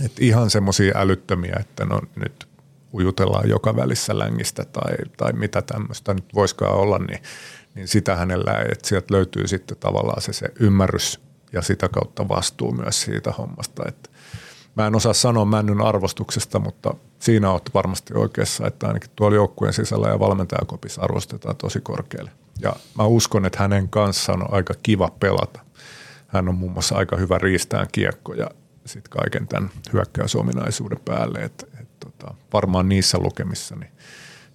Et 0.06 0.20
ihan 0.20 0.50
semmoisia 0.50 0.94
älyttömiä, 0.98 1.58
että 1.60 1.86
no 1.86 2.02
nyt 2.16 2.48
ujutellaan 2.94 3.50
joka 3.50 3.76
välissä 3.76 4.20
längistä 4.20 4.66
tai, 4.66 4.96
tai 5.18 5.34
mitä 5.34 5.62
tämmöistä 5.62 6.14
nyt 6.14 6.26
voisikaan 6.36 6.76
olla, 6.76 6.98
niin, 6.98 7.20
niin 7.78 7.88
sitä 7.88 8.16
hänellä 8.16 8.52
että 8.72 8.88
sieltä 8.88 9.14
löytyy 9.14 9.48
sitten 9.48 9.78
tavallaan 9.78 10.22
se, 10.22 10.34
se 10.34 10.48
ymmärrys 10.60 11.20
ja 11.54 11.62
sitä 11.62 11.90
kautta 11.90 12.30
vastuu 12.30 12.72
myös 12.72 13.02
siitä 13.02 13.32
hommasta, 13.32 13.84
että 13.88 14.10
Mä 14.78 14.88
en 14.88 14.96
osaa 14.96 15.14
sanoa 15.14 15.46
Männyn 15.46 15.82
arvostuksesta, 15.82 16.60
mutta 16.60 16.94
siinä 17.20 17.52
olet 17.52 17.70
varmasti 17.74 18.14
oikeassa, 18.14 18.68
että 18.68 18.88
ainakin 18.88 19.10
tuolla 19.16 19.36
joukkueen 19.36 19.74
sisällä 19.74 20.08
ja 20.08 20.20
valmentajakopissa 20.20 21.02
arvostetaan 21.02 21.56
tosi 21.56 21.80
korkealle. 21.82 22.32
Ja 22.62 22.76
mä 22.98 23.04
uskon, 23.04 23.46
että 23.46 23.60
hänen 23.60 23.90
kanssaan 23.90 24.44
on 24.44 24.54
aika 24.54 24.74
kiva 24.84 25.12
pelata. 25.20 25.60
Hän 26.28 26.50
on 26.50 26.56
muun 26.56 26.72
muassa 26.72 26.96
aika 26.96 27.16
hyvä 27.16 27.38
riistään 27.38 27.88
kiekko 27.92 28.34
ja 28.34 28.50
sitten 28.86 29.10
kaiken 29.10 29.48
tämän 29.48 29.70
hyökkäysominaisuuden 29.94 31.00
päälle. 31.06 31.40
Et, 31.40 31.70
et, 31.82 32.00
tota, 32.00 32.34
varmaan 32.54 32.90
niissä 32.90 33.18
lukemissa, 33.18 33.76
niin 33.76 33.92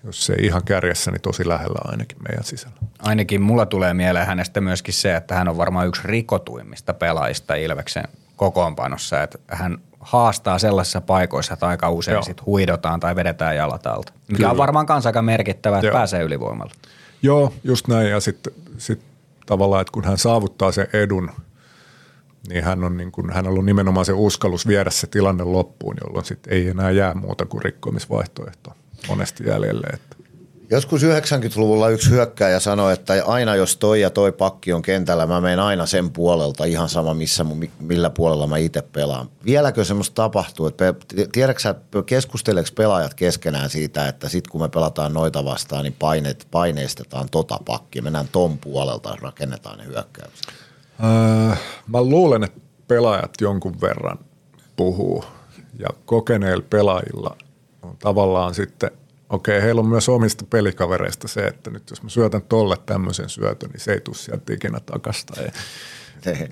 jos 0.05 0.27
se 0.27 0.33
ei 0.33 0.47
ihan 0.47 0.65
kärjessä, 0.65 1.11
niin 1.11 1.21
tosi 1.21 1.49
lähellä 1.49 1.79
ainakin 1.85 2.19
meidän 2.29 2.45
sisällä. 2.45 2.77
Ainakin 2.99 3.43
mulla 3.43 3.67
tulee 3.67 3.95
mieleen 3.95 4.27
hänestä 4.27 4.61
myöskin 4.61 4.95
se, 4.95 5.17
että 5.17 5.35
hän 5.35 5.49
on 5.49 5.57
varmaan 5.57 5.89
yksi 5.89 6.03
rikotuimmista 6.05 6.95
pelaajista 6.95 7.55
Ilveksen 7.55 8.05
kokoonpanossa, 8.37 9.23
että 9.23 9.39
hän 9.49 9.79
haastaa 10.01 10.59
sellaisissa 10.59 11.01
paikoissa, 11.01 11.55
että 11.55 11.67
aika 11.67 11.91
usein 11.91 12.25
sit 12.25 12.47
huidotaan 12.47 13.01
tai 13.01 13.17
vedetään 13.17 13.57
jalat 13.57 13.87
alta. 13.87 14.13
Mikä 14.13 14.37
Kyllä. 14.37 14.51
on 14.51 14.57
varmaan 14.57 14.87
kans 14.87 15.07
aika 15.07 15.23
merkittävä, 15.23 15.77
että 15.77 15.87
Joo. 15.87 15.95
pääsee 15.95 16.23
ylivoimalla. 16.23 16.73
Joo, 17.23 17.53
just 17.65 17.89
näin. 17.89 18.11
Ja 18.11 18.21
sitten 18.21 18.53
sit 18.79 19.03
tavallaan, 19.47 19.81
että 19.81 19.93
kun 19.93 20.05
hän 20.05 20.19
saavuttaa 20.19 20.73
sen 20.73 20.87
edun, 20.93 21.31
niin 22.49 22.65
hän 22.65 22.85
on, 22.85 22.97
niin 22.97 23.13
kun, 23.13 23.33
hän 23.33 23.47
on 23.47 23.51
ollut 23.51 23.65
nimenomaan 23.65 24.07
se 24.07 24.13
uskallus 24.13 24.67
viedä 24.67 24.91
se 24.91 25.07
tilanne 25.07 25.45
loppuun, 25.45 25.97
jolloin 26.05 26.25
sitten 26.25 26.53
ei 26.53 26.69
enää 26.69 26.91
jää 26.91 27.15
muuta 27.15 27.47
kuin 27.47 27.63
rikkomisvaihtoehto 27.63 28.75
monesti 29.09 29.45
jäljelle. 29.47 29.87
Että 29.93 30.17
Joskus 30.73 31.03
90-luvulla 31.03 31.89
yksi 31.89 32.11
hyökkääjä 32.11 32.61
sanoi, 32.61 32.93
että 32.93 33.13
aina 33.27 33.57
jos 33.57 33.77
toi 33.77 34.01
ja 34.01 34.11
toi 34.11 34.33
pakki 34.33 34.73
on 34.73 34.83
kentällä, 34.83 35.27
mä 35.27 35.41
menen 35.41 35.61
aina 35.61 35.87
sen 35.87 36.11
puolelta, 36.11 36.65
ihan 36.65 36.89
sama 36.89 37.15
missä, 37.15 37.47
millä 37.81 38.11
puolella 38.11 38.47
mä 38.47 38.57
itse 38.57 38.83
pelaan. 38.83 39.29
Vieläkö 39.45 39.85
semmoista 39.85 40.15
tapahtuu, 40.15 40.67
että 40.67 40.95
tiedätkö 41.33 41.75
keskusteleeko 42.07 42.71
pelaajat 42.77 43.15
keskenään 43.15 43.71
siitä, 43.71 44.09
että 44.09 44.29
sitten 44.29 44.51
kun 44.51 44.61
me 44.61 44.69
pelataan 44.69 45.15
noita 45.15 45.45
vastaan, 45.45 45.85
niin 45.85 45.97
paineet, 45.99 46.49
paineistetaan 46.51 47.29
tota 47.31 47.59
pakkia, 47.65 48.03
mennään 48.03 48.29
ton 48.33 48.59
puolelta, 48.59 49.17
rakennetaan 49.21 49.79
ne 49.79 49.85
hyökkäykset? 49.85 50.47
Öö, 51.05 51.57
mä 51.87 52.03
luulen, 52.03 52.45
että 52.45 52.61
pelaajat 52.89 53.31
jonkun 53.41 53.81
verran 53.81 54.19
puhuu 54.77 55.25
ja 55.79 55.89
kokeneilla 56.05 56.65
pelaajilla 56.71 57.37
on 57.83 57.97
tavallaan 57.97 58.55
sitten– 58.55 58.91
okei, 59.33 59.63
heillä 59.63 59.81
on 59.81 59.87
myös 59.87 60.09
omista 60.09 60.45
pelikavereista 60.51 61.29
se, 61.29 61.47
että 61.47 61.71
nyt 61.71 61.91
jos 61.91 62.03
mä 62.03 62.09
syötän 62.09 62.43
tolle 62.43 62.77
tämmöisen 62.87 63.29
syötön, 63.29 63.71
niin 63.71 63.81
se 63.81 63.93
ei 63.93 64.01
tule 64.01 64.17
sieltä 64.17 64.53
ikinä 64.53 64.81
takasta, 64.81 65.43
ja, 65.43 65.53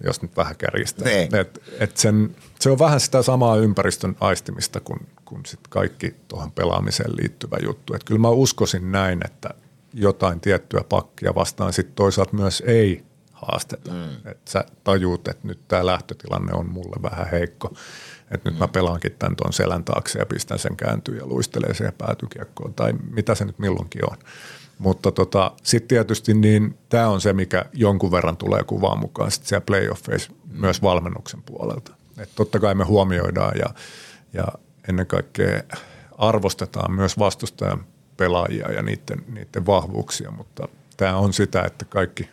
jos 0.04 0.22
nyt 0.22 0.36
vähän 0.36 0.56
kärjistää. 0.56 1.08
Et, 1.40 1.62
et 1.80 1.96
sen, 1.96 2.36
se 2.60 2.70
on 2.70 2.78
vähän 2.78 3.00
sitä 3.00 3.22
samaa 3.22 3.56
ympäristön 3.56 4.16
aistimista 4.20 4.80
kuin, 4.80 5.00
kuin 5.24 5.46
sit 5.46 5.60
kaikki 5.68 6.14
tuohon 6.28 6.52
pelaamiseen 6.52 7.16
liittyvä 7.16 7.56
juttu. 7.62 7.94
Et 7.94 8.04
kyllä 8.04 8.20
mä 8.20 8.28
uskoisin 8.28 8.92
näin, 8.92 9.20
että 9.24 9.50
jotain 9.94 10.40
tiettyä 10.40 10.84
pakkia 10.88 11.34
vastaan 11.34 11.72
sitten 11.72 11.94
toisaalta 11.94 12.36
myös 12.36 12.62
ei 12.66 13.04
haasteta. 13.32 13.90
Mm. 13.90 14.30
Että 14.30 14.50
sä 14.50 14.64
tajuut, 14.84 15.28
että 15.28 15.48
nyt 15.48 15.68
tämä 15.68 15.86
lähtötilanne 15.86 16.52
on 16.52 16.68
mulle 16.68 17.02
vähän 17.02 17.30
heikko 17.30 17.74
että 18.30 18.50
nyt 18.50 18.58
mä 18.58 18.68
pelaankin 18.68 19.12
tämän 19.18 19.36
tuon 19.36 19.52
selän 19.52 19.84
taakse 19.84 20.18
ja 20.18 20.26
pistän 20.26 20.58
sen 20.58 20.76
kääntyyn 20.76 21.18
ja 21.18 21.26
luistelee 21.26 21.74
siihen 21.74 21.94
päätykiekkoon 21.98 22.74
tai 22.74 22.92
mitä 23.10 23.34
se 23.34 23.44
nyt 23.44 23.58
milloinkin 23.58 24.10
on. 24.10 24.16
Mutta 24.78 25.12
tota, 25.12 25.52
sitten 25.62 25.88
tietysti 25.88 26.34
niin 26.34 26.78
tämä 26.88 27.08
on 27.08 27.20
se, 27.20 27.32
mikä 27.32 27.64
jonkun 27.72 28.12
verran 28.12 28.36
tulee 28.36 28.64
kuvaan 28.64 28.98
mukaan 28.98 29.30
sitten 29.30 29.48
siellä 29.48 29.64
playoffeissa 29.64 30.32
myös 30.52 30.82
valmennuksen 30.82 31.42
puolelta. 31.42 31.94
Et 32.18 32.30
totta 32.34 32.60
kai 32.60 32.74
me 32.74 32.84
huomioidaan 32.84 33.58
ja, 33.58 33.74
ja 34.32 34.44
ennen 34.88 35.06
kaikkea 35.06 35.62
arvostetaan 36.18 36.92
myös 36.92 37.18
vastustajan 37.18 37.84
pelaajia 38.16 38.72
ja 38.72 38.82
niiden, 38.82 39.24
niiden 39.28 39.66
vahvuuksia, 39.66 40.30
mutta 40.30 40.68
tämä 40.96 41.16
on 41.16 41.32
sitä, 41.32 41.62
että 41.62 41.84
kaikki 41.84 42.28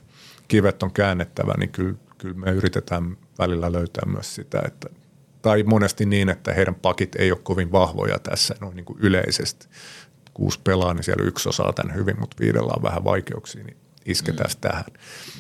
kivet 0.48 0.84
on 0.84 0.92
käännettävä, 0.92 1.54
niin 1.58 1.70
kyllä, 1.70 1.98
kyllä 2.18 2.36
me 2.36 2.52
yritetään 2.52 3.18
välillä 3.40 3.72
löytää 3.72 4.04
myös 4.06 4.36
sitä, 4.36 4.62
että 4.66 4.90
tai 5.42 5.64
monesti 5.64 6.06
niin, 6.06 6.30
että 6.30 6.54
heidän 6.54 6.76
pakit 6.76 7.16
ei 7.16 7.32
ole 7.32 7.40
kovin 7.44 7.72
vahvoja 7.72 8.20
tässä 8.20 8.56
noin 8.62 8.76
niin 8.76 8.86
kuin 8.86 9.00
yleisesti. 9.00 9.68
Kuusi 10.34 10.60
pelaa, 10.64 10.94
niin 10.94 11.04
siellä 11.04 11.26
yksi 11.26 11.50
osaa 11.50 11.74
tämän 11.74 11.96
hyvin, 11.96 12.20
mutta 12.20 12.38
viidellä 12.40 12.74
on 12.76 12.84
vähän 12.84 13.04
vaikeuksia, 13.04 13.64
niin 13.64 13.78
isketään 14.06 14.50
mm. 14.50 14.62
tähän. 14.62 14.86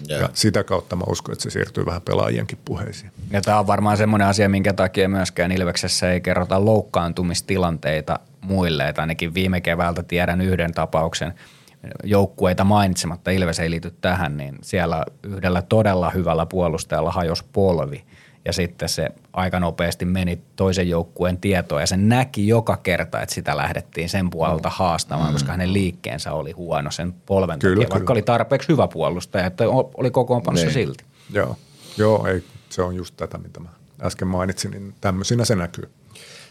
Yeah. 0.09 0.21
Ja 0.21 0.29
sitä 0.33 0.63
kautta 0.63 0.95
mä 0.95 1.03
uskon, 1.09 1.33
että 1.33 1.43
se 1.43 1.49
siirtyy 1.49 1.85
vähän 1.85 2.01
pelaajienkin 2.01 2.59
puheisiin. 2.65 3.11
Ja 3.31 3.41
tämä 3.41 3.59
on 3.59 3.67
varmaan 3.67 3.97
semmoinen 3.97 4.27
asia, 4.27 4.49
minkä 4.49 4.73
takia 4.73 5.09
myöskään 5.09 5.51
Ilveksessä 5.51 6.11
ei 6.11 6.21
kerrota 6.21 6.65
loukkaantumistilanteita 6.65 8.19
muille. 8.41 8.89
Että 8.89 9.01
ainakin 9.01 9.33
viime 9.33 9.61
keväältä 9.61 10.03
tiedän 10.03 10.41
yhden 10.41 10.73
tapauksen 10.73 11.33
joukkueita 12.03 12.63
mainitsematta, 12.63 13.31
Ilves 13.31 13.59
ei 13.59 13.69
liity 13.69 13.93
tähän, 14.01 14.37
niin 14.37 14.55
siellä 14.61 15.05
yhdellä 15.23 15.61
todella 15.61 16.09
hyvällä 16.09 16.45
puolustajalla 16.45 17.11
hajos 17.11 17.43
polvi– 17.43 18.03
ja 18.47 18.53
sitten 18.53 18.89
se 18.89 19.09
aika 19.33 19.59
nopeasti 19.59 20.05
meni 20.05 20.41
toisen 20.55 20.89
joukkueen 20.89 21.37
tietoon 21.37 21.81
ja 21.81 21.87
se 21.87 21.97
näki 21.97 22.47
joka 22.47 22.77
kerta, 22.77 23.21
että 23.21 23.35
sitä 23.35 23.57
lähdettiin 23.57 24.09
sen 24.09 24.29
puolelta 24.29 24.69
haastamaan, 24.69 25.29
mm. 25.29 25.33
koska 25.33 25.51
hänen 25.51 25.73
liikkeensä 25.73 26.33
oli 26.33 26.51
huono 26.51 26.91
sen 26.91 27.13
polven 27.13 27.59
kyllä, 27.59 27.75
takia, 27.75 27.89
vaikka 27.89 28.07
kyllä. 28.07 28.17
oli 28.17 28.21
tarpeeksi 28.21 28.69
hyvä 28.69 28.87
puolustaja, 28.87 29.45
että 29.45 29.63
oli 29.69 30.11
kokoonpanossa 30.11 30.65
niin. 30.65 30.73
silti. 30.73 31.03
Joo, 31.33 31.57
Joo 31.97 32.27
ei, 32.27 32.43
se 32.69 32.81
on 32.81 32.95
just 32.95 33.17
tätä, 33.17 33.37
mitä 33.37 33.59
mä 33.59 33.69
äsken 34.01 34.27
mainitsin, 34.27 34.71
niin 34.71 34.93
tämmöisinä 35.01 35.45
se 35.45 35.55
näkyy. 35.55 35.89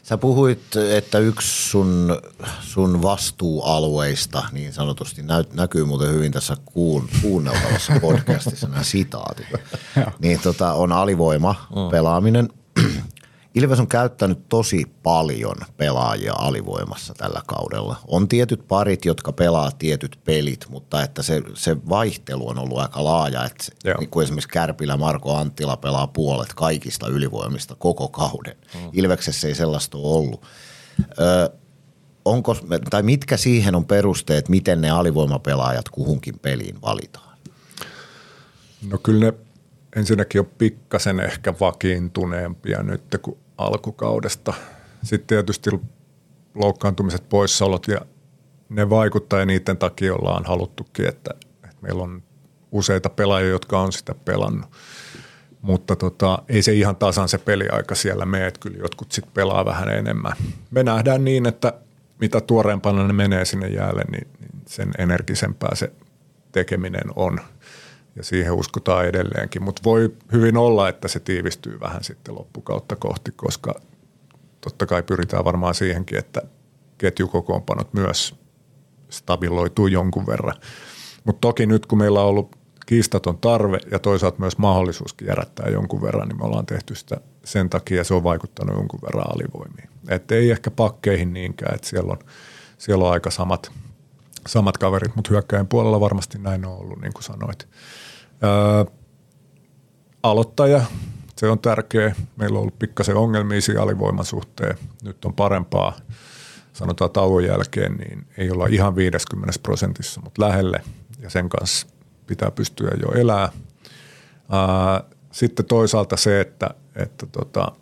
Sä 0.08 0.18
puhuit, 0.18 0.76
että 0.96 1.18
yksi 1.18 1.70
sun, 1.70 2.22
sun 2.60 3.02
vastuualueista 3.02 4.42
niin 4.52 4.72
sanotusti 4.72 5.22
nä, 5.22 5.44
näkyy 5.52 5.84
muuten 5.84 6.10
hyvin 6.10 6.32
tässä 6.32 6.56
kuun, 6.64 7.08
kuunneltavassa 7.22 7.92
podcastissa 8.00 8.68
nämä 8.68 8.82
sitaatit. 8.82 9.46
niin 10.18 10.40
tota, 10.42 10.72
on 10.72 10.92
alivoima, 10.92 11.54
mm. 11.70 11.90
pelaaminen. 11.90 12.48
Ilves 13.56 13.80
on 13.80 13.88
käyttänyt 13.88 14.48
tosi 14.48 14.84
paljon 15.02 15.56
pelaajia 15.76 16.32
alivoimassa 16.38 17.14
tällä 17.14 17.42
kaudella. 17.46 17.96
On 18.06 18.28
tietyt 18.28 18.68
parit, 18.68 19.04
jotka 19.04 19.32
pelaa 19.32 19.70
tietyt 19.70 20.18
pelit, 20.24 20.66
mutta 20.68 21.02
että 21.02 21.22
se, 21.22 21.42
se 21.54 21.76
vaihtelu 21.88 22.48
on 22.48 22.58
ollut 22.58 22.78
aika 22.78 23.04
laaja. 23.04 23.44
Että 23.44 23.94
niin 23.98 24.10
kuin 24.10 24.24
esimerkiksi 24.24 24.48
Kärpilä 24.48 24.96
Marko 24.96 25.36
Anttila 25.36 25.76
pelaa 25.76 26.06
puolet 26.06 26.54
kaikista 26.54 27.08
ylivoimista 27.08 27.74
koko 27.74 28.08
kauden. 28.08 28.56
Mm. 28.74 28.90
Ilveksessä 28.92 29.48
ei 29.48 29.54
sellaista 29.54 29.98
ole 29.98 30.16
ollut. 30.16 30.42
Ö, 31.20 31.50
onko, 32.24 32.56
tai 32.90 33.02
mitkä 33.02 33.36
siihen 33.36 33.74
on 33.74 33.86
perusteet, 33.86 34.48
miten 34.48 34.80
ne 34.80 34.90
alivoimapelaajat 34.90 35.88
kuhunkin 35.88 36.38
peliin 36.38 36.82
valitaan? 36.82 37.38
No 38.90 38.98
kyllä 38.98 39.26
ne 39.26 39.32
ensinnäkin 39.96 40.40
on 40.40 40.50
pikkasen 40.58 41.20
ehkä 41.20 41.54
vakiintuneempia 41.60 42.82
nyt 42.82 43.02
kuin 43.22 43.38
alkukaudesta. 43.58 44.54
Sitten 45.02 45.26
tietysti 45.26 45.70
loukkaantumiset, 46.54 47.28
poissaolot 47.28 47.88
ja 47.88 48.00
ne 48.68 48.90
vaikuttaa 48.90 49.38
ja 49.38 49.46
niiden 49.46 49.76
takia 49.76 50.14
ollaan 50.14 50.44
haluttukin, 50.44 51.08
että, 51.08 51.30
että 51.64 51.76
meillä 51.82 52.02
on 52.02 52.22
useita 52.72 53.08
pelaajia, 53.10 53.50
jotka 53.50 53.80
on 53.80 53.92
sitä 53.92 54.14
pelannut. 54.24 54.70
mutta 55.62 55.96
tota, 55.96 56.38
ei 56.48 56.62
se 56.62 56.72
ihan 56.72 56.96
tasan 56.96 57.28
se 57.28 57.38
peliaika 57.38 57.94
siellä 57.94 58.26
mene, 58.26 58.46
että 58.46 58.60
kyllä 58.60 58.78
jotkut 58.78 59.12
sitten 59.12 59.32
pelaa 59.34 59.64
vähän 59.64 59.88
enemmän. 59.88 60.32
Me 60.70 60.82
nähdään 60.82 61.24
niin, 61.24 61.46
että 61.46 61.72
mitä 62.20 62.40
tuoreempana 62.40 63.06
ne 63.06 63.12
menee 63.12 63.44
sinne 63.44 63.68
jäälle, 63.68 64.02
niin, 64.10 64.28
niin 64.40 64.62
sen 64.66 64.90
energisempää 64.98 65.74
se 65.74 65.92
tekeminen 66.52 67.04
on 67.16 67.40
ja 68.16 68.24
siihen 68.24 68.52
uskotaan 68.52 69.06
edelleenkin, 69.06 69.62
mutta 69.62 69.82
voi 69.84 70.14
hyvin 70.32 70.56
olla, 70.56 70.88
että 70.88 71.08
se 71.08 71.20
tiivistyy 71.20 71.80
vähän 71.80 72.04
sitten 72.04 72.34
loppukautta 72.34 72.96
kohti, 72.96 73.32
koska 73.36 73.74
totta 74.60 74.86
kai 74.86 75.02
pyritään 75.02 75.44
varmaan 75.44 75.74
siihenkin, 75.74 76.18
että 76.18 76.42
ketjukokoonpanot 76.98 77.94
myös 77.94 78.34
stabiloituu 79.08 79.86
jonkun 79.86 80.26
verran. 80.26 80.54
Mutta 81.24 81.40
toki 81.40 81.66
nyt 81.66 81.86
kun 81.86 81.98
meillä 81.98 82.20
on 82.20 82.26
ollut 82.26 82.56
kiistaton 82.86 83.38
tarve 83.38 83.78
ja 83.90 83.98
toisaalta 83.98 84.40
myös 84.40 84.58
mahdollisuus 84.58 85.14
kierrättää 85.14 85.68
jonkun 85.68 86.02
verran, 86.02 86.28
niin 86.28 86.38
me 86.38 86.44
ollaan 86.44 86.66
tehty 86.66 86.94
sitä 86.94 87.16
sen 87.44 87.70
takia 87.70 88.04
se 88.04 88.14
on 88.14 88.24
vaikuttanut 88.24 88.76
jonkun 88.76 89.00
verran 89.02 89.34
alivoimiin. 89.34 89.88
Että 90.08 90.34
ei 90.34 90.50
ehkä 90.50 90.70
pakkeihin 90.70 91.32
niinkään, 91.32 91.74
että 91.74 91.88
siellä 91.88 92.12
on, 92.12 92.18
siellä 92.78 93.04
on 93.04 93.12
aika 93.12 93.30
samat, 93.30 93.72
samat 94.46 94.78
kaverit, 94.78 95.16
mutta 95.16 95.30
hyökkäjän 95.30 95.66
puolella 95.66 96.00
varmasti 96.00 96.38
näin 96.38 96.64
on 96.64 96.78
ollut, 96.78 97.00
niin 97.00 97.12
kuin 97.12 97.22
sanoit. 97.22 97.68
Öö, 98.44 98.84
aloittaja, 100.22 100.82
se 101.36 101.48
on 101.48 101.58
tärkeä. 101.58 102.14
Meillä 102.36 102.56
on 102.56 102.60
ollut 102.60 102.78
pikkasen 102.78 103.16
ongelmia 103.16 103.60
siinä 103.60 103.82
alivoiman 103.82 104.24
suhteen. 104.24 104.78
Nyt 105.02 105.24
on 105.24 105.34
parempaa, 105.34 105.96
sanotaan 106.72 107.10
tauon 107.10 107.44
jälkeen, 107.44 107.94
niin 107.96 108.26
ei 108.36 108.50
olla 108.50 108.66
ihan 108.66 108.96
50 108.96 109.60
prosentissa, 109.62 110.20
mutta 110.20 110.42
lähelle. 110.42 110.82
Ja 111.20 111.30
sen 111.30 111.48
kanssa 111.48 111.86
pitää 112.26 112.50
pystyä 112.50 112.90
jo 113.02 113.20
elää. 113.20 113.52
Sitten 115.32 115.66
toisaalta 115.66 116.16
se, 116.16 116.40
että, 116.40 116.70
että 116.94 117.26
tota, 117.26 117.72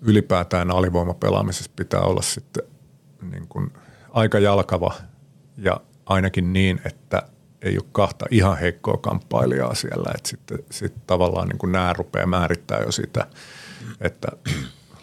ylipäätään 0.00 0.70
alivoimapelaamisessa 0.70 1.70
pitää 1.76 2.00
olla 2.00 2.22
sitten 2.22 2.64
niin 3.30 3.48
kuin 3.48 3.72
aika 4.10 4.38
jalkava 4.38 4.94
ja 5.56 5.80
ainakin 6.06 6.52
niin, 6.52 6.80
että 6.84 7.22
ei 7.62 7.78
ole 7.78 7.88
kahta 7.92 8.26
ihan 8.30 8.58
heikkoa 8.58 8.96
kamppailijaa 8.96 9.74
siellä, 9.74 10.10
että 10.14 10.28
sitten 10.28 10.58
sit 10.70 10.94
tavallaan 11.06 11.48
niin 11.48 11.58
kuin 11.58 11.72
nämä 11.72 11.92
rupeaa 11.92 12.26
määrittää 12.26 12.80
jo 12.80 12.92
sitä, 12.92 13.26
että 14.00 14.28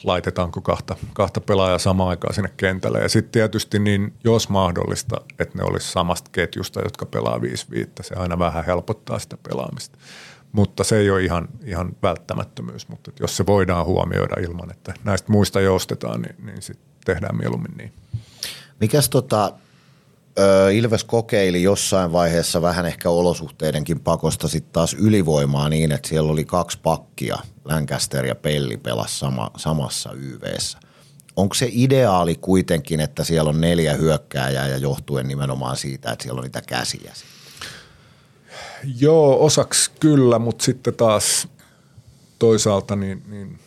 laitetaanko 0.04 0.62
kahta, 0.62 0.96
kahta 1.14 1.42
pelaajaa 1.42 1.78
samaan 1.78 2.10
aikaan 2.10 2.34
sinne 2.34 2.50
kentälle. 2.58 3.00
Ja 3.00 3.10
sitten 3.10 3.32
tietysti 3.32 3.80
niin, 3.80 4.14
jos 4.24 4.50
mahdollista, 4.50 5.22
että 5.40 5.58
ne 5.58 5.64
olisi 5.64 5.92
samasta 5.92 6.30
ketjusta, 6.32 6.82
jotka 6.82 7.06
pelaa 7.06 7.38
5-5, 7.38 7.42
se 8.02 8.16
aina 8.16 8.40
vähän 8.40 8.66
helpottaa 8.66 9.20
sitä 9.20 9.38
pelaamista. 9.50 9.98
Mutta 10.52 10.84
se 10.84 10.98
ei 10.98 11.10
ole 11.10 11.24
ihan, 11.24 11.48
ihan 11.64 11.96
välttämättömyys, 12.04 12.88
mutta 12.88 13.12
jos 13.20 13.38
se 13.38 13.46
voidaan 13.46 13.86
huomioida 13.86 14.42
ilman, 14.42 14.72
että 14.72 14.94
näistä 15.04 15.32
muista 15.32 15.62
joustetaan, 15.62 16.22
niin, 16.22 16.36
niin 16.46 16.62
sitten 16.62 16.88
tehdään 17.06 17.38
mieluummin 17.38 17.78
niin. 17.78 17.94
Mikäs 18.80 19.10
tota, 19.10 19.54
Ilves 20.74 21.04
kokeili 21.04 21.64
jossain 21.64 22.12
vaiheessa 22.12 22.62
vähän 22.62 22.86
ehkä 22.86 23.10
olosuhteidenkin 23.10 24.00
pakosta 24.00 24.48
sitten 24.48 24.74
taas 24.74 24.94
ylivoimaa 24.94 25.70
niin, 25.70 25.92
että 25.92 26.08
siellä 26.10 26.32
oli 26.32 26.46
kaksi 26.46 26.80
pakkia, 26.84 27.38
Lancaster 27.66 28.26
ja 28.26 28.36
Pelli 28.36 28.78
pelas 28.78 29.20
sama, 29.20 29.52
samassa 29.58 30.12
YVssä. 30.14 30.78
Onko 31.36 31.56
se 31.56 31.70
ideaali 31.72 32.36
kuitenkin, 32.36 33.00
että 33.00 33.24
siellä 33.24 33.50
on 33.50 33.62
neljä 33.62 33.94
hyökkääjää 33.94 34.68
ja 34.68 34.78
johtuen 34.78 35.28
nimenomaan 35.28 35.78
siitä, 35.78 36.12
että 36.12 36.24
siellä 36.24 36.40
on 36.40 36.44
niitä 36.44 36.62
käsiä? 36.62 37.14
Joo, 39.00 39.46
osaksi 39.46 39.92
kyllä, 40.00 40.40
mutta 40.40 40.64
sitten 40.64 40.94
taas 40.94 41.48
toisaalta 42.40 42.96
niin, 42.96 43.24
niin 43.28 43.60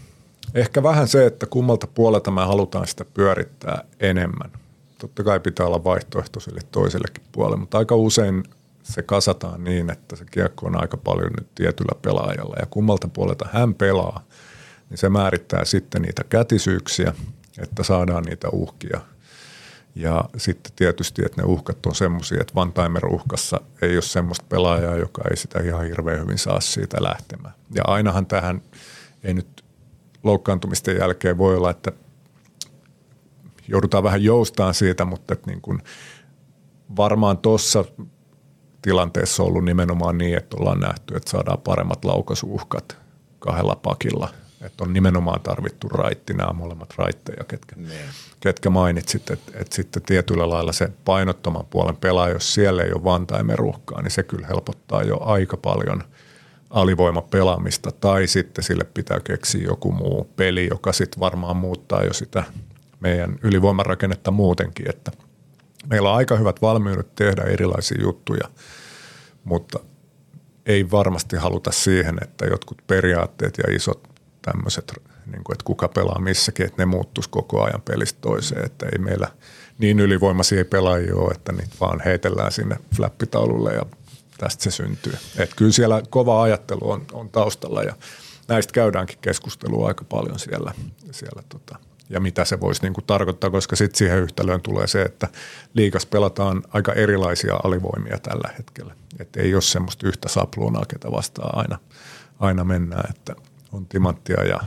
ehkä 0.55 0.83
vähän 0.83 1.09
se, 1.09 1.27
että 1.27 1.47
kummalta 1.47 1.87
puolelta 1.87 2.31
me 2.31 2.41
halutaan 2.41 2.87
sitä 2.87 3.05
pyörittää 3.05 3.85
enemmän– 4.01 4.51
totta 4.99 5.25
kai 5.25 5.41
pitää 5.41 5.67
olla 5.67 5.85
vaihtoehto 5.85 6.41
sille 6.41 6.61
toisellekin 6.71 7.25
puolelle, 7.33 7.57
mutta 7.57 7.79
aika 7.79 7.97
usein 7.97 8.45
se 8.83 9.03
kasataan 9.03 9.65
niin, 9.65 9.91
että 9.91 10.17
se 10.17 10.25
kiekko 10.31 10.67
on 10.67 10.81
aika 10.81 10.97
paljon 10.97 11.31
nyt 11.39 11.55
tietyllä 11.55 11.99
pelaajalla 12.03 12.57
ja 12.61 12.67
kummalta 12.67 13.09
puolelta 13.09 13.49
hän 13.53 13.75
pelaa, 13.75 14.25
niin 14.91 14.99
se 14.99 15.09
määrittää 15.09 15.65
sitten 15.65 16.03
niitä 16.03 16.25
kätisyyksiä, 16.25 17.15
että 17.59 17.83
saadaan 17.83 18.25
niitä 18.25 18.49
uhkia. 18.53 19.01
Ja 19.95 20.25
sitten 20.37 20.73
tietysti, 20.77 21.23
että 21.27 21.43
ne 21.43 21.47
uhkat 21.47 21.87
on 21.87 21.95
semmoisia, 21.95 22.41
että 22.41 22.61
one 22.61 22.73
timer 22.73 23.07
uhkassa 23.07 23.61
ei 23.83 23.97
ole 23.97 24.03
semmoista 24.03 24.47
pelaajaa, 24.49 24.97
joka 24.97 25.23
ei 25.31 25.37
sitä 25.37 25.61
ihan 25.61 25.85
hirveän 25.85 26.21
hyvin 26.21 26.39
saa 26.39 26.61
siitä 26.61 27.03
lähtemään. 27.03 27.55
Ja 27.75 27.83
ainahan 27.87 28.27
tähän 28.27 28.63
ei 29.25 29.35
nyt 29.35 29.65
loukkaantumisten 30.23 30.97
jälkeen 30.97 31.39
voi 31.39 31.57
olla, 31.57 31.71
että 31.71 31.93
joudutaan 33.69 34.05
vähän 34.05 34.23
joustaan 34.23 34.75
siitä, 34.75 35.05
mutta 35.05 35.35
että 35.35 35.51
niin 35.51 35.61
kuin 35.61 35.83
varmaan 36.97 37.39
tuossa 37.39 37.85
tilanteessa 38.83 39.43
on 39.43 39.49
ollut 39.49 39.65
nimenomaan 39.65 40.19
niin, 40.19 40.37
että 40.37 40.57
ollaan 40.61 40.81
nähty, 40.81 41.17
että 41.17 41.31
saadaan 41.31 41.61
paremmat 41.61 42.05
laukasuhkat 42.05 42.99
kahdella 43.39 43.77
pakilla. 43.77 44.29
Että 44.61 44.85
on 44.85 44.93
nimenomaan 44.93 45.41
tarvittu 45.41 45.89
raitti, 45.89 46.35
nämä 46.35 46.53
molemmat 46.53 46.95
raitteja, 46.97 47.45
ketkä, 47.45 47.77
ne. 47.77 47.89
Niin. 47.89 48.01
ketkä 48.41 48.71
mainitsit. 48.71 49.31
Että, 49.31 49.53
että 49.55 49.77
sitten 49.77 50.03
tietyllä 50.03 50.49
lailla 50.49 50.73
se 50.73 50.93
painottoman 51.05 51.67
puolen 51.71 51.97
pelaaja, 51.97 52.35
jos 52.35 52.55
siellä 52.55 52.83
ei 52.83 52.93
ole 52.93 53.05
vantaimen 53.05 53.59
ruuhkaa, 53.59 54.03
niin 54.03 54.11
se 54.11 54.23
kyllä 54.23 54.47
helpottaa 54.47 55.03
jo 55.03 55.21
aika 55.21 55.57
paljon 55.57 56.05
alivoimapelaamista. 56.71 57.93
Tai 57.93 58.27
sitten 58.27 58.65
sille 58.65 58.85
pitää 58.85 59.21
keksiä 59.21 59.65
joku 59.65 59.93
muu 59.93 60.31
peli, 60.37 60.69
joka 60.71 60.93
sitten 60.93 61.21
varmaan 61.21 61.57
muuttaa 61.57 62.05
jo 62.05 62.13
sitä 62.13 62.45
meidän 63.01 63.39
ylivoimarakennetta 63.43 64.31
muutenkin, 64.31 64.91
että 64.91 65.13
meillä 65.87 66.11
on 66.11 66.17
aika 66.17 66.37
hyvät 66.37 66.63
valmiudet 66.63 67.15
tehdä 67.15 67.43
erilaisia 67.43 68.03
juttuja, 68.03 68.49
mutta 69.45 69.79
ei 70.67 70.91
varmasti 70.91 71.37
haluta 71.37 71.73
siihen, 71.73 72.19
että 72.23 72.47
jotkut 72.47 72.83
periaatteet 72.87 73.55
ja 73.59 73.75
isot 73.75 74.09
tämmöiset, 74.43 74.93
niin 75.27 75.45
kuin, 75.45 75.55
että 75.55 75.65
kuka 75.65 75.89
pelaa 75.89 76.21
missäkin, 76.21 76.67
että 76.67 76.83
ne 76.83 76.87
muuttuisi 76.87 77.31
koko 77.31 77.63
ajan 77.63 77.83
pelistä 77.83 78.21
toiseen, 78.21 78.65
että 78.65 78.87
ei 78.93 78.99
meillä 78.99 79.29
niin 79.79 80.01
ylivoimaisia 80.01 80.65
pelaajia 80.65 81.17
ole, 81.17 81.33
että 81.33 81.53
niitä 81.53 81.75
vaan 81.81 82.01
heitellään 82.05 82.53
sinne 82.53 82.77
flappitaululle 82.97 83.75
ja 83.75 83.83
tästä 84.39 84.63
se 84.65 84.71
syntyy. 84.71 85.15
Että 85.39 85.57
kyllä 85.57 85.73
siellä 85.73 86.03
kova 86.11 86.43
ajattelu 86.43 86.91
on, 86.91 87.05
on 87.13 87.29
taustalla 87.29 87.83
ja 87.83 87.95
näistä 88.49 88.73
käydäänkin 88.73 89.19
keskustelua 89.21 89.89
aika 89.89 90.05
paljon 90.05 90.39
siellä, 90.39 90.73
siellä 91.11 91.43
tota, 91.49 91.79
ja 92.11 92.21
mitä 92.21 92.45
se 92.45 92.61
voisi 92.61 92.83
niin 92.83 92.93
kuin 92.95 93.05
tarkoittaa, 93.05 93.51
koska 93.51 93.77
sitten 93.77 93.99
siihen 93.99 94.19
yhtälöön 94.19 94.61
tulee 94.61 94.87
se, 94.87 95.03
että 95.03 95.29
liikas 95.75 96.07
pelataan 96.07 96.63
aika 96.73 96.93
erilaisia 96.93 97.55
alivoimia 97.65 98.19
tällä 98.19 98.51
hetkellä. 98.59 98.95
Että 99.19 99.41
ei 99.41 99.55
ole 99.55 99.63
semmoista 99.63 100.09
yhtä 100.09 100.29
sapluunaa, 100.29 100.85
ketä 100.89 101.13
vastaan 101.13 101.59
aina, 101.59 101.79
aina 102.41 102.65
mennään, 102.65 103.11
että 103.11 103.35
on 103.73 103.87
timanttia 103.87 104.45
ja 104.45 104.61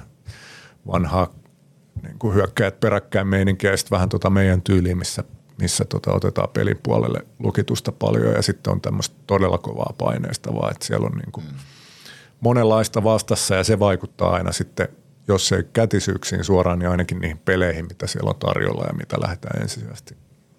vanhaa 0.87 1.33
niin 2.03 2.19
kuin 2.19 2.33
hyökkäät 2.33 2.79
peräkkäin 2.79 3.27
meininkiä 3.27 3.71
ja 3.71 3.77
sitten 3.77 3.95
vähän 3.95 4.09
tota 4.09 4.29
meidän 4.29 4.61
tyyliin, 4.61 4.97
missä, 4.97 5.23
missä 5.57 5.85
tota 5.85 6.13
otetaan 6.13 6.49
pelin 6.49 6.79
puolelle 6.83 7.25
lukitusta 7.39 7.91
paljon 7.91 8.33
ja 8.33 8.41
sitten 8.41 8.73
on 8.73 8.81
tämmöistä 8.81 9.15
todella 9.27 9.57
kovaa 9.57 9.93
vaan 10.01 10.25
että 10.71 10.85
siellä 10.85 11.05
on 11.05 11.17
niin 11.17 11.31
kuin 11.31 11.45
mm. 11.45 11.57
monenlaista 12.39 13.03
vastassa 13.03 13.55
ja 13.55 13.63
se 13.63 13.79
vaikuttaa 13.79 14.33
aina 14.33 14.51
sitten 14.51 14.87
jos 15.31 15.51
ei 15.51 15.63
kätisyyksiin 15.73 16.43
suoraan, 16.43 16.79
niin 16.79 16.89
ainakin 16.89 17.19
niihin 17.19 17.37
peleihin, 17.37 17.85
mitä 17.85 18.07
siellä 18.07 18.29
on 18.29 18.35
tarjolla 18.35 18.85
ja 18.87 18.93
mitä 18.93 19.17
lähdetään 19.21 19.61
ensisijaisesti 19.61 20.17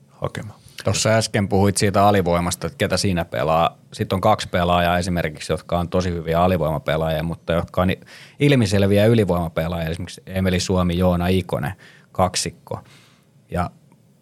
hakemaan. 0.08 0.60
Tuossa 0.84 1.10
äsken 1.10 1.48
puhuit 1.48 1.76
siitä 1.76 2.06
alivoimasta, 2.06 2.66
että 2.66 2.76
ketä 2.78 2.96
siinä 2.96 3.24
pelaa. 3.24 3.78
Sitten 3.92 4.16
on 4.16 4.20
kaksi 4.20 4.48
pelaajaa 4.48 4.98
esimerkiksi, 4.98 5.52
jotka 5.52 5.78
on 5.78 5.88
tosi 5.88 6.10
hyviä 6.10 6.42
alivoimapelaajia, 6.42 7.22
mutta 7.22 7.52
jotka 7.52 7.82
on 7.82 7.88
ilmiselviä 8.40 9.06
ylivoimapelaajia. 9.06 9.90
Esimerkiksi 9.90 10.22
Emeli 10.26 10.60
Suomi, 10.60 10.98
Joona 10.98 11.28
Ikonen, 11.28 11.72
kaksikko. 12.12 12.80
Ja 13.50 13.70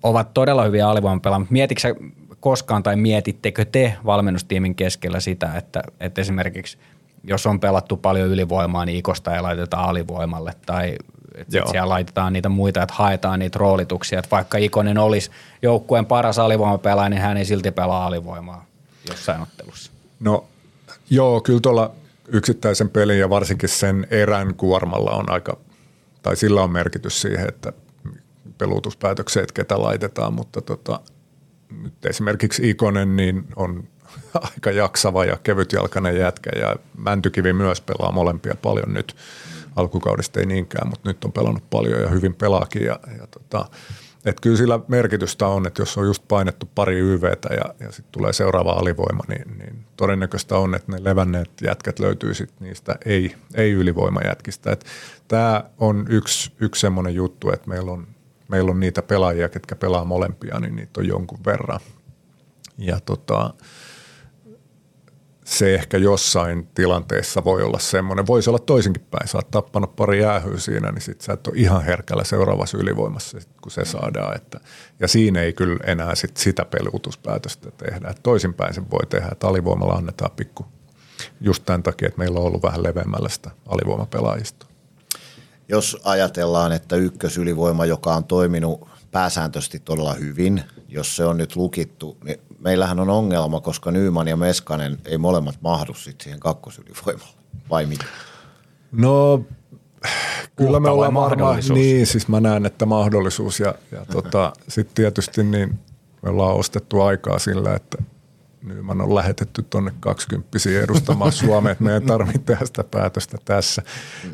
ovat 0.03 0.35
todella 0.35 0.65
hyviä 0.65 0.89
alivoimapelaajia. 0.89 1.47
Mietitkö 1.51 1.95
koskaan 2.41 2.83
tai 2.83 2.97
mietittekö 2.97 3.65
te 3.65 3.95
valmennustiimin 4.07 4.75
keskellä 4.75 5.21
sitä, 5.21 5.55
että, 5.57 5.83
että 6.01 6.21
esimerkiksi– 6.21 6.79
jos 7.25 7.47
on 7.47 7.61
pelattu 7.61 7.97
paljon 7.97 8.29
ylivoimaa, 8.29 8.85
niin 8.85 8.99
ikosta 8.99 9.35
ei 9.35 9.43
laiteta 9.43 9.77
alivoimalle 9.77 10.55
tai 10.67 10.97
että 11.35 11.71
siellä 11.71 11.89
laitetaan 11.89 12.33
niitä 12.33 12.49
muita, 12.49 12.83
että 12.83 12.95
haetaan 12.95 13.39
niitä 13.39 13.59
roolituksia. 13.59 14.19
Että 14.19 14.31
vaikka 14.31 14.59
Ikonen 14.59 14.99
olisi 14.99 15.31
joukkueen 15.63 16.07
paras 16.07 16.39
alivoimapelaaja, 16.39 17.09
niin 17.09 17.23
hän 17.23 17.37
ei 17.37 17.45
silti 17.45 17.71
pelaa 17.71 18.07
alivoimaa 18.07 18.67
jossain 19.09 19.43
ottelussa. 19.43 19.93
No 20.21 20.45
joo, 21.11 21.41
kyllä 21.41 21.61
tuolla 21.61 21.93
yksittäisen 22.29 22.89
pelin 22.89 23.19
ja 23.19 23.31
varsinkin 23.31 23.69
sen 23.69 24.07
erän 24.11 24.55
kuormalla 24.55 25.11
on 25.11 25.31
aika, 25.31 25.57
tai 26.23 26.37
sillä 26.37 26.63
on 26.63 26.71
merkitys 26.71 27.21
siihen, 27.21 27.49
että 27.49 27.73
pelutuspäätökset, 28.59 29.53
ketä 29.53 29.83
laitetaan, 29.83 30.35
mutta 30.35 30.61
tota, 30.61 31.01
nyt 31.83 32.07
esimerkiksi 32.07 32.71
Ikonen 32.71 33.17
niin 33.17 33.45
on 33.57 33.85
aika 34.55 34.71
jaksava 34.71 35.25
ja 35.25 35.37
kevytjalkainen 35.43 36.17
jätkä 36.17 36.51
ja 36.59 36.77
Mäntykivi 36.97 37.53
myös 37.53 37.81
pelaa 37.81 38.13
molempia 38.13 38.55
paljon 38.63 38.95
nyt. 38.95 39.17
Alkukaudesta 39.77 40.41
ei 40.41 40.47
niinkään, 40.47 40.89
mutta 40.89 41.09
nyt 41.09 41.25
on 41.25 41.33
pelannut 41.33 41.71
paljon 41.71 42.01
ja 42.01 42.09
hyvin 42.09 42.35
pelaakin 42.35 42.85
ja, 42.85 43.01
ja 43.19 43.27
tota, 43.27 43.67
et 44.25 44.41
kyllä 44.41 44.57
sillä 44.57 44.81
merkitystä 44.89 45.47
on, 45.47 45.67
että 45.67 45.83
jos 45.83 45.99
on 45.99 46.07
just 46.07 46.23
painettu 46.29 46.69
pari 46.75 46.99
YVtä 46.99 47.55
ja, 47.55 47.75
ja 47.81 47.93
sitten 47.93 48.13
tulee 48.13 48.33
seuraava 48.33 48.73
alivoima, 48.73 49.23
niin, 49.29 49.59
niin 49.59 49.85
todennäköistä 49.97 50.59
on, 50.59 50.75
että 50.75 50.93
ne 50.93 51.05
levänneet 51.05 51.51
jätkät 51.63 51.99
löytyy 51.99 52.35
sit 52.35 52.61
niistä 52.61 52.97
ei, 53.05 53.37
ei 53.55 53.73
ylivoimajätkistä. 53.73 54.77
Tämä 55.29 55.65
on 55.79 56.07
yksi, 56.09 56.53
yksi 56.61 56.81
semmoinen 56.81 57.15
juttu, 57.15 57.51
että 57.51 57.69
meillä 57.69 57.93
on, 57.93 58.07
meillä 58.49 58.71
on 58.71 58.81
niitä 58.81 59.03
pelaajia, 59.03 59.49
ketkä 59.49 59.77
pelaa 59.77 60.05
molempia, 60.05 60.61
niin 60.61 60.77
niitä 60.77 61.01
on 61.01 61.07
jonkun 61.07 61.39
verran. 61.47 61.81
Ja 62.79 63.01
tota, 63.01 63.55
se 65.51 65.75
ehkä 65.75 65.99
jossain 65.99 66.67
tilanteessa 66.75 67.45
voi 67.45 67.63
olla 67.63 67.79
semmoinen, 67.79 68.27
voisi 68.27 68.51
olla 68.51 68.59
toisinkin 68.59 69.07
päin. 69.11 69.29
Sä 69.29 69.39
oot 69.39 69.51
tappanut 69.51 69.97
pari 69.97 70.21
jäähyä 70.21 70.59
siinä, 70.59 70.93
niin 70.93 71.03
sit 71.03 71.21
sä 71.21 71.33
et 71.33 71.47
ole 71.47 71.57
ihan 71.57 71.85
herkällä 71.85 72.25
seuraavassa 72.25 72.79
ylivoimassa, 72.79 73.39
kun 73.63 73.73
se 73.73 73.85
saadaan. 73.85 74.37
Että, 74.37 74.61
ja 75.01 75.09
siinä 75.09 75.43
ei 75.43 75.53
kyllä 75.53 75.79
enää 75.87 76.15
sit 76.15 76.37
sitä 76.37 76.65
pelutuspäätöstä 76.65 77.71
tehdä. 77.71 78.09
Et 78.09 78.21
toisinpäin 78.23 78.75
se 78.75 78.83
voi 78.91 79.07
tehdä, 79.07 79.29
että 79.33 79.49
alivoimalla 79.49 79.95
annetaan 79.95 80.31
pikku 80.37 80.67
just 81.41 81.65
tämän 81.67 81.83
takia, 81.83 82.09
että 82.09 82.19
meillä 82.19 82.41
on 82.41 82.47
ollut 82.47 82.63
vähän 82.63 82.83
leveämmällä 82.83 83.29
sitä 83.29 83.51
alivoimapelaajista. 83.67 84.67
Jos 85.69 86.01
ajatellaan, 86.05 86.73
että 86.73 86.97
ykkösylivoima, 86.97 87.87
joka 87.87 88.15
on 88.15 88.25
toiminut 88.25 88.89
pääsääntöisesti 89.11 89.79
todella 89.79 90.15
hyvin, 90.15 90.63
jos 90.89 91.17
se 91.17 91.25
on 91.25 91.37
nyt 91.37 91.57
lukittu, 91.57 92.19
niin 92.25 92.41
meillähän 92.61 93.01
on 93.01 93.11
ongelma, 93.11 93.61
koska 93.61 93.91
Nyman 93.91 94.29
ja 94.29 94.37
Meskanen 94.37 94.99
ei 95.05 95.19
molemmat 95.19 95.59
mahdu 95.61 95.95
sit 95.95 96.21
siihen 96.21 96.41
kakkosylivoimalle, 96.41 97.35
vai 97.71 97.87
mitä? 97.87 98.05
No 98.93 99.45
kyllä 100.57 100.81
me 100.81 100.91
ollaan 100.91 101.15
varmaan, 101.15 101.63
niin 101.75 102.07
siis 102.07 102.29
mä 102.29 102.41
näen, 102.41 102.67
että 102.67 102.87
mahdollisuus 102.87 103.61
ja, 103.61 103.75
ja 103.93 104.05
tota, 104.13 104.53
sitten 104.69 104.95
tietysti 104.95 105.43
niin 105.43 105.79
me 106.23 106.31
ollaan 106.31 106.57
ostettu 106.57 107.01
aikaa 107.01 107.39
sillä, 107.39 107.75
että 107.75 107.99
Nyman 108.63 109.01
on 109.01 109.15
lähetetty 109.15 109.63
tuonne 109.63 109.93
20 110.01 110.59
edustamaan 110.83 111.33
Suomeen, 111.47 111.73
että 111.73 111.85
meidän 111.85 112.03
tarvitse 112.03 112.39
tehdä 112.39 112.67
sitä 112.67 112.85
päätöstä 112.85 113.39
tässä. 113.45 113.83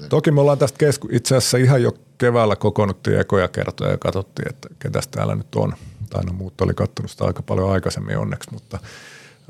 Toki 0.09 0.31
me 0.31 0.41
ollaan 0.41 0.59
tästä 0.59 0.79
kesku- 0.79 1.09
itse 1.13 1.37
asiassa 1.37 1.59
ihan 1.59 1.83
jo 1.83 1.93
keväällä 2.19 2.57
kokoonnuttiin 2.57 3.21
ekoja 3.21 3.49
kertoja 3.49 3.91
ja 3.91 3.99
katsottiin, 3.99 4.49
että 4.49 4.69
ketä 4.79 5.01
täällä 5.11 5.35
nyt 5.35 5.55
on– 5.55 5.75
tai 6.11 6.25
no 6.25 6.33
muut 6.33 6.61
oli 6.61 6.75
kattonut 6.75 7.11
sitä 7.11 7.25
aika 7.25 7.43
paljon 7.43 7.73
aikaisemmin 7.73 8.19
onneksi, 8.19 8.53
mutta 8.53 8.79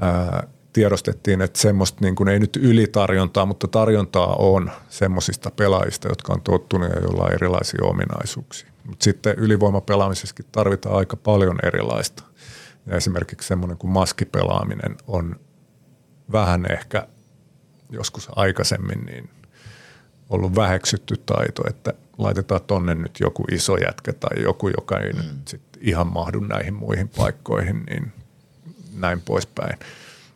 ää, 0.01 0.47
tiedostettiin, 0.73 1.41
että 1.41 1.59
semmoista 1.59 1.99
niin 2.01 2.15
kuin 2.15 2.29
ei 2.29 2.39
nyt 2.39 2.57
ylitarjontaa, 2.57 3.47
mutta 3.47 3.69
tarjontaa 3.69 4.37
on 4.37 4.71
semmoisista 4.89 5.51
pelaajista, 5.51 6.09
jotka 6.09 6.33
on 6.33 6.43
tottuneet 6.43 6.93
ja 6.93 7.01
joilla 7.01 7.25
on 7.25 7.33
erilaisia 7.33 7.85
ominaisuuksia. 7.85 8.69
Mutta 8.85 9.05
sitten 9.05 9.35
ylivoimapelaamisessakin 9.39 10.47
tarvitaan 10.53 10.97
aika 10.97 11.17
paljon 11.17 11.59
erilaista. 11.63 12.23
Ja 12.87 12.97
esimerkiksi 12.97 13.49
semmoinen 13.49 13.79
kuin 13.79 13.91
maskipelaaminen 13.91 14.97
on 15.07 15.37
vähän 16.33 16.67
ehkä 16.73 17.09
joskus 17.91 18.29
aikaisemmin 18.37 19.07
niin 19.07 19.31
ollut 20.31 20.55
väheksytty 20.55 21.17
taito, 21.27 21.63
että 21.69 21.93
laitetaan 22.19 22.61
tonne 22.67 22.95
nyt 22.95 23.21
joku 23.21 23.45
iso 23.53 23.77
jätkä 23.77 24.13
tai 24.13 24.43
joku, 24.43 24.69
joka 24.69 24.99
ei 24.99 25.13
mm. 25.13 25.19
nyt 25.19 25.49
sit 25.49 25.66
ihan 25.81 26.07
mahdu 26.07 26.41
näihin 26.41 26.75
muihin 26.75 27.09
paikkoihin, 27.09 27.85
niin 27.91 28.13
näin 28.95 29.21
poispäin. 29.21 29.79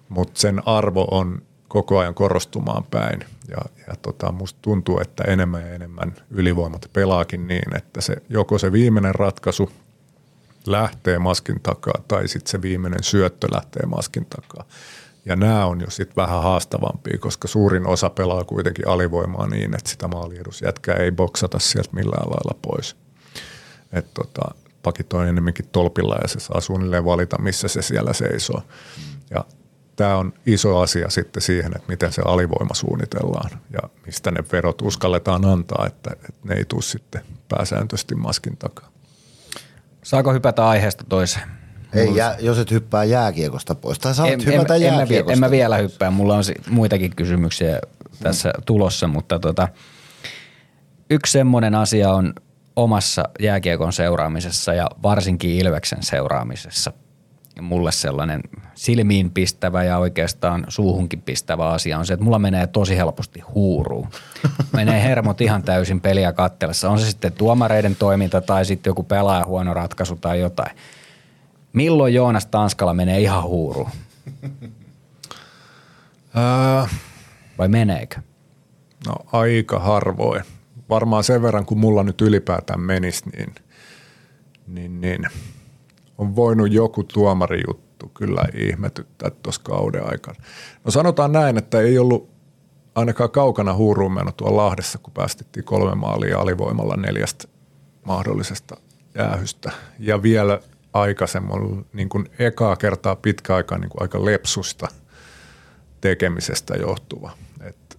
Mutta 0.09 0.41
sen 0.41 0.69
arvo 0.69 1.09
on 1.11 1.43
koko 1.69 1.99
ajan 1.99 2.15
korostumaan 2.15 2.85
päin 2.85 3.21
ja, 3.49 3.59
ja 3.87 3.95
tota, 4.03 4.33
musta 4.33 4.59
tuntuu, 4.63 5.01
että 5.01 5.25
enemmän 5.25 5.61
ja 5.61 5.75
enemmän 5.75 6.15
ylivoimat 6.31 6.91
pelaakin 6.93 7.49
niin, 7.49 7.77
että 7.77 8.01
se, 8.01 8.17
joko 8.29 8.59
se 8.59 8.73
viimeinen 8.73 9.15
ratkaisu 9.15 9.71
lähtee 10.67 11.19
maskin 11.19 11.61
takaa 11.63 12.03
tai 12.09 12.29
sitten 12.29 12.51
se 12.51 12.63
viimeinen 12.63 13.03
syöttö 13.03 13.49
lähtee 13.53 13.87
maskin 13.87 14.27
takaa. 14.27 14.65
Ja 15.25 15.37
nämä 15.37 15.67
on 15.67 15.81
jo 15.81 15.91
sitten 15.91 16.17
vähän 16.17 16.43
haastavampia, 16.43 17.19
koska 17.19 17.49
suurin 17.49 17.87
osa 17.87 18.11
pelaa 18.11 18.45
kuitenkin 18.45 18.89
alivoimaa 18.89 19.47
niin, 19.47 19.75
että 19.75 19.91
sitä 19.91 20.09
maaliedusjätkää 20.09 20.97
ei 20.97 21.13
boksata 21.13 21.59
sieltä 21.59 21.91
millään 21.93 22.31
lailla 22.31 22.59
pois. 22.63 22.97
Et 23.93 24.15
tota, 24.15 24.55
pakit 24.83 25.13
on 25.13 25.29
enemmänkin 25.29 25.69
tolpilla 25.73 26.17
ja 26.23 26.29
se 26.29 26.41
saa 26.41 26.61
suunnilleen 26.61 27.05
valita, 27.05 27.43
missä 27.43 27.69
se 27.69 27.83
siellä 27.83 28.13
seisoo. 28.13 28.63
Ja 29.31 29.45
tämä 29.97 30.17
on 30.17 30.33
iso 30.47 30.79
asia 30.79 31.11
sitten 31.11 31.43
siihen, 31.43 31.73
että 31.77 31.89
miten 31.89 32.13
se 32.13 32.23
alivoima 32.25 32.75
suunnitellaan 32.75 33.51
ja 33.73 33.89
mistä 34.07 34.31
ne 34.31 34.45
verot 34.53 34.83
uskalletaan 34.83 35.45
antaa, 35.45 35.87
että, 35.87 36.11
että 36.13 36.33
ne 36.45 36.55
ei 36.55 36.65
tule 36.65 36.83
sitten 36.83 37.23
pääsääntöisesti 37.49 38.15
maskin 38.15 38.57
takaa. 38.57 38.91
Saako 40.03 40.33
hypätä 40.33 40.69
aiheesta 40.69 41.05
toiseen? 41.09 41.49
Ei, 41.95 42.17
jää, 42.17 42.37
jos 42.41 42.59
et 42.59 42.71
hyppää 42.71 43.05
jääkiekosta 43.05 43.75
pois. 43.75 43.99
Tai 43.99 44.15
saat 44.15 44.31
en, 44.31 44.47
hypätä 44.47 44.75
en, 44.75 44.83
jääkiekosta. 44.83 45.33
En 45.33 45.39
mä, 45.39 45.47
en 45.47 45.51
mä 45.51 45.51
vielä 45.51 45.77
hyppää. 45.77 46.11
Mulla 46.11 46.37
on 46.37 46.45
muitakin 46.71 47.17
kysymyksiä 47.17 47.81
tässä 48.23 48.53
tulossa, 48.67 49.09
mutta 49.09 49.39
tota, 49.39 49.69
yksi 51.11 51.33
semmoinen 51.33 51.75
asia 51.75 52.13
on 52.13 52.35
omassa 52.83 53.29
jääkiekon 53.41 53.93
seuraamisessa 53.93 54.75
ja 54.75 54.87
varsinkin 55.03 55.51
Ilveksen 55.51 56.03
seuraamisessa 56.03 56.93
mulle 57.61 57.93
sellainen 57.93 58.43
silmiin 58.75 59.31
pistävä 59.31 59.85
ja 59.85 59.99
oikeastaan 59.99 60.65
suuhunkin 60.69 61.23
pistävä 61.23 61.69
asia 61.69 61.99
on 61.99 62.07
se, 62.07 62.13
että 62.13 62.25
mulla 62.25 62.39
menee 62.39 62.67
tosi 62.67 62.97
helposti 62.97 63.41
huuruun. 63.41 64.09
Menee 64.77 65.03
hermot 65.03 65.41
ihan 65.41 65.63
täysin 65.63 66.01
peliä 66.01 66.33
kattellessa. 66.33 66.91
On 66.91 66.99
se 66.99 67.07
sitten 67.11 67.33
tuomareiden 67.33 67.97
toiminta 67.97 68.41
tai 68.41 68.65
sitten 68.65 68.91
joku 68.91 69.03
pelaaja 69.03 69.45
huono 69.45 69.75
ratkaisu 69.75 70.17
tai 70.17 70.41
jotain. 70.41 70.77
Milloin 71.73 72.15
Joonas 72.15 72.47
Tanskala 72.47 72.95
menee 72.95 73.21
ihan 73.21 73.43
huuruun? 73.43 73.91
Vai 77.59 77.69
meneekö? 77.69 78.21
No 79.07 79.15
aika 79.33 79.79
harvoin 79.79 80.45
varmaan 80.91 81.25
sen 81.25 81.43
verran, 81.43 81.67
kun 81.67 81.79
mulla 81.79 82.03
nyt 82.03 82.21
ylipäätään 82.21 82.81
menisi, 82.81 83.31
niin, 83.31 83.55
niin, 84.67 85.01
niin 85.01 85.27
on 86.19 86.37
voinut 86.37 86.73
joku 86.73 87.05
tuomarijuttu 87.05 88.09
kyllä 88.09 88.45
ihmetyttää 88.55 89.31
tuossa 89.31 89.63
kauden 89.65 90.07
aikana. 90.07 90.43
No 90.85 90.91
sanotaan 90.91 91.33
näin, 91.33 91.59
että 91.59 91.81
ei 91.81 91.99
ollut 91.99 92.31
ainakaan 92.95 93.31
kaukana 93.31 93.75
huuruun 93.75 94.13
mennyt 94.13 94.37
tuolla 94.37 94.67
Lahdessa, 94.67 94.99
kun 94.99 95.13
päästettiin 95.13 95.65
kolme 95.65 95.95
maalia 95.95 96.39
alivoimalla 96.39 96.97
neljästä 96.97 97.49
mahdollisesta 98.05 98.77
jäähystä. 99.15 99.73
Ja 99.99 100.23
vielä 100.23 100.61
aikaisemmin 100.93 101.87
niin 101.93 102.09
kuin 102.09 102.31
ekaa 102.39 102.77
kertaa 102.77 103.17
pitkä 103.17 103.55
aikaa 103.55 103.79
niin 103.79 103.91
kuin 103.91 104.03
aika 104.03 104.25
lepsusta 104.25 104.89
tekemisestä 106.01 106.75
johtuva. 106.75 107.31
Et 107.61 107.99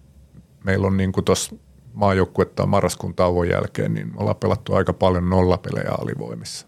meillä 0.64 0.86
on 0.86 0.96
niin 0.96 1.12
kuin 1.12 1.24
tuossa 1.24 1.56
maajoukkuetta 1.92 2.66
marraskuun 2.66 3.14
tauon 3.14 3.48
jälkeen, 3.48 3.94
niin 3.94 4.12
ollaan 4.16 4.36
pelattu 4.36 4.74
aika 4.74 4.92
paljon 4.92 5.30
nollapelejä 5.30 5.90
alivoimissa. 5.98 6.66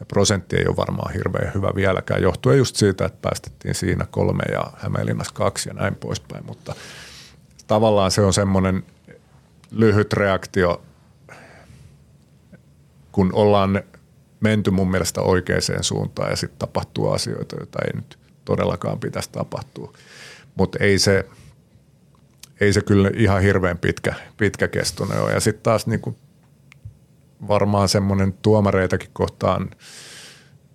Ja 0.00 0.06
prosentti 0.06 0.56
ei 0.56 0.66
ole 0.66 0.76
varmaan 0.76 1.12
hirveän 1.12 1.54
hyvä 1.54 1.72
vieläkään, 1.74 2.22
johtuen 2.22 2.58
just 2.58 2.76
siitä, 2.76 3.04
että 3.04 3.18
päästettiin 3.22 3.74
siinä 3.74 4.06
kolme 4.10 4.42
ja 4.52 4.64
Hämeenlinnassa 4.76 5.34
kaksi 5.34 5.68
ja 5.68 5.74
näin 5.74 5.94
poispäin. 5.94 6.46
Mutta 6.46 6.74
tavallaan 7.66 8.10
se 8.10 8.20
on 8.20 8.32
semmoinen 8.32 8.84
lyhyt 9.70 10.12
reaktio, 10.12 10.82
kun 13.12 13.30
ollaan 13.32 13.82
menty 14.40 14.70
mun 14.70 14.90
mielestä 14.90 15.20
oikeaan 15.20 15.62
suuntaan 15.80 16.30
ja 16.30 16.36
sitten 16.36 16.58
tapahtuu 16.58 17.10
asioita, 17.10 17.56
joita 17.56 17.78
ei 17.86 17.92
nyt 17.96 18.18
todellakaan 18.44 19.00
pitäisi 19.00 19.30
tapahtua. 19.30 19.92
Mutta 20.54 20.78
ei 20.80 20.98
se, 20.98 21.28
ei 22.60 22.72
se 22.72 22.80
kyllä 22.80 23.10
ihan 23.14 23.42
hirveän 23.42 23.78
pitkä, 23.78 24.14
pitkä 24.36 24.68
kestoinen 24.68 25.20
ole. 25.20 25.32
Ja 25.32 25.40
sitten 25.40 25.62
taas 25.62 25.86
niin 25.86 26.00
kuin 26.00 26.16
varmaan 27.48 27.88
semmoinen 27.88 28.34
tuomareitakin 28.42 29.10
kohtaan 29.12 29.70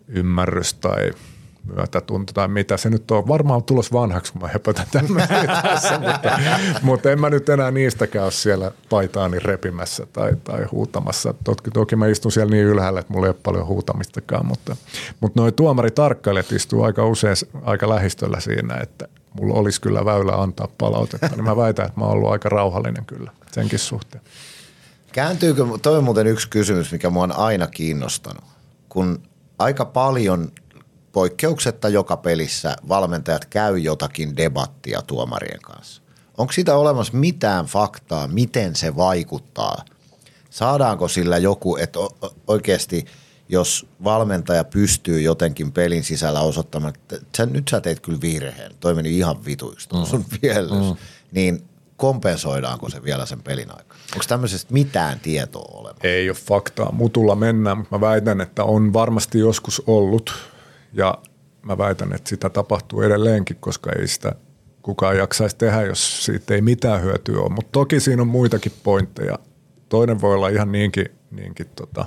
ymmärrys 0.08 0.74
tai 0.74 1.12
myötätunto 1.76 2.34
tai 2.34 2.48
mitä 2.48 2.78
se 2.78 2.90
nyt 2.90 3.12
on. 3.12 3.28
Varmaan 3.28 3.64
tulos 3.64 3.94
vanhaksi, 3.94 4.34
kun 4.34 4.42
mä 4.42 4.48
höpötän 4.48 4.86
tässä, 5.64 6.00
mutta, 6.00 6.40
mutta, 6.82 7.12
en 7.12 7.20
mä 7.22 7.30
nyt 7.30 7.50
enää 7.50 7.72
niistäkään 7.72 8.24
ole 8.24 8.32
siellä 8.32 8.72
paitaani 8.90 9.40
repimässä 9.40 10.06
tai, 10.14 10.32
tai 10.44 10.66
huutamassa. 10.72 11.34
Toki, 11.44 11.72
toki 11.72 11.96
mä 11.96 12.08
istun 12.08 12.32
siellä 12.32 12.52
niin 12.52 12.66
ylhäällä, 12.66 13.00
että 13.00 13.14
mulla 13.14 13.28
ei 13.28 13.30
ole 13.30 13.38
paljon 13.44 13.68
huutamistakaan, 13.68 14.46
mutta, 14.46 14.76
mutta 15.20 15.42
noi 15.42 15.52
tuomaritarkkailijat 15.52 16.52
istuu 16.52 16.84
aika 16.84 17.06
usein 17.06 17.36
aika 17.64 17.90
lähistöllä 17.90 18.40
siinä, 18.40 18.76
että 18.76 19.08
mulla 19.34 19.54
olisi 19.54 19.82
kyllä 19.82 20.06
väylä 20.06 20.32
antaa 20.42 20.68
palautetta, 20.78 21.28
niin 21.28 21.44
mä 21.44 21.56
väitän, 21.56 21.86
että 21.86 22.00
mä 22.00 22.06
oon 22.06 22.14
ollut 22.14 22.32
aika 22.32 22.50
rauhallinen 22.50 23.06
kyllä 23.06 23.32
senkin 23.52 23.80
suhteen. 23.80 24.24
Kääntyykö, 25.12 25.66
toi 25.82 25.98
on 25.98 26.04
muuten 26.04 26.28
yksi 26.28 26.50
kysymys, 26.50 26.92
mikä 26.92 27.10
mua 27.10 27.24
on 27.24 27.32
aina 27.32 27.68
kiinnostanut. 27.68 28.44
Kun 28.90 29.24
aika 29.60 29.86
paljon 29.86 30.52
poikkeuksetta 31.12 31.90
joka 31.90 32.18
pelissä 32.18 32.76
valmentajat 32.88 33.46
käy 33.46 33.78
jotakin 33.78 34.38
debattia 34.38 35.02
tuomarien 35.02 35.62
kanssa. 35.62 36.02
Onko 36.38 36.54
siitä 36.54 36.76
olemassa 36.76 37.18
mitään 37.18 37.66
faktaa, 37.66 38.28
miten 38.28 38.76
se 38.76 38.96
vaikuttaa? 38.96 39.86
Saadaanko 40.50 41.08
sillä 41.08 41.38
joku, 41.38 41.78
että 41.78 42.00
oikeasti 42.48 43.06
jos 43.50 43.88
valmentaja 44.04 44.64
pystyy 44.64 45.22
jotenkin 45.22 45.72
pelin 45.72 46.04
sisällä 46.04 46.42
osoittamaan, 46.42 46.94
että 46.96 47.26
sä, 47.38 47.46
nyt 47.46 47.68
sä 47.68 47.82
teit 47.82 48.00
kyllä 48.00 48.22
virheen, 48.22 48.72
toi 48.80 48.96
meni 48.96 49.18
ihan 49.18 49.46
vituista, 49.46 49.98
mm. 49.98 50.06
sun 50.06 50.26
mm. 50.42 50.96
niin 51.32 51.70
kompensoidaanko 51.98 52.90
se 52.90 53.04
vielä 53.04 53.26
sen 53.26 53.44
pelin 53.44 53.72
aikana? 53.72 54.00
Onko 54.14 54.26
tämmöisestä 54.28 54.74
mitään 54.74 55.20
tietoa 55.20 55.66
olemassa? 55.74 56.08
Ei 56.08 56.30
ole 56.30 56.38
faktaa. 56.38 56.92
Mutulla 56.92 57.36
mennään, 57.36 57.78
mutta 57.78 57.98
mä 57.98 58.02
väitän, 58.02 58.42
että 58.42 58.64
on 58.64 58.94
varmasti 58.94 59.40
joskus 59.40 59.84
ollut 59.88 60.34
ja 60.94 61.18
mä 61.62 61.78
väitän, 61.78 62.14
että 62.14 62.30
sitä 62.30 62.50
tapahtuu 62.50 63.02
edelleenkin, 63.02 63.58
koska 63.60 63.92
ei 63.92 64.08
sitä 64.08 64.36
kukaan 64.82 65.18
jaksaisi 65.18 65.56
tehdä, 65.56 65.82
jos 65.82 66.26
siitä 66.26 66.54
ei 66.54 66.62
mitään 66.62 67.02
hyötyä 67.02 67.40
ole. 67.40 67.50
Mutta 67.50 67.72
toki 67.72 68.00
siinä 68.00 68.22
on 68.22 68.28
muitakin 68.28 68.72
pointteja. 68.84 69.40
Toinen 69.90 70.22
voi 70.22 70.36
olla 70.36 70.50
ihan 70.50 70.72
niinkin, 70.72 71.06
niinkin 71.32 71.70
tota, 71.76 72.06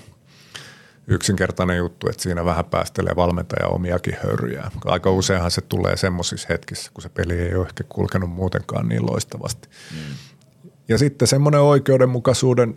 yksinkertainen 1.13 1.77
juttu, 1.77 2.09
että 2.09 2.23
siinä 2.23 2.45
vähän 2.45 2.65
päästelee 2.65 3.17
valmentaja 3.17 3.69
omiakin 3.69 4.17
hörryjä. 4.23 4.71
Aika 4.85 5.11
useinhan 5.11 5.51
se 5.51 5.61
tulee 5.61 5.97
semmoisissa 5.97 6.49
hetkissä, 6.51 6.91
kun 6.95 7.03
se 7.03 7.09
peli 7.09 7.35
ei 7.35 7.55
ole 7.55 7.67
ehkä 7.67 7.85
kulkenut 7.89 8.31
muutenkaan 8.31 8.89
niin 8.89 9.07
loistavasti. 9.07 9.69
Mm. 9.91 10.15
Ja 10.89 10.99
sitten 10.99 11.29
semmoinen 11.29 11.61
oikeudenmukaisuuden 11.61 12.77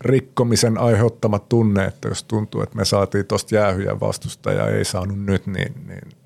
rikkomisen 0.00 0.78
aiheuttama 0.78 1.38
tunne, 1.38 1.84
että 1.84 2.08
jos 2.08 2.24
tuntuu, 2.24 2.62
että 2.62 2.76
me 2.76 2.84
saatiin 2.84 3.26
tuosta 3.26 3.54
jäähyjä 3.54 4.00
vastusta 4.00 4.52
ja 4.52 4.68
ei 4.68 4.84
saanut 4.84 5.24
nyt, 5.24 5.46
niin, 5.46 5.74
niin 5.86 6.21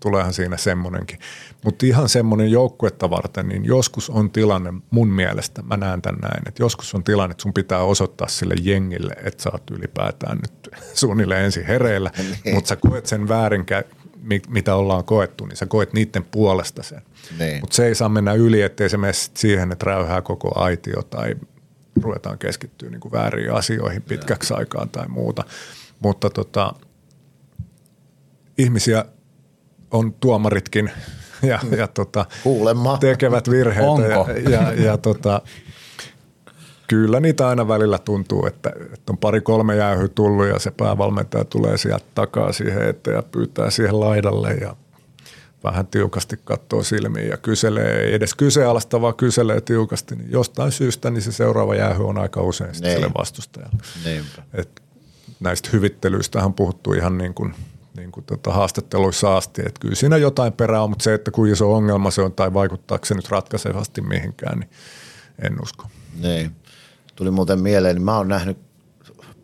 tuleehan 0.00 0.32
siinä 0.32 0.56
semmoinenkin. 0.56 1.18
Mutta 1.64 1.86
ihan 1.86 2.08
semmoinen 2.08 2.50
joukkuetta 2.50 3.10
varten, 3.10 3.48
niin 3.48 3.64
joskus 3.64 4.10
on 4.10 4.30
tilanne 4.30 4.72
mun 4.90 5.08
mielestä, 5.08 5.62
mä 5.62 5.76
näen 5.76 6.02
tämän 6.02 6.20
näin, 6.20 6.48
että 6.48 6.62
joskus 6.62 6.94
on 6.94 7.04
tilanne, 7.04 7.30
että 7.30 7.42
sun 7.42 7.54
pitää 7.54 7.82
osoittaa 7.82 8.28
sille 8.28 8.54
jengille, 8.60 9.12
että 9.24 9.42
sä 9.42 9.50
oot 9.52 9.70
ylipäätään 9.70 10.38
nyt 10.38 10.74
suunnilleen 10.94 11.44
ensin 11.44 11.66
hereillä, 11.66 12.10
niin. 12.44 12.54
mutta 12.54 12.68
sä 12.68 12.76
koet 12.76 13.06
sen 13.06 13.28
väärin, 13.28 13.66
mitä 14.48 14.74
ollaan 14.74 15.04
koettu, 15.04 15.46
niin 15.46 15.56
sä 15.56 15.66
koet 15.66 15.92
niiden 15.92 16.24
puolesta 16.24 16.82
sen. 16.82 17.02
Niin. 17.38 17.60
Mutta 17.60 17.76
se 17.76 17.86
ei 17.86 17.94
saa 17.94 18.08
mennä 18.08 18.32
yli, 18.32 18.62
ettei 18.62 18.88
se 18.88 18.96
mene 18.96 19.12
siihen, 19.12 19.72
että 19.72 19.86
räyhää 19.86 20.22
koko 20.22 20.60
aitio 20.60 21.02
tai 21.02 21.34
ruvetaan 22.02 22.38
keskittyä 22.38 22.90
niin 22.90 23.00
kuin 23.00 23.12
väärin 23.12 23.52
asioihin 23.52 24.02
pitkäksi 24.02 24.54
aikaan 24.54 24.88
tai 24.88 25.08
muuta. 25.08 25.44
Mutta 26.00 26.30
tota, 26.30 26.74
ihmisiä 28.58 29.04
on 29.90 30.14
tuomaritkin 30.14 30.90
ja, 31.42 31.60
ja 31.78 31.88
tota, 31.88 32.26
tekevät 33.00 33.50
virheitä. 33.50 33.90
Onko? 33.90 34.30
Ja, 34.30 34.50
ja, 34.50 34.72
ja 34.72 34.98
tota, 34.98 35.42
kyllä 36.86 37.20
niitä 37.20 37.48
aina 37.48 37.68
välillä 37.68 37.98
tuntuu, 37.98 38.46
että, 38.46 38.72
että 38.94 39.12
on 39.12 39.18
pari-kolme 39.18 39.76
jäähy 39.76 40.08
tullut 40.08 40.46
ja 40.46 40.58
se 40.58 40.70
päävalmentaja 40.70 41.44
tulee 41.44 41.78
sieltä 41.78 42.04
takaa 42.14 42.52
siihen 42.52 42.88
eteen 42.88 43.16
ja 43.16 43.22
pyytää 43.22 43.70
siihen 43.70 44.00
laidalle 44.00 44.54
ja 44.54 44.76
vähän 45.64 45.86
tiukasti 45.86 46.40
katsoo 46.44 46.82
silmiin 46.82 47.28
ja 47.28 47.36
kyselee, 47.36 48.00
ei 48.00 48.14
edes 48.14 48.34
kyseenalaista, 48.34 49.00
vaan 49.00 49.14
kyselee 49.14 49.60
tiukasti, 49.60 50.16
niin 50.16 50.30
jostain 50.30 50.72
syystä 50.72 51.10
niin 51.10 51.22
se 51.22 51.32
seuraava 51.32 51.74
jäähy 51.74 52.04
on 52.04 52.18
aika 52.18 52.42
usein 52.42 52.74
sille 52.74 53.10
vastustajalle. 53.18 53.76
Et 54.54 54.82
näistä 55.40 55.68
hyvittelyistähän 55.72 56.54
puhuttu 56.54 56.92
ihan 56.92 57.18
niin 57.18 57.34
kuin, 57.34 57.54
niin 57.96 58.12
kuin 58.12 58.24
tota 58.24 58.52
haastatteluissa 58.52 59.36
asti, 59.36 59.62
että 59.66 59.80
kyllä 59.80 59.94
siinä 59.94 60.16
jotain 60.16 60.52
perää 60.52 60.82
on, 60.82 60.90
mutta 60.90 61.02
se, 61.02 61.14
että 61.14 61.30
kuinka 61.30 61.52
iso 61.52 61.74
ongelma 61.74 62.10
se 62.10 62.22
on 62.22 62.32
tai 62.32 62.54
vaikuttaako 62.54 63.04
se 63.04 63.14
nyt 63.14 63.28
ratkaisevasti 63.28 64.00
mihinkään, 64.00 64.58
niin 64.58 64.70
en 65.42 65.62
usko. 65.62 65.84
Niin. 66.22 66.56
Tuli 67.16 67.30
muuten 67.30 67.60
mieleen, 67.60 67.96
niin 67.96 68.04
mä 68.04 68.16
oon 68.16 68.28
nähnyt, 68.28 68.58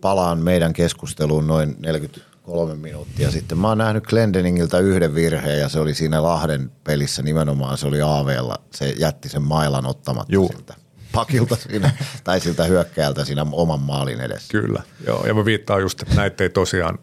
palaan 0.01 0.39
meidän 0.39 0.73
keskusteluun 0.73 1.47
noin 1.47 1.77
40 1.79 2.20
kolme 2.43 2.74
minuuttia 2.74 3.31
sitten. 3.31 3.59
Mä 3.59 3.69
oon 3.69 3.79
nähnyt 3.79 4.07
Glendeningiltä 4.07 4.79
yhden 4.79 5.15
virheen 5.15 5.61
ja 5.61 5.69
se 5.69 5.81
oli 5.81 5.95
siinä 5.95 6.23
Lahden 6.23 6.70
pelissä 6.85 7.23
nimenomaan, 7.23 7.79
se 7.79 7.87
oli 7.87 8.03
AVlla. 8.03 8.59
Se 8.74 8.89
jätti 8.89 9.29
sen 9.29 9.43
mailan 9.43 9.87
ottamatta 9.87 10.33
Juh. 10.33 10.51
siltä 10.51 10.74
pakilta 11.12 11.57
siinä, 11.57 11.91
tai 12.24 12.41
siltä 12.41 12.65
hyökkäältä 12.65 13.24
siinä 13.24 13.47
oman 13.53 13.81
maalin 13.81 14.20
edessä. 14.20 14.49
Kyllä, 14.51 14.83
joo. 15.07 15.27
Ja 15.27 15.35
mä 15.35 15.45
viittaan 15.45 15.81
just, 15.81 16.03
että 16.03 16.15
näitä 16.15 16.45
ei 16.45 16.51
tosiaan 16.51 16.99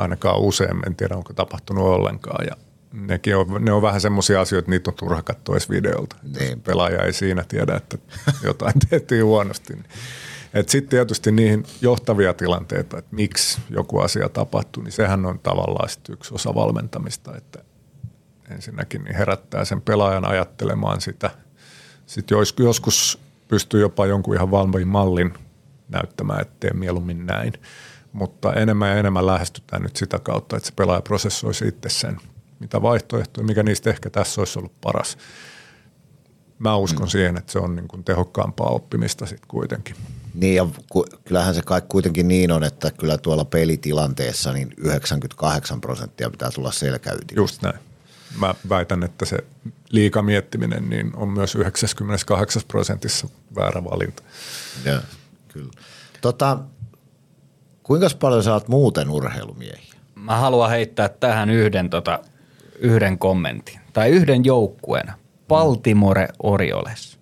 ainakaan 0.00 0.40
usein, 0.40 0.86
en 0.86 0.96
tiedä 0.96 1.16
onko 1.16 1.32
tapahtunut 1.32 1.84
ollenkaan. 1.84 2.46
Ja 2.46 2.56
nekin 2.92 3.36
on, 3.36 3.64
ne 3.64 3.72
on 3.72 3.82
vähän 3.82 4.00
semmoisia 4.00 4.40
asioita, 4.40 4.64
että 4.64 4.70
niitä 4.70 4.90
on 4.90 4.96
turha 4.96 5.22
katsoa 5.22 5.54
edes 5.54 5.70
videolta. 5.70 6.16
Niin. 6.38 6.60
Pelaaja 6.60 7.02
ei 7.02 7.12
siinä 7.12 7.44
tiedä, 7.48 7.76
että 7.76 7.98
jotain 8.48 8.74
tehtiin 8.90 9.24
huonosti. 9.24 9.74
Niin 9.74 9.84
sitten 10.66 10.90
tietysti 10.90 11.32
niihin 11.32 11.64
johtavia 11.82 12.34
tilanteita, 12.34 12.98
että 12.98 13.16
miksi 13.16 13.60
joku 13.70 13.98
asia 13.98 14.28
tapahtuu, 14.28 14.82
niin 14.82 14.92
sehän 14.92 15.26
on 15.26 15.38
tavallaan 15.38 15.88
yksi 16.08 16.34
osa 16.34 16.54
valmentamista, 16.54 17.36
että 17.36 17.58
ensinnäkin 18.50 19.04
niin 19.04 19.16
herättää 19.16 19.64
sen 19.64 19.80
pelaajan 19.80 20.24
ajattelemaan 20.24 21.00
sitä. 21.00 21.30
Sitten 22.06 22.38
joskus 22.58 23.18
pystyy 23.48 23.80
jopa 23.80 24.06
jonkun 24.06 24.34
ihan 24.34 24.50
valmiin 24.50 24.88
mallin 24.88 25.34
näyttämään, 25.88 26.40
että 26.40 26.54
tee 26.60 26.72
mieluummin 26.72 27.26
näin. 27.26 27.52
Mutta 28.12 28.52
enemmän 28.54 28.88
ja 28.88 28.96
enemmän 28.96 29.26
lähestytään 29.26 29.82
nyt 29.82 29.96
sitä 29.96 30.18
kautta, 30.18 30.56
että 30.56 30.66
se 30.66 30.72
pelaaja 30.76 31.02
prosessoisi 31.02 31.68
itse 31.68 31.88
sen, 31.88 32.20
mitä 32.60 32.82
vaihtoehtoja, 32.82 33.46
mikä 33.46 33.62
niistä 33.62 33.90
ehkä 33.90 34.10
tässä 34.10 34.40
olisi 34.40 34.58
ollut 34.58 34.80
paras. 34.80 35.18
Mä 36.58 36.76
uskon 36.76 37.06
mm. 37.06 37.10
siihen, 37.10 37.36
että 37.36 37.52
se 37.52 37.58
on 37.58 37.76
niin 37.76 37.88
kuin 37.88 38.04
tehokkaampaa 38.04 38.68
oppimista 38.68 39.26
sitten 39.26 39.48
kuitenkin. 39.48 39.96
Niin 40.34 40.54
ja 40.54 40.66
ku, 40.88 41.04
kyllähän 41.24 41.54
se 41.54 41.62
kai 41.62 41.82
kuitenkin 41.88 42.28
niin 42.28 42.52
on, 42.52 42.64
että 42.64 42.90
kyllä 42.90 43.18
tuolla 43.18 43.44
pelitilanteessa 43.44 44.52
niin 44.52 44.74
98 44.76 45.80
prosenttia 45.80 46.30
pitää 46.30 46.50
tulla 46.50 46.72
selkäytimistä. 46.72 47.40
Just 47.40 47.62
näin. 47.62 47.78
Mä 48.38 48.54
väitän, 48.68 49.02
että 49.02 49.24
se 49.24 49.38
liikamiettiminen 49.90 50.90
niin 50.90 51.10
on 51.16 51.28
myös 51.28 51.54
98 51.54 52.62
prosentissa 52.68 53.28
väärä 53.54 53.84
valinta. 53.84 54.22
Joo, 54.84 55.00
kyllä. 55.48 55.70
Tota, 56.20 56.58
kuinka 57.82 58.06
paljon 58.20 58.42
sä 58.42 58.52
oot 58.52 58.68
muuten 58.68 59.10
urheilumiehiä? 59.10 59.94
Mä 60.14 60.36
haluan 60.36 60.70
heittää 60.70 61.08
tähän 61.08 61.50
yhden, 61.50 61.90
tota, 61.90 62.18
yhden 62.78 63.18
kommentin 63.18 63.80
tai 63.92 64.10
yhden 64.10 64.44
joukkueen. 64.44 65.12
Baltimore 65.48 66.28
Orioles. 66.42 67.18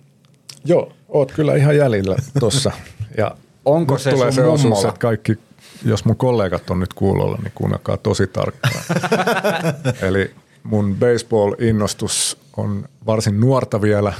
Joo, 0.64 0.92
oot 1.08 1.32
kyllä 1.32 1.54
ihan 1.54 1.76
jäljellä 1.76 2.16
tuossa. 2.40 2.72
Ja 3.16 3.34
Onko 3.64 3.98
se 3.98 4.10
tulee 4.10 4.32
se 4.32 4.44
osuus, 4.44 4.84
että 4.84 5.00
kaikki, 5.00 5.38
jos 5.84 6.04
mun 6.04 6.16
kollegat 6.16 6.70
on 6.70 6.80
nyt 6.80 6.94
kuulolla, 6.94 7.38
niin 7.42 7.52
kuunnelkaa 7.54 7.96
tosi 7.96 8.26
tarkkaan. 8.26 8.84
Eli 10.08 10.34
mun 10.62 10.96
baseball-innostus 11.00 12.38
on 12.56 12.88
varsin 13.06 13.40
nuorta 13.40 13.82
vielä 13.82 14.12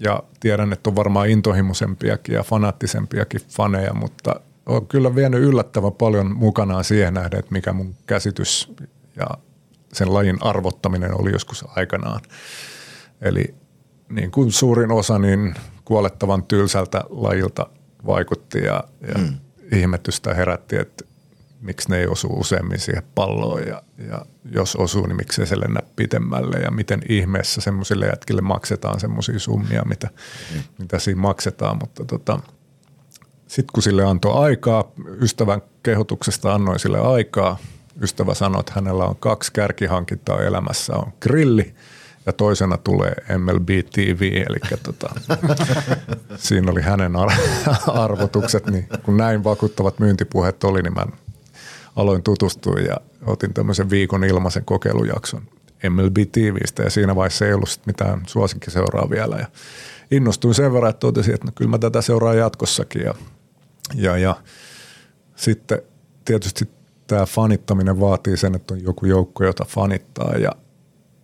ja 0.00 0.22
tiedän, 0.40 0.72
että 0.72 0.90
on 0.90 0.96
varmaan 0.96 1.28
intohimoisempiakin 1.28 2.34
ja 2.34 2.42
fanaattisempiakin 2.42 3.40
faneja, 3.48 3.94
mutta 3.94 4.40
on 4.66 4.86
kyllä 4.86 5.14
vienyt 5.14 5.42
yllättävän 5.42 5.92
paljon 5.92 6.36
mukanaan 6.36 6.84
siihen 6.84 7.14
nähden, 7.14 7.38
että 7.38 7.52
mikä 7.52 7.72
mun 7.72 7.94
käsitys 8.06 8.72
ja 9.16 9.26
sen 9.92 10.14
lajin 10.14 10.38
arvottaminen 10.40 11.20
oli 11.20 11.32
joskus 11.32 11.64
aikanaan. 11.76 12.20
Eli 13.20 13.54
niin 14.08 14.30
kuin 14.30 14.52
suurin 14.52 14.92
osa, 14.92 15.18
niin 15.18 15.54
kuolettavan 15.84 16.42
tylsältä 16.42 17.04
lajilta 17.10 17.66
vaikutti 18.06 18.58
ja, 18.58 18.84
ja 19.08 19.14
mm. 19.18 19.36
ihmetystä 19.72 20.34
herätti, 20.34 20.76
että 20.76 21.04
miksi 21.60 21.90
ne 21.90 21.98
ei 21.98 22.06
osu 22.06 22.28
useammin 22.40 22.78
siihen 22.78 23.02
palloon 23.14 23.66
ja, 23.66 23.82
ja 24.08 24.26
jos 24.52 24.76
osuu, 24.76 25.06
niin 25.06 25.16
miksi 25.16 25.46
se 25.46 25.60
lennä 25.60 25.80
pitemmälle 25.96 26.56
ja 26.56 26.70
miten 26.70 27.02
ihmeessä 27.08 27.60
semmoisille 27.60 28.06
jätkille 28.06 28.42
maksetaan 28.42 29.00
semmoisia 29.00 29.38
summia, 29.38 29.82
mitä, 29.84 30.08
mm. 30.54 30.62
mitä 30.78 30.98
siinä 30.98 31.20
maksetaan, 31.20 31.78
mutta 31.80 32.04
tota, 32.04 32.40
sitten 33.54 33.72
kun 33.72 33.82
sille 33.82 34.04
antoi 34.04 34.44
aikaa, 34.44 34.92
ystävän 35.20 35.62
kehotuksesta 35.82 36.54
annoin 36.54 36.78
sille 36.78 36.98
aikaa, 36.98 37.58
ystävä 38.00 38.34
sanoi, 38.34 38.60
että 38.60 38.72
hänellä 38.74 39.04
on 39.04 39.16
kaksi 39.16 39.52
kärkihankintaa 39.52 40.42
elämässä, 40.42 40.96
on 40.96 41.12
grilli 41.20 41.74
ja 42.26 42.32
toisena 42.32 42.78
tulee 42.78 43.14
MLB 43.38 43.68
TV, 43.92 44.44
eli 44.48 44.78
tota, 44.82 45.14
siinä 46.36 46.72
oli 46.72 46.82
hänen 46.82 47.16
ar- 47.16 47.32
arvotukset, 47.86 48.66
niin 48.66 48.88
kun 49.02 49.16
näin 49.16 49.44
vakuuttavat 49.44 49.98
myyntipuheet 49.98 50.64
oli, 50.64 50.82
niin 50.82 50.94
mä 50.94 51.06
aloin 51.96 52.22
tutustua 52.22 52.78
ja 52.78 52.96
otin 53.26 53.54
tämmöisen 53.54 53.90
viikon 53.90 54.24
ilmaisen 54.24 54.64
kokeilujakson 54.64 55.42
MLB 55.90 56.16
TVstä 56.32 56.82
ja 56.82 56.90
siinä 56.90 57.16
vaiheessa 57.16 57.46
ei 57.46 57.52
ollut 57.52 57.68
sit 57.68 57.86
mitään 57.86 58.22
suosikkiseuraa 58.26 59.10
vielä. 59.10 59.36
Ja 59.36 59.46
innostuin 60.10 60.54
sen 60.54 60.72
verran, 60.72 60.90
että 60.90 61.00
totesin, 61.00 61.34
että 61.34 61.46
no 61.46 61.52
kyllä 61.54 61.70
mä 61.70 61.78
tätä 61.78 62.02
seuraan 62.02 62.38
jatkossakin. 62.38 63.02
Ja, 63.02 63.14
ja, 63.94 64.16
ja 64.16 64.36
sitten 65.36 65.82
tietysti 66.24 66.68
tämä 67.06 67.26
fanittaminen 67.26 68.00
vaatii 68.00 68.36
sen, 68.36 68.54
että 68.54 68.74
on 68.74 68.82
joku 68.82 69.06
joukko, 69.06 69.44
jota 69.44 69.64
fanittaa 69.64 70.32
ja 70.32 70.50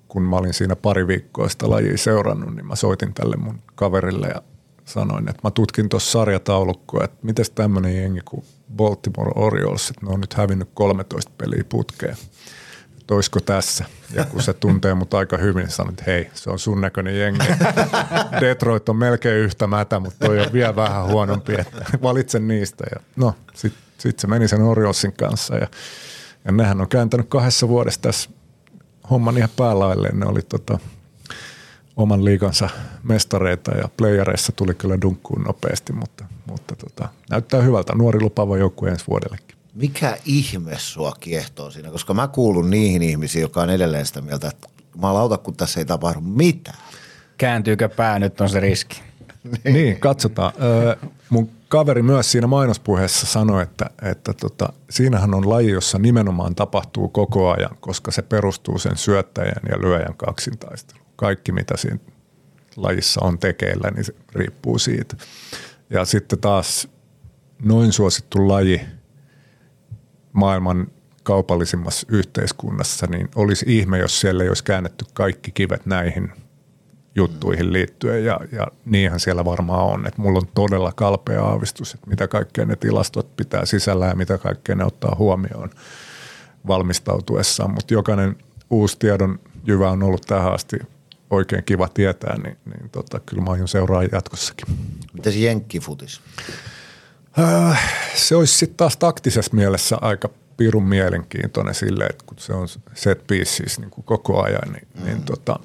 kun 0.08 0.22
mä 0.22 0.36
olin 0.36 0.54
siinä 0.54 0.76
pari 0.76 1.06
viikkoa 1.06 1.48
sitä 1.48 1.70
lajia 1.70 1.98
seurannut, 1.98 2.54
niin 2.54 2.66
mä 2.66 2.76
soitin 2.76 3.14
tälle 3.14 3.36
mun 3.36 3.62
kaverille 3.74 4.28
ja 4.28 4.42
sanoin, 4.84 5.28
että 5.28 5.40
mä 5.44 5.50
tutkin 5.50 5.88
tuossa 5.88 6.10
sarjataulukkoa, 6.10 7.04
että 7.04 7.18
miten 7.22 7.44
tämmöinen 7.54 7.96
jengi 7.96 8.20
kuin 8.24 8.44
Baltimore 8.76 9.32
Orioles, 9.34 9.90
että 9.90 10.06
ne 10.06 10.12
on 10.12 10.20
nyt 10.20 10.34
hävinnyt 10.34 10.68
13 10.74 11.32
peliä 11.38 11.64
putkeen. 11.68 12.16
Että 13.10 13.16
olisiko 13.16 13.40
tässä? 13.40 13.84
Ja 14.14 14.24
kun 14.24 14.42
se 14.42 14.52
tuntee 14.52 14.94
mut 14.94 15.14
aika 15.14 15.36
hyvin, 15.36 15.62
niin 15.62 15.70
sanoin, 15.70 15.92
että 15.92 16.04
hei, 16.06 16.30
se 16.34 16.50
on 16.50 16.58
sun 16.58 16.80
näköinen 16.80 17.18
jengi. 17.18 17.46
Detroit 18.40 18.88
on 18.88 18.96
melkein 18.96 19.36
yhtä 19.36 19.66
mätä, 19.66 20.00
mutta 20.00 20.26
toi 20.26 20.40
on 20.40 20.52
vielä 20.52 20.76
vähän 20.76 21.06
huonompi, 21.06 21.54
että 21.60 21.84
valitsen 22.02 22.48
niistä. 22.48 22.84
Ja 22.94 23.00
no, 23.16 23.34
sitten 23.54 23.82
sit 23.98 24.18
se 24.18 24.26
meni 24.26 24.48
sen 24.48 24.62
Oriolesin 24.62 25.12
kanssa 25.12 25.56
ja, 25.56 25.66
ja 26.44 26.52
nehän 26.52 26.80
on 26.80 26.88
kääntänyt 26.88 27.28
kahdessa 27.28 27.68
vuodessa 27.68 28.02
tässä 28.02 28.30
homman 29.10 29.38
ihan 29.38 29.50
päälailleen. 29.56 30.20
Ne 30.20 30.26
oli 30.26 30.42
tota, 30.42 30.78
oman 31.96 32.24
liikansa 32.24 32.68
mestareita 33.02 33.70
ja 33.70 33.88
playereissa 33.96 34.52
tuli 34.52 34.74
kyllä 34.74 35.00
dunkkuun 35.02 35.42
nopeasti, 35.42 35.92
mutta, 35.92 36.24
mutta 36.46 36.76
tota, 36.76 37.08
näyttää 37.30 37.62
hyvältä. 37.62 37.94
Nuori 37.94 38.20
lupaava 38.20 38.58
joukkue 38.58 38.90
ensi 38.90 39.06
vuodellekin. 39.08 39.59
Mikä 39.74 40.18
ihme 40.24 40.78
sua 40.78 41.12
kiehtoo 41.20 41.70
siinä? 41.70 41.90
Koska 41.90 42.14
mä 42.14 42.28
kuulun 42.28 42.70
niihin 42.70 43.02
ihmisiin, 43.02 43.42
jotka 43.42 43.62
on 43.62 43.70
edelleen 43.70 44.06
sitä 44.06 44.20
mieltä, 44.20 44.48
että 44.48 44.68
lauta, 45.02 45.38
kun 45.38 45.56
tässä 45.56 45.80
ei 45.80 45.84
tapahdu 45.84 46.20
mitään. 46.20 46.78
Kääntyykö 47.38 47.88
pää, 47.88 48.18
nyt 48.18 48.40
on 48.40 48.48
se 48.48 48.60
riski. 48.60 49.02
niin. 49.64 49.74
niin, 49.74 50.00
katsotaan. 50.00 50.52
Öö, 50.62 50.96
mun 51.30 51.50
kaveri 51.68 52.02
myös 52.02 52.32
siinä 52.32 52.46
mainospuheessa 52.46 53.26
sanoi, 53.26 53.62
että, 53.62 53.90
että 54.02 54.32
tota, 54.32 54.72
siinähän 54.90 55.34
on 55.34 55.48
laji, 55.48 55.70
jossa 55.70 55.98
nimenomaan 55.98 56.54
tapahtuu 56.54 57.08
koko 57.08 57.50
ajan, 57.50 57.76
koska 57.80 58.10
se 58.10 58.22
perustuu 58.22 58.78
sen 58.78 58.96
syöttäjän 58.96 59.62
ja 59.70 59.80
lyöjän 59.80 60.14
kaksintaisteluun. 60.16 61.06
Kaikki, 61.16 61.52
mitä 61.52 61.76
siinä 61.76 61.98
lajissa 62.76 63.20
on 63.24 63.38
tekeillä, 63.38 63.90
niin 63.90 64.04
se 64.04 64.14
riippuu 64.34 64.78
siitä. 64.78 65.16
Ja 65.90 66.04
sitten 66.04 66.38
taas 66.38 66.88
noin 67.62 67.92
suosittu 67.92 68.48
laji 68.48 68.80
maailman 70.32 70.86
kaupallisimmassa 71.22 72.06
yhteiskunnassa, 72.10 73.06
niin 73.06 73.28
olisi 73.34 73.64
ihme, 73.68 73.98
jos 73.98 74.20
siellä 74.20 74.42
ei 74.42 74.48
olisi 74.48 74.64
käännetty 74.64 75.04
kaikki 75.14 75.50
kivet 75.50 75.86
näihin 75.86 76.32
juttuihin 77.14 77.72
liittyen 77.72 78.24
ja, 78.24 78.40
ja 78.52 78.66
niinhän 78.84 79.20
siellä 79.20 79.44
varmaan 79.44 79.86
on. 79.86 80.06
Että 80.06 80.22
mulla 80.22 80.38
on 80.38 80.48
todella 80.54 80.92
kalpea 80.92 81.44
aavistus, 81.44 81.94
että 81.94 82.10
mitä 82.10 82.28
kaikkea 82.28 82.64
ne 82.66 82.76
tilastot 82.76 83.36
pitää 83.36 83.66
sisällä 83.66 84.06
ja 84.06 84.14
mitä 84.14 84.38
kaikkea 84.38 84.74
ne 84.74 84.84
ottaa 84.84 85.16
huomioon 85.18 85.70
valmistautuessaan. 86.66 87.70
Mutta 87.70 87.94
jokainen 87.94 88.36
uusi 88.70 88.98
tiedon 88.98 89.40
jyvä 89.64 89.90
on 89.90 90.02
ollut 90.02 90.22
tähän 90.26 90.52
asti 90.52 90.76
oikein 91.30 91.64
kiva 91.64 91.88
tietää, 91.88 92.38
niin, 92.38 92.56
niin 92.64 92.90
tota, 92.90 93.20
kyllä 93.20 93.42
mä 93.42 93.50
aion 93.50 93.68
seuraa 93.68 94.02
jatkossakin. 94.02 94.76
Miten 95.12 95.32
se 95.32 95.38
jenkkifutis? 95.38 96.20
Äh, 97.38 97.92
se 98.14 98.36
olisi 98.36 98.58
sitten 98.58 98.76
taas 98.76 98.96
taktisessa 98.96 99.56
mielessä 99.56 99.96
aika 100.00 100.30
pirun 100.56 100.88
mielenkiintoinen 100.88 101.74
sille, 101.74 102.04
että 102.04 102.24
kun 102.26 102.38
se 102.38 102.52
on 102.52 102.68
set 102.94 103.26
pieces 103.26 103.78
niin 103.78 103.90
kuin 103.90 104.04
koko 104.04 104.42
ajan, 104.42 104.72
niin, 104.72 104.88
mm. 104.94 105.04
niin 105.04 105.22
tota, 105.22 105.58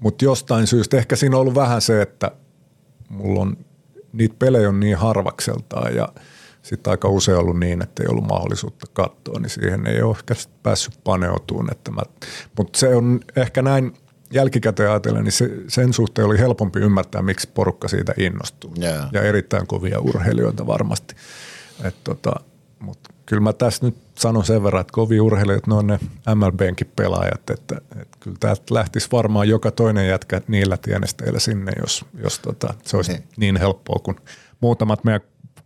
mutta 0.00 0.24
jostain 0.24 0.66
syystä 0.66 0.96
ehkä 0.96 1.16
siinä 1.16 1.36
on 1.36 1.40
ollut 1.40 1.54
vähän 1.54 1.80
se, 1.80 2.02
että 2.02 2.30
mulla 3.08 3.40
on, 3.40 3.56
niitä 4.12 4.34
pelejä 4.38 4.68
on 4.68 4.80
niin 4.80 4.96
harvakseltaan 4.96 5.96
ja 5.96 6.08
sitten 6.62 6.90
aika 6.90 7.08
usein 7.08 7.38
ollut 7.38 7.60
niin, 7.60 7.82
että 7.82 8.02
ei 8.02 8.08
ollut 8.08 8.28
mahdollisuutta 8.28 8.86
katsoa, 8.92 9.40
niin 9.40 9.50
siihen 9.50 9.86
ei 9.86 10.02
ole 10.02 10.16
ehkä 10.16 10.34
päässyt 10.62 10.94
paneutumaan. 11.04 11.72
Että 11.72 11.90
mä, 11.90 12.02
mutta 12.58 12.78
se 12.78 12.96
on 12.96 13.20
ehkä 13.36 13.62
näin 13.62 13.92
jälkikäteen 14.34 14.90
ajatellen, 14.90 15.24
niin 15.24 15.32
se, 15.32 15.50
sen 15.68 15.92
suhteen 15.92 16.26
oli 16.26 16.38
helpompi 16.38 16.80
ymmärtää, 16.80 17.22
miksi 17.22 17.48
porukka 17.54 17.88
siitä 17.88 18.14
innostuu. 18.16 18.74
Yeah. 18.82 19.08
Ja 19.12 19.22
erittäin 19.22 19.66
kovia 19.66 20.00
urheilijoita 20.00 20.66
varmasti. 20.66 21.14
Et 21.84 21.94
tota, 22.04 22.32
mutta 22.78 23.10
kyllä 23.26 23.42
mä 23.42 23.52
tässä 23.52 23.86
nyt 23.86 23.96
sanon 24.18 24.44
sen 24.44 24.62
verran, 24.62 24.80
että 24.80 24.92
kovin 24.92 25.20
urheilijat, 25.20 25.66
ne 25.66 25.74
on 25.74 25.86
ne 25.86 25.98
MLBnkin 26.34 26.92
pelaajat, 26.96 27.50
että, 27.50 27.76
että 28.00 28.18
kyllä 28.20 28.36
täältä 28.40 28.74
lähtisi 28.74 29.08
varmaan 29.12 29.48
joka 29.48 29.70
toinen 29.70 30.08
jätkä 30.08 30.40
niillä 30.48 30.76
tienesteillä 30.76 31.38
sinne, 31.38 31.72
jos, 31.80 32.04
jos 32.22 32.38
tota, 32.38 32.74
se 32.82 32.96
olisi 32.96 33.12
niin. 33.12 33.24
niin 33.36 33.56
helppoa 33.56 33.98
kuin 33.98 34.16
muutamat 34.60 35.04
meidän 35.04 35.20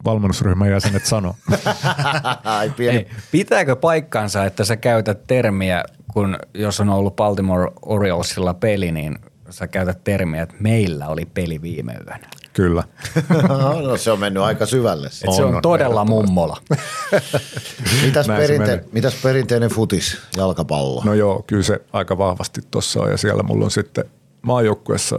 valmennusryhmän 0.04 0.70
jäsenet 0.70 1.06
sanoo. 1.06 1.34
Ai 2.44 2.70
pieni. 2.70 2.98
Ei, 2.98 3.06
pitääkö 3.32 3.76
paikkansa, 3.76 4.44
että 4.44 4.64
sä 4.64 4.76
käytät 4.76 5.26
termiä, 5.26 5.84
kun 6.12 6.38
jos 6.54 6.80
on 6.80 6.88
ollut 6.88 7.16
Baltimore 7.16 7.70
Oriolesilla 7.82 8.54
peli, 8.54 8.92
niin 8.92 9.18
sä 9.50 9.66
käytät 9.66 10.04
termiä, 10.04 10.42
että 10.42 10.54
meillä 10.60 11.08
oli 11.08 11.26
peli 11.34 11.62
viime 11.62 11.92
yönä. 11.92 12.28
Kyllä. 12.52 12.84
no, 13.82 13.96
se 13.96 14.10
on 14.10 14.20
mennyt 14.20 14.42
aika 14.42 14.66
syvälle. 14.66 15.06
Et 15.06 15.34
se 15.34 15.42
on, 15.42 15.54
on 15.54 15.62
todella 15.62 16.04
mummola. 16.04 16.56
mitäs, 18.04 18.26
perinte- 18.26 18.84
mitäs 18.92 19.14
perinteinen 19.22 19.70
futis, 19.70 20.18
jalkapallo? 20.36 21.02
No 21.04 21.14
joo, 21.14 21.44
kyllä 21.46 21.62
se 21.62 21.80
aika 21.92 22.18
vahvasti 22.18 22.60
tuossa 22.70 23.00
on 23.00 23.10
ja 23.10 23.16
siellä 23.16 23.42
mulla 23.42 23.64
on 23.64 23.70
sitten 23.70 24.04
maajoukkuessa 24.42 25.18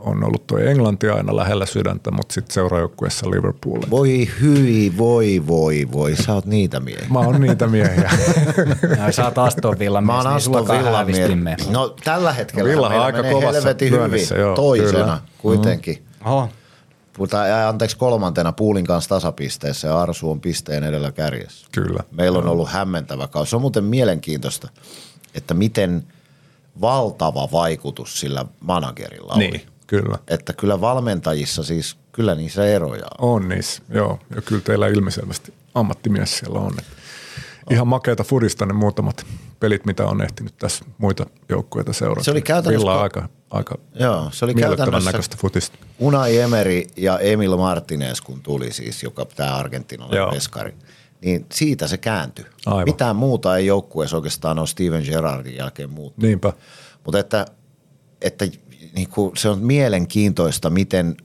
on 0.00 0.24
ollut 0.24 0.46
tuo 0.46 0.58
Englanti 0.58 1.08
aina 1.08 1.36
lähellä 1.36 1.66
sydäntä, 1.66 2.10
mutta 2.10 2.32
sitten 2.32 2.54
seuraajoukkueessa 2.54 3.30
Liverpool. 3.30 3.80
Voi 3.90 4.28
hyi, 4.40 4.92
voi, 4.98 5.42
voi, 5.46 5.88
voi. 5.92 6.16
Sä 6.16 6.34
oot 6.34 6.46
niitä 6.46 6.80
miehiä. 6.80 7.06
Mä 7.10 7.18
oon 7.18 7.40
niitä 7.40 7.66
miehiä. 7.66 8.10
no, 9.06 9.12
sä 9.12 9.24
oot 9.24 9.38
Aston 9.38 9.78
Villa 9.78 10.00
mies, 10.00 10.06
Mä 10.06 10.16
oon 10.16 10.24
niin 10.24 10.34
Aston 10.36 10.68
Villa 10.68 11.04
mies. 11.36 11.70
No 11.70 11.96
tällä 12.04 12.32
hetkellä 12.32 12.68
no, 12.68 12.70
Villa 12.70 12.88
meillä 12.88 13.04
aika 13.04 13.22
menee 13.22 13.40
helvetin 13.40 13.92
hyvin. 13.92 14.26
Joo, 14.38 14.54
toisena 14.54 14.90
kyllä. 14.92 15.20
kuitenkin. 15.38 15.96
Mm. 15.96 16.26
Oho. 16.26 16.48
Mutta 17.18 17.68
anteeksi 17.68 17.96
kolmantena 17.96 18.52
Puulin 18.52 18.86
kanssa 18.86 19.08
tasapisteessä 19.08 19.88
ja 19.88 20.00
Arsu 20.00 20.30
on 20.30 20.40
pisteen 20.40 20.84
edellä 20.84 21.12
kärjessä. 21.12 21.66
Kyllä. 21.72 22.00
Meillä 22.10 22.38
on 22.38 22.48
ollut 22.48 22.68
hämmentävä 22.68 23.28
kausi. 23.28 23.50
Se 23.50 23.56
on 23.56 23.62
muuten 23.62 23.84
mielenkiintoista, 23.84 24.68
että 25.34 25.54
miten 25.54 26.04
valtava 26.80 27.48
vaikutus 27.52 28.20
sillä 28.20 28.44
managerilla 28.60 29.32
oli. 29.32 29.66
Kyllä. 29.88 30.18
Että 30.28 30.52
kyllä 30.52 30.80
valmentajissa 30.80 31.62
siis, 31.62 31.96
kyllä 32.12 32.34
niissä 32.34 32.66
eroja 32.66 33.06
on. 33.18 33.42
On 33.42 33.48
niissä, 33.48 33.82
joo. 33.90 34.18
Ja 34.34 34.42
kyllä 34.42 34.62
teillä 34.62 34.88
ilmiselvästi 34.88 35.54
ammattimies 35.74 36.38
siellä 36.38 36.60
on. 36.60 36.76
Ihan 37.70 37.88
makeata 37.88 38.24
fudista 38.24 38.66
ne 38.66 38.72
muutamat 38.72 39.26
pelit, 39.60 39.86
mitä 39.86 40.06
on 40.06 40.22
ehtinyt 40.22 40.54
tässä 40.58 40.84
muita 40.98 41.26
joukkueita 41.48 41.92
seurata. 41.92 42.24
Se 42.24 42.30
oli 42.30 42.42
käytännössä... 42.42 42.86
Villa 42.86 43.02
aika, 43.02 43.28
aika 43.50 43.78
Joo, 43.94 44.28
se 44.32 44.44
oli 44.44 44.54
käytännössä 44.54 45.10
näköistä 45.10 45.36
futista. 45.40 45.78
Unai 45.98 46.38
Emery 46.38 46.82
ja 46.96 47.18
Emil 47.18 47.56
Martinez, 47.56 48.20
kun 48.20 48.42
tuli 48.42 48.72
siis, 48.72 49.02
joka 49.02 49.24
tämä 49.24 49.56
Argentinalainen 49.56 50.30
veskari, 50.34 50.74
niin 51.20 51.46
siitä 51.52 51.86
se 51.86 51.98
kääntyi. 51.98 52.46
Aivan. 52.66 52.84
Mitään 52.84 53.16
muuta 53.16 53.56
ei 53.56 53.66
joukkueessa 53.66 54.16
oikeastaan 54.16 54.58
ole 54.58 54.66
Steven 54.66 55.02
Gerrardin 55.02 55.56
jälkeen 55.56 55.90
muuttunut. 55.90 56.28
Niinpä. 56.28 56.52
Mutta 57.04 57.18
että, 57.18 57.46
että 58.20 58.44
niin 58.94 59.08
kuin 59.08 59.36
se 59.36 59.48
on 59.48 59.58
mielenkiintoista, 59.58 60.70
miten 60.70 61.16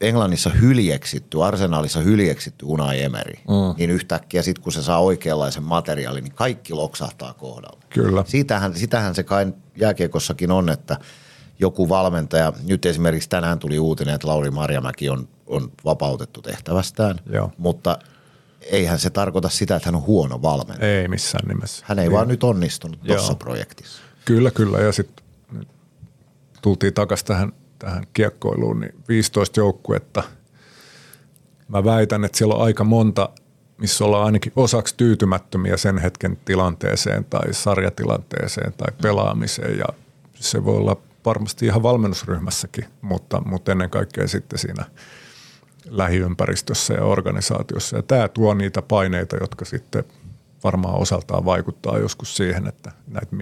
Englannissa 0.00 0.50
hyljeksitty, 0.50 1.44
arsenaalissa 1.44 2.00
hyljeksitty 2.00 2.66
Unai 2.66 3.02
Emery, 3.02 3.34
mm. 3.34 3.78
niin 3.78 3.90
yhtäkkiä 3.90 4.42
sitten 4.42 4.62
kun 4.62 4.72
se 4.72 4.82
saa 4.82 4.98
oikeanlaisen 4.98 5.62
materiaalin, 5.62 6.24
niin 6.24 6.34
kaikki 6.34 6.72
loksahtaa 6.72 7.34
kohdalla. 7.34 7.80
Kyllä. 7.88 8.24
Siitähän, 8.26 8.74
sitähän 8.74 9.14
se 9.14 9.22
kai 9.22 9.52
jääkiekossakin 9.76 10.50
on, 10.50 10.68
että 10.68 10.98
joku 11.58 11.88
valmentaja, 11.88 12.52
nyt 12.66 12.86
esimerkiksi 12.86 13.28
tänään 13.28 13.58
tuli 13.58 13.78
uutinen, 13.78 14.14
että 14.14 14.28
Lauri 14.28 14.50
Marjamäki 14.50 15.08
on, 15.08 15.28
on 15.46 15.72
vapautettu 15.84 16.42
tehtävästään, 16.42 17.20
Joo. 17.32 17.52
mutta 17.58 17.98
eihän 18.60 18.98
se 18.98 19.10
tarkoita 19.10 19.48
sitä, 19.48 19.76
että 19.76 19.88
hän 19.88 19.94
on 19.94 20.06
huono 20.06 20.42
valmentaja. 20.42 21.00
Ei 21.00 21.08
missään 21.08 21.48
nimessä. 21.48 21.84
Hän 21.88 21.98
ei 21.98 22.04
niin. 22.04 22.12
vaan 22.12 22.28
nyt 22.28 22.44
onnistunut 22.44 23.00
tuossa 23.06 23.34
projektissa. 23.34 24.02
Kyllä, 24.24 24.50
kyllä. 24.50 24.78
Ja 24.78 24.92
sitten 24.92 25.25
tultiin 26.62 26.94
takaisin 26.94 27.26
tähän 27.26 27.52
tähän 27.78 28.06
kiekkoiluun, 28.12 28.80
niin 28.80 28.94
15 29.08 29.60
joukkuetta. 29.60 30.22
Mä 31.68 31.84
väitän, 31.84 32.24
että 32.24 32.38
siellä 32.38 32.54
on 32.54 32.62
aika 32.62 32.84
monta, 32.84 33.28
missä 33.78 34.04
ollaan 34.04 34.26
ainakin 34.26 34.52
osaksi 34.56 34.94
tyytymättömiä 34.96 35.76
sen 35.76 35.98
hetken 35.98 36.36
tilanteeseen 36.44 37.24
tai 37.24 37.54
sarjatilanteeseen 37.54 38.72
tai 38.72 38.92
pelaamiseen 39.02 39.78
ja 39.78 39.86
se 40.34 40.64
voi 40.64 40.76
olla 40.76 40.96
varmasti 41.24 41.66
ihan 41.66 41.82
valmennusryhmässäkin, 41.82 42.84
mutta, 43.00 43.40
mutta 43.40 43.72
ennen 43.72 43.90
kaikkea 43.90 44.28
sitten 44.28 44.58
siinä 44.58 44.84
lähiympäristössä 45.88 46.94
ja 46.94 47.04
organisaatiossa. 47.04 47.96
Ja 47.96 48.02
tämä 48.02 48.28
tuo 48.28 48.54
niitä 48.54 48.82
paineita, 48.82 49.36
jotka 49.36 49.64
sitten 49.64 50.04
varmaan 50.64 51.00
osaltaan 51.00 51.44
vaikuttaa 51.44 51.98
joskus 51.98 52.36
siihen, 52.36 52.66
että 52.66 52.92
näitä 53.06 53.36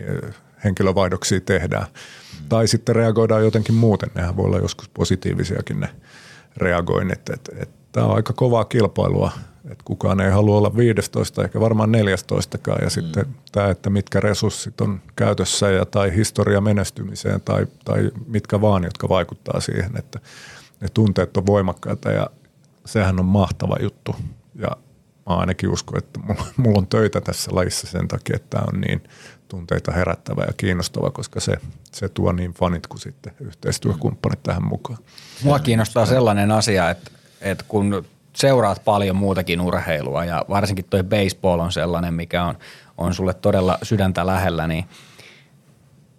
henkilövaihdoksia 0.64 1.40
tehdään. 1.40 1.86
Tai 2.54 2.68
sitten 2.68 2.96
reagoidaan 2.96 3.44
jotenkin 3.44 3.74
muuten. 3.74 4.10
Nehän 4.14 4.36
voi 4.36 4.44
olla 4.44 4.58
joskus 4.58 4.88
positiivisiakin 4.88 5.80
ne 5.80 5.88
reagoinnit. 6.56 7.28
Että, 7.28 7.52
että 7.56 7.74
tämä 7.92 8.06
on 8.06 8.16
aika 8.16 8.32
kovaa 8.32 8.64
kilpailua 8.64 9.32
Et 9.70 9.82
kukaan 9.84 10.20
ei 10.20 10.30
halua 10.30 10.58
olla 10.58 10.76
15, 10.76 11.44
ehkä 11.44 11.60
varmaan 11.60 11.92
14 11.92 12.58
ja 12.66 12.74
mm. 12.86 12.90
sitten 12.90 13.26
tämä, 13.52 13.68
että 13.68 13.90
mitkä 13.90 14.20
resurssit 14.20 14.80
on 14.80 15.00
käytössä 15.16 15.70
ja 15.70 15.86
tai 15.86 16.16
historia 16.16 16.60
menestymiseen 16.60 17.40
tai, 17.40 17.66
tai 17.84 18.10
mitkä 18.26 18.60
vaan, 18.60 18.84
jotka 18.84 19.08
vaikuttaa 19.08 19.60
siihen, 19.60 19.96
että 19.98 20.20
ne 20.80 20.88
tunteet 20.94 21.36
on 21.36 21.46
voimakkaita 21.46 22.10
ja 22.10 22.30
sehän 22.86 23.18
on 23.18 23.26
mahtava 23.26 23.76
juttu. 23.82 24.16
Ja 24.54 24.68
mä 25.26 25.36
ainakin 25.36 25.70
uskon, 25.70 25.98
että 25.98 26.20
mulla, 26.20 26.44
mulla 26.56 26.78
on 26.78 26.86
töitä 26.86 27.20
tässä 27.20 27.50
lajissa 27.54 27.86
sen 27.86 28.08
takia, 28.08 28.36
että 28.36 28.50
tämä 28.50 28.64
on 28.74 28.80
niin 28.80 29.02
tunteita 29.54 29.92
herättävä 29.92 30.44
ja 30.44 30.52
kiinnostava, 30.56 31.10
koska 31.10 31.40
se, 31.40 31.56
se 31.92 32.08
tuo 32.08 32.32
niin 32.32 32.54
fanit 32.54 32.86
kuin 32.86 33.00
sitten 33.00 33.32
yhteistyökumppanit 33.40 34.42
tähän 34.42 34.64
mukaan. 34.64 34.98
Mua 35.42 35.58
kiinnostaa 35.58 36.06
sellainen 36.06 36.50
asia, 36.50 36.90
että, 36.90 37.10
että 37.40 37.64
kun 37.68 38.04
seuraat 38.32 38.84
paljon 38.84 39.16
muutakin 39.16 39.60
urheilua 39.60 40.24
ja 40.24 40.44
varsinkin 40.48 40.84
toi 40.90 41.02
baseball 41.02 41.60
on 41.60 41.72
sellainen, 41.72 42.14
mikä 42.14 42.44
on, 42.44 42.54
on 42.98 43.14
sulle 43.14 43.34
todella 43.34 43.78
sydäntä 43.82 44.26
lähellä, 44.26 44.66
niin 44.66 44.84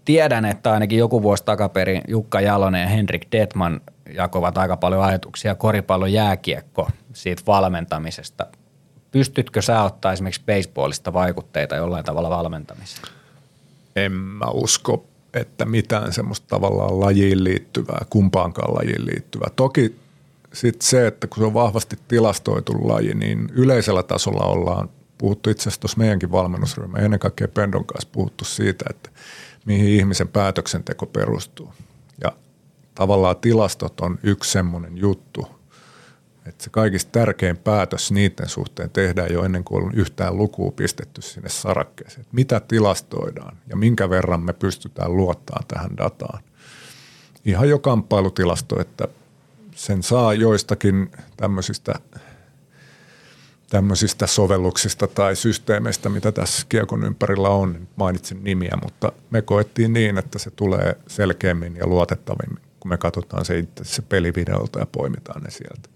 tiedän, 0.06 0.46
että 0.46 0.72
ainakin 0.72 1.00
joku 1.00 1.22
vuosi 1.22 1.46
takaperin 1.46 2.02
Jukka 2.08 2.42
Jalonen 2.42 2.82
ja 2.82 2.88
Henrik 2.88 3.28
Detman 3.32 3.82
jakovat 4.14 4.58
aika 4.58 4.78
paljon 4.78 5.04
ajatuksia 5.04 5.56
koripallon 5.56 6.14
jääkiekko 6.14 6.90
siitä 7.14 7.44
valmentamisesta. 7.48 8.46
Pystytkö 9.12 9.62
sä 9.62 9.84
ottaa 9.84 10.14
esimerkiksi 10.14 10.44
baseballista 10.46 11.14
vaikutteita 11.14 11.76
jollain 11.76 12.06
tavalla 12.06 12.30
valmentamiseen? 12.30 13.15
En 13.96 14.12
mä 14.12 14.46
usko, 14.46 15.06
että 15.34 15.66
mitään 15.66 16.14
semmoista 16.14 16.48
tavallaan 16.48 17.00
lajiin 17.00 17.44
liittyvää, 17.44 18.06
kumpaankaan 18.10 18.76
lajiin 18.76 19.06
liittyvää. 19.06 19.50
Toki 19.56 19.96
sitten 20.54 20.88
se, 20.88 21.08
että 21.08 21.28
kun 21.28 21.38
se 21.38 21.44
on 21.44 21.54
vahvasti 21.54 22.00
tilastoitu 22.08 22.88
laji, 22.88 23.14
niin 23.14 23.50
yleisellä 23.54 24.04
tasolla 24.04 24.46
ollaan 24.46 24.90
puhuttu 25.18 25.50
itse 25.50 25.62
asiassa 25.62 25.82
tuossa 25.82 25.98
meidänkin 25.98 26.32
valmennusryhmä, 26.32 26.98
ennen 26.98 27.20
kaikkea 27.20 27.48
Pendon 27.48 27.86
kanssa 27.86 28.10
puhuttu 28.12 28.46
siitä, 28.46 28.86
että 28.90 29.10
mihin 29.66 29.90
ihmisen 29.90 30.28
päätöksenteko 30.28 31.06
perustuu. 31.06 31.74
Ja 32.24 32.32
tavallaan 32.96 33.38
tilastot 33.38 34.00
on 34.00 34.20
yksi 34.24 34.52
semmoinen 34.52 34.98
juttu, 34.98 35.48
että 36.46 36.64
se 36.64 36.70
kaikista 36.70 37.12
tärkein 37.12 37.58
päätös 37.58 38.12
niiden 38.12 38.50
suhteen 38.50 38.90
tehdään 38.90 39.34
jo 39.34 39.44
ennen 39.44 39.64
kuin 39.64 39.84
on 39.84 39.94
yhtään 39.94 40.38
lukua 40.38 40.72
pistetty 40.72 41.22
sinne 41.22 41.50
sarakkeeseen. 41.50 42.22
Että 42.22 42.36
mitä 42.36 42.60
tilastoidaan 42.60 43.58
ja 43.68 43.76
minkä 43.76 44.10
verran 44.10 44.42
me 44.42 44.54
pystytään 44.54 45.18
luottamaan 45.18 45.66
tähän 45.68 45.98
dataan. 45.98 46.44
Ihan 47.46 47.70
jo 47.70 47.80
kamppailutilasto, 47.80 48.82
että 48.82 49.08
sen 49.76 50.04
saa 50.04 50.34
joistakin 50.34 51.12
tämmöisistä, 51.38 51.94
tämmöisistä 53.70 54.28
sovelluksista 54.28 55.08
tai 55.08 55.36
systeemeistä, 55.36 56.10
mitä 56.10 56.32
tässä 56.32 56.66
kiekon 56.70 57.04
ympärillä 57.04 57.50
on. 57.50 57.88
Mainitsin 57.96 58.44
nimiä, 58.44 58.78
mutta 58.84 59.12
me 59.30 59.42
koettiin 59.42 59.94
niin, 59.94 60.18
että 60.18 60.40
se 60.40 60.52
tulee 60.52 60.98
selkeämmin 61.08 61.76
ja 61.76 61.88
luotettavimmin, 61.88 62.64
kun 62.80 62.90
me 62.90 62.98
katsotaan 62.98 63.46
se 63.46 63.60
itse 63.60 63.84
se 63.84 64.02
pelivideolta 64.02 64.80
ja 64.80 64.86
poimitaan 64.86 65.42
ne 65.42 65.52
sieltä. 65.52 65.95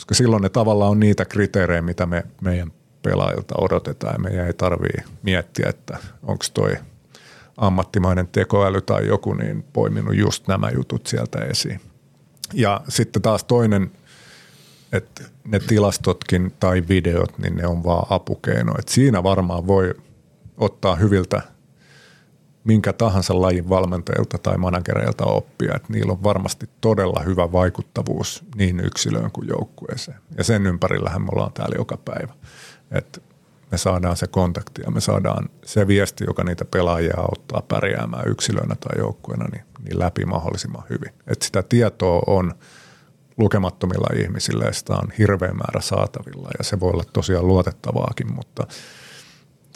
Koska 0.00 0.14
silloin 0.14 0.42
ne 0.42 0.48
tavallaan 0.48 0.90
on 0.90 1.00
niitä 1.00 1.24
kriteerejä, 1.24 1.82
mitä 1.82 2.06
me 2.06 2.24
meidän 2.40 2.72
pelaajilta 3.02 3.54
odotetaan 3.58 4.14
ja 4.14 4.18
meidän 4.18 4.46
ei 4.46 4.52
tarvii 4.52 5.04
miettiä, 5.22 5.68
että 5.68 5.98
onko 6.22 6.44
toi 6.54 6.76
ammattimainen 7.56 8.28
tekoäly 8.28 8.80
tai 8.80 9.06
joku 9.06 9.34
niin 9.34 9.64
poiminut 9.72 10.16
just 10.16 10.48
nämä 10.48 10.70
jutut 10.70 11.06
sieltä 11.06 11.38
esiin. 11.38 11.80
Ja 12.54 12.80
sitten 12.88 13.22
taas 13.22 13.44
toinen, 13.44 13.90
että 14.92 15.24
ne 15.44 15.58
tilastotkin 15.58 16.54
tai 16.60 16.82
videot, 16.88 17.38
niin 17.38 17.56
ne 17.56 17.66
on 17.66 17.84
vaan 17.84 18.06
apukeino. 18.10 18.74
Et 18.78 18.88
siinä 18.88 19.22
varmaan 19.22 19.66
voi 19.66 19.94
ottaa 20.56 20.96
hyviltä 20.96 21.42
minkä 22.64 22.92
tahansa 22.92 23.40
lajin 23.40 23.68
valmentajilta 23.68 24.38
tai 24.38 24.58
managereilta 24.58 25.24
oppia, 25.24 25.72
että 25.76 25.92
niillä 25.92 26.12
on 26.12 26.22
varmasti 26.22 26.70
todella 26.80 27.22
hyvä 27.22 27.52
vaikuttavuus 27.52 28.44
niin 28.54 28.80
yksilöön 28.80 29.30
kuin 29.30 29.48
joukkueeseen. 29.48 30.18
Ja 30.38 30.44
sen 30.44 30.66
ympärillähän 30.66 31.22
me 31.22 31.28
ollaan 31.32 31.52
täällä 31.52 31.76
joka 31.78 31.96
päivä. 31.96 32.32
Että 32.90 33.20
me 33.70 33.78
saadaan 33.78 34.16
se 34.16 34.26
kontakti 34.26 34.82
ja 34.82 34.90
me 34.90 35.00
saadaan 35.00 35.48
se 35.64 35.86
viesti, 35.86 36.24
joka 36.24 36.44
niitä 36.44 36.64
pelaajia 36.64 37.14
auttaa 37.16 37.62
pärjäämään 37.68 38.28
yksilönä 38.28 38.74
tai 38.80 38.98
joukkueena 38.98 39.44
niin, 39.52 39.64
niin 39.84 39.98
läpi 39.98 40.24
mahdollisimman 40.24 40.84
hyvin. 40.90 41.12
Et 41.26 41.42
sitä 41.42 41.62
tietoa 41.62 42.22
on 42.26 42.54
lukemattomilla 43.36 44.16
ihmisillä 44.16 44.64
ja 44.64 44.72
sitä 44.72 44.92
on 44.92 45.12
hirveä 45.18 45.52
määrä 45.52 45.80
saatavilla 45.80 46.48
ja 46.58 46.64
se 46.64 46.80
voi 46.80 46.90
olla 46.90 47.04
tosiaan 47.12 47.46
luotettavaakin, 47.46 48.34
mutta 48.34 48.66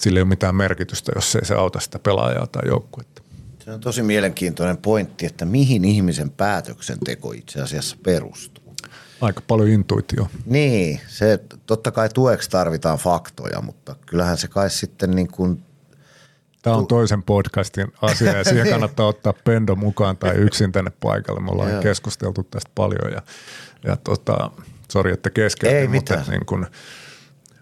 sillä 0.01 0.19
ei 0.19 0.23
ole 0.23 0.29
mitään 0.29 0.55
merkitystä, 0.55 1.12
jos 1.15 1.37
ei 1.37 1.45
se 1.45 1.55
auta 1.55 1.81
sitä 1.81 1.99
pelaajaa 1.99 2.47
tai 2.47 2.69
joukkuetta. 2.69 3.23
Se 3.65 3.71
on 3.71 3.81
tosi 3.81 4.03
mielenkiintoinen 4.03 4.77
pointti, 4.77 5.27
että 5.27 5.45
mihin 5.45 5.85
ihmisen 5.85 6.31
päätöksenteko 6.31 7.33
itse 7.33 7.61
asiassa 7.61 7.97
perustuu. 8.03 8.75
Aika 9.21 9.41
paljon 9.47 9.69
intuitio. 9.69 10.29
Niin, 10.47 11.01
se 11.09 11.41
totta 11.66 11.91
kai 11.91 12.09
tueksi 12.09 12.51
tarvitaan 12.51 12.99
faktoja, 12.99 13.61
mutta 13.61 13.97
kyllähän 14.07 14.37
se 14.37 14.49
kai 14.49 14.71
sitten 14.71 15.11
niin 15.11 15.29
kuin 15.29 15.62
Tämä 16.62 16.77
on 16.77 16.87
toisen 16.87 17.23
podcastin 17.23 17.87
asia 18.03 18.37
ja 18.37 18.45
siihen 18.45 18.71
kannattaa 18.73 19.07
ottaa 19.07 19.33
Pendo 19.45 19.75
mukaan 19.75 20.16
tai 20.16 20.35
yksin 20.35 20.73
tänne 20.73 20.93
paikalle. 21.01 21.41
Me 21.41 21.51
ollaan 21.51 21.71
Joo. 21.71 21.83
keskusteltu 21.83 22.43
tästä 22.43 22.71
paljon 22.75 23.12
ja, 23.12 23.23
ja 23.85 23.97
tota, 23.97 24.51
sori, 24.93 25.12
että 25.12 25.31
keskeytin, 25.31 25.91
mutta 25.91 26.25
niin 26.29 26.47
kun, 26.47 26.66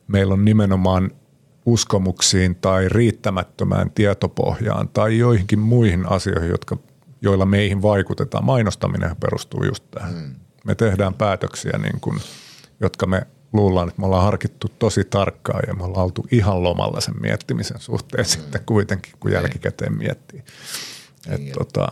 meillä 0.08 0.34
on 0.34 0.44
nimenomaan 0.44 1.10
uskomuksiin 1.66 2.54
tai 2.54 2.88
riittämättömään 2.88 3.90
tietopohjaan 3.90 4.88
tai 4.88 5.18
joihinkin 5.18 5.58
muihin 5.58 6.12
asioihin, 6.12 6.50
jotka, 6.50 6.76
joilla 7.22 7.46
meihin 7.46 7.82
vaikutetaan. 7.82 8.44
Mainostaminen 8.44 9.16
perustuu 9.16 9.64
just 9.64 9.84
tähän. 9.90 10.12
Hmm 10.12 10.34
me 10.64 10.74
tehdään 10.74 11.14
päätöksiä, 11.14 11.78
niin 11.78 12.00
kuin, 12.00 12.20
jotka 12.80 13.06
me 13.06 13.26
luullaan, 13.52 13.88
että 13.88 14.00
me 14.00 14.06
ollaan 14.06 14.24
harkittu 14.24 14.68
tosi 14.78 15.04
tarkkaan 15.04 15.62
ja 15.66 15.74
me 15.74 15.84
ollaan 15.84 16.04
oltu 16.04 16.26
ihan 16.30 16.62
lomalla 16.62 17.00
sen 17.00 17.14
miettimisen 17.20 17.80
suhteen 17.80 18.24
mm. 18.24 18.28
sitten 18.28 18.60
kuitenkin, 18.66 19.12
kun 19.20 19.32
jälkikäteen 19.32 19.98
miettii. 19.98 20.42
Et, 21.28 21.40
niin. 21.40 21.52
tota, 21.52 21.88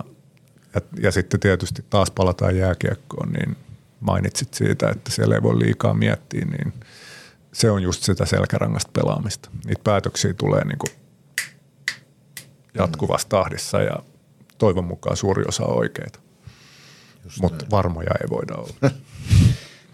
ja, 0.74 0.80
ja 1.00 1.12
sitten 1.12 1.40
tietysti 1.40 1.84
taas 1.90 2.10
palataan 2.10 2.56
jääkiekkoon, 2.56 3.32
niin 3.32 3.56
mainitsit 4.00 4.54
siitä, 4.54 4.90
että 4.90 5.10
siellä 5.10 5.34
ei 5.34 5.42
voi 5.42 5.58
liikaa 5.58 5.94
miettiä, 5.94 6.44
niin 6.44 6.72
se 7.52 7.70
on 7.70 7.82
just 7.82 8.02
sitä 8.02 8.26
selkärangasta 8.26 8.90
pelaamista. 8.92 9.50
Niitä 9.64 9.80
päätöksiä 9.84 10.34
tulee 10.34 10.64
niin 10.64 10.78
kuin 10.78 10.90
jatkuvassa 12.74 13.28
tahdissa 13.28 13.82
ja 13.82 13.96
toivon 14.58 14.84
mukaan 14.84 15.16
suuri 15.16 15.44
osa 15.48 15.64
on 15.64 15.78
oikeita 15.78 16.18
mutta 17.40 17.66
varmoja 17.70 18.10
ei 18.22 18.30
voida 18.30 18.54
olla. 18.54 18.90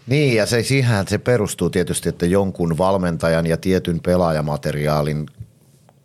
niin, 0.07 0.35
ja 0.35 0.45
se, 0.45 0.63
siihen 0.63 1.07
se 1.07 1.17
perustuu 1.17 1.69
tietysti, 1.69 2.09
että 2.09 2.25
jonkun 2.25 2.77
valmentajan 2.77 3.47
ja 3.47 3.57
tietyn 3.57 3.99
pelaajamateriaalin 3.99 5.25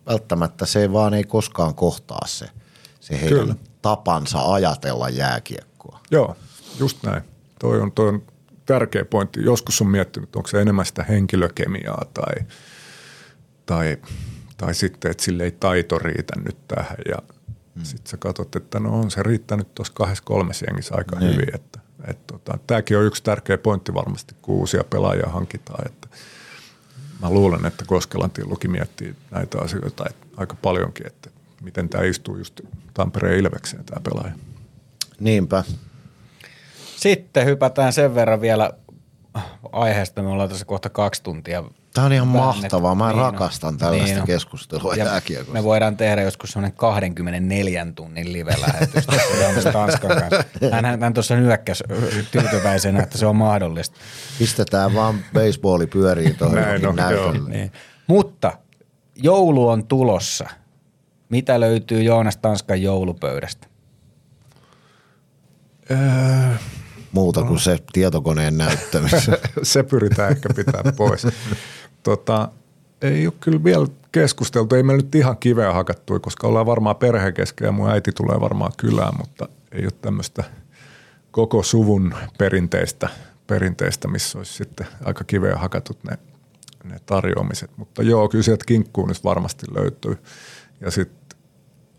välttämättä 0.07 0.65
se 0.65 0.93
vaan 0.93 1.13
ei 1.13 1.23
koskaan 1.23 1.75
kohtaa 1.75 2.27
se, 2.27 2.45
se 2.99 3.21
heidän 3.21 3.39
Kyllä. 3.39 3.55
tapansa 3.81 4.53
ajatella 4.53 5.09
jääkiekkoa. 5.09 5.99
Joo, 6.11 6.35
just 6.79 7.03
näin. 7.03 7.23
Toi 7.59 7.81
on, 7.81 7.91
toi 7.91 8.07
on 8.07 8.23
tärkeä 8.65 9.05
pointti. 9.05 9.43
Joskus 9.43 9.81
on 9.81 9.87
miettinyt, 9.87 10.35
onko 10.35 10.47
se 10.47 10.61
enemmän 10.61 10.85
sitä 10.85 11.03
henkilökemiaa 11.03 12.05
tai, 12.13 12.45
tai, 13.65 13.97
tai 14.57 14.73
sitten, 14.73 15.11
että 15.11 15.23
sille 15.23 15.43
ei 15.43 15.51
taito 15.51 15.99
riitä 15.99 16.33
nyt 16.39 16.57
tähän 16.67 16.97
ja 17.09 17.17
Mm. 17.75 17.83
Sitten 17.83 18.09
sä 18.09 18.17
katsot, 18.17 18.55
että 18.55 18.79
no 18.79 18.99
on 18.99 19.11
se 19.11 19.23
riittänyt 19.23 19.75
tuossa 19.75 19.93
kahdessa 19.93 20.23
kolmessa 20.23 20.65
jengissä 20.65 20.95
aika 20.95 21.19
niin. 21.19 21.31
hyvin. 21.31 21.55
Että, 21.55 21.79
et 22.07 22.27
tota, 22.27 22.57
tämäkin 22.67 22.97
on 22.97 23.05
yksi 23.05 23.23
tärkeä 23.23 23.57
pointti 23.57 23.93
varmasti, 23.93 24.35
kun 24.41 24.55
uusia 24.55 24.83
pelaajia 24.83 25.29
hankitaan. 25.29 25.85
Että 25.85 26.07
mä 27.21 27.29
luulen, 27.29 27.65
että 27.65 27.85
Koskelan 27.87 28.31
Tillukin 28.31 28.71
miettii 28.71 29.15
näitä 29.31 29.59
asioita 29.59 30.05
että 30.09 30.27
aika 30.37 30.55
paljonkin, 30.61 31.07
että 31.07 31.29
miten 31.61 31.89
tämä 31.89 32.03
istuu 32.03 32.37
just 32.37 32.61
Tampereen 32.93 33.39
Ilvekseen 33.39 33.85
tämä 33.85 34.01
pelaaja. 34.01 34.33
Niinpä. 35.19 35.63
Sitten 37.03 37.45
hypätään 37.45 37.93
sen 37.93 38.15
verran 38.15 38.41
vielä 38.41 38.71
aiheesta. 39.71 40.21
Me 40.21 40.29
ollaan 40.29 40.49
tässä 40.49 40.65
kohta 40.65 40.89
kaksi 40.89 41.23
tuntia 41.23 41.63
Tämä 41.93 42.05
on 42.05 42.13
ihan 42.13 42.33
väännetty. 42.33 42.61
mahtavaa. 42.61 42.95
Mä 42.95 43.07
niin 43.07 43.17
rakastan 43.17 43.77
tällaista 43.77 44.15
niin 44.15 44.25
keskustelua 44.25 44.95
ja 44.95 45.05
jääkiekosta. 45.05 45.53
Me 45.53 45.63
voidaan 45.63 45.97
tehdä 45.97 46.21
joskus 46.21 46.51
semmoinen 46.51 46.77
24 46.77 47.87
tunnin 47.95 48.33
live-lähetystä 48.33 49.71
Tanskan 49.73 50.09
kanssa. 50.09 50.43
Hän, 50.71 50.99
hän 51.01 51.13
tuossa 51.13 51.35
nyökkäs 51.35 51.83
tyytyväisenä, 52.31 53.03
että 53.03 53.17
se 53.17 53.25
on 53.25 53.35
mahdollista. 53.35 53.97
Pistetään 54.39 54.93
vaan 54.93 55.19
baseballi 55.33 55.87
pyöriin 55.87 56.35
tuohon 56.35 56.57
näytölle. 56.95 57.49
Niin. 57.49 57.71
Mutta 58.07 58.53
joulu 59.15 59.67
on 59.67 59.87
tulossa. 59.87 60.45
Mitä 61.29 61.59
löytyy 61.59 62.03
Joonas 62.03 62.37
Tanskan 62.37 62.81
joulupöydästä? 62.81 63.67
Öö, 65.91 65.97
muuta 67.13 67.43
kuin 67.43 67.59
se 67.59 67.77
tietokoneen 67.93 68.57
näyttämisen. 68.57 69.37
se 69.63 69.83
pyritään 69.83 70.31
ehkä 70.31 70.49
pitää 70.55 70.83
pois. 70.97 71.27
Tota, 72.03 72.49
ei 73.01 73.27
ole 73.27 73.33
kyllä 73.39 73.63
vielä 73.63 73.87
keskusteltu, 74.11 74.75
ei 74.75 74.83
me 74.83 74.93
nyt 74.93 75.15
ihan 75.15 75.37
kiveä 75.37 75.73
hakattu, 75.73 76.19
koska 76.19 76.47
ollaan 76.47 76.65
varmaan 76.65 76.95
ja 77.65 77.71
mun 77.71 77.89
äiti 77.89 78.11
tulee 78.11 78.41
varmaan 78.41 78.71
kylään, 78.77 79.13
mutta 79.17 79.49
ei 79.71 79.83
ole 79.83 79.91
tämmöistä 80.01 80.43
koko 81.31 81.63
suvun 81.63 82.13
perinteistä, 82.37 83.09
perinteistä, 83.47 84.07
missä 84.07 84.37
olisi 84.37 84.53
sitten 84.53 84.87
aika 85.05 85.23
kiveä 85.23 85.55
hakatut 85.55 86.03
ne, 86.03 86.17
ne 86.83 86.99
tarjoamiset. 87.05 87.71
Mutta 87.77 88.03
joo, 88.03 88.29
kyllä 88.29 88.43
sieltä 88.43 88.65
kinkkuun 88.67 89.07
nyt 89.07 89.23
varmasti 89.23 89.65
löytyy. 89.75 90.17
Ja 90.81 90.91
sitten 90.91 91.17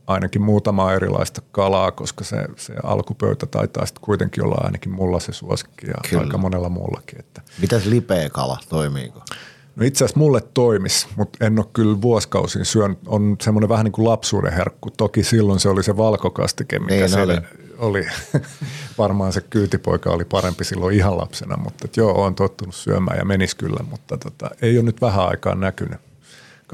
ainakin 0.07 0.43
muutama 0.43 0.93
erilaista 0.93 1.43
kalaa, 1.53 1.93
koska 1.93 2.25
se, 2.25 2.37
se 2.57 2.75
alkupöytä 2.83 3.47
taitaa 3.47 3.87
sitten 3.87 4.05
kuitenkin 4.05 4.45
olla 4.45 4.61
ainakin 4.65 4.93
mulla 4.93 5.21
se 5.21 5.33
suosikki 5.33 5.87
ja 5.87 5.95
Kyllä. 6.11 6.23
aika 6.23 6.39
monella 6.39 6.69
muullakin. 6.69 7.19
Että. 7.19 7.43
Mitäs 7.61 7.87
lipeä 7.87 8.31
kala, 8.31 8.59
toimiiko? 8.69 9.23
No 9.77 9.87
itse 9.87 10.05
asiassa 10.05 10.21
mulle 10.21 10.41
toimis, 10.55 11.09
mutta 11.17 11.47
en 11.47 11.59
ole 11.59 11.67
kyllä 11.73 12.03
vuosikausiin 12.03 12.65
syönyt. 12.65 12.99
On 13.07 13.37
semmoinen 13.43 13.69
vähän 13.69 13.85
niin 13.85 13.93
kuin 13.93 14.09
lapsuuden 14.09 14.53
herkku. 14.53 14.91
Toki 14.91 15.23
silloin 15.23 15.61
se 15.61 15.69
oli 15.69 15.83
se 15.83 15.97
valkokastike, 15.97 16.79
mikä 16.79 16.95
niin, 16.95 17.19
oli. 17.19 17.39
oli. 17.79 18.07
Varmaan 18.99 19.33
se 19.33 19.41
kyytipoika 19.41 20.11
oli 20.11 20.25
parempi 20.25 20.65
silloin 20.65 20.97
ihan 20.97 21.17
lapsena, 21.17 21.57
mutta 21.57 21.89
joo, 21.97 22.25
on 22.25 22.35
tottunut 22.35 22.75
syömään 22.75 23.19
ja 23.19 23.25
menis 23.25 23.55
kyllä, 23.55 23.85
mutta 23.91 24.19
tota, 24.19 24.51
ei 24.63 24.79
ole 24.79 24.85
nyt 24.85 25.01
vähän 25.01 25.29
aikaa 25.29 25.55
näkynyt. 25.55 26.01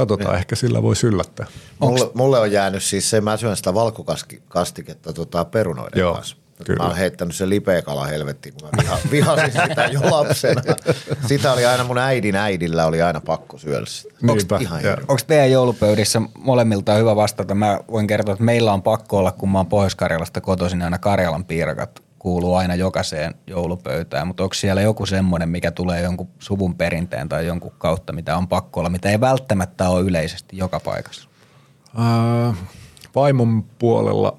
Katsotaan, 0.01 0.37
ehkä 0.37 0.57
sillä 0.57 0.83
voi 0.83 0.95
yllättää. 1.05 1.47
Mulle, 1.79 2.11
mulle 2.15 2.39
on 2.39 2.53
jäänyt 2.53 2.83
siis 2.83 3.11
se, 3.11 3.21
mä 3.21 3.37
syön 3.37 3.57
sitä 3.57 3.75
valkokastiketta 3.75 5.13
tota 5.13 5.45
perunoiden 5.45 6.01
Joo. 6.01 6.15
kanssa. 6.15 6.37
Kyllä. 6.65 6.83
Mä 6.83 6.89
oon 6.89 6.97
heittänyt 6.97 7.35
sen 7.35 7.51
lipeäkala 7.51 8.07
helvettiin, 8.07 8.55
kun 8.55 8.69
mä 8.69 8.83
viha, 8.83 8.99
vihasin 9.11 9.53
sitä 9.53 9.87
jo 9.93 10.01
lapsena. 10.11 10.63
Sitä 11.29 11.53
oli 11.53 11.67
aina 11.67 11.85
mun 11.85 11.99
äidin 11.99 12.37
äidillä, 12.37 12.87
oli 12.87 13.03
aina 13.03 13.21
pakko 13.21 13.59
syödä 13.59 13.87
sitä. 13.87 14.15
Onko 15.09 15.23
teidän 15.27 15.51
joulupöydissä 15.51 16.23
molemmilta 16.39 16.95
hyvä 16.95 17.17
vastata? 17.17 17.55
Mä 17.55 17.81
voin 17.91 18.07
kertoa, 18.07 18.33
että 18.33 18.45
meillä 18.45 18.73
on 18.73 18.83
pakko 18.83 19.19
olla, 19.19 19.33
kun 19.33 19.49
mä 19.49 19.59
oon 19.59 19.67
Pohjois-Karjalasta 19.67 20.41
kotoisin, 20.41 20.83
aina 20.83 20.99
Karjalan 20.99 21.45
piirakat 21.45 22.03
kuuluu 22.21 22.55
aina 22.55 22.75
jokaiseen 22.75 23.35
joulupöytään, 23.47 24.27
mutta 24.27 24.43
onko 24.43 24.55
siellä 24.55 24.83
joku 24.83 25.07
semmoinen, 25.07 25.49
mikä 25.49 25.71
tulee 25.71 26.03
jonkun 26.03 26.29
suvun 26.39 26.75
perinteen 26.75 27.29
tai 27.29 27.47
jonkun 27.47 27.73
kautta, 27.79 28.13
mitä 28.13 28.37
on 28.37 28.49
pakko 28.49 28.81
olla, 28.81 28.91
mitä 28.91 29.11
ei 29.11 29.21
välttämättä 29.21 29.89
ole 29.89 30.01
yleisesti 30.01 30.57
joka 30.57 30.81
paikassa? 30.81 31.29
Ää, 31.97 32.55
vaimon 33.15 33.63
puolella 33.63 34.39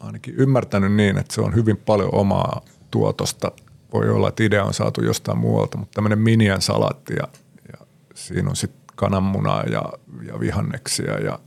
ainakin 0.00 0.34
ymmärtänyt 0.34 0.92
niin, 0.92 1.18
että 1.18 1.34
se 1.34 1.40
on 1.40 1.54
hyvin 1.54 1.76
paljon 1.76 2.14
omaa 2.14 2.60
tuotosta. 2.90 3.52
Voi 3.92 4.10
olla, 4.10 4.28
että 4.28 4.42
idea 4.42 4.64
on 4.64 4.74
saatu 4.74 5.04
jostain 5.04 5.38
muualta, 5.38 5.78
mutta 5.78 5.94
tämmöinen 5.94 6.18
minian 6.18 6.62
salaatti 6.62 7.14
ja, 7.14 7.28
ja 7.72 7.86
siinä 8.14 8.50
on 8.50 8.56
sitten 8.56 8.82
kananmunaa 8.96 9.62
ja, 9.62 9.82
ja 10.26 10.40
vihanneksia 10.40 11.18
ja 11.18 11.38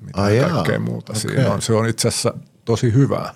mitä 0.00 0.22
Ai 0.22 0.38
kaikkea 0.38 0.74
jaa. 0.74 0.80
muuta 0.80 1.12
okay. 1.12 1.20
siinä 1.20 1.52
on. 1.52 1.62
Se 1.62 1.72
on 1.72 1.88
itse 1.88 2.08
asiassa 2.08 2.34
tosi 2.64 2.92
hyvää. 2.92 3.34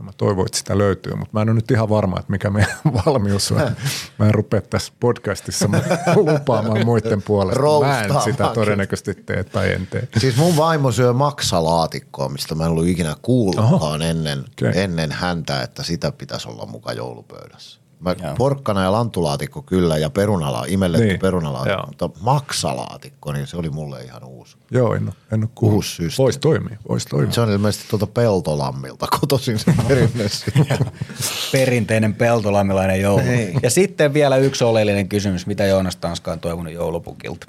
Ja 0.00 0.04
mä 0.04 0.12
toivon, 0.16 0.46
että 0.46 0.58
sitä 0.58 0.78
löytyy, 0.78 1.14
mutta 1.14 1.30
mä 1.32 1.42
en 1.42 1.48
ole 1.48 1.54
nyt 1.54 1.70
ihan 1.70 1.88
varma, 1.88 2.18
että 2.18 2.32
mikä 2.32 2.50
meidän 2.50 2.76
valmius 3.06 3.52
on. 3.52 3.70
Mä 4.18 4.26
en 4.26 4.34
rupea 4.34 4.60
tässä 4.60 4.92
podcastissa 5.00 5.68
lupaamaan 6.16 6.84
muiden 6.84 7.22
puolesta. 7.22 7.62
Mä 7.80 8.02
en 8.02 8.22
sitä 8.24 8.50
todennäköisesti 8.54 9.14
tee 9.14 9.44
tai 9.44 9.72
en 9.72 9.86
tee. 9.86 10.08
Siis 10.18 10.36
mun 10.36 10.56
vaimo 10.56 10.92
syö 10.92 11.12
maksalaatikkoa, 11.12 12.28
mistä 12.28 12.54
mä 12.54 12.64
en 12.64 12.70
ollut 12.70 12.86
ikinä 12.86 13.16
kuullutkaan 13.22 14.02
ennen, 14.02 14.40
okay. 14.40 14.72
ennen 14.74 15.12
häntä, 15.12 15.62
että 15.62 15.82
sitä 15.82 16.12
pitäisi 16.12 16.48
olla 16.48 16.66
mukaan 16.66 16.96
joulupöydässä. 16.96 17.79
Mä, 18.00 18.14
porkkana 18.38 18.82
ja 18.82 18.92
lantulaatikko 18.92 19.62
kyllä 19.62 19.98
ja 19.98 20.10
perunala, 20.10 20.64
imelletty 20.68 21.06
niin. 21.06 21.20
perunalaatikko, 21.20 21.86
mutta 21.86 22.10
maksalaatikko, 22.20 23.32
niin 23.32 23.46
se 23.46 23.56
oli 23.56 23.70
mulle 23.70 24.02
ihan 24.02 24.24
uusi. 24.24 24.56
Joo, 24.70 24.94
en 24.94 25.02
ole, 25.02 25.12
en 25.32 25.42
ole 25.42 25.50
kuullut. 25.54 25.84
Voisi 26.18 26.38
toimia, 26.38 26.78
voisi 26.88 27.08
toimia. 27.08 27.32
Se 27.32 27.40
on 27.40 27.50
ilmeisesti 27.50 27.88
tuolta 27.90 28.06
Peltolammilta 28.06 29.06
kotoisin 29.20 29.58
se 29.58 29.74
perinne. 29.88 30.24
Perinteinen 31.52 32.14
peltolammilainen 32.14 33.00
joulu. 33.00 33.22
Niin. 33.22 33.60
Ja 33.62 33.70
sitten 33.70 34.14
vielä 34.14 34.36
yksi 34.36 34.64
oleellinen 34.64 35.08
kysymys, 35.08 35.46
mitä 35.46 35.66
Joonas 35.66 35.96
Tanska 35.96 36.32
on 36.32 36.40
toivonut 36.40 36.72
joulupukilta? 36.72 37.46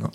No, 0.00 0.08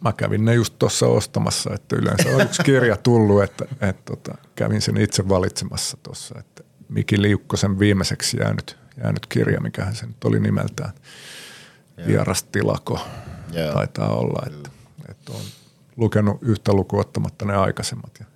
mä 0.00 0.12
kävin 0.12 0.44
ne 0.44 0.54
just 0.54 0.74
tuossa 0.78 1.06
ostamassa, 1.06 1.74
että 1.74 1.96
yleensä 1.96 2.28
on 2.28 2.40
yksi 2.40 2.62
kirja 2.62 2.96
tullut, 2.96 3.42
että, 3.42 3.64
että, 3.72 3.88
että 3.88 4.02
tota, 4.04 4.38
kävin 4.54 4.82
sen 4.82 4.96
itse 4.96 5.28
valitsemassa 5.28 5.96
tuossa, 6.02 6.34
että 6.38 6.64
Miki 6.92 7.22
Liukkosen 7.22 7.78
viimeiseksi 7.78 8.36
jäänyt, 8.40 8.78
jäänyt 9.02 9.26
kirja, 9.26 9.60
mikähän 9.60 9.96
se 9.96 10.06
nyt 10.06 10.24
oli 10.24 10.40
nimeltään. 10.40 10.92
Vierastilako 12.06 13.00
yeah. 13.54 13.74
taitaa 13.74 14.08
olla, 14.08 14.46
että, 14.46 14.70
että 15.08 15.32
on 15.32 15.40
lukenut 15.96 16.38
yhtä 16.42 16.72
lukuottamatta 16.72 17.44
ne 17.44 17.56
aikaisemmat 17.56 18.10
ja 18.20 18.26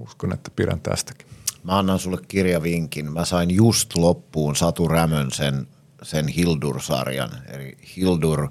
uskon, 0.00 0.32
että 0.32 0.50
pidän 0.56 0.80
tästäkin. 0.80 1.26
Mä 1.64 1.78
annan 1.78 1.98
sulle 1.98 2.18
kirjavinkin. 2.28 3.12
Mä 3.12 3.24
sain 3.24 3.50
just 3.50 3.96
loppuun 3.96 4.56
Satu 4.56 4.88
Rämön 4.88 5.30
sen, 5.30 5.66
sen 6.02 6.28
Hildur-sarjan, 6.28 7.30
eli 7.52 7.78
Hildur, 7.96 8.48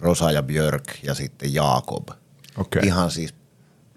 Rosa 0.00 0.32
ja 0.32 0.42
Björk 0.42 0.84
ja 1.02 1.14
sitten 1.14 1.54
Jaakob. 1.54 2.08
Okay. 2.56 2.82
Ihan 2.84 3.10
siis 3.10 3.34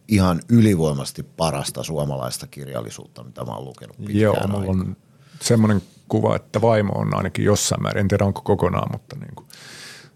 ihan 0.09 0.41
ylivoimasti 0.49 1.23
parasta 1.23 1.83
suomalaista 1.83 2.47
kirjallisuutta, 2.47 3.23
mitä 3.23 3.45
mä 3.45 3.51
oon 3.51 3.65
lukenut 3.65 3.97
pitkään 3.97 4.19
Joo, 4.19 4.47
mulla 4.47 4.71
on 4.71 4.97
semmoinen 5.41 5.81
kuva, 6.07 6.35
että 6.35 6.61
vaimo 6.61 6.93
on 6.93 7.17
ainakin 7.17 7.45
jossain 7.45 7.81
määrin, 7.81 8.01
en 8.01 8.07
tiedä 8.07 8.25
onko 8.25 8.41
kokonaan, 8.41 8.91
mutta 8.91 9.15
niin 9.15 9.35
kuin 9.35 9.47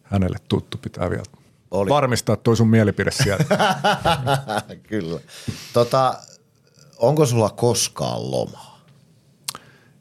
hänelle 0.03 0.37
tuttu 0.49 0.77
pitää 0.77 1.09
vielä 1.09 1.23
Oli. 1.71 1.89
varmistaa 1.89 2.35
toi 2.35 2.57
sun 2.57 2.67
mielipide 2.69 3.11
sieltä. 3.11 3.75
Kyllä. 4.89 5.19
Tota, 5.73 6.15
onko 6.97 7.25
sulla 7.25 7.49
koskaan 7.49 8.31
lomaa? 8.31 8.79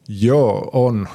Joo, 0.08 0.70
on. 0.72 1.08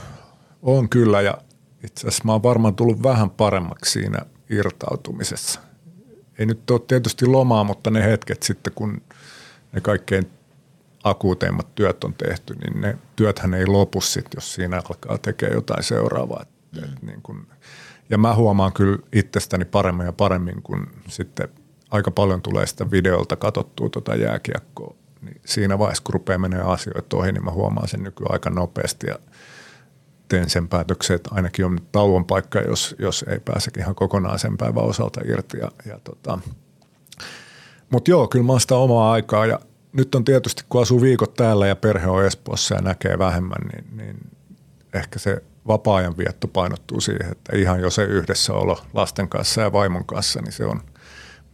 On 0.62 0.90
kyllä 0.90 1.22
ja 1.22 1.38
itse 1.84 2.08
asiassa 2.08 2.24
mä 2.26 2.32
oon 2.32 2.44
varmaan 2.44 2.76
tullut 2.76 3.04
vähän 3.04 3.30
paremmaksi 3.30 3.92
siinä 3.92 4.20
irtautumisessa 4.50 5.67
ei 6.38 6.46
nyt 6.46 6.72
ole 6.72 6.82
tietysti 6.88 7.26
lomaa, 7.26 7.64
mutta 7.64 7.90
ne 7.90 8.04
hetket 8.04 8.44
sitten, 8.44 8.74
kun 8.74 9.02
ne 9.74 9.82
kaikkein 9.82 10.30
akuuteimmat 11.04 11.76
työt 11.76 12.04
on 12.04 12.14
tehty, 12.14 12.56
niin 12.56 12.82
ne 12.82 12.98
työthän 13.16 13.54
ei 13.54 13.66
lopu 13.66 14.02
sitten, 14.02 14.38
jos 14.38 14.54
siinä 14.54 14.82
alkaa 14.90 15.18
tekemään 15.18 15.56
jotain 15.56 15.84
seuraavaa. 15.84 16.46
Mm. 16.72 16.84
Et 16.84 17.02
niin 17.02 17.22
kun, 17.22 17.48
ja 18.10 18.18
mä 18.18 18.36
huomaan 18.36 18.74
kyllä 18.74 18.98
itsestäni 19.14 19.66
paremmin 19.66 20.06
ja 20.06 20.14
paremmin, 20.14 20.62
kun 20.62 20.88
sitten 21.08 21.48
aika 21.92 22.12
paljon 22.12 22.42
tulee 22.42 22.68
sitä 22.68 22.92
videolta 22.92 23.36
katsottua 23.36 23.90
tuota 23.90 24.16
jääkiekkoa. 24.16 24.96
Niin 25.22 25.42
siinä 25.46 25.80
vaiheessa, 25.80 26.04
kun 26.04 26.14
rupeaa 26.14 26.40
menemään 26.40 26.70
asioita 26.70 27.18
ohi, 27.18 27.32
niin 27.32 27.46
mä 27.46 27.52
huomaan 27.52 27.88
sen 27.88 28.04
nykyään 28.04 28.34
aika 28.34 28.50
nopeasti 28.50 29.08
ja 29.08 29.20
teen 30.28 30.50
sen 30.50 30.68
päätöksen, 30.68 31.16
että 31.16 31.30
ainakin 31.34 31.66
on 31.66 31.80
tauon 31.92 32.26
paikka, 32.26 32.60
jos, 32.60 32.96
jos 33.00 33.26
ei 33.28 33.40
pääse 33.40 33.72
ihan 33.78 33.96
kokonaan 33.96 34.40
sen 34.40 34.58
päivän 34.58 34.84
osalta 34.84 35.22
irti. 35.26 35.58
Ja, 35.58 35.72
ja 35.86 36.00
tota. 36.04 36.40
Mutta 37.90 38.12
joo, 38.12 38.28
kyllä 38.28 38.46
mä 38.46 38.52
oon 38.52 38.62
sitä 38.62 38.76
omaa 38.76 39.12
aikaa 39.12 39.46
ja 39.46 39.60
nyt 39.94 40.16
on 40.16 40.26
tietysti, 40.26 40.64
kun 40.70 40.82
asuu 40.82 41.02
viikot 41.02 41.34
täällä 41.34 41.68
ja 41.68 41.76
perhe 41.76 42.08
on 42.08 42.26
Espoossa 42.26 42.76
ja 42.76 42.82
näkee 42.82 43.20
vähemmän, 43.20 43.62
niin, 43.74 43.98
niin 43.98 44.18
ehkä 44.94 45.20
se 45.20 45.44
vapaa-ajan 45.68 46.18
vietto 46.18 46.48
painottuu 46.48 47.02
siihen, 47.02 47.32
että 47.32 47.58
ihan 47.58 47.80
jo 47.80 47.90
se 47.90 48.04
yhdessäolo 48.04 48.82
lasten 48.94 49.30
kanssa 49.30 49.62
ja 49.62 49.72
vaimon 49.72 50.06
kanssa, 50.06 50.42
niin 50.42 50.52
se 50.52 50.66
on 50.66 50.82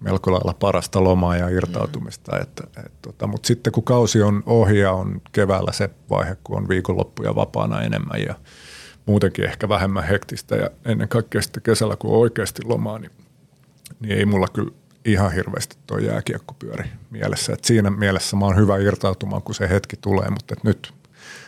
melko 0.03 0.31
lailla 0.31 0.53
parasta 0.59 1.03
lomaa 1.03 1.37
ja 1.37 1.49
irtautumista. 1.49 2.35
Mm. 2.35 2.41
Että, 2.41 2.63
et, 2.85 2.91
tota, 3.01 3.27
Mutta 3.27 3.47
sitten 3.47 3.73
kun 3.73 3.83
kausi 3.83 4.21
on 4.21 4.43
ohi 4.45 4.79
ja 4.79 4.91
on 4.91 5.21
keväällä 5.31 5.71
se 5.71 5.89
vaihe, 6.09 6.37
kun 6.43 6.57
on 6.57 6.69
viikonloppuja 6.69 7.35
vapaana 7.35 7.81
enemmän 7.81 8.21
ja– 8.21 8.35
muutenkin 9.05 9.45
ehkä 9.45 9.69
vähemmän 9.69 10.03
hektistä 10.03 10.55
ja 10.55 10.69
ennen 10.85 11.07
kaikkea 11.07 11.41
sitten 11.41 11.63
kesällä, 11.63 11.95
kun 11.95 12.11
on 12.11 12.17
oikeasti 12.17 12.61
lomaa, 12.65 12.99
niin, 12.99 13.11
niin 13.99 14.17
ei 14.17 14.25
mulla 14.25 14.47
kyllä 14.53 14.71
ihan 15.05 15.33
hirveästi 15.33 15.77
tuo 15.87 15.97
jääkiekko 15.97 16.55
pyöri 16.59 16.85
mielessä. 17.11 17.53
Et 17.53 17.63
siinä 17.63 17.89
mielessä 17.89 18.35
mä 18.35 18.45
oon 18.45 18.57
hyvä 18.57 18.77
irtautumaan, 18.77 19.41
kun 19.41 19.55
se 19.55 19.69
hetki 19.69 19.97
tulee, 20.01 20.29
mutta 20.29 20.53
et 20.57 20.63
nyt 20.63 20.93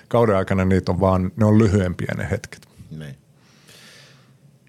kauden 0.07 0.36
aikana 0.36 0.65
niitä 0.65 0.91
on 0.91 0.99
vaan, 0.99 1.32
ne 1.36 1.45
on 1.45 1.57
lyhyempiä 1.57 2.14
ne 2.18 2.27
hetket. 2.32 2.68
Niin. 2.91 3.15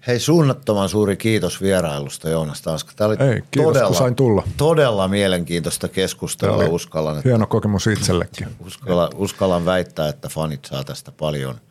Hei, 0.07 0.19
suunnattoman 0.19 0.89
suuri 0.89 1.17
kiitos 1.17 1.61
vierailusta 1.61 2.29
Joonas 2.29 2.61
Tanska. 2.61 2.91
Tämä 2.95 3.07
oli 3.07 3.15
Ei, 3.19 3.43
kiitos, 3.51 3.73
todella, 3.73 3.93
sain 3.93 4.15
tulla. 4.15 4.43
todella 4.57 5.07
mielenkiintoista 5.07 5.87
keskustelua. 5.87 6.65
Uskallan, 6.65 7.17
että, 7.17 7.29
hieno 7.29 7.47
kokemus 7.47 7.87
itsellekin. 7.87 8.47
Uskalla, 8.65 9.09
uskallan 9.15 9.65
väittää, 9.65 10.09
että 10.09 10.29
fanit 10.29 10.65
saa 10.65 10.83
tästä 10.83 11.11
paljon– 11.11 11.55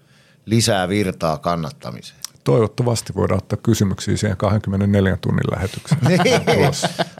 lisää 0.46 0.88
virtaa 0.88 1.38
kannattamiseen. 1.38 2.20
Toivottavasti 2.44 3.14
voidaan 3.14 3.38
ottaa 3.38 3.58
kysymyksiä 3.62 4.16
siihen 4.16 4.36
24 4.36 5.18
tunnin 5.20 5.50
lähetykseen. 5.50 6.00
Niin. 6.08 6.42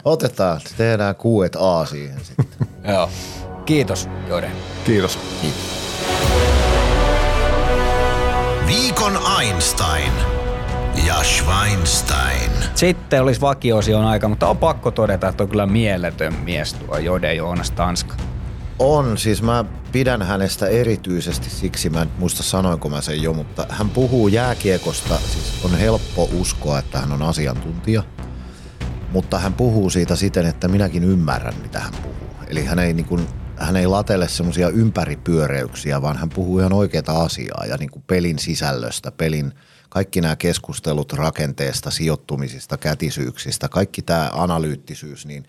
Otetaan, 0.05 0.61
tehdään 0.77 1.15
kuuet 1.15 1.55
A 1.59 1.85
siihen 1.85 2.25
sitten. 2.25 2.67
Joo. 2.93 3.09
Kiitos, 3.65 4.09
Jode. 4.27 4.51
Kiitos. 4.85 5.19
Kiitos. 5.41 5.77
Mikon 8.65 9.19
Einstein 9.41 10.11
ja 11.05 11.23
Schweinstein. 11.23 12.51
Sitten 12.75 13.21
olisi 13.21 13.41
vakiosion 13.41 14.05
aika, 14.05 14.27
mutta 14.27 14.47
on 14.47 14.57
pakko 14.57 14.91
todeta, 14.91 15.27
että 15.27 15.43
on 15.43 15.49
kyllä 15.49 15.65
mieletön 15.65 16.33
mies 16.33 16.73
tuo 16.73 16.97
Jode 16.97 17.33
Joonas 17.33 17.71
Tanska. 17.71 18.15
On, 18.79 19.17
siis 19.17 19.41
mä 19.41 19.65
pidän 19.91 20.21
hänestä 20.21 20.67
erityisesti 20.67 21.49
siksi, 21.49 21.89
mä 21.89 22.01
en 22.01 22.11
muista 22.17 22.43
sanoinko 22.43 22.89
mä 22.89 23.01
sen 23.01 23.21
jo, 23.21 23.33
mutta 23.33 23.65
hän 23.69 23.89
puhuu 23.89 24.27
jääkiekosta, 24.27 25.17
siis 25.17 25.65
on 25.65 25.77
helppo 25.77 26.29
uskoa, 26.39 26.79
että 26.79 26.99
hän 26.99 27.11
on 27.11 27.21
asiantuntija, 27.21 28.03
mutta 29.11 29.39
hän 29.39 29.53
puhuu 29.53 29.89
siitä 29.89 30.15
siten, 30.15 30.45
että 30.45 30.67
minäkin 30.67 31.03
ymmärrän, 31.03 31.53
mitä 31.61 31.79
hän 31.79 31.93
puhuu. 32.01 32.15
Eli 32.47 32.65
hän 32.65 32.79
ei, 32.79 32.93
niin 32.93 33.05
kuin, 33.05 33.27
hän 33.55 33.75
ei 33.75 33.87
latele 33.87 34.27
semmoisia 34.27 34.69
ympäripyöreyksiä, 34.69 36.01
vaan 36.01 36.17
hän 36.17 36.29
puhuu 36.29 36.59
ihan 36.59 36.73
oikeaa 36.73 37.23
asiaa 37.23 37.65
ja 37.65 37.77
niin 37.77 37.91
kuin 37.91 38.03
pelin 38.07 38.39
sisällöstä, 38.39 39.11
pelin 39.11 39.53
kaikki 39.97 40.21
nämä 40.21 40.35
keskustelut 40.35 41.13
rakenteesta, 41.13 41.91
sijoittumisista, 41.91 42.77
kätisyyksistä, 42.77 43.69
kaikki 43.69 44.01
tämä 44.01 44.29
analyyttisyys, 44.33 45.25
niin, 45.25 45.43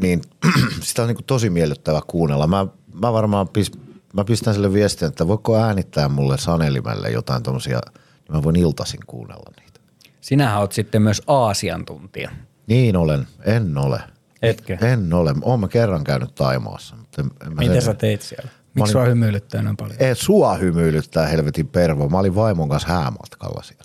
niin 0.00 0.22
sitä 0.82 1.02
on 1.02 1.08
niin 1.08 1.16
kuin 1.16 1.24
tosi 1.24 1.50
miellyttävä 1.50 2.00
kuunnella. 2.06 2.46
Mä, 2.46 2.66
mä 2.94 3.12
varmaan 3.12 3.48
pis, 3.48 3.72
mä 4.12 4.24
pistän 4.24 4.54
sille 4.54 4.72
viestin, 4.72 5.08
että 5.08 5.28
voiko 5.28 5.56
äänittää 5.56 6.08
mulle 6.08 6.38
Sanelimelle 6.38 7.10
jotain 7.10 7.42
tommosia, 7.42 7.80
niin 7.94 8.36
mä 8.36 8.42
voin 8.42 8.56
iltasin 8.56 9.00
kuunnella 9.06 9.52
niitä. 9.60 9.80
Sinähän 10.20 10.60
oot 10.60 10.72
sitten 10.72 11.02
myös 11.02 11.22
asiantuntija. 11.26 12.30
Niin 12.66 12.96
olen, 12.96 13.26
en 13.44 13.78
ole. 13.78 14.00
Etkö? 14.42 14.78
En 14.80 15.12
ole. 15.12 15.34
Oon 15.42 15.60
mä 15.60 15.68
kerran 15.68 16.04
käynyt 16.04 16.34
Taimaassa. 16.34 16.96
Mutta 16.96 17.22
en, 17.22 17.30
en 17.46 17.54
mä 17.54 17.60
Mitä 17.60 17.72
sen- 17.72 17.82
sä 17.82 17.94
teit 17.94 18.22
siellä? 18.22 18.50
Miksi 18.74 18.92
sua 18.92 19.04
hymyilyttää 19.04 19.62
noin 19.62 19.76
paljon? 19.76 19.96
Ei, 19.98 20.14
sua 20.14 20.54
hymyilyttää 20.54 21.26
helvetin 21.26 21.68
pervo. 21.68 22.08
Mä 22.08 22.18
olin 22.18 22.34
vaimon 22.34 22.68
kanssa 22.68 22.88
häämatkalla 22.88 23.62
siellä. 23.62 23.84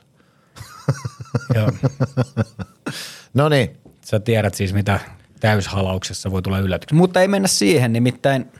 Joo. 1.55 1.71
No 3.33 3.49
niin, 3.49 3.77
Sä 4.05 4.19
tiedät 4.19 4.53
siis, 4.53 4.73
mitä 4.73 4.99
täyshalauksessa 5.39 6.31
voi 6.31 6.41
tulla 6.41 6.59
yllätyksiä. 6.59 6.97
Mutta 6.97 7.21
ei 7.21 7.27
mennä 7.27 7.47
siihen, 7.47 7.93
nimittäin 7.93 8.51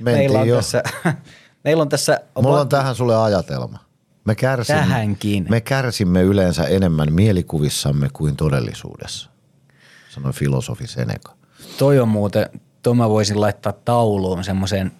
meillä 0.00 0.20
mentiin 0.20 0.40
on, 0.40 0.48
jo. 0.48 0.56
tässä, 0.56 0.82
meillä 1.64 1.82
on 1.82 1.88
tässä... 1.88 2.20
Mulla 2.42 2.60
on 2.60 2.68
tähän 2.68 2.94
sulle 2.94 3.16
ajatelma. 3.16 3.78
Me 4.24 4.34
kärsimme, 4.34 4.80
Tähänkin. 4.80 5.46
Me 5.48 5.60
kärsimme 5.60 6.22
yleensä 6.22 6.64
enemmän 6.64 7.12
mielikuvissamme 7.12 8.08
kuin 8.12 8.36
todellisuudessa, 8.36 9.30
sanoi 10.08 10.32
filosofi 10.32 10.86
Seneca. 10.86 11.32
Toi 11.78 12.00
on 12.00 12.08
muuten, 12.08 12.50
toi 12.82 12.94
mä 12.94 13.08
voisin 13.08 13.40
laittaa 13.40 13.72
tauluun 13.72 14.44
semmoiseen 14.44 14.92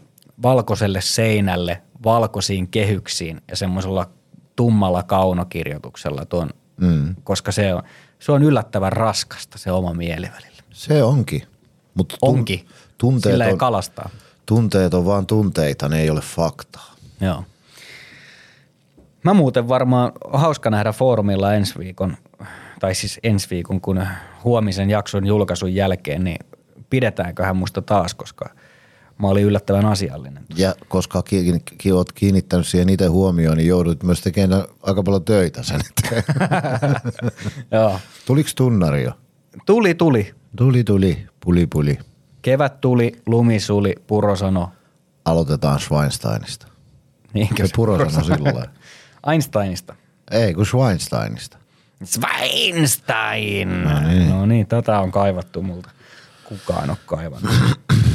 valkoiselle 0.43 1.01
seinälle, 1.01 1.83
valkoisiin 2.05 2.69
kehyksiin 2.69 3.41
ja 3.49 3.57
semmoisella 3.57 4.11
tummalla 4.57 5.03
kaunokirjoituksella 5.03 6.25
tuon, 6.25 6.51
mm. 6.81 7.15
koska 7.25 7.53
se 7.53 7.75
on, 7.75 7.83
se 8.19 8.33
on 8.33 8.43
yllättävän 8.43 8.93
raskasta 8.93 9.59
se 9.59 9.73
oma 9.73 9.95
mieli 9.95 10.27
välillä. 10.27 10.63
Se 10.71 11.03
onkin. 11.03 11.43
Mutta 11.95 12.17
Onkin. 12.23 12.67
tunteet, 12.99 13.33
Sillä 13.33 13.45
ei 13.45 13.53
on, 13.53 13.59
kalastaa. 13.59 14.09
tunteet 14.47 14.95
on 14.95 15.05
vaan 15.05 15.27
tunteita, 15.27 15.89
ne 15.89 16.01
ei 16.01 16.11
ole 16.11 16.21
faktaa. 16.21 16.95
Joo. 17.21 17.45
Mä 19.25 19.35
muuten 19.35 19.69
varmaan 19.69 20.13
hauska 20.33 20.71
nähdä 20.71 20.93
foorumilla 20.93 21.55
ensi 21.55 21.79
viikon, 21.79 22.17
tai 22.81 22.95
siis 22.95 23.21
ensi 23.23 23.51
viikon, 23.51 23.81
kun 23.81 24.07
huomisen 24.45 24.91
jakson 24.91 25.27
julkaisun 25.27 25.75
jälkeen, 25.75 26.25
niin 26.25 26.47
pidetäänköhän 26.91 27.57
musta 27.57 27.83
taas, 27.83 28.15
koska 28.15 28.51
mä 29.18 29.28
olin 29.28 29.44
yllättävän 29.44 29.86
asiallinen. 29.86 30.44
Ja 30.56 30.74
koska 30.88 31.22
ki, 31.22 31.62
ki, 31.78 31.93
oot 31.93 32.12
kiinnittänyt 32.12 32.66
siihen 32.66 32.88
itse 32.88 33.06
huomioon, 33.06 33.56
niin 33.56 33.68
joudut 33.68 34.02
myös 34.02 34.20
tekemään 34.20 34.64
aika 34.82 35.02
paljon 35.02 35.24
töitä 35.24 35.62
sen 35.62 35.80
eteen. 35.80 36.24
Joo. 37.72 38.01
Tuliko 38.26 38.51
tunnari 38.56 39.02
jo? 39.02 39.12
Tuli, 39.66 39.94
tuli. 39.94 40.34
Tuli, 40.56 40.84
tuli, 40.84 41.26
puli, 41.44 41.66
puli. 41.66 41.98
Kevät 42.43 42.80
tuli, 42.80 43.12
lumi 43.26 43.60
suli, 43.60 43.94
Puro 44.06 44.36
sano. 44.36 44.72
Aloitetaan 45.24 45.80
Schweinsteinista. 45.80 46.66
Niinkö 47.34 47.66
Se 47.66 47.72
Puro 47.76 48.10
sanoi 48.10 48.36
silloin. 48.36 48.68
Einsteinista. 49.32 49.94
Ei, 50.30 50.55
kun 50.55 50.66
Schweinsteinista. 50.66 51.59
Schweinstein! 52.05 53.84
No 53.84 54.01
niin. 54.09 54.28
no 54.28 54.47
niin, 54.47 54.66
tätä 54.66 55.01
on 55.01 55.12
kaivattu 55.12 55.62
multa. 55.62 55.90
Kukaan 56.44 56.90
on 56.90 56.97
kaivannut. 57.06 57.51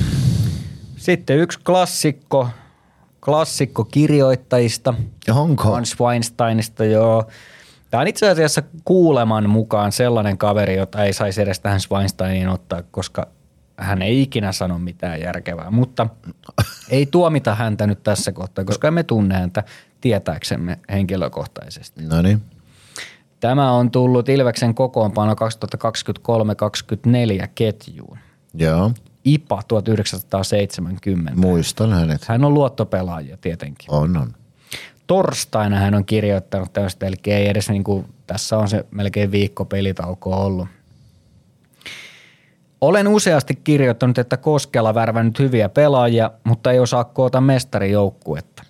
Sitten 1.01 1.37
yksi 1.37 1.59
klassikko, 1.65 2.49
klassikko 3.25 3.83
kirjoittajista. 3.83 4.93
Onko? 5.31 5.63
Hans 5.63 5.99
Weinsteinista, 5.99 6.85
joo. 6.85 7.23
Tämä 7.91 8.01
on 8.01 8.07
itse 8.07 8.29
asiassa 8.29 8.63
kuuleman 8.85 9.49
mukaan 9.49 9.91
sellainen 9.91 10.37
kaveri, 10.37 10.75
jota 10.75 11.03
ei 11.03 11.13
saisi 11.13 11.41
edes 11.41 11.59
tähän 11.59 11.79
Weinsteiniin 11.91 12.49
ottaa, 12.49 12.83
koska 12.91 13.27
hän 13.77 14.01
ei 14.01 14.21
ikinä 14.21 14.51
sano 14.51 14.79
mitään 14.79 15.21
järkevää. 15.21 15.71
Mutta 15.71 16.07
ei 16.89 17.05
tuomita 17.05 17.55
häntä 17.55 17.87
nyt 17.87 18.03
tässä 18.03 18.31
kohtaa, 18.31 18.65
koska 18.65 18.87
emme 18.87 19.03
tunne 19.03 19.35
häntä 19.35 19.63
tietääksemme 20.01 20.79
henkilökohtaisesti. 20.91 22.03
No 22.03 22.21
niin. 22.21 22.41
Tämä 23.39 23.71
on 23.71 23.91
tullut 23.91 24.29
Ilveksen 24.29 24.75
kokoonpano 24.75 25.33
2023-2024 25.33 25.35
ketjuun. 27.55 28.17
Joo, 28.53 28.91
IPA 29.26 29.61
1970. 29.68 31.31
muistan 31.35 31.93
hänet. 31.93 32.26
Hän 32.26 32.45
on 32.45 32.53
luottopelaaja 32.53 33.38
tietenkin. 33.38 33.91
On, 33.91 34.18
on. 34.18 34.34
Torstaina 35.07 35.76
hän 35.76 35.95
on 35.95 36.06
kirjoittanut 36.06 36.73
tämmöistä, 36.73 37.06
eli 37.06 37.15
ei 37.27 37.48
edes 37.48 37.69
niin 37.69 37.84
kuin, 37.84 38.06
tässä 38.27 38.57
on 38.57 38.69
se 38.69 38.85
melkein 38.91 39.31
viikko 39.31 39.65
pelitauko 39.65 40.35
ollut. 40.35 40.68
Olen 42.81 43.07
useasti 43.07 43.56
kirjoittanut, 43.56 44.18
että 44.18 44.38
Koskela 44.38 44.95
värvännyt 44.95 45.39
hyviä 45.39 45.69
pelaajia, 45.69 46.31
mutta 46.43 46.72
ei 46.72 46.80
osaa 46.80 47.03
koota 47.03 47.41
mestarijoukkuetta. 47.41 48.64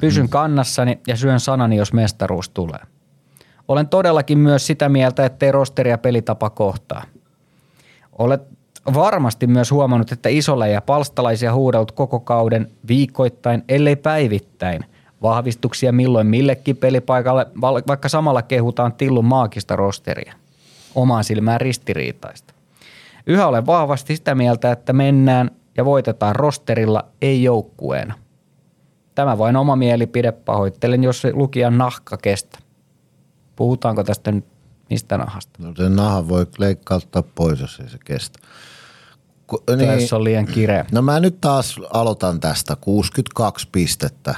Pysyn 0.00 0.28
kannassani 0.28 1.00
ja 1.06 1.16
syön 1.16 1.40
sanani, 1.40 1.76
jos 1.76 1.92
mestaruus 1.92 2.48
tulee. 2.48 2.80
Olen 3.68 3.88
todellakin 3.88 4.38
myös 4.38 4.66
sitä 4.66 4.88
mieltä, 4.88 5.24
ettei 5.24 5.52
rosteri 5.52 5.90
ja 5.90 5.98
pelitapa 5.98 6.50
kohtaa. 6.50 7.04
Olet 8.18 8.42
varmasti 8.94 9.46
myös 9.46 9.70
huomannut, 9.70 10.12
että 10.12 10.28
isolle 10.28 10.70
ja 10.70 10.80
palstalaisia 10.80 11.54
huudellut 11.54 11.92
koko 11.92 12.20
kauden 12.20 12.70
viikoittain, 12.88 13.64
ellei 13.68 13.96
päivittäin. 13.96 14.84
Vahvistuksia 15.22 15.92
milloin 15.92 16.26
millekin 16.26 16.76
pelipaikalle, 16.76 17.46
vaikka 17.86 18.08
samalla 18.08 18.42
kehutaan 18.42 18.92
Tillun 18.92 19.24
maagista 19.24 19.76
rosteria. 19.76 20.34
Omaan 20.94 21.24
silmään 21.24 21.60
ristiriitaista. 21.60 22.54
Yhä 23.26 23.46
olen 23.46 23.66
vahvasti 23.66 24.16
sitä 24.16 24.34
mieltä, 24.34 24.72
että 24.72 24.92
mennään 24.92 25.50
ja 25.76 25.84
voitetaan 25.84 26.36
rosterilla, 26.36 27.04
ei 27.22 27.42
joukkueena. 27.42 28.14
Tämä 29.14 29.38
vain 29.38 29.56
oma 29.56 29.76
mielipide, 29.76 30.32
pahoittelen, 30.32 31.04
jos 31.04 31.22
lukijan 31.32 31.78
nahka 31.78 32.16
kestä. 32.16 32.58
Puhutaanko 33.56 34.04
tästä 34.04 34.32
nyt 34.32 34.44
mistä 34.90 35.18
nahasta? 35.18 35.62
No 35.62 35.72
sen 35.76 35.96
nahan 35.96 36.28
voi 36.28 36.46
leikkauttaa 36.58 37.22
pois, 37.34 37.60
jos 37.60 37.80
ei 37.80 37.88
se 37.88 37.98
kestä. 38.04 38.38
Ku, 39.46 39.62
Niin. 39.76 40.00
Jos 40.00 40.12
on 40.12 40.24
liian 40.24 40.46
kireä. 40.46 40.84
no 40.92 41.02
mä 41.02 41.20
nyt 41.20 41.40
taas 41.40 41.76
aloitan 41.92 42.40
tästä. 42.40 42.76
62 42.76 43.68
pistettä 43.72 44.34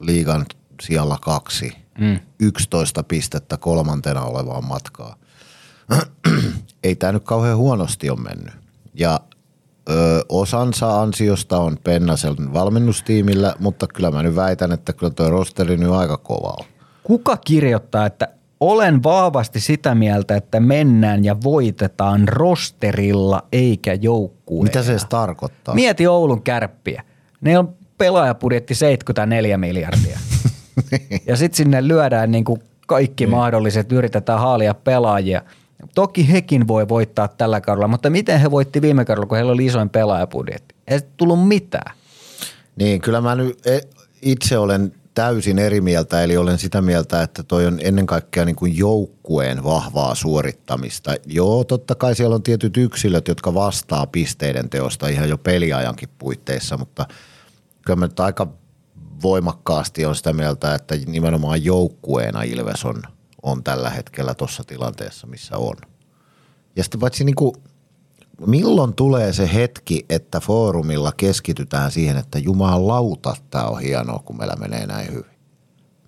liigan 0.00 0.46
sijalla 0.82 1.18
kaksi. 1.20 1.72
Mm. 1.98 2.18
11 2.40 3.02
pistettä 3.02 3.56
kolmantena 3.56 4.22
olevaan 4.22 4.64
matkaa. 4.64 5.16
ei 6.84 6.96
tämä 6.96 7.12
nyt 7.12 7.24
kauhean 7.24 7.56
huonosti 7.56 8.10
ole 8.10 8.20
mennyt. 8.20 8.54
Ja 8.94 9.20
ö, 9.90 10.24
osansa 10.28 11.00
ansiosta 11.00 11.58
on 11.58 11.78
Pennasen 11.84 12.52
valmennustiimillä, 12.52 13.54
mutta 13.58 13.86
kyllä 13.86 14.10
mä 14.10 14.22
nyt 14.22 14.36
väitän, 14.36 14.72
että 14.72 14.92
kyllä 14.92 15.12
tuo 15.12 15.30
rosteri 15.30 15.76
nyt 15.76 15.90
aika 15.90 16.16
kova 16.16 16.54
on. 16.60 16.66
Kuka 17.02 17.36
kirjoittaa, 17.36 18.06
että 18.06 18.28
olen 18.60 19.02
vahvasti 19.02 19.60
sitä 19.60 19.94
mieltä, 19.94 20.36
että 20.36 20.60
mennään 20.60 21.24
ja 21.24 21.36
voitetaan 21.44 22.28
rosterilla 22.28 23.42
eikä 23.52 23.94
joukkueella? 23.94 24.64
Mitä 24.64 24.82
se 24.82 24.90
edes 24.90 25.04
tarkoittaa? 25.04 25.74
Mieti 25.74 26.06
Oulun 26.06 26.42
kärppiä. 26.42 27.02
Ne 27.40 27.58
on 27.58 27.74
pelaajapudjetti 27.98 28.74
74 28.74 29.58
miljardia. 29.58 30.18
ja 31.26 31.36
sitten 31.36 31.56
sinne 31.56 31.88
lyödään 31.88 32.30
niinku 32.30 32.58
kaikki 32.86 33.26
mahdolliset, 33.26 33.92
yritetään 33.92 34.40
haalia 34.40 34.74
pelaajia. 34.74 35.42
Toki 35.94 36.32
hekin 36.32 36.68
voi 36.68 36.88
voittaa 36.88 37.28
tällä 37.28 37.60
kaudella, 37.60 37.88
mutta 37.88 38.10
miten 38.10 38.40
he 38.40 38.50
voitti 38.50 38.82
viime 38.82 39.04
kaudella, 39.04 39.26
kun 39.26 39.36
heillä 39.36 39.52
oli 39.52 39.66
isoin 39.66 39.90
pelaajapudjetti? 39.90 40.74
Ei 40.86 41.00
tullut 41.16 41.48
mitään. 41.48 41.96
Niin, 42.76 43.00
kyllä 43.00 43.20
mä 43.20 43.34
nyt 43.34 43.66
e- 43.66 43.80
itse 44.22 44.58
olen 44.58 44.92
täysin 45.16 45.58
eri 45.58 45.80
mieltä, 45.80 46.22
eli 46.22 46.36
olen 46.36 46.58
sitä 46.58 46.82
mieltä, 46.82 47.22
että 47.22 47.42
toi 47.42 47.66
on 47.66 47.78
ennen 47.82 48.06
kaikkea 48.06 48.44
niin 48.44 48.56
kuin 48.56 48.76
joukkueen 48.76 49.64
vahvaa 49.64 50.14
suorittamista. 50.14 51.14
Joo, 51.26 51.64
totta 51.64 51.94
kai 51.94 52.14
siellä 52.14 52.34
on 52.34 52.42
tietyt 52.42 52.76
yksilöt, 52.76 53.28
jotka 53.28 53.54
vastaa 53.54 54.06
pisteiden 54.06 54.70
teosta 54.70 55.08
ihan 55.08 55.28
jo 55.28 55.38
peliajankin 55.38 56.08
puitteissa, 56.18 56.76
mutta 56.76 57.06
kyllä 57.86 57.96
mä 57.96 58.06
nyt 58.06 58.20
aika 58.20 58.46
voimakkaasti 59.22 60.06
on 60.06 60.16
sitä 60.16 60.32
mieltä, 60.32 60.74
että 60.74 60.94
nimenomaan 61.06 61.64
joukkueena 61.64 62.42
Ilves 62.42 62.84
on, 62.84 63.02
on 63.42 63.64
tällä 63.64 63.90
hetkellä 63.90 64.34
tuossa 64.34 64.64
tilanteessa, 64.64 65.26
missä 65.26 65.56
on. 65.56 65.76
Ja 66.76 66.82
sitten 66.82 67.00
paitsi 67.00 67.24
niin 67.24 67.34
kuin, 67.34 67.54
milloin 68.46 68.94
tulee 68.94 69.32
se 69.32 69.50
hetki, 69.54 70.04
että 70.10 70.40
foorumilla 70.40 71.12
keskitytään 71.16 71.90
siihen, 71.90 72.16
että 72.16 72.38
jumalauta, 72.38 73.36
tämä 73.50 73.64
on 73.64 73.80
hienoa, 73.80 74.18
kun 74.24 74.38
meillä 74.38 74.56
menee 74.56 74.86
näin 74.86 75.08
hyvin. 75.10 75.36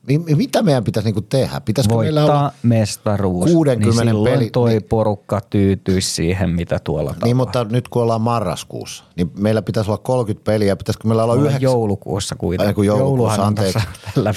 Mi- 0.09 0.35
Mitä 0.35 0.63
meidän 0.63 0.85
pitäisi 0.85 1.07
niinku 1.07 1.23
tehdä? 1.23 1.61
Pitäisikö 1.61 1.97
meillä 1.97 2.25
olla 2.25 2.33
Voittaa 2.43 2.59
mestaruus, 2.63 3.51
60 3.53 3.87
niin 4.03 4.09
silloin 4.09 4.33
peli- 4.39 4.51
toi 4.51 4.71
niin- 4.71 4.83
porukka 4.85 5.41
tyytyisi 5.51 6.11
siihen, 6.11 6.51
mitä 6.51 6.79
tuolla 6.79 7.11
Niin, 7.11 7.15
tapahtuu. 7.15 7.35
mutta 7.35 7.65
nyt 7.65 7.89
kun 7.89 8.03
ollaan 8.03 8.21
marraskuussa, 8.21 9.05
niin 9.17 9.31
meillä 9.39 9.63
pitäisi 9.63 9.91
olla 9.91 9.99
30 9.99 10.45
peliä. 10.45 10.77
Pitäisikö 10.77 11.09
meillä 11.09 11.25
olla 11.25 11.35
yhdeksän... 11.35 11.63
joulukuussa 11.63 12.35
kuitenkin. 12.37 12.69
Ai 12.69 12.75
kun 12.75 12.87
joulukuussa, 12.87 13.47
anteeksi. 13.47 13.79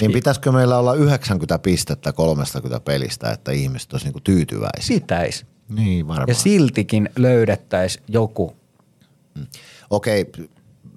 Niin 0.01 0.11
pitäisikö 0.11 0.51
meillä 0.51 0.77
olla 0.77 0.93
90 0.93 1.59
pistettä 1.59 2.13
30 2.13 2.79
pelistä, 2.79 3.31
että 3.31 3.51
ihmiset 3.51 3.93
olisi 3.93 4.05
niinku 4.05 4.19
tyytyväisiä? 4.23 4.99
Pitäisi. 4.99 5.45
Niin, 5.75 6.07
varmaan. 6.07 6.27
Ja 6.27 6.35
siltikin 6.35 7.09
löydettäisiin 7.15 8.03
joku. 8.07 8.55
Okei, 9.89 10.31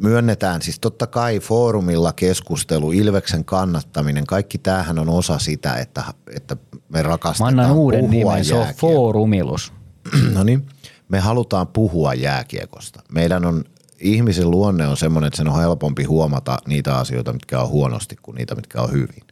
myönnetään. 0.01 0.63
Siis 0.63 0.79
totta 0.81 1.07
kai 1.07 1.41
foorumilla 1.41 2.13
keskustelu, 2.13 2.93
Ilveksen 2.93 3.45
kannattaminen, 3.45 4.27
kaikki 4.27 4.59
tämähän 4.59 4.99
on 4.99 5.09
osa 5.09 5.39
sitä, 5.39 5.75
että, 5.77 6.05
että 6.37 6.57
me 6.75 6.99
Mä 6.99 7.03
rakastetaan 7.03 7.49
annan 7.61 7.73
uuden 7.73 8.01
puhua 8.01 8.33
nimen, 8.33 8.45
se 8.45 8.55
on. 8.55 8.67
Foorumilus. 8.77 9.73
No 10.35 10.45
niin, 10.45 10.67
me 11.09 11.21
halutaan 11.21 11.67
puhua 11.67 12.15
jääkiekosta. 12.15 13.03
Meidän 13.13 13.45
on, 13.45 13.65
ihmisen 14.01 14.51
luonne 14.51 14.87
on 14.87 14.97
semmoinen, 14.97 15.27
että 15.27 15.37
sen 15.37 15.49
on 15.49 15.61
helpompi 15.61 16.05
huomata 16.05 16.59
niitä 16.67 16.97
asioita, 16.97 17.33
mitkä 17.33 17.61
on 17.61 17.69
huonosti 17.69 18.17
kuin 18.23 18.35
niitä, 18.35 18.55
mitkä 18.55 18.83
on 18.83 18.93
hyvin. 18.93 19.23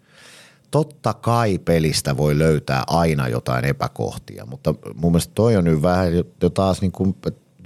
Totta 0.72 1.14
kai 1.14 1.58
pelistä 1.58 2.16
voi 2.16 2.38
löytää 2.38 2.84
aina 2.86 3.28
jotain 3.28 3.64
epäkohtia, 3.64 4.46
mutta 4.46 4.74
mun 4.94 5.12
mielestä 5.12 5.32
toi 5.34 5.56
on 5.56 5.64
nyt 5.64 5.82
vähän 5.82 6.12
jo 6.42 6.50
taas 6.50 6.80
niin 6.80 6.92
kuin, 6.92 7.16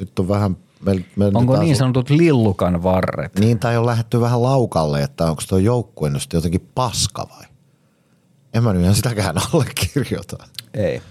nyt 0.00 0.18
on 0.18 0.28
vähän, 0.28 0.56
me, 0.80 1.04
me 1.16 1.24
Onko 1.34 1.52
taas 1.54 1.64
niin 1.64 1.76
sanotut 1.76 2.10
lillukan 2.10 2.82
varret? 2.82 3.38
niin, 3.38 3.58
tai 3.58 3.76
on 3.76 3.86
lähdetty 3.86 4.20
vähän 4.20 4.42
laukalle, 4.42 5.02
että 5.02 5.30
onko 5.30 5.42
tuo 5.48 5.58
joukkue 5.58 6.10
nyt 6.10 6.32
jotenkin 6.32 6.70
paska 6.74 7.26
vai? 7.30 7.44
En 8.54 8.64
mä 8.64 8.72
nyt 8.72 8.82
ihan 8.82 8.94
sitäkään 8.94 9.36
allekirjoita. 9.52 10.36
Ei. 10.74 11.02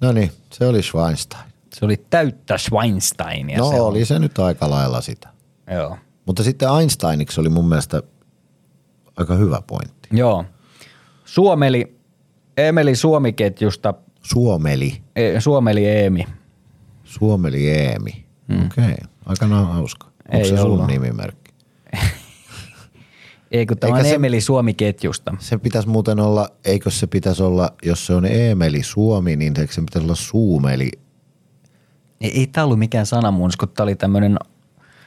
No 0.00 0.12
niin, 0.12 0.32
se 0.52 0.66
oli 0.66 0.82
Schweinstein. 0.82 1.44
Se 1.74 1.84
oli 1.84 2.04
täyttä 2.10 2.58
Schweinsteinia. 2.58 3.58
No 3.58 3.70
se 3.70 3.80
oli 3.80 4.04
se 4.04 4.18
nyt 4.18 4.38
aika 4.38 4.70
lailla 4.70 5.00
sitä. 5.00 5.28
Joo. 5.74 5.96
Mutta 6.26 6.42
sitten 6.42 6.68
Einsteiniksi 6.80 7.40
oli 7.40 7.48
mun 7.48 7.68
mielestä 7.68 8.02
aika 9.16 9.34
hyvä 9.34 9.62
pointti. 9.66 10.08
Joo. 10.12 10.44
Suomeli, 11.26 11.96
Emeli 12.56 12.96
Suomiketjusta, 12.96 13.94
Suomeli. 14.22 15.02
e, 15.16 15.40
Suomeli 15.40 15.86
Eemi. 15.86 16.24
Suomeli 17.04 17.70
Eemi. 17.70 18.26
Hmm. 18.48 18.66
Okei, 18.66 18.84
okay. 18.84 18.96
aika 19.26 19.46
hauska. 19.46 20.06
Onko 20.06 20.38
Ei 20.38 20.44
se 20.44 20.56
sun 20.56 20.70
ollut. 20.70 20.86
nimimerkki? 20.86 21.54
Ei 23.50 23.66
kun 23.66 23.78
tämä 23.78 23.96
on 23.96 24.06
Emeli 24.06 24.40
Suomiketjusta. 24.40 25.34
Se 25.38 25.58
pitäisi 25.58 25.88
muuten 25.88 26.20
olla, 26.20 26.48
eikö 26.64 26.90
se 26.90 27.06
pitäisi 27.06 27.42
olla, 27.42 27.72
jos 27.82 28.06
se 28.06 28.14
on 28.14 28.24
Eemeli 28.24 28.82
Suomi, 28.82 29.36
niin 29.36 29.60
eikö 29.60 29.72
se 29.72 29.80
pitäisi 29.80 30.04
olla 30.06 30.14
Suumeli? 30.14 30.90
Ei, 32.20 32.38
ei 32.38 32.46
tämä 32.46 32.64
ollut 32.64 32.78
mikään 32.78 33.06
sanamuunnos, 33.06 33.56
kun 33.56 33.68
tämä 33.68 33.84
oli 33.84 33.94
tämmöinen, 33.94 34.38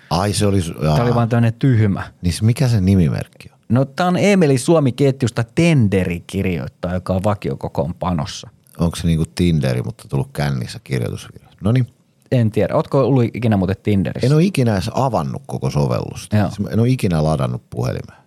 Ai 0.09 0.33
se 0.33 0.45
oli, 0.45 0.61
tämä 0.81 1.03
oli 1.03 1.15
vaan 1.15 1.29
tämmöinen 1.29 1.53
tyhmä. 1.53 2.11
niin 2.21 2.33
se- 2.33 2.45
mikä 2.45 2.67
se 2.67 2.81
nimimerkki 2.81 3.49
on? 3.53 3.58
No 3.69 3.85
tämä 3.85 4.09
on 4.09 4.17
Emeli 4.17 4.57
Suomi-ketjusta 4.57 5.43
Tenderi 5.55 6.23
kirjoittaa, 6.27 6.93
joka 6.93 7.13
on 7.13 7.23
vakiokokoonpanossa. 7.23 8.49
Onko 8.77 8.95
se 8.95 9.07
niinku 9.07 9.25
Tinderi, 9.35 9.81
mutta 9.81 10.07
tullut 10.07 10.29
kännissä 10.33 10.79
kirjoitusvirhe? 10.83 11.49
No 11.61 11.71
niin. 11.71 11.87
En 12.31 12.51
tiedä. 12.51 12.75
Ootko 12.75 12.99
ollut 12.99 13.23
ikinä 13.33 13.57
muuten 13.57 13.75
Tinderissä? 13.83 14.27
En 14.27 14.33
ole 14.33 14.43
ikinä 14.43 14.73
edes 14.73 14.91
avannut 14.93 15.41
koko 15.47 15.69
sovellusta. 15.69 16.37
Joo. 16.37 16.49
En 16.71 16.79
ole 16.79 16.89
ikinä 16.89 17.23
ladannut 17.23 17.61
puhelimeen. 17.69 18.19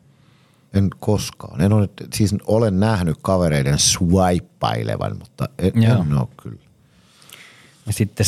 En 0.75 0.91
koskaan. 1.01 1.61
En 1.61 1.73
ole, 1.73 1.89
siis 2.15 2.35
olen 2.47 2.81
nähnyt 2.81 3.17
kavereiden 3.23 3.79
swippailevan, 3.79 5.19
mutta 5.19 5.49
en, 5.59 5.83
Joo. 5.83 6.01
en 6.01 6.19
ole 6.19 6.29
kyllä. 6.43 6.63
Ja 7.87 7.93
sitten 7.93 8.27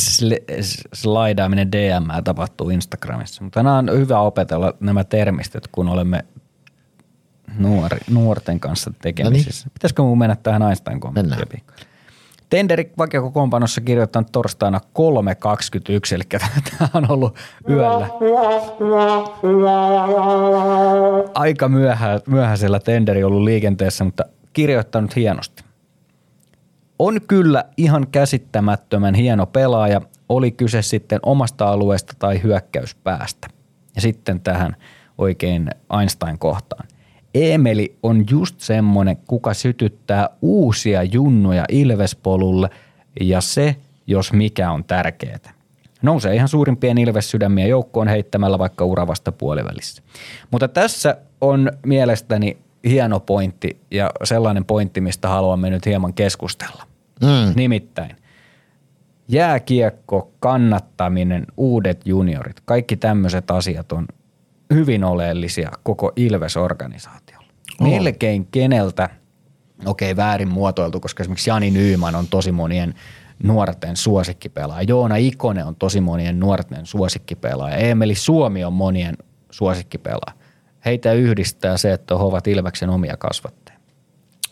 slaidaaminen 0.93 1.71
DM 1.71 2.23
tapahtuu 2.23 2.69
Instagramissa. 2.69 3.43
Mutta 3.43 3.63
nämä 3.63 3.77
on 3.77 3.91
hyvä 3.91 4.19
opetella 4.19 4.73
nämä 4.79 5.03
termistöt, 5.03 5.67
kun 5.67 5.89
olemme 5.89 6.25
nuori, 7.57 7.97
nuorten 8.09 8.59
kanssa 8.59 8.93
tekemisissä. 9.01 9.69
Pitäisikö 9.73 10.01
mun 10.01 10.17
mennä 10.17 10.35
tähän 10.35 10.61
Einstein 10.61 10.99
kommenttiin? 10.99 11.63
Tenderi 12.49 12.93
vakiokokoonpanossa 12.97 13.81
kirjoittanut 13.81 14.31
torstaina 14.31 14.79
3.21, 14.79 16.15
eli 16.15 16.23
tämä 16.77 16.89
on 16.93 17.11
ollut 17.11 17.37
yöllä 17.69 18.07
aika 21.33 21.69
myöhä, 21.69 22.19
myöhäisellä 22.27 22.79
Tenderi 22.79 23.23
ollut 23.23 23.43
liikenteessä, 23.43 24.03
mutta 24.03 24.23
kirjoittanut 24.53 25.15
hienosti. 25.15 25.63
On 26.99 27.21
kyllä 27.27 27.65
ihan 27.77 28.07
käsittämättömän 28.07 29.15
hieno 29.15 29.45
pelaaja, 29.45 30.01
oli 30.29 30.51
kyse 30.51 30.81
sitten 30.81 31.19
omasta 31.23 31.67
alueesta 31.67 32.13
tai 32.19 32.43
hyökkäyspäästä. 32.43 33.47
Ja 33.95 34.01
sitten 34.01 34.41
tähän 34.41 34.75
oikein 35.17 35.69
Einstein-kohtaan. 35.99 36.87
Emeli 37.35 37.97
on 38.03 38.25
just 38.29 38.59
semmoinen, 38.59 39.17
kuka 39.27 39.53
sytyttää 39.53 40.29
uusia 40.41 41.03
junnuja 41.03 41.65
Ilvespolulle 41.69 42.69
ja 43.21 43.41
se, 43.41 43.75
jos 44.07 44.33
mikä 44.33 44.71
on 44.71 44.83
tärkeää. 44.83 45.53
Nousee 46.01 46.35
ihan 46.35 46.47
suurimpien 46.47 46.97
Ilves-sydämiä 46.97 47.67
joukkoon 47.67 48.07
heittämällä 48.07 48.59
vaikka 48.59 48.85
uravasta 48.85 49.31
puolivälissä. 49.31 50.03
Mutta 50.51 50.67
tässä 50.67 51.17
on 51.41 51.71
mielestäni 51.85 52.57
hieno 52.85 53.19
pointti 53.19 53.77
ja 53.91 54.11
sellainen 54.23 54.65
pointti, 54.65 55.01
mistä 55.01 55.29
haluamme 55.29 55.69
nyt 55.69 55.85
hieman 55.85 56.13
keskustella. 56.13 56.83
Mm. 57.21 57.53
Nimittäin 57.55 58.15
jääkiekko, 59.27 60.31
kannattaminen, 60.39 61.47
uudet 61.57 62.01
juniorit, 62.05 62.61
kaikki 62.65 62.97
tämmöiset 62.97 63.51
asiat 63.51 63.91
on 63.91 64.07
hyvin 64.73 65.03
oleellisia 65.03 65.71
koko 65.83 66.11
Ilves-organisaatiolla. 66.15 67.45
On. 67.79 67.89
Melkein 67.89 68.47
keneltä, 68.51 69.09
okei 69.85 70.11
okay, 70.11 70.23
väärin 70.23 70.47
muotoiltu, 70.47 70.99
koska 70.99 71.23
esimerkiksi 71.23 71.49
Jani 71.49 71.71
Nyyman 71.71 72.15
on 72.15 72.27
tosi 72.27 72.51
monien 72.51 72.93
nuorten 73.43 73.97
suosikkipelaaja. 73.97 74.85
Joona 74.87 75.15
Ikonen 75.15 75.65
on 75.65 75.75
tosi 75.75 76.01
monien 76.01 76.39
nuorten 76.39 76.85
suosikkipelaaja. 76.85 77.75
Emeli 77.75 78.15
Suomi 78.15 78.63
on 78.63 78.73
monien 78.73 79.17
suosikkipelaaja. 79.51 80.45
Heitä 80.85 81.13
yhdistää 81.13 81.77
se, 81.77 81.93
että 81.93 82.17
he 82.17 82.23
ovat 82.23 82.47
Ilveksen 82.47 82.89
omia 82.89 83.17
kasvatteja. 83.17 83.79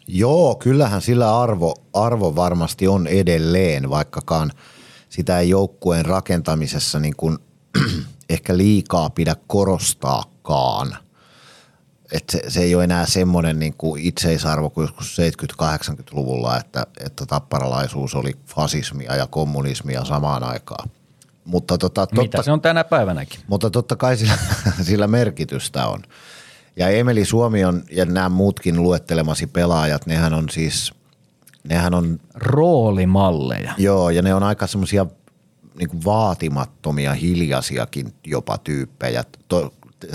Joo, 0.07 0.55
kyllähän 0.55 1.01
sillä 1.01 1.41
arvo, 1.41 1.75
arvo 1.93 2.35
varmasti 2.35 2.87
on 2.87 3.07
edelleen, 3.07 3.89
vaikkakaan 3.89 4.51
sitä 5.09 5.39
ei 5.39 5.49
joukkueen 5.49 6.05
rakentamisessa 6.05 6.99
niin 6.99 7.15
kuin 7.17 7.37
ehkä 8.29 8.57
liikaa 8.57 9.09
pidä 9.09 9.35
korostaakaan. 9.47 10.97
Et 12.11 12.23
se, 12.29 12.41
se 12.47 12.61
ei 12.61 12.75
ole 12.75 12.83
enää 12.83 13.05
semmoinen 13.05 13.59
niin 13.59 13.73
kuin 13.77 14.01
itseisarvo 14.01 14.69
kuin 14.69 14.83
joskus 14.83 15.17
70-80-luvulla, 15.61 16.57
että, 16.57 16.87
että 17.05 17.25
tapparalaisuus 17.25 18.15
oli 18.15 18.33
fasismia 18.45 19.15
ja 19.15 19.27
kommunismia 19.27 20.05
samaan 20.05 20.43
aikaan. 20.43 20.89
Mutta 21.45 21.77
tota, 21.77 22.07
totta, 22.07 22.21
Mitä 22.21 22.43
se 22.43 22.51
on 22.51 22.61
tänä 22.61 22.83
päivänäkin? 22.83 23.39
mutta 23.47 23.69
totta 23.69 23.95
kai 23.95 24.17
sillä, 24.17 24.37
sillä 24.81 25.07
merkitystä 25.07 25.87
on. 25.87 26.03
Ja 26.75 26.89
Emeli 26.89 27.25
Suomi 27.25 27.65
on, 27.65 27.83
ja 27.91 28.05
nämä 28.05 28.29
muutkin 28.29 28.83
luettelemasi 28.83 29.47
pelaajat, 29.47 30.05
nehän 30.05 30.33
on 30.33 30.49
siis, 30.49 30.93
nehän 31.69 31.93
on, 31.93 32.19
Roolimalleja. 32.35 33.73
joo, 33.77 34.09
ja 34.09 34.21
ne 34.21 34.33
on 34.33 34.43
aika 34.43 34.67
semmoisia 34.67 35.05
niin 35.75 36.05
vaatimattomia, 36.05 37.13
hiljaisiakin 37.13 38.13
jopa 38.25 38.57
tyyppejä. 38.57 39.23
To, 39.47 39.73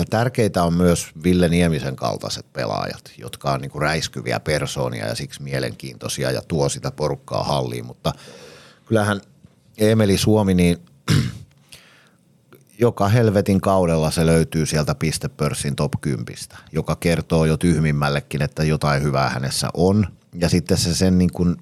tärkeitä 0.09 0.63
on 0.63 0.73
myös 0.73 1.07
Ville 1.23 1.49
Niemisen 1.49 1.95
kaltaiset 1.95 2.53
pelaajat, 2.53 3.11
jotka 3.17 3.51
on 3.51 3.61
niin 3.61 3.71
kuin 3.71 3.81
räiskyviä 3.81 4.39
persoonia 4.39 5.07
ja 5.07 5.15
siksi 5.15 5.43
mielenkiintoisia 5.43 6.31
ja 6.31 6.41
tuo 6.47 6.69
sitä 6.69 6.91
porukkaa 6.91 7.43
halliin, 7.43 7.85
mutta 7.85 8.13
kyllähän 8.85 9.21
Emeli 9.77 10.17
Suomi, 10.17 10.53
niin 10.53 10.77
joka 12.79 13.07
helvetin 13.07 13.61
kaudella 13.61 14.11
se 14.11 14.25
löytyy 14.25 14.65
sieltä 14.65 14.95
pistepörssin 14.95 15.75
top 15.75 15.91
10, 16.01 16.35
joka 16.71 16.95
kertoo 16.95 17.45
jo 17.45 17.57
tyhmimmällekin, 17.57 18.41
että 18.41 18.63
jotain 18.63 19.03
hyvää 19.03 19.29
hänessä 19.29 19.69
on. 19.73 20.07
Ja 20.33 20.49
sitten 20.49 20.77
se 20.77 20.95
sen, 20.95 21.17
niin 21.17 21.31
kuin, 21.31 21.57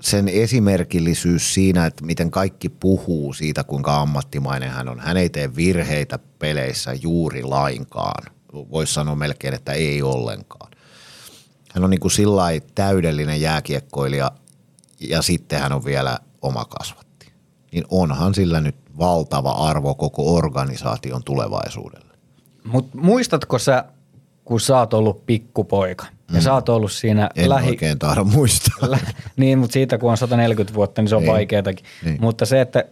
sen 0.00 0.28
esimerkillisyys 0.28 1.54
siinä, 1.54 1.86
että 1.86 2.04
miten 2.04 2.30
kaikki 2.30 2.68
puhuu 2.68 3.32
siitä, 3.32 3.64
kuinka 3.64 4.00
ammattimainen 4.00 4.70
hän 4.70 4.88
on. 4.88 5.00
Hän 5.00 5.16
ei 5.16 5.30
tee 5.30 5.56
virheitä 5.56 6.18
peleissä 6.38 6.92
juuri 6.92 7.42
lainkaan. 7.42 8.32
voisi 8.52 8.94
sanoa 8.94 9.16
melkein, 9.16 9.54
että 9.54 9.72
ei 9.72 10.02
ollenkaan. 10.02 10.70
Hän 11.74 11.84
on 11.84 11.90
niin 11.90 12.00
kuin 12.00 12.10
sillä 12.10 12.44
täydellinen 12.74 13.40
jääkiekkoilija 13.40 14.30
ja 15.00 15.22
sitten 15.22 15.60
hän 15.60 15.72
on 15.72 15.84
vielä 15.84 16.18
oma 16.42 16.64
kasvatti. 16.64 17.32
Niin 17.72 17.84
onhan 17.90 18.34
sillä 18.34 18.60
nyt 18.60 18.76
valtava 18.98 19.50
arvo 19.50 19.94
koko 19.94 20.34
organisaation 20.34 21.24
tulevaisuudelle. 21.24 22.14
Mutta 22.64 22.98
muistatko 22.98 23.58
sä, 23.58 23.84
kun 24.50 24.60
sä 24.60 24.78
oot 24.78 24.94
ollut 24.94 25.26
pikkupoika 25.26 26.04
ja 26.28 26.34
Mm. 26.34 26.40
sä 26.40 26.54
oot 26.54 26.68
ollut 26.68 26.92
siinä 26.92 27.30
En 27.36 27.48
lähi... 27.48 27.68
oikein 27.68 27.98
tahdo 27.98 28.24
muistaa. 28.24 28.76
Lä- 28.90 28.98
niin, 29.36 29.58
mutta 29.58 29.72
siitä 29.72 29.98
kun 29.98 30.10
on 30.10 30.16
140 30.16 30.74
vuotta, 30.74 31.02
niin 31.02 31.08
se 31.08 31.16
on 31.16 31.22
Niin. 31.22 31.32
vaikeatakin. 31.32 31.84
Niin. 32.04 32.18
Mutta 32.20 32.46
se, 32.46 32.60
että 32.60 32.84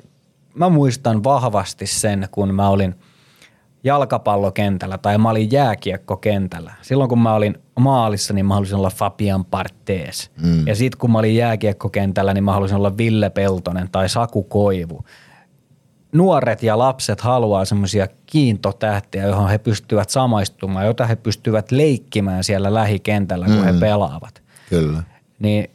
mä 0.54 0.68
muistan 0.68 1.24
vahvasti 1.24 1.86
sen, 1.86 2.28
kun 2.30 2.54
mä 2.54 2.68
olin 2.68 2.94
jalkapallokentällä 3.84 4.98
tai 4.98 5.18
mä 5.18 5.30
olin 5.30 5.52
jääkiekkokentällä. 5.52 6.72
Silloin 6.82 7.08
kun 7.08 7.18
mä 7.18 7.34
olin 7.34 7.58
maalissa, 7.80 8.34
niin 8.34 8.46
mä 8.46 8.54
halusin 8.54 8.76
olla 8.76 8.90
Fabian 8.90 9.44
Partees. 9.44 10.30
Mm. 10.42 10.66
Ja 10.66 10.74
sitten 10.74 10.98
kun 10.98 11.12
mä 11.12 11.18
olin 11.18 11.36
jääkiekkokentällä, 11.36 12.34
niin 12.34 12.44
mä 12.44 12.52
halusin 12.52 12.76
olla 12.76 12.96
Ville 12.96 13.30
Peltonen 13.30 13.88
tai 13.92 14.08
Saku 14.08 14.42
Koivu. 14.42 15.04
Nuoret 16.12 16.62
ja 16.62 16.78
lapset 16.78 17.20
haluaa 17.20 17.64
semmoisia 17.64 18.08
kiintotähtiä, 18.26 19.26
johon 19.26 19.50
he 19.50 19.58
pystyvät 19.58 20.10
samaistumaan, 20.10 20.86
jota 20.86 21.06
he 21.06 21.16
pystyvät 21.16 21.70
leikkimään 21.70 22.44
siellä 22.44 22.74
lähikentällä, 22.74 23.46
kun 23.46 23.54
mm. 23.54 23.64
he 23.64 23.72
pelaavat 23.80 24.42
Kyllä. 24.68 25.02
niin 25.38 25.70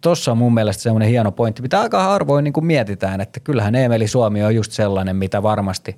tuossa 0.00 0.32
on 0.32 0.38
mun 0.38 0.54
mielestä 0.54 0.82
semmoinen 0.82 1.08
hieno 1.08 1.32
pointti, 1.32 1.62
mitä 1.62 1.80
aika 1.80 2.02
harvoin 2.02 2.44
niin 2.44 2.52
kuin 2.52 2.66
mietitään, 2.66 3.20
että 3.20 3.40
kyllähän 3.40 3.74
Eemeli 3.74 4.08
Suomi 4.08 4.44
on 4.44 4.54
just 4.54 4.72
sellainen, 4.72 5.16
mitä 5.16 5.42
varmasti 5.42 5.96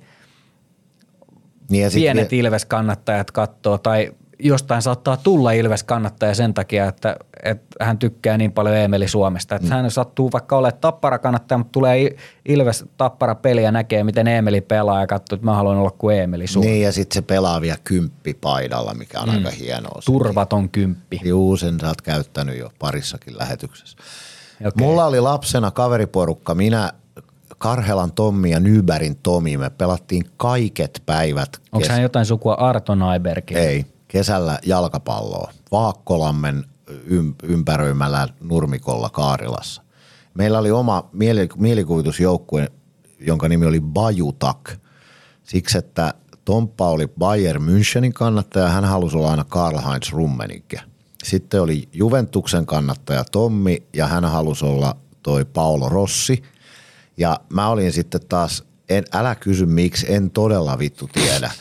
Niin 1.69 1.83
ja 1.83 1.89
pienet 1.93 2.33
Ilves-kannattajat 2.33 3.31
katsoo 3.31 3.77
tai 3.77 4.11
jostain 4.39 4.81
saattaa 4.81 5.17
tulla 5.17 5.51
Ilves-kannattaja 5.51 6.35
sen 6.35 6.53
takia, 6.53 6.87
että, 6.87 7.15
että 7.43 7.65
hän 7.85 7.97
tykkää 7.97 8.37
niin 8.37 8.51
paljon 8.51 8.75
Eemeli 8.75 9.07
Suomesta. 9.07 9.55
Että 9.55 9.67
mm. 9.67 9.73
hän 9.73 9.91
sattuu 9.91 10.31
vaikka 10.31 10.57
olemaan 10.57 10.81
tappara-kannattaja, 10.81 11.57
mutta 11.57 11.71
tulee 11.71 12.01
I- 12.01 12.15
Ilves-tappara-peli 12.45 13.63
ja 13.63 13.71
näkee, 13.71 14.03
miten 14.03 14.27
Eemeli 14.27 14.61
pelaa 14.61 14.99
ja 15.01 15.07
katsoo, 15.07 15.35
että 15.35 15.45
mä 15.45 15.55
haluan 15.55 15.77
olla 15.77 15.91
kuin 15.91 16.17
Eemeli 16.17 16.47
Suomi. 16.47 16.69
Niin 16.69 16.81
ja 16.81 16.91
sitten 16.91 17.15
se 17.15 17.21
pelaa 17.21 17.61
vielä 17.61 17.77
kymppipaidalla, 17.83 18.93
mikä 18.93 19.19
on 19.19 19.29
mm. 19.29 19.35
aika 19.35 19.49
hienoa. 19.49 20.01
Turvaton 20.05 20.69
kymppi. 20.69 21.21
Juu, 21.23 21.57
sen 21.57 21.79
sä 21.81 21.87
oot 21.87 22.01
käyttänyt 22.01 22.57
jo 22.57 22.69
parissakin 22.79 23.37
lähetyksessä. 23.37 23.97
Okay. 24.59 24.71
Mulla 24.77 25.05
oli 25.05 25.19
lapsena 25.19 25.71
kaveriporukka, 25.71 26.55
minä, 26.55 26.91
Karhelan 27.57 28.11
Tommi 28.11 28.51
ja 28.51 28.59
Nybergin 28.59 29.15
Tomi, 29.15 29.57
me 29.57 29.69
pelattiin 29.69 30.25
kaiket 30.37 31.03
päivät. 31.05 31.61
Onko 31.71 31.87
hän 31.89 32.01
jotain 32.01 32.25
sukua 32.25 32.53
Arto 32.53 32.95
Naibergille? 32.95 33.61
Ei, 33.61 33.85
kesällä 34.15 34.59
jalkapalloa. 34.65 35.51
Vaakkolammen 35.71 36.65
ym- 36.89 37.35
ympäröimällä 37.43 38.27
nurmikolla 38.41 39.09
Kaarilassa. 39.09 39.81
Meillä 40.33 40.59
oli 40.59 40.71
oma 40.71 41.09
mieli- 41.11 41.49
mielikuvitusjoukkue, 41.57 42.71
jonka 43.19 43.49
nimi 43.49 43.65
oli 43.65 43.81
Bajutak. 43.81 44.71
Siksi, 45.43 45.77
että 45.77 46.13
Tomppa 46.45 46.89
oli 46.89 47.07
Bayern 47.07 47.63
Münchenin 47.63 48.13
kannattaja, 48.13 48.69
hän 48.69 48.85
halusi 48.85 49.17
olla 49.17 49.31
aina 49.31 49.45
Karl-Heinz 49.49 50.11
Rummenigge. 50.11 50.81
Sitten 51.23 51.61
oli 51.61 51.89
Juventuksen 51.93 52.65
kannattaja 52.65 53.23
Tommi 53.23 53.83
ja 53.93 54.07
hän 54.07 54.25
halusi 54.25 54.65
olla 54.65 54.95
toi 55.23 55.45
Paolo 55.45 55.89
Rossi. 55.89 56.43
Ja 57.17 57.39
mä 57.49 57.69
olin 57.69 57.93
sitten 57.93 58.21
taas, 58.29 58.63
en, 58.89 59.03
älä 59.13 59.35
kysy 59.35 59.65
miksi, 59.65 60.13
en 60.13 60.31
todella 60.31 60.79
vittu 60.79 61.09
tiedä. 61.13 61.51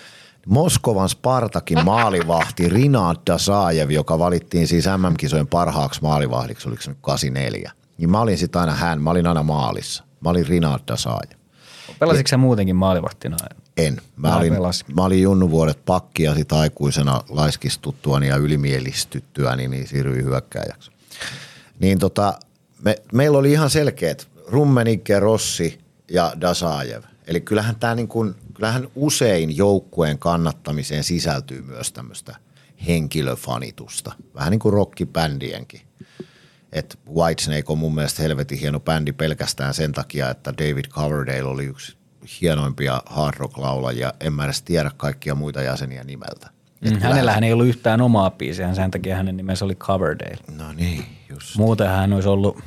Moskovan 0.49 1.09
Spartakin 1.09 1.85
maalivahti 1.85 2.69
Rinat 2.69 3.21
Dasajev, 3.27 3.91
joka 3.91 4.19
valittiin 4.19 4.69
siis 4.69 4.85
MM-kisojen 4.87 5.47
parhaaksi 5.47 6.03
maalivahdiksi, 6.03 6.69
oliko 6.69 6.83
se 6.83 6.91
nyt 6.91 6.99
84. 7.01 7.73
Niin 7.99 8.11
mä 8.11 8.21
olin 8.21 8.39
sitten 8.39 8.61
aina 8.61 8.75
hän, 8.75 9.03
mä 9.03 9.11
olin 9.11 9.27
aina 9.27 9.43
maalissa. 9.43 10.05
Mä 10.21 10.31
olin 10.31 10.47
Rinat 10.47 10.83
Dasajev. 10.89 11.39
Pelasitko 11.99 12.29
sä 12.29 12.37
muutenkin 12.37 12.77
maalivahtina? 12.77 13.37
En. 13.77 13.95
Mä, 14.17 14.29
Mä 14.29 14.37
olin, 14.37 14.53
pelasin. 14.53 14.87
mä 14.97 15.05
olin 15.05 15.23
junnuvuodet 15.23 15.85
pakki 15.85 16.23
ja 16.23 16.35
sitten 16.35 16.59
aikuisena 16.59 17.21
laiskistuttuani 17.29 18.29
ja 18.29 18.37
ylimielistyttyäni, 18.37 19.69
niin 19.69 19.87
siirryin 19.89 20.25
hyökkääjäksi. 20.25 20.91
Niin 21.79 21.99
tota, 21.99 22.39
me, 22.83 22.97
meillä 23.13 23.39
oli 23.39 23.53
ihan 23.53 23.71
selkeät 23.71 24.29
Rummenigge, 24.49 25.21
Rossi 25.21 25.79
ja 26.11 26.33
Dasajev. 26.41 27.03
Eli 27.27 27.41
kyllähän 27.41 27.77
tämä 27.77 27.95
niin 27.95 28.09
kuin, 28.09 28.35
kyllähän 28.55 28.89
usein 28.95 29.57
joukkueen 29.57 30.19
kannattamiseen 30.19 31.05
sisältyy 31.05 31.63
myös 31.63 31.93
tämmöistä 31.93 32.37
henkilöfanitusta. 32.87 34.13
Vähän 34.35 34.51
niin 34.51 34.61
kuin 34.61 34.73
rockibändienkin. 34.73 35.81
Et 36.73 36.99
Whitesnake 37.15 37.65
on 37.69 37.79
mun 37.79 37.95
mielestä 37.95 38.23
helvetin 38.23 38.59
hieno 38.59 38.81
bändi 38.81 39.13
pelkästään 39.13 39.75
sen 39.75 39.93
takia, 39.93 40.31
että 40.31 40.55
David 40.59 40.85
Coverdale 40.85 41.43
oli 41.43 41.65
yksi 41.65 41.97
hienoimpia 42.41 43.03
hard 43.07 43.35
rock 43.39 43.59
laulajia. 43.59 44.13
En 44.21 44.33
mä 44.33 44.45
edes 44.45 44.63
tiedä 44.63 44.91
kaikkia 44.97 45.35
muita 45.35 45.63
jäseniä 45.63 46.05
nimeltä. 46.05 46.51
Mm, 46.81 46.99
hänellähän 46.99 47.45
ei 47.45 47.53
ollut 47.53 47.67
yhtään 47.67 48.01
omaa 48.01 48.31
biisiä, 48.31 48.75
sen 48.75 48.91
takia 48.91 49.17
hänen 49.17 49.37
nimensä 49.37 49.65
oli 49.65 49.75
Coverdale. 49.75 50.39
No 50.57 50.73
niin, 50.73 51.05
just. 51.29 51.57
Muuten 51.57 51.89
hän 51.89 52.13
olisi 52.13 52.29
ollut, 52.29 52.59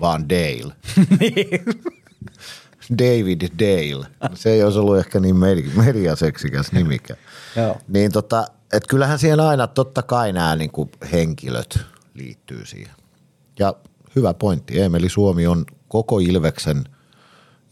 Vaan 0.00 0.28
Dale. 0.28 0.72
David 2.98 3.40
Dale. 3.58 4.06
Se 4.34 4.50
ei 4.50 4.62
olisi 4.64 4.78
ollut 4.78 4.98
ehkä 4.98 5.20
niin 5.20 5.36
medi- 5.36 5.70
mediaseksikäs 5.84 6.72
nimikään. 6.72 7.18
Joo. 7.56 7.76
Niin 7.88 8.12
tota, 8.12 8.46
et 8.72 8.86
kyllähän 8.86 9.18
siihen 9.18 9.40
aina 9.40 9.66
totta 9.66 10.02
kai 10.02 10.32
nämä 10.32 10.56
niinku 10.56 10.90
henkilöt 11.12 11.78
liittyy 12.14 12.66
siihen. 12.66 12.94
Ja 13.58 13.74
hyvä 14.16 14.34
pointti. 14.34 14.80
Emeli 14.80 15.08
Suomi 15.08 15.46
on 15.46 15.64
koko 15.88 16.18
Ilveksen, 16.18 16.84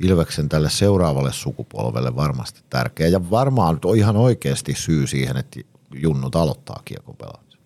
Ilveksen 0.01 0.49
tälle 0.49 0.71
seuraavalle 0.71 1.33
sukupolvelle 1.33 2.17
varmasti 2.17 2.61
tärkeä. 2.71 3.09
Ja 3.09 3.31
varmaan 3.31 3.79
on 3.85 3.97
ihan 3.97 4.17
oikeasti 4.17 4.75
syy 4.77 5.07
siihen, 5.07 5.37
että 5.37 5.61
junnut 5.95 6.37
aloittaa 6.37 6.83
kiekon 6.85 7.17
pelaamisen. 7.17 7.61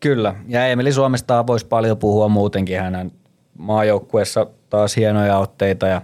kyllä. 0.00 0.34
Ja 0.48 0.66
Emeli 0.66 0.92
Suomesta 0.92 1.46
voisi 1.46 1.66
paljon 1.66 1.98
puhua 1.98 2.28
muutenkin. 2.28 2.80
Hänen 2.80 3.12
maajoukkueessa 3.58 4.46
taas 4.70 4.96
hienoja 4.96 5.38
otteita 5.38 5.86
ja, 5.86 6.02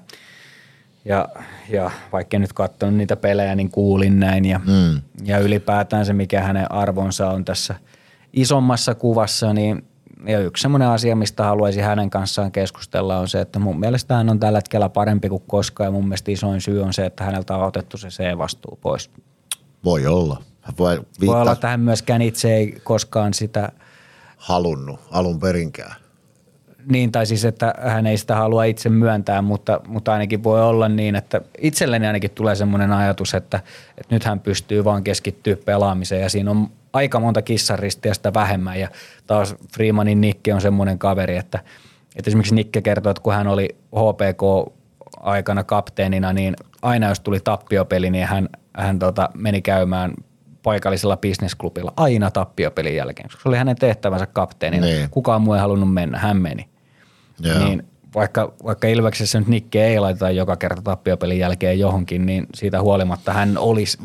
ja, 1.04 1.28
ja 1.68 1.90
vaikka 2.12 2.36
en 2.36 2.40
nyt 2.40 2.52
katsonut 2.52 2.94
niitä 2.94 3.16
pelejä, 3.16 3.54
niin 3.54 3.70
kuulin 3.70 4.20
näin. 4.20 4.44
Ja, 4.44 4.58
mm. 4.58 5.00
ja 5.24 5.38
ylipäätään 5.38 6.06
se, 6.06 6.12
mikä 6.12 6.40
hänen 6.40 6.72
arvonsa 6.72 7.30
on 7.30 7.44
tässä 7.44 7.74
isommassa 8.32 8.94
kuvassa, 8.94 9.52
niin 9.52 9.84
ja 10.26 10.40
yksi 10.40 10.62
semmoinen 10.62 10.88
asia, 10.88 11.16
mistä 11.16 11.44
haluaisin 11.44 11.84
hänen 11.84 12.10
kanssaan 12.10 12.52
keskustella, 12.52 13.18
on 13.18 13.28
se, 13.28 13.40
että 13.40 13.58
mun 13.58 13.80
mielestä 13.80 14.14
hän 14.14 14.30
on 14.30 14.40
tällä 14.40 14.58
hetkellä 14.58 14.88
parempi 14.88 15.28
kuin 15.28 15.42
koskaan 15.46 15.86
ja 15.86 15.90
mun 15.90 16.04
mielestä 16.04 16.30
isoin 16.30 16.60
syy 16.60 16.82
on 16.82 16.92
se, 16.92 17.06
että 17.06 17.24
häneltä 17.24 17.56
on 17.56 17.66
otettu 17.66 17.96
se 17.96 18.08
C-vastuu 18.08 18.78
pois. 18.82 19.10
Voi 19.84 20.06
olla. 20.06 20.42
Hän 20.60 20.74
Voi, 20.78 21.00
Voi 21.26 21.40
olla, 21.40 21.52
että 21.52 21.68
hän 21.68 21.80
myöskään 21.80 22.22
itse 22.22 22.54
ei 22.54 22.80
koskaan 22.84 23.34
sitä, 23.34 23.72
halunnut 24.36 25.00
alun 25.10 25.40
perinkään. 25.40 26.01
Niin 26.90 27.12
tai 27.12 27.26
siis, 27.26 27.44
että 27.44 27.74
hän 27.78 28.06
ei 28.06 28.16
sitä 28.16 28.36
halua 28.36 28.64
itse 28.64 28.88
myöntää, 28.88 29.42
mutta, 29.42 29.80
mutta 29.86 30.12
ainakin 30.12 30.44
voi 30.44 30.62
olla 30.62 30.88
niin, 30.88 31.16
että 31.16 31.40
itselleni 31.58 32.06
ainakin 32.06 32.30
tulee 32.30 32.54
semmoinen 32.54 32.92
ajatus, 32.92 33.34
että, 33.34 33.60
että 33.98 34.14
nyt 34.14 34.24
hän 34.24 34.40
pystyy 34.40 34.84
vaan 34.84 35.04
keskittyä 35.04 35.56
pelaamiseen 35.56 36.22
ja 36.22 36.28
siinä 36.28 36.50
on 36.50 36.68
aika 36.92 37.20
monta 37.20 37.42
kissaristia 37.42 38.14
sitä 38.14 38.34
vähemmän 38.34 38.80
ja 38.80 38.88
taas 39.26 39.54
Freemanin 39.74 40.20
Nikke 40.20 40.54
on 40.54 40.60
semmoinen 40.60 40.98
kaveri, 40.98 41.36
että, 41.36 41.58
että 42.16 42.30
esimerkiksi 42.30 42.54
Nikke 42.54 42.82
kertoo, 42.82 43.10
että 43.10 43.22
kun 43.22 43.34
hän 43.34 43.46
oli 43.46 43.68
HPK 43.86 44.72
aikana 45.20 45.64
kapteenina, 45.64 46.32
niin 46.32 46.56
aina 46.82 47.08
jos 47.08 47.20
tuli 47.20 47.40
tappiopeli, 47.40 48.10
niin 48.10 48.26
hän, 48.26 48.48
hän 48.76 48.98
tota, 48.98 49.28
meni 49.34 49.62
käymään 49.62 50.12
paikallisella 50.62 51.16
bisnesklubilla 51.16 51.92
aina 51.96 52.30
tappiopelin 52.30 52.96
jälkeen, 52.96 53.28
koska 53.28 53.42
se 53.42 53.48
oli 53.48 53.56
hänen 53.56 53.76
tehtävänsä 53.76 54.26
kapteenina. 54.26 54.86
Niin. 54.86 55.10
Kukaan 55.10 55.42
muu 55.42 55.54
ei 55.54 55.60
halunnut 55.60 55.94
mennä, 55.94 56.18
hän 56.18 56.36
meni. 56.36 56.71
Joo. 57.40 57.58
Niin 57.58 57.86
vaikka, 58.14 58.52
vaikka 58.64 58.88
Ilveksessä 58.88 59.38
nyt 59.38 59.48
Nikke 59.48 59.86
ei 59.86 60.00
laiteta 60.00 60.30
joka 60.30 60.56
kerta 60.56 60.82
tappiopelin 60.82 61.38
jälkeen 61.38 61.78
johonkin, 61.78 62.26
niin 62.26 62.46
siitä 62.54 62.82
huolimatta 62.82 63.32
hän 63.32 63.58
olisi 63.58 63.98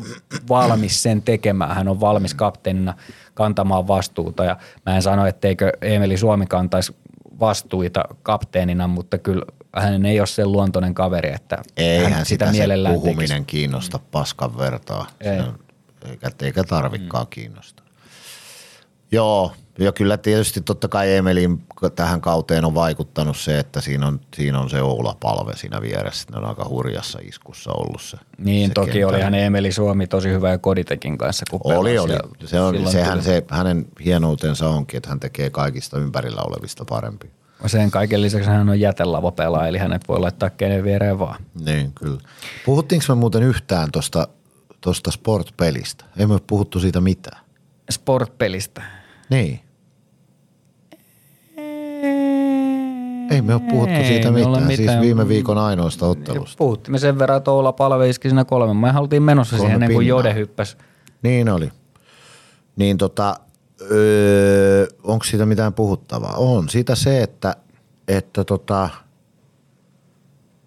valmis 0.48 1.02
sen 1.02 1.22
tekemään. 1.22 1.74
Hän 1.74 1.88
on 1.88 2.00
valmis 2.00 2.34
kapteenina 2.34 2.94
kantamaan 3.34 3.88
vastuuta 3.88 4.44
ja 4.44 4.56
mä 4.86 4.96
en 4.96 5.02
sano, 5.02 5.26
etteikö 5.26 5.72
Emeli 5.82 6.16
Suomi 6.16 6.46
kantaisi 6.46 6.96
vastuita 7.40 8.04
kapteenina, 8.22 8.86
mutta 8.86 9.18
kyllä 9.18 9.44
hänen 9.76 10.06
ei 10.06 10.20
ole 10.20 10.26
sen 10.26 10.52
luontoinen 10.52 10.94
kaveri, 10.94 11.32
että 11.32 11.62
Eihän 11.76 12.12
hän 12.12 12.26
sitä, 12.26 12.44
sitä 12.44 12.46
se 12.46 12.58
mielellään 12.58 12.94
puhuminen 12.94 13.28
tekisi. 13.28 13.44
kiinnosta 13.46 13.98
paskan 14.10 14.58
vertaa. 14.58 15.06
Ei. 15.20 15.42
Eikä, 16.10 16.30
eikä 16.42 16.64
tarvikkaan 16.64 17.24
mm. 17.24 17.30
kiinnosta. 17.30 17.82
Joo, 19.12 19.52
ja 19.78 19.92
kyllä 19.92 20.16
tietysti 20.16 20.60
totta 20.60 20.88
kai 20.88 21.14
Emelin 21.14 21.62
tähän 21.96 22.20
kauteen 22.20 22.64
on 22.64 22.74
vaikuttanut 22.74 23.36
se, 23.36 23.58
että 23.58 23.80
siinä 23.80 24.06
on, 24.06 24.20
siinä 24.36 24.60
on 24.60 24.70
se 24.70 24.82
Oula 24.82 25.16
Palve 25.20 25.56
siinä 25.56 25.80
vieressä. 25.82 26.28
Ne 26.32 26.38
on 26.38 26.44
aika 26.44 26.68
hurjassa 26.68 27.18
iskussa 27.22 27.70
ollut 27.72 28.02
se. 28.02 28.16
Niin, 28.38 28.68
se 28.68 28.74
toki 28.74 29.04
oli 29.04 29.20
hän 29.20 29.34
Emeli 29.34 29.72
Suomi 29.72 30.06
tosi 30.06 30.28
hyvä 30.28 30.50
ja 30.50 30.58
Koditekin 30.58 31.18
kanssa, 31.18 31.44
kun 31.50 31.60
Oli, 31.64 31.98
oli. 31.98 32.12
Se 32.44 32.60
on, 32.60 32.90
sehän 32.90 33.12
tuli- 33.12 33.24
se, 33.24 33.44
hänen 33.50 33.86
hienoutensa 34.04 34.68
onkin, 34.68 34.96
että 34.96 35.08
hän 35.08 35.20
tekee 35.20 35.50
kaikista 35.50 35.98
ympärillä 35.98 36.40
olevista 36.42 36.84
parempia. 36.84 37.30
Sen 37.66 37.90
kaiken 37.90 38.22
lisäksi 38.22 38.48
hän 38.50 38.68
on 38.68 38.80
jätelavapelaaja, 38.80 39.68
eli 39.68 39.78
hänet 39.78 40.08
voi 40.08 40.20
laittaa 40.20 40.50
kenen 40.50 40.84
viereen 40.84 41.18
vaan. 41.18 41.40
Niin, 41.64 41.92
kyllä. 41.92 42.20
Puhuttiinko 42.64 43.04
me 43.08 43.14
muuten 43.14 43.42
yhtään 43.42 43.92
tuosta 43.92 44.28
tosta 44.80 45.10
sport-pelistä? 45.10 46.04
Ei 46.16 46.26
me 46.26 46.32
ole 46.32 46.40
puhuttu 46.46 46.80
siitä 46.80 47.00
mitään. 47.00 47.44
Sportpelistä. 47.90 48.82
Niin. 49.30 49.60
Ei 53.30 53.42
me 53.42 53.54
ole 53.54 53.62
puhuttu 53.70 53.94
Ei 53.94 54.04
siitä 54.04 54.30
mitään, 54.30 54.66
siis 54.66 54.78
mitään. 54.78 55.00
viime 55.00 55.28
viikon 55.28 55.58
ainoasta 55.58 56.06
ottelusta. 56.06 56.58
Puhuttiin 56.58 56.92
me 56.92 56.98
sen 56.98 57.18
verran, 57.18 57.38
että 57.38 57.50
Oula 57.50 57.72
Palve 57.72 58.08
iski 58.08 58.28
siinä 58.28 58.44
kolme. 58.44 58.74
Me 58.74 58.98
oltiin 58.98 59.22
menossa 59.22 59.56
Kolme 59.56 59.68
siihen 59.68 59.82
ennen 59.82 59.96
kuin. 59.96 60.06
Jode 60.06 60.34
hyppäsi. 60.34 60.76
Niin 61.22 61.48
oli. 61.48 61.70
Niin 62.76 62.98
tota, 62.98 63.36
öö, 63.90 64.86
onko 65.04 65.24
siitä 65.24 65.46
mitään 65.46 65.74
puhuttavaa? 65.74 66.34
On 66.36 66.68
siitä 66.68 66.94
se, 66.94 67.22
että, 67.22 67.56
että 68.08 68.44
tota, 68.44 68.88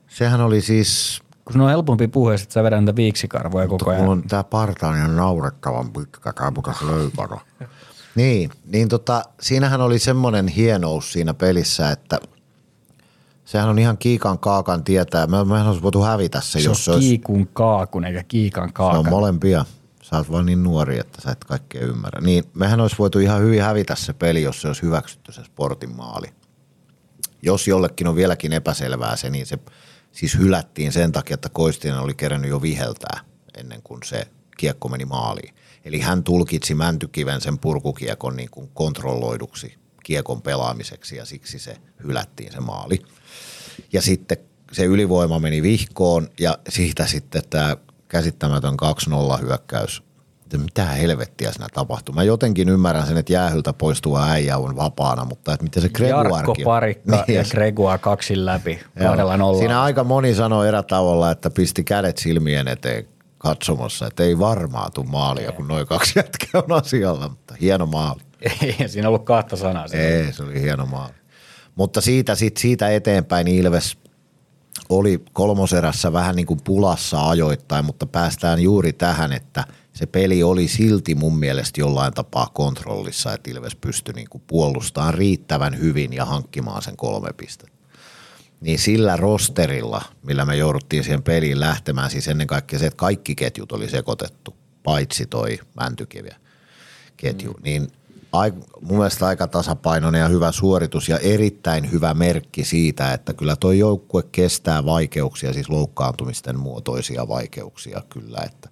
sehän 0.08 0.42
oli 0.42 0.62
siis, 0.62 1.22
Kun 1.46 1.54
sun 1.54 1.62
on 1.62 1.70
helpompi 1.70 2.08
puhua, 2.08 2.34
että 2.34 2.54
sä 2.54 2.64
vedät 2.64 2.80
niitä 2.80 2.96
viiksikarvoja 2.96 3.68
koko 3.68 3.86
mulla 3.86 3.98
ajan. 3.98 4.10
on 4.10 4.24
tää 4.24 4.44
parta 4.44 4.88
on 4.88 4.98
ihan 4.98 5.16
naurettavan 5.16 5.92
pitkä, 5.94 6.34
tää 6.34 6.52
pitäisi 6.52 6.88
löykata. 6.88 7.38
Niin, 8.16 8.50
niin 8.66 8.90
tota, 8.90 9.24
siinähän 9.42 9.82
oli 9.82 10.00
semmoinen 10.00 10.48
hienous 10.48 11.14
siinä 11.14 11.34
pelissä, 11.34 11.92
että 11.92 12.20
sehän 13.46 13.70
on 13.70 13.80
ihan 13.80 13.98
kiikan 13.98 14.40
kaakan 14.40 14.84
tietää. 14.84 15.28
Me, 15.28 15.44
mehän 15.44 15.68
olisi 15.68 15.82
voitu 15.82 16.02
hävitä 16.02 16.42
se, 16.42 16.52
Se 16.52 16.60
jos 16.60 16.86
se 16.86 16.92
olisi 16.92 17.08
kiikun 17.08 17.48
kaakun 17.54 18.06
eikä 18.06 18.24
kiikan 18.24 18.64
Se 18.64 18.68
on 18.68 18.74
kaakan. 18.74 19.10
molempia. 19.10 19.66
Sä 20.02 20.18
oot 20.18 20.32
vaan 20.32 20.46
niin 20.46 20.64
nuori, 20.64 21.00
että 21.00 21.22
sä 21.22 21.32
et 21.32 21.44
kaikkea 21.44 21.82
ymmärrä. 21.82 22.22
Niin 22.22 22.44
mehän 22.54 22.80
olisi 22.80 22.96
voitu 23.00 23.20
ihan 23.20 23.42
hyvin 23.42 23.62
hävitä 23.62 23.96
se 23.96 24.14
peli, 24.14 24.42
jos 24.42 24.62
se 24.62 24.68
olisi 24.68 24.82
hyväksytty 24.82 25.32
se 25.32 25.44
sportin 25.44 25.96
maali. 25.96 26.28
Jos 27.42 27.68
jollekin 27.68 28.08
on 28.08 28.16
vieläkin 28.16 28.54
epäselvää 28.54 29.16
se, 29.16 29.30
niin 29.30 29.46
se 29.46 29.60
siis 30.12 30.38
hylättiin 30.38 30.92
sen 30.92 31.12
takia, 31.12 31.34
että 31.34 31.50
Koistinen 31.50 32.00
oli 32.00 32.14
kerännyt 32.14 32.50
jo 32.50 32.62
viheltää 32.62 33.20
ennen 33.58 33.82
kuin 33.84 34.00
se 34.06 34.28
kiekko 34.58 34.90
meni 34.90 35.06
maaliin. 35.06 35.56
Eli 35.86 35.99
hän 35.99 36.24
tulkitsi 36.24 36.76
Mäntykiven 36.76 37.41
sen 37.41 37.58
purkukiekon 37.58 38.36
niin 38.36 38.49
kuin 38.52 38.70
kontrolloiduksi 38.74 39.78
kiekon 40.03 40.41
pelaamiseksi 40.41 41.16
ja 41.16 41.26
siksi 41.26 41.60
se 41.60 41.78
hylättiin 42.03 42.52
se 42.52 42.60
maali. 42.60 42.99
Ja 43.94 44.02
sitten 44.02 44.38
se 44.72 44.86
ylivoima 44.86 45.40
meni 45.40 45.62
vihkoon 45.62 46.30
ja 46.40 46.58
siitä 46.70 47.06
sitten 47.06 47.44
tämä 47.49 47.78
käsittämätön 48.08 48.78
2-0 49.38 49.41
hyökkäys. 49.41 50.03
Mitä 50.58 50.86
helvettiä 50.86 51.52
siinä 51.52 51.68
tapahtui? 51.74 52.16
Mä 52.16 52.24
jotenkin 52.24 52.70
ymmärrän 52.70 53.08
sen, 53.08 53.18
että 53.18 53.34
jäähyltä 53.34 53.74
poistuva 53.74 54.30
äijä 54.30 54.58
on 54.58 54.76
vapaana, 54.76 55.26
mutta 55.26 55.53
että 55.53 55.64
miten 55.64 55.82
se 55.82 55.90
Jarkko 56.08 56.30
Gregoirkin... 56.30 56.66
Parikka 56.66 57.24
Niin, 57.28 57.38
ja 57.38 57.44
Gregua 57.52 57.98
kaksin 57.98 58.45
läpi 58.45 58.80
kahdella 58.99 59.38
nollalla. 59.38 59.60
Siinä 59.60 59.82
aika 59.82 60.03
moni 60.03 60.36
sanoi 60.36 60.68
erätavolla, 60.68 61.32
että 61.32 61.49
pisti 61.49 61.84
kädet 61.84 62.18
silmien 62.18 62.68
eteen 62.68 63.08
katsomassa, 63.42 64.08
että 64.08 64.24
ei 64.24 64.40
varmaan 64.40 64.92
tuu 64.92 65.04
maalia, 65.04 65.52
kun 65.52 65.68
noin 65.68 65.88
kaksi 65.88 66.20
jätkää 66.20 66.62
on 66.68 66.72
asialla, 66.72 67.30
mutta 67.30 67.56
hieno 67.62 67.86
maali. 67.86 68.22
Ei 68.80 68.90
siinä 68.90 69.08
ollut 69.08 69.26
kahta 69.26 69.56
sanaa. 69.56 69.86
Ei, 69.94 70.34
se 70.34 70.44
oli 70.44 70.62
hieno 70.62 70.86
maali. 70.86 71.14
Mutta 71.76 72.02
siitä, 72.02 72.36
sit, 72.36 72.58
siitä 72.58 72.90
eteenpäin 72.90 73.48
Ilves 73.48 73.98
oli 74.90 75.24
kolmoserässä 75.34 76.14
vähän 76.14 76.36
niin 76.36 76.46
kuin 76.46 76.60
pulassa 76.64 77.30
ajoittain, 77.30 77.86
mutta 77.86 78.06
päästään 78.06 78.60
juuri 78.60 78.94
tähän, 78.94 79.34
että 79.34 79.64
se 79.94 80.06
peli 80.06 80.44
oli 80.44 80.68
silti 80.68 81.16
mun 81.16 81.40
mielestä 81.40 81.82
jollain 81.82 82.14
tapaa 82.14 82.48
kontrollissa, 82.54 83.34
että 83.34 83.52
Ilves 83.52 83.76
pystyi 83.76 84.14
niin 84.14 84.30
kuin 84.30 84.44
puolustamaan 84.48 85.14
riittävän 85.14 85.80
hyvin 85.80 86.14
ja 86.14 86.26
hankkimaan 86.26 86.82
sen 86.82 86.98
kolme 86.98 87.34
pistettä. 87.34 87.81
Niin 88.62 88.80
sillä 88.80 89.18
rosterilla, 89.18 90.02
millä 90.24 90.46
me 90.46 90.56
jouduttiin 90.56 91.04
siihen 91.04 91.24
peliin 91.24 91.60
lähtemään, 91.60 92.10
siis 92.10 92.28
ennen 92.28 92.48
kaikkea 92.48 92.80
se, 92.80 92.86
että 92.86 92.98
kaikki 92.98 93.36
ketjut 93.36 93.72
oli 93.72 93.90
sekoitettu, 93.90 94.56
paitsi 94.84 95.26
toi 95.26 95.60
Mäntykivi 95.76 96.30
ketju, 97.18 97.54
mm. 97.54 97.64
niin 97.64 97.88
ai, 98.32 98.54
mun 98.82 98.98
mielestä 98.98 99.26
aika 99.26 99.48
tasapainoinen 99.48 100.22
ja 100.22 100.28
hyvä 100.28 100.52
suoritus 100.52 101.10
ja 101.10 101.18
erittäin 101.18 101.92
hyvä 101.92 102.14
merkki 102.14 102.64
siitä, 102.64 103.14
että 103.14 103.34
kyllä 103.34 103.56
toi 103.56 103.80
joukkue 103.80 104.24
kestää 104.32 104.86
vaikeuksia, 104.86 105.54
siis 105.54 105.70
loukkaantumisten 105.70 106.60
muotoisia 106.60 107.28
vaikeuksia 107.28 108.02
kyllä, 108.10 108.38
että 108.46 108.70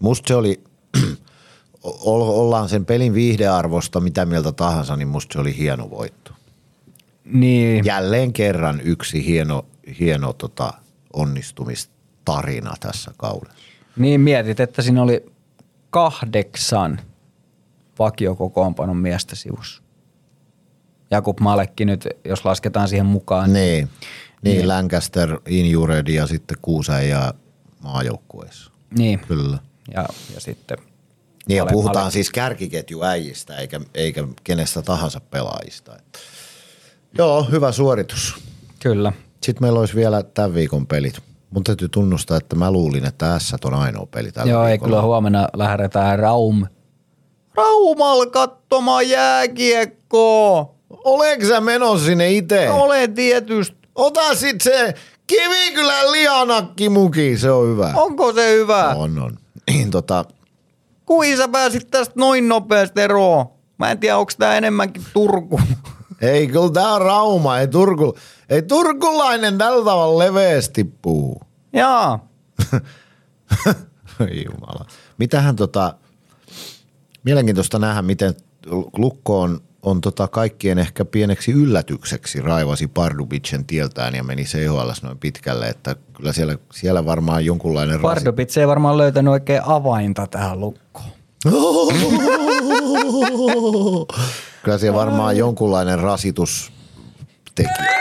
musta 0.00 0.28
se 0.28 0.34
oli, 0.34 0.64
ollaan 2.04 2.68
sen 2.68 2.86
pelin 2.86 3.14
viihdearvosta 3.14 4.00
mitä 4.00 4.26
mieltä 4.26 4.52
tahansa, 4.52 4.96
niin 4.96 5.08
musta 5.08 5.32
se 5.32 5.38
oli 5.38 5.56
hieno 5.56 5.90
voitto. 5.90 6.32
Niin, 7.24 7.84
Jälleen 7.84 8.32
kerran 8.32 8.80
yksi 8.80 9.26
hieno, 9.26 9.66
hieno 10.00 10.32
tota, 10.32 10.72
onnistumistarina 11.12 12.74
tässä 12.80 13.10
kaudessa. 13.16 13.56
niin 13.96 14.20
mietit, 14.20 14.60
että 14.60 14.82
siinä 14.82 15.02
oli 15.02 15.26
kahdeksan 15.90 17.00
vakiokokoonpanon 17.98 18.96
miestä 18.96 19.36
sivussa. 19.36 19.82
Jakub 21.10 21.40
Malekki 21.40 21.84
nyt, 21.84 22.08
jos 22.24 22.44
lasketaan 22.44 22.88
siihen 22.88 23.06
mukaan. 23.06 23.52
Niin, 23.52 23.88
niin 24.42 24.68
Lancaster, 24.68 25.38
Injured 25.48 26.08
ja 26.08 26.26
sitten 26.26 26.56
Kuusen 26.62 27.08
ja 27.08 27.34
maajoukkueessa. 27.80 28.70
Niin. 28.98 29.18
Kyllä. 29.18 29.58
Ja, 29.94 30.08
ja 30.34 30.40
sitten 30.40 30.78
Niin 31.48 31.56
ja 31.56 31.66
puhutaan 31.66 32.04
Male- 32.04 32.12
siis 32.12 32.30
kärkiketjuäijistä 32.30 33.56
eikä, 33.56 33.80
eikä 33.94 34.28
kenestä 34.44 34.82
tahansa 34.82 35.20
pelaajista. 35.20 35.96
Joo, 37.18 37.42
hyvä 37.50 37.72
suoritus. 37.72 38.34
kyllä. 38.80 39.12
Sitten 39.42 39.62
meillä 39.64 39.80
olisi 39.80 39.94
vielä 39.94 40.22
tämän 40.22 40.54
viikon 40.54 40.86
pelit. 40.86 41.18
Mun 41.50 41.64
täytyy 41.64 41.88
tunnustaa, 41.88 42.36
että 42.36 42.56
mä 42.56 42.70
luulin, 42.70 43.04
että 43.04 43.38
S 43.38 43.54
on 43.64 43.74
ainoa 43.74 44.06
peli 44.06 44.32
tällä 44.32 44.52
Joo, 44.52 44.64
ei 44.64 44.70
viikolla. 44.70 44.90
kyllä 44.90 45.02
huomenna 45.02 45.48
lähdetään 45.56 46.18
Raum. 46.18 46.66
Raumal 47.54 48.26
katsomaan 48.26 49.08
jääkiekkoa. 49.08 50.74
Oletko 50.90 51.46
sä 51.46 51.60
menossa 51.60 52.06
sinne 52.06 52.32
itse? 52.32 52.70
Olen 52.70 53.14
tietysti. 53.14 53.76
Ota 53.94 54.34
sit 54.34 54.60
se 54.60 54.94
Kivikylän 55.26 56.12
lihanakki 56.12 56.88
muki, 56.88 57.38
se 57.38 57.50
on 57.50 57.68
hyvä. 57.68 57.92
Onko 57.96 58.32
se 58.32 58.52
hyvä? 58.52 58.88
On, 58.88 59.18
on. 59.18 59.38
Niin 59.70 59.90
tota, 59.96 60.24
Kuin 61.06 61.36
sä 61.36 61.48
pääsit 61.48 61.90
tästä 61.90 62.14
noin 62.16 62.48
nopeasti 62.48 63.00
eroon? 63.00 63.46
Mä 63.78 63.90
en 63.90 63.98
tiedä, 63.98 64.16
onko 64.16 64.32
tää 64.38 64.56
enemmänkin 64.56 65.02
Turku. 65.12 65.60
Ei 66.30 66.46
kyllä 66.46 66.70
tää 66.70 66.92
on 66.92 67.02
Rauma, 67.02 67.58
ei, 67.58 67.68
Turku, 67.68 68.16
ei 68.48 68.62
turkulainen 68.62 69.58
tällä 69.58 69.84
tavalla 69.84 70.18
leveästi. 70.18 70.94
Jaa. 71.72 72.28
Ei 74.30 74.44
Jumala. 74.44 74.86
Mitähän 75.18 75.56
tota, 75.56 75.94
mielenkiintoista 77.24 77.78
nähdä, 77.78 78.02
miten 78.02 78.34
Lukko 78.96 79.40
on, 79.40 79.60
on 79.82 80.00
tota 80.00 80.28
kaikkien 80.28 80.78
ehkä 80.78 81.04
pieneksi 81.04 81.52
yllätykseksi 81.52 82.40
raivasi 82.40 82.86
Pardubicen 82.86 83.64
tieltään 83.64 84.14
ja 84.14 84.24
meni 84.24 84.44
CHL 84.44 84.90
noin 85.02 85.18
pitkälle, 85.18 85.68
että 85.68 85.96
kyllä 86.12 86.32
siellä, 86.32 86.58
siellä 86.72 87.04
varmaan 87.04 87.44
jonkunlainen 87.44 87.94
rasi- 87.94 88.02
Pardubits 88.02 88.56
ei 88.56 88.68
varmaan 88.68 88.98
löytänyt 88.98 89.32
oikein 89.32 89.62
avainta 89.64 90.26
tähän 90.26 90.60
lukkoon. 90.60 91.06
Kyllä 94.64 94.78
siellä 94.78 94.98
varmaan 94.98 95.36
jonkunlainen 95.36 95.98
rasitus 95.98 96.72
tekijä, 97.54 97.94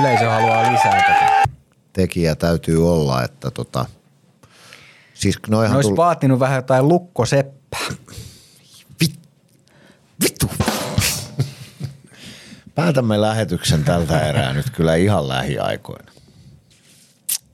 Yleisö 0.00 0.30
haluaa 0.30 0.72
lisää 0.72 0.92
tätä. 1.02 1.42
tekijä 1.92 2.34
täytyy 2.34 2.90
olla, 2.92 3.22
että 3.24 3.50
tota, 3.50 3.86
siis 5.14 5.36
Ne 5.36 5.40
noihan 5.50 5.76
olisi 5.76 5.88
tuli, 5.88 5.96
vaatinut 5.96 6.40
vähän 6.40 6.56
jotain 6.56 6.88
lukkoseppää. 6.88 7.80
vittu. 10.22 10.50
Päätämme 12.74 13.20
lähetyksen 13.20 13.84
tältä 13.84 14.28
erää 14.28 14.52
nyt 14.52 14.70
kyllä 14.70 14.94
ihan 14.94 15.28
lähiaikoina. 15.28 16.12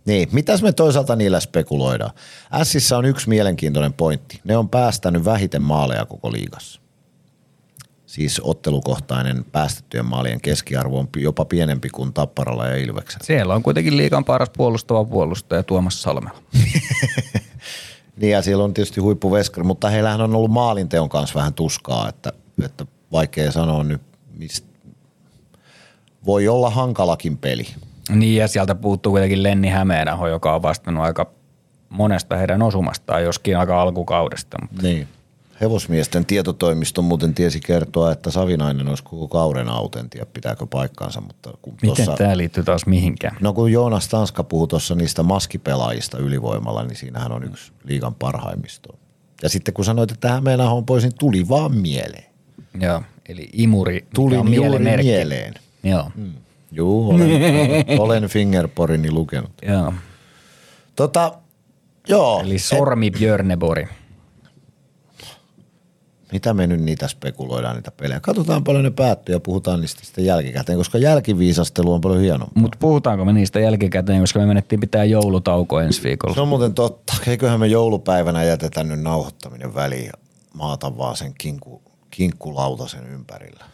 Niin, 0.05 0.29
mitäs 0.33 0.63
me 0.63 0.73
toisaalta 0.73 1.17
niillä 1.17 1.41
spekuloidaan? 1.41 2.11
Sissä 2.63 2.99
on 2.99 3.05
yksi 3.05 3.29
mielenkiintoinen 3.29 3.93
pointti. 3.93 4.41
Ne 4.45 4.57
on 4.57 4.69
päästänyt 4.69 5.25
vähiten 5.25 5.63
maaleja 5.63 6.07
koko 6.07 6.33
liigassa. 6.33 6.82
Siis 8.13 8.41
ottelukohtainen 8.45 9.45
päästettyjen 9.53 10.07
maalien 10.07 10.41
keskiarvo 10.41 10.99
on 10.99 11.09
jopa 11.17 11.45
pienempi 11.45 11.89
kuin 11.89 12.13
Tapparalla 12.13 12.67
ja 12.67 12.77
Ilveksellä. 12.77 13.27
Siellä 13.27 13.55
on 13.55 13.63
kuitenkin 13.63 13.97
liikan 13.97 14.25
paras 14.25 14.51
puolustava 14.57 15.05
puolustaja 15.05 15.63
Tuomas 15.63 16.03
Salmela. 16.03 16.39
Niin 18.17 18.33
ja 18.33 18.43
siellä 18.43 18.65
on 18.65 18.75
tietysti 18.75 19.01
huippuveskari, 19.01 19.65
mutta 19.65 19.89
heillähän 19.89 20.21
on 20.21 20.37
ollut 20.37 20.51
maalinteon 20.51 21.09
kanssa 21.09 21.35
vähän 21.35 21.55
tuskaa, 21.55 22.09
että, 22.09 22.33
että 22.65 22.87
vaikea 23.13 23.53
sanoa 23.53 23.85
nyt, 23.85 24.03
mistä 24.39 24.69
voi 26.27 26.49
olla 26.49 26.71
hankalakin 26.71 27.39
peli. 27.39 27.67
Niin 28.11 28.37
ja 28.37 28.49
sieltä 28.49 28.75
puuttuu 28.75 29.13
kuitenkin 29.13 29.43
Lenni 29.43 29.69
Hämeenaho, 29.69 30.29
joka 30.29 30.55
on 30.55 30.63
vastannut 30.63 31.05
aika 31.05 31.31
monesta 31.89 32.37
heidän 32.37 32.63
osumastaan, 32.63 33.23
joskin 33.23 33.59
aika 33.59 33.83
alkukaudesta. 33.83 34.57
Mutta. 34.63 34.83
Niin. 34.83 35.09
Hevosmiesten 35.63 36.27
tietotoimisto 36.27 37.03
muuten 37.03 37.35
tiesi 37.35 37.61
kertoa, 37.61 38.13
että 38.13 38.31
Savinainen 38.31 38.89
olisi 38.89 39.03
koko 39.03 39.29
kauden 39.29 39.69
autentti 39.69 40.19
ja 40.19 40.27
pitääkö 40.27 40.67
paikkaansa. 40.67 41.21
Mutta 41.21 41.51
kun 41.63 41.75
Miten 41.83 41.97
tossa, 42.07 42.13
tämä 42.19 42.37
liittyy 42.37 42.65
taas 42.65 42.87
mihinkään? 42.87 43.37
No 43.41 43.53
kun 43.53 43.73
Joonas 43.73 44.09
Tanska 44.09 44.45
puhui 44.45 44.69
tuossa 44.69 44.95
niistä 44.95 45.23
maskipelaajista 45.23 46.19
ylivoimalla, 46.19 46.83
niin 46.85 46.97
siinähän 46.97 47.33
on 47.33 47.45
yksi 47.45 47.73
liigan 47.85 48.15
parhaimmisto. 48.15 48.95
Ja 49.43 49.49
sitten 49.49 49.75
kun 49.75 49.85
sanoit, 49.85 50.11
että 50.11 50.29
Hämeenaho 50.29 50.77
on 50.77 50.87
pois, 50.87 51.03
niin 51.03 51.15
tuli 51.19 51.49
vaan 51.49 51.75
mieleen. 51.77 52.25
Joo, 52.81 53.03
eli 53.29 53.49
imuri 53.53 54.07
Tuli 54.15 54.37
on 54.37 54.55
juuri 54.55 54.71
mielimerkki. 54.71 55.07
mieleen. 55.07 55.55
Joo, 55.83 56.11
Mm. 56.15 56.33
Juu, 56.73 57.11
olen, 57.11 57.31
olen 58.01 58.25
Fingerporini 58.29 59.11
lukenut. 59.11 59.51
joo. 59.69 59.95
Tota, 60.97 61.33
joo. 62.09 62.41
Eli 62.41 62.59
Sormi 62.59 63.11
Björnebori. 63.11 63.89
Mitä 66.33 66.55
me 66.55 66.67
nyt 66.67 66.81
niitä 66.81 67.09
spekuloidaan, 67.09 67.77
niitä 67.77 67.91
pelejä? 67.91 68.21
Katsotaan 68.21 68.65
paljon 68.65 68.85
ne 68.85 68.91
päättyy 68.91 69.35
ja 69.35 69.41
puhutaan 69.41 69.81
niistä 69.81 70.05
sitten 70.05 70.25
jälkikäteen, 70.25 70.79
koska 70.79 70.99
jälkiviisastelu 70.99 71.93
on 71.93 72.01
paljon 72.01 72.21
hienompaa. 72.21 72.63
Mutta 72.63 72.79
puhutaanko 72.81 73.25
me 73.25 73.33
niistä 73.33 73.61
jälkikäteen, 73.61 74.21
koska 74.21 74.39
me 74.39 74.47
menettiin 74.47 74.81
pitää 74.81 75.05
joulutauko 75.05 75.81
ensi 75.81 76.03
viikolla. 76.03 76.35
Se 76.35 76.41
on 76.41 76.49
muuten 76.49 76.75
totta. 76.75 77.13
Eiköhän 77.27 77.61
me 77.61 77.67
joulupäivänä 77.67 78.45
jätetä 78.45 78.85
nyt 78.85 79.01
nauhoittaminen 79.01 79.75
väliin 79.75 80.13
maata 80.55 80.99
vaan 80.99 81.17
sen 81.17 81.35
kinku, 81.39 81.83
kinkkulautasen 82.11 83.07
ympärillä. 83.07 83.65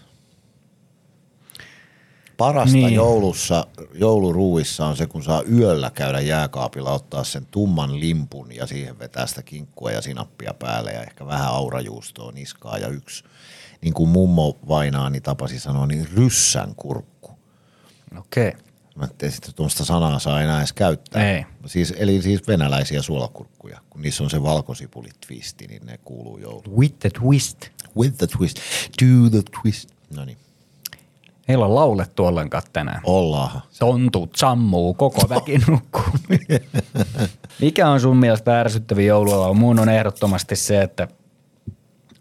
Parasta 2.39 2.77
Niin. 2.77 2.94
joulussa, 2.94 3.66
jouluruuissa 3.94 4.86
on 4.86 4.97
se, 4.97 5.06
kun 5.06 5.23
saa 5.23 5.43
yöllä 5.43 5.90
käydä 5.90 6.20
jääkaapilla, 6.20 6.93
ottaa 6.93 7.24
sen 7.24 7.47
tumman 7.51 8.01
limpun 8.01 8.55
ja 8.55 8.66
siihen 8.66 8.98
vetää 8.98 9.27
sitä 9.27 9.43
kinkkua 9.43 9.93
ja 9.93 10.02
sinappia 10.02 10.55
päälle 10.55 10.93
ja 10.93 11.02
ehkä 11.02 11.27
vähän 11.27 11.48
aurajuustoa 11.48 12.32
niskaa 12.32 12.78
ja 12.78 12.89
yksi, 12.89 13.24
niin 13.82 13.94
kuin 13.94 14.09
mummo 14.09 14.59
vainaani 14.69 15.20
tapasi 15.20 15.60
sanoa, 15.60 15.86
niin 15.86 16.09
ryssän 16.16 16.74
kurkku. 16.74 17.31
Okei. 18.19 18.48
Okay. 18.48 18.60
Mä 18.94 19.05
en 19.05 19.10
tiedä, 19.19 19.35
että 19.35 19.52
tuommoista 19.52 19.85
sanaa 19.85 20.19
saa 20.19 20.43
enää 20.43 20.59
edes 20.59 20.73
käyttää. 20.73 21.31
Ei. 21.31 21.44
Siis, 21.66 21.94
eli 21.97 22.23
siis 22.23 22.48
venäläisiä 22.48 23.02
suolakurkkuja. 23.02 23.81
Kun 23.90 24.02
niissä 24.02 24.24
on 24.24 24.31
se 24.31 24.43
valkosipulitwisti, 24.43 25.66
niin 25.66 25.86
ne 25.86 25.98
kuuluu 26.05 26.39
jouluun. 26.39 26.78
With 26.78 26.98
the 26.98 27.10
twist. 27.10 27.59
With 27.97 28.16
the 28.16 28.27
twist. 28.27 28.59
Do 29.02 29.31
the 29.31 29.43
twist. 29.62 29.90
No 30.16 30.24
niin, 30.24 30.39
Heillä 31.49 31.65
on 31.66 31.75
laulettu 31.75 32.25
ollenkaan 32.27 32.62
tänään. 32.73 33.01
ollaan. 33.05 33.62
Sontut 33.70 34.37
sammuu, 34.37 34.95
koko 34.95 35.29
väki 35.29 35.59
nukkuu. 35.69 36.03
Mikä 37.61 37.89
on 37.89 38.01
sun 38.01 38.16
mielestä 38.16 38.61
ärsyttävin 38.61 39.07
joululaulu? 39.07 39.55
Mun 39.55 39.79
on 39.79 39.89
ehdottomasti 39.89 40.57
se, 40.57 40.83
että, 40.83 41.09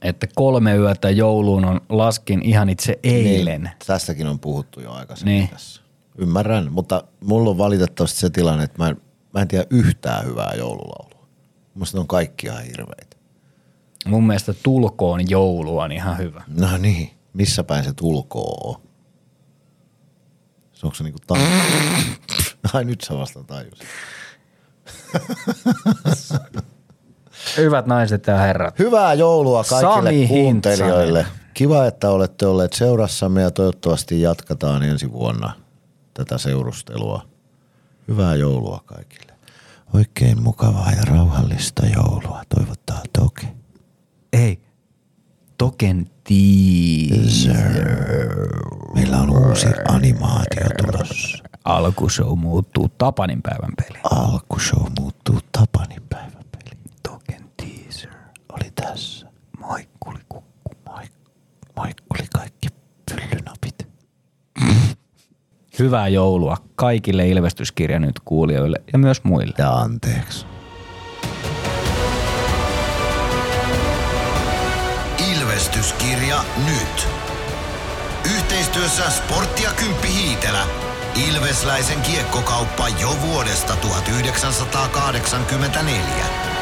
että 0.01 0.27
kolme 0.35 0.75
yötä 0.75 1.09
jouluun 1.09 1.65
on 1.65 1.81
laskin 1.89 2.41
ihan 2.43 2.69
itse 2.69 2.99
eilen. 3.03 3.61
Niin, 3.63 3.71
tästäkin 3.87 4.27
on 4.27 4.39
puhuttu 4.39 4.81
jo 4.81 4.91
aikaisemmin 4.91 5.31
Niin. 5.33 5.41
niin. 5.41 5.49
tässä. 5.53 5.81
Ymmärrän, 6.17 6.71
mutta 6.71 7.03
mulla 7.23 7.49
on 7.49 7.57
valitettavasti 7.57 8.19
se 8.19 8.29
tilanne, 8.29 8.63
että 8.63 8.77
mä 8.83 8.89
en, 8.89 9.01
mä 9.33 9.41
en 9.41 9.47
tiedä 9.47 9.65
yhtään 9.69 10.25
hyvää 10.25 10.53
joululaulua. 10.57 11.27
Musta 11.73 11.97
ne 11.97 12.01
on 12.01 12.07
kaikki 12.07 12.47
ihan 12.47 12.63
hirveitä. 12.63 13.17
Mun 14.05 14.27
mielestä 14.27 14.53
tulkoon 14.63 15.29
joulu 15.29 15.77
on 15.79 15.91
ihan 15.91 16.17
hyvä. 16.17 16.43
No 16.47 16.77
niin, 16.77 17.09
missä 17.33 17.63
päin 17.63 17.83
se 17.83 17.93
tulkoo 17.93 18.69
on? 18.69 18.86
Se 20.79 20.85
onko 20.85 20.95
se 20.95 21.03
niinku 21.03 21.19
ta- 21.27 21.35
Ai 22.73 22.85
nyt 22.85 23.01
sä 23.01 23.17
vasta 23.17 23.43
tajusit. 23.43 23.87
Hyvät 27.57 27.85
naiset 27.85 28.27
ja 28.27 28.37
herrat. 28.37 28.79
Hyvää 28.79 29.13
joulua 29.13 29.63
kaikille 29.63 29.93
Sami 29.93 30.27
kuuntelijoille. 30.27 31.19
Hintsanen. 31.19 31.47
Kiva, 31.53 31.85
että 31.85 32.09
olette 32.09 32.45
olleet 32.47 32.73
seurassamme 32.73 33.41
ja 33.41 33.51
toivottavasti 33.51 34.21
jatketaan 34.21 34.83
ensi 34.83 35.11
vuonna 35.11 35.53
tätä 36.13 36.37
seurustelua. 36.37 37.25
Hyvää 38.07 38.35
joulua 38.35 38.81
kaikille. 38.85 39.33
Oikein 39.93 40.41
mukavaa 40.41 40.91
ja 40.91 41.01
rauhallista 41.05 41.85
joulua 41.85 42.41
toivottaa 42.55 43.01
Toke. 43.19 43.47
Ei. 44.33 44.61
Token 45.57 46.09
teaser. 46.23 47.85
Meillä 48.95 49.17
on 49.17 49.29
uusi 49.29 49.67
animaatio 49.87 50.65
tulossa. 50.81 51.43
Alkushow 51.65 52.39
muuttuu 52.39 52.89
Tapanin 52.97 53.41
päivän 53.41 53.71
peli. 53.77 53.99
Alkushow 54.03 54.83
muuttuu 54.99 55.39
Tapanin 55.51 56.01
päivän 56.09 56.43
peli. 56.51 56.77
Token 57.03 57.49
teaser. 57.57 58.11
Oli 58.49 58.71
tässä. 58.75 59.27
Maikkuli 59.59 60.19
kukku. 60.29 60.71
Maik- 60.89 61.31
Maikkuli 61.75 62.27
kaikki 62.33 62.67
pyllynapit. 63.11 63.87
Hyvää 65.79 66.07
joulua 66.07 66.57
kaikille 66.75 67.27
Ilvestyskirja 67.29 67.99
nyt 67.99 68.19
kuulijoille 68.25 68.81
ja 68.93 68.99
myös 68.99 69.23
muille. 69.23 69.53
Ja 69.57 69.71
anteeksi. 69.73 70.45
Ilvestyskirja 75.77 76.43
nyt. 76.65 77.07
Yhteistyössä 78.35 79.09
Sportti 79.09 79.63
ja 79.63 79.71
Kymppi 79.71 80.13
Hiitelä. 80.13 80.63
Ilvesläisen 81.29 82.01
kiekkokauppa 82.01 82.87
jo 82.87 83.21
vuodesta 83.21 83.75
1984. 83.75 86.56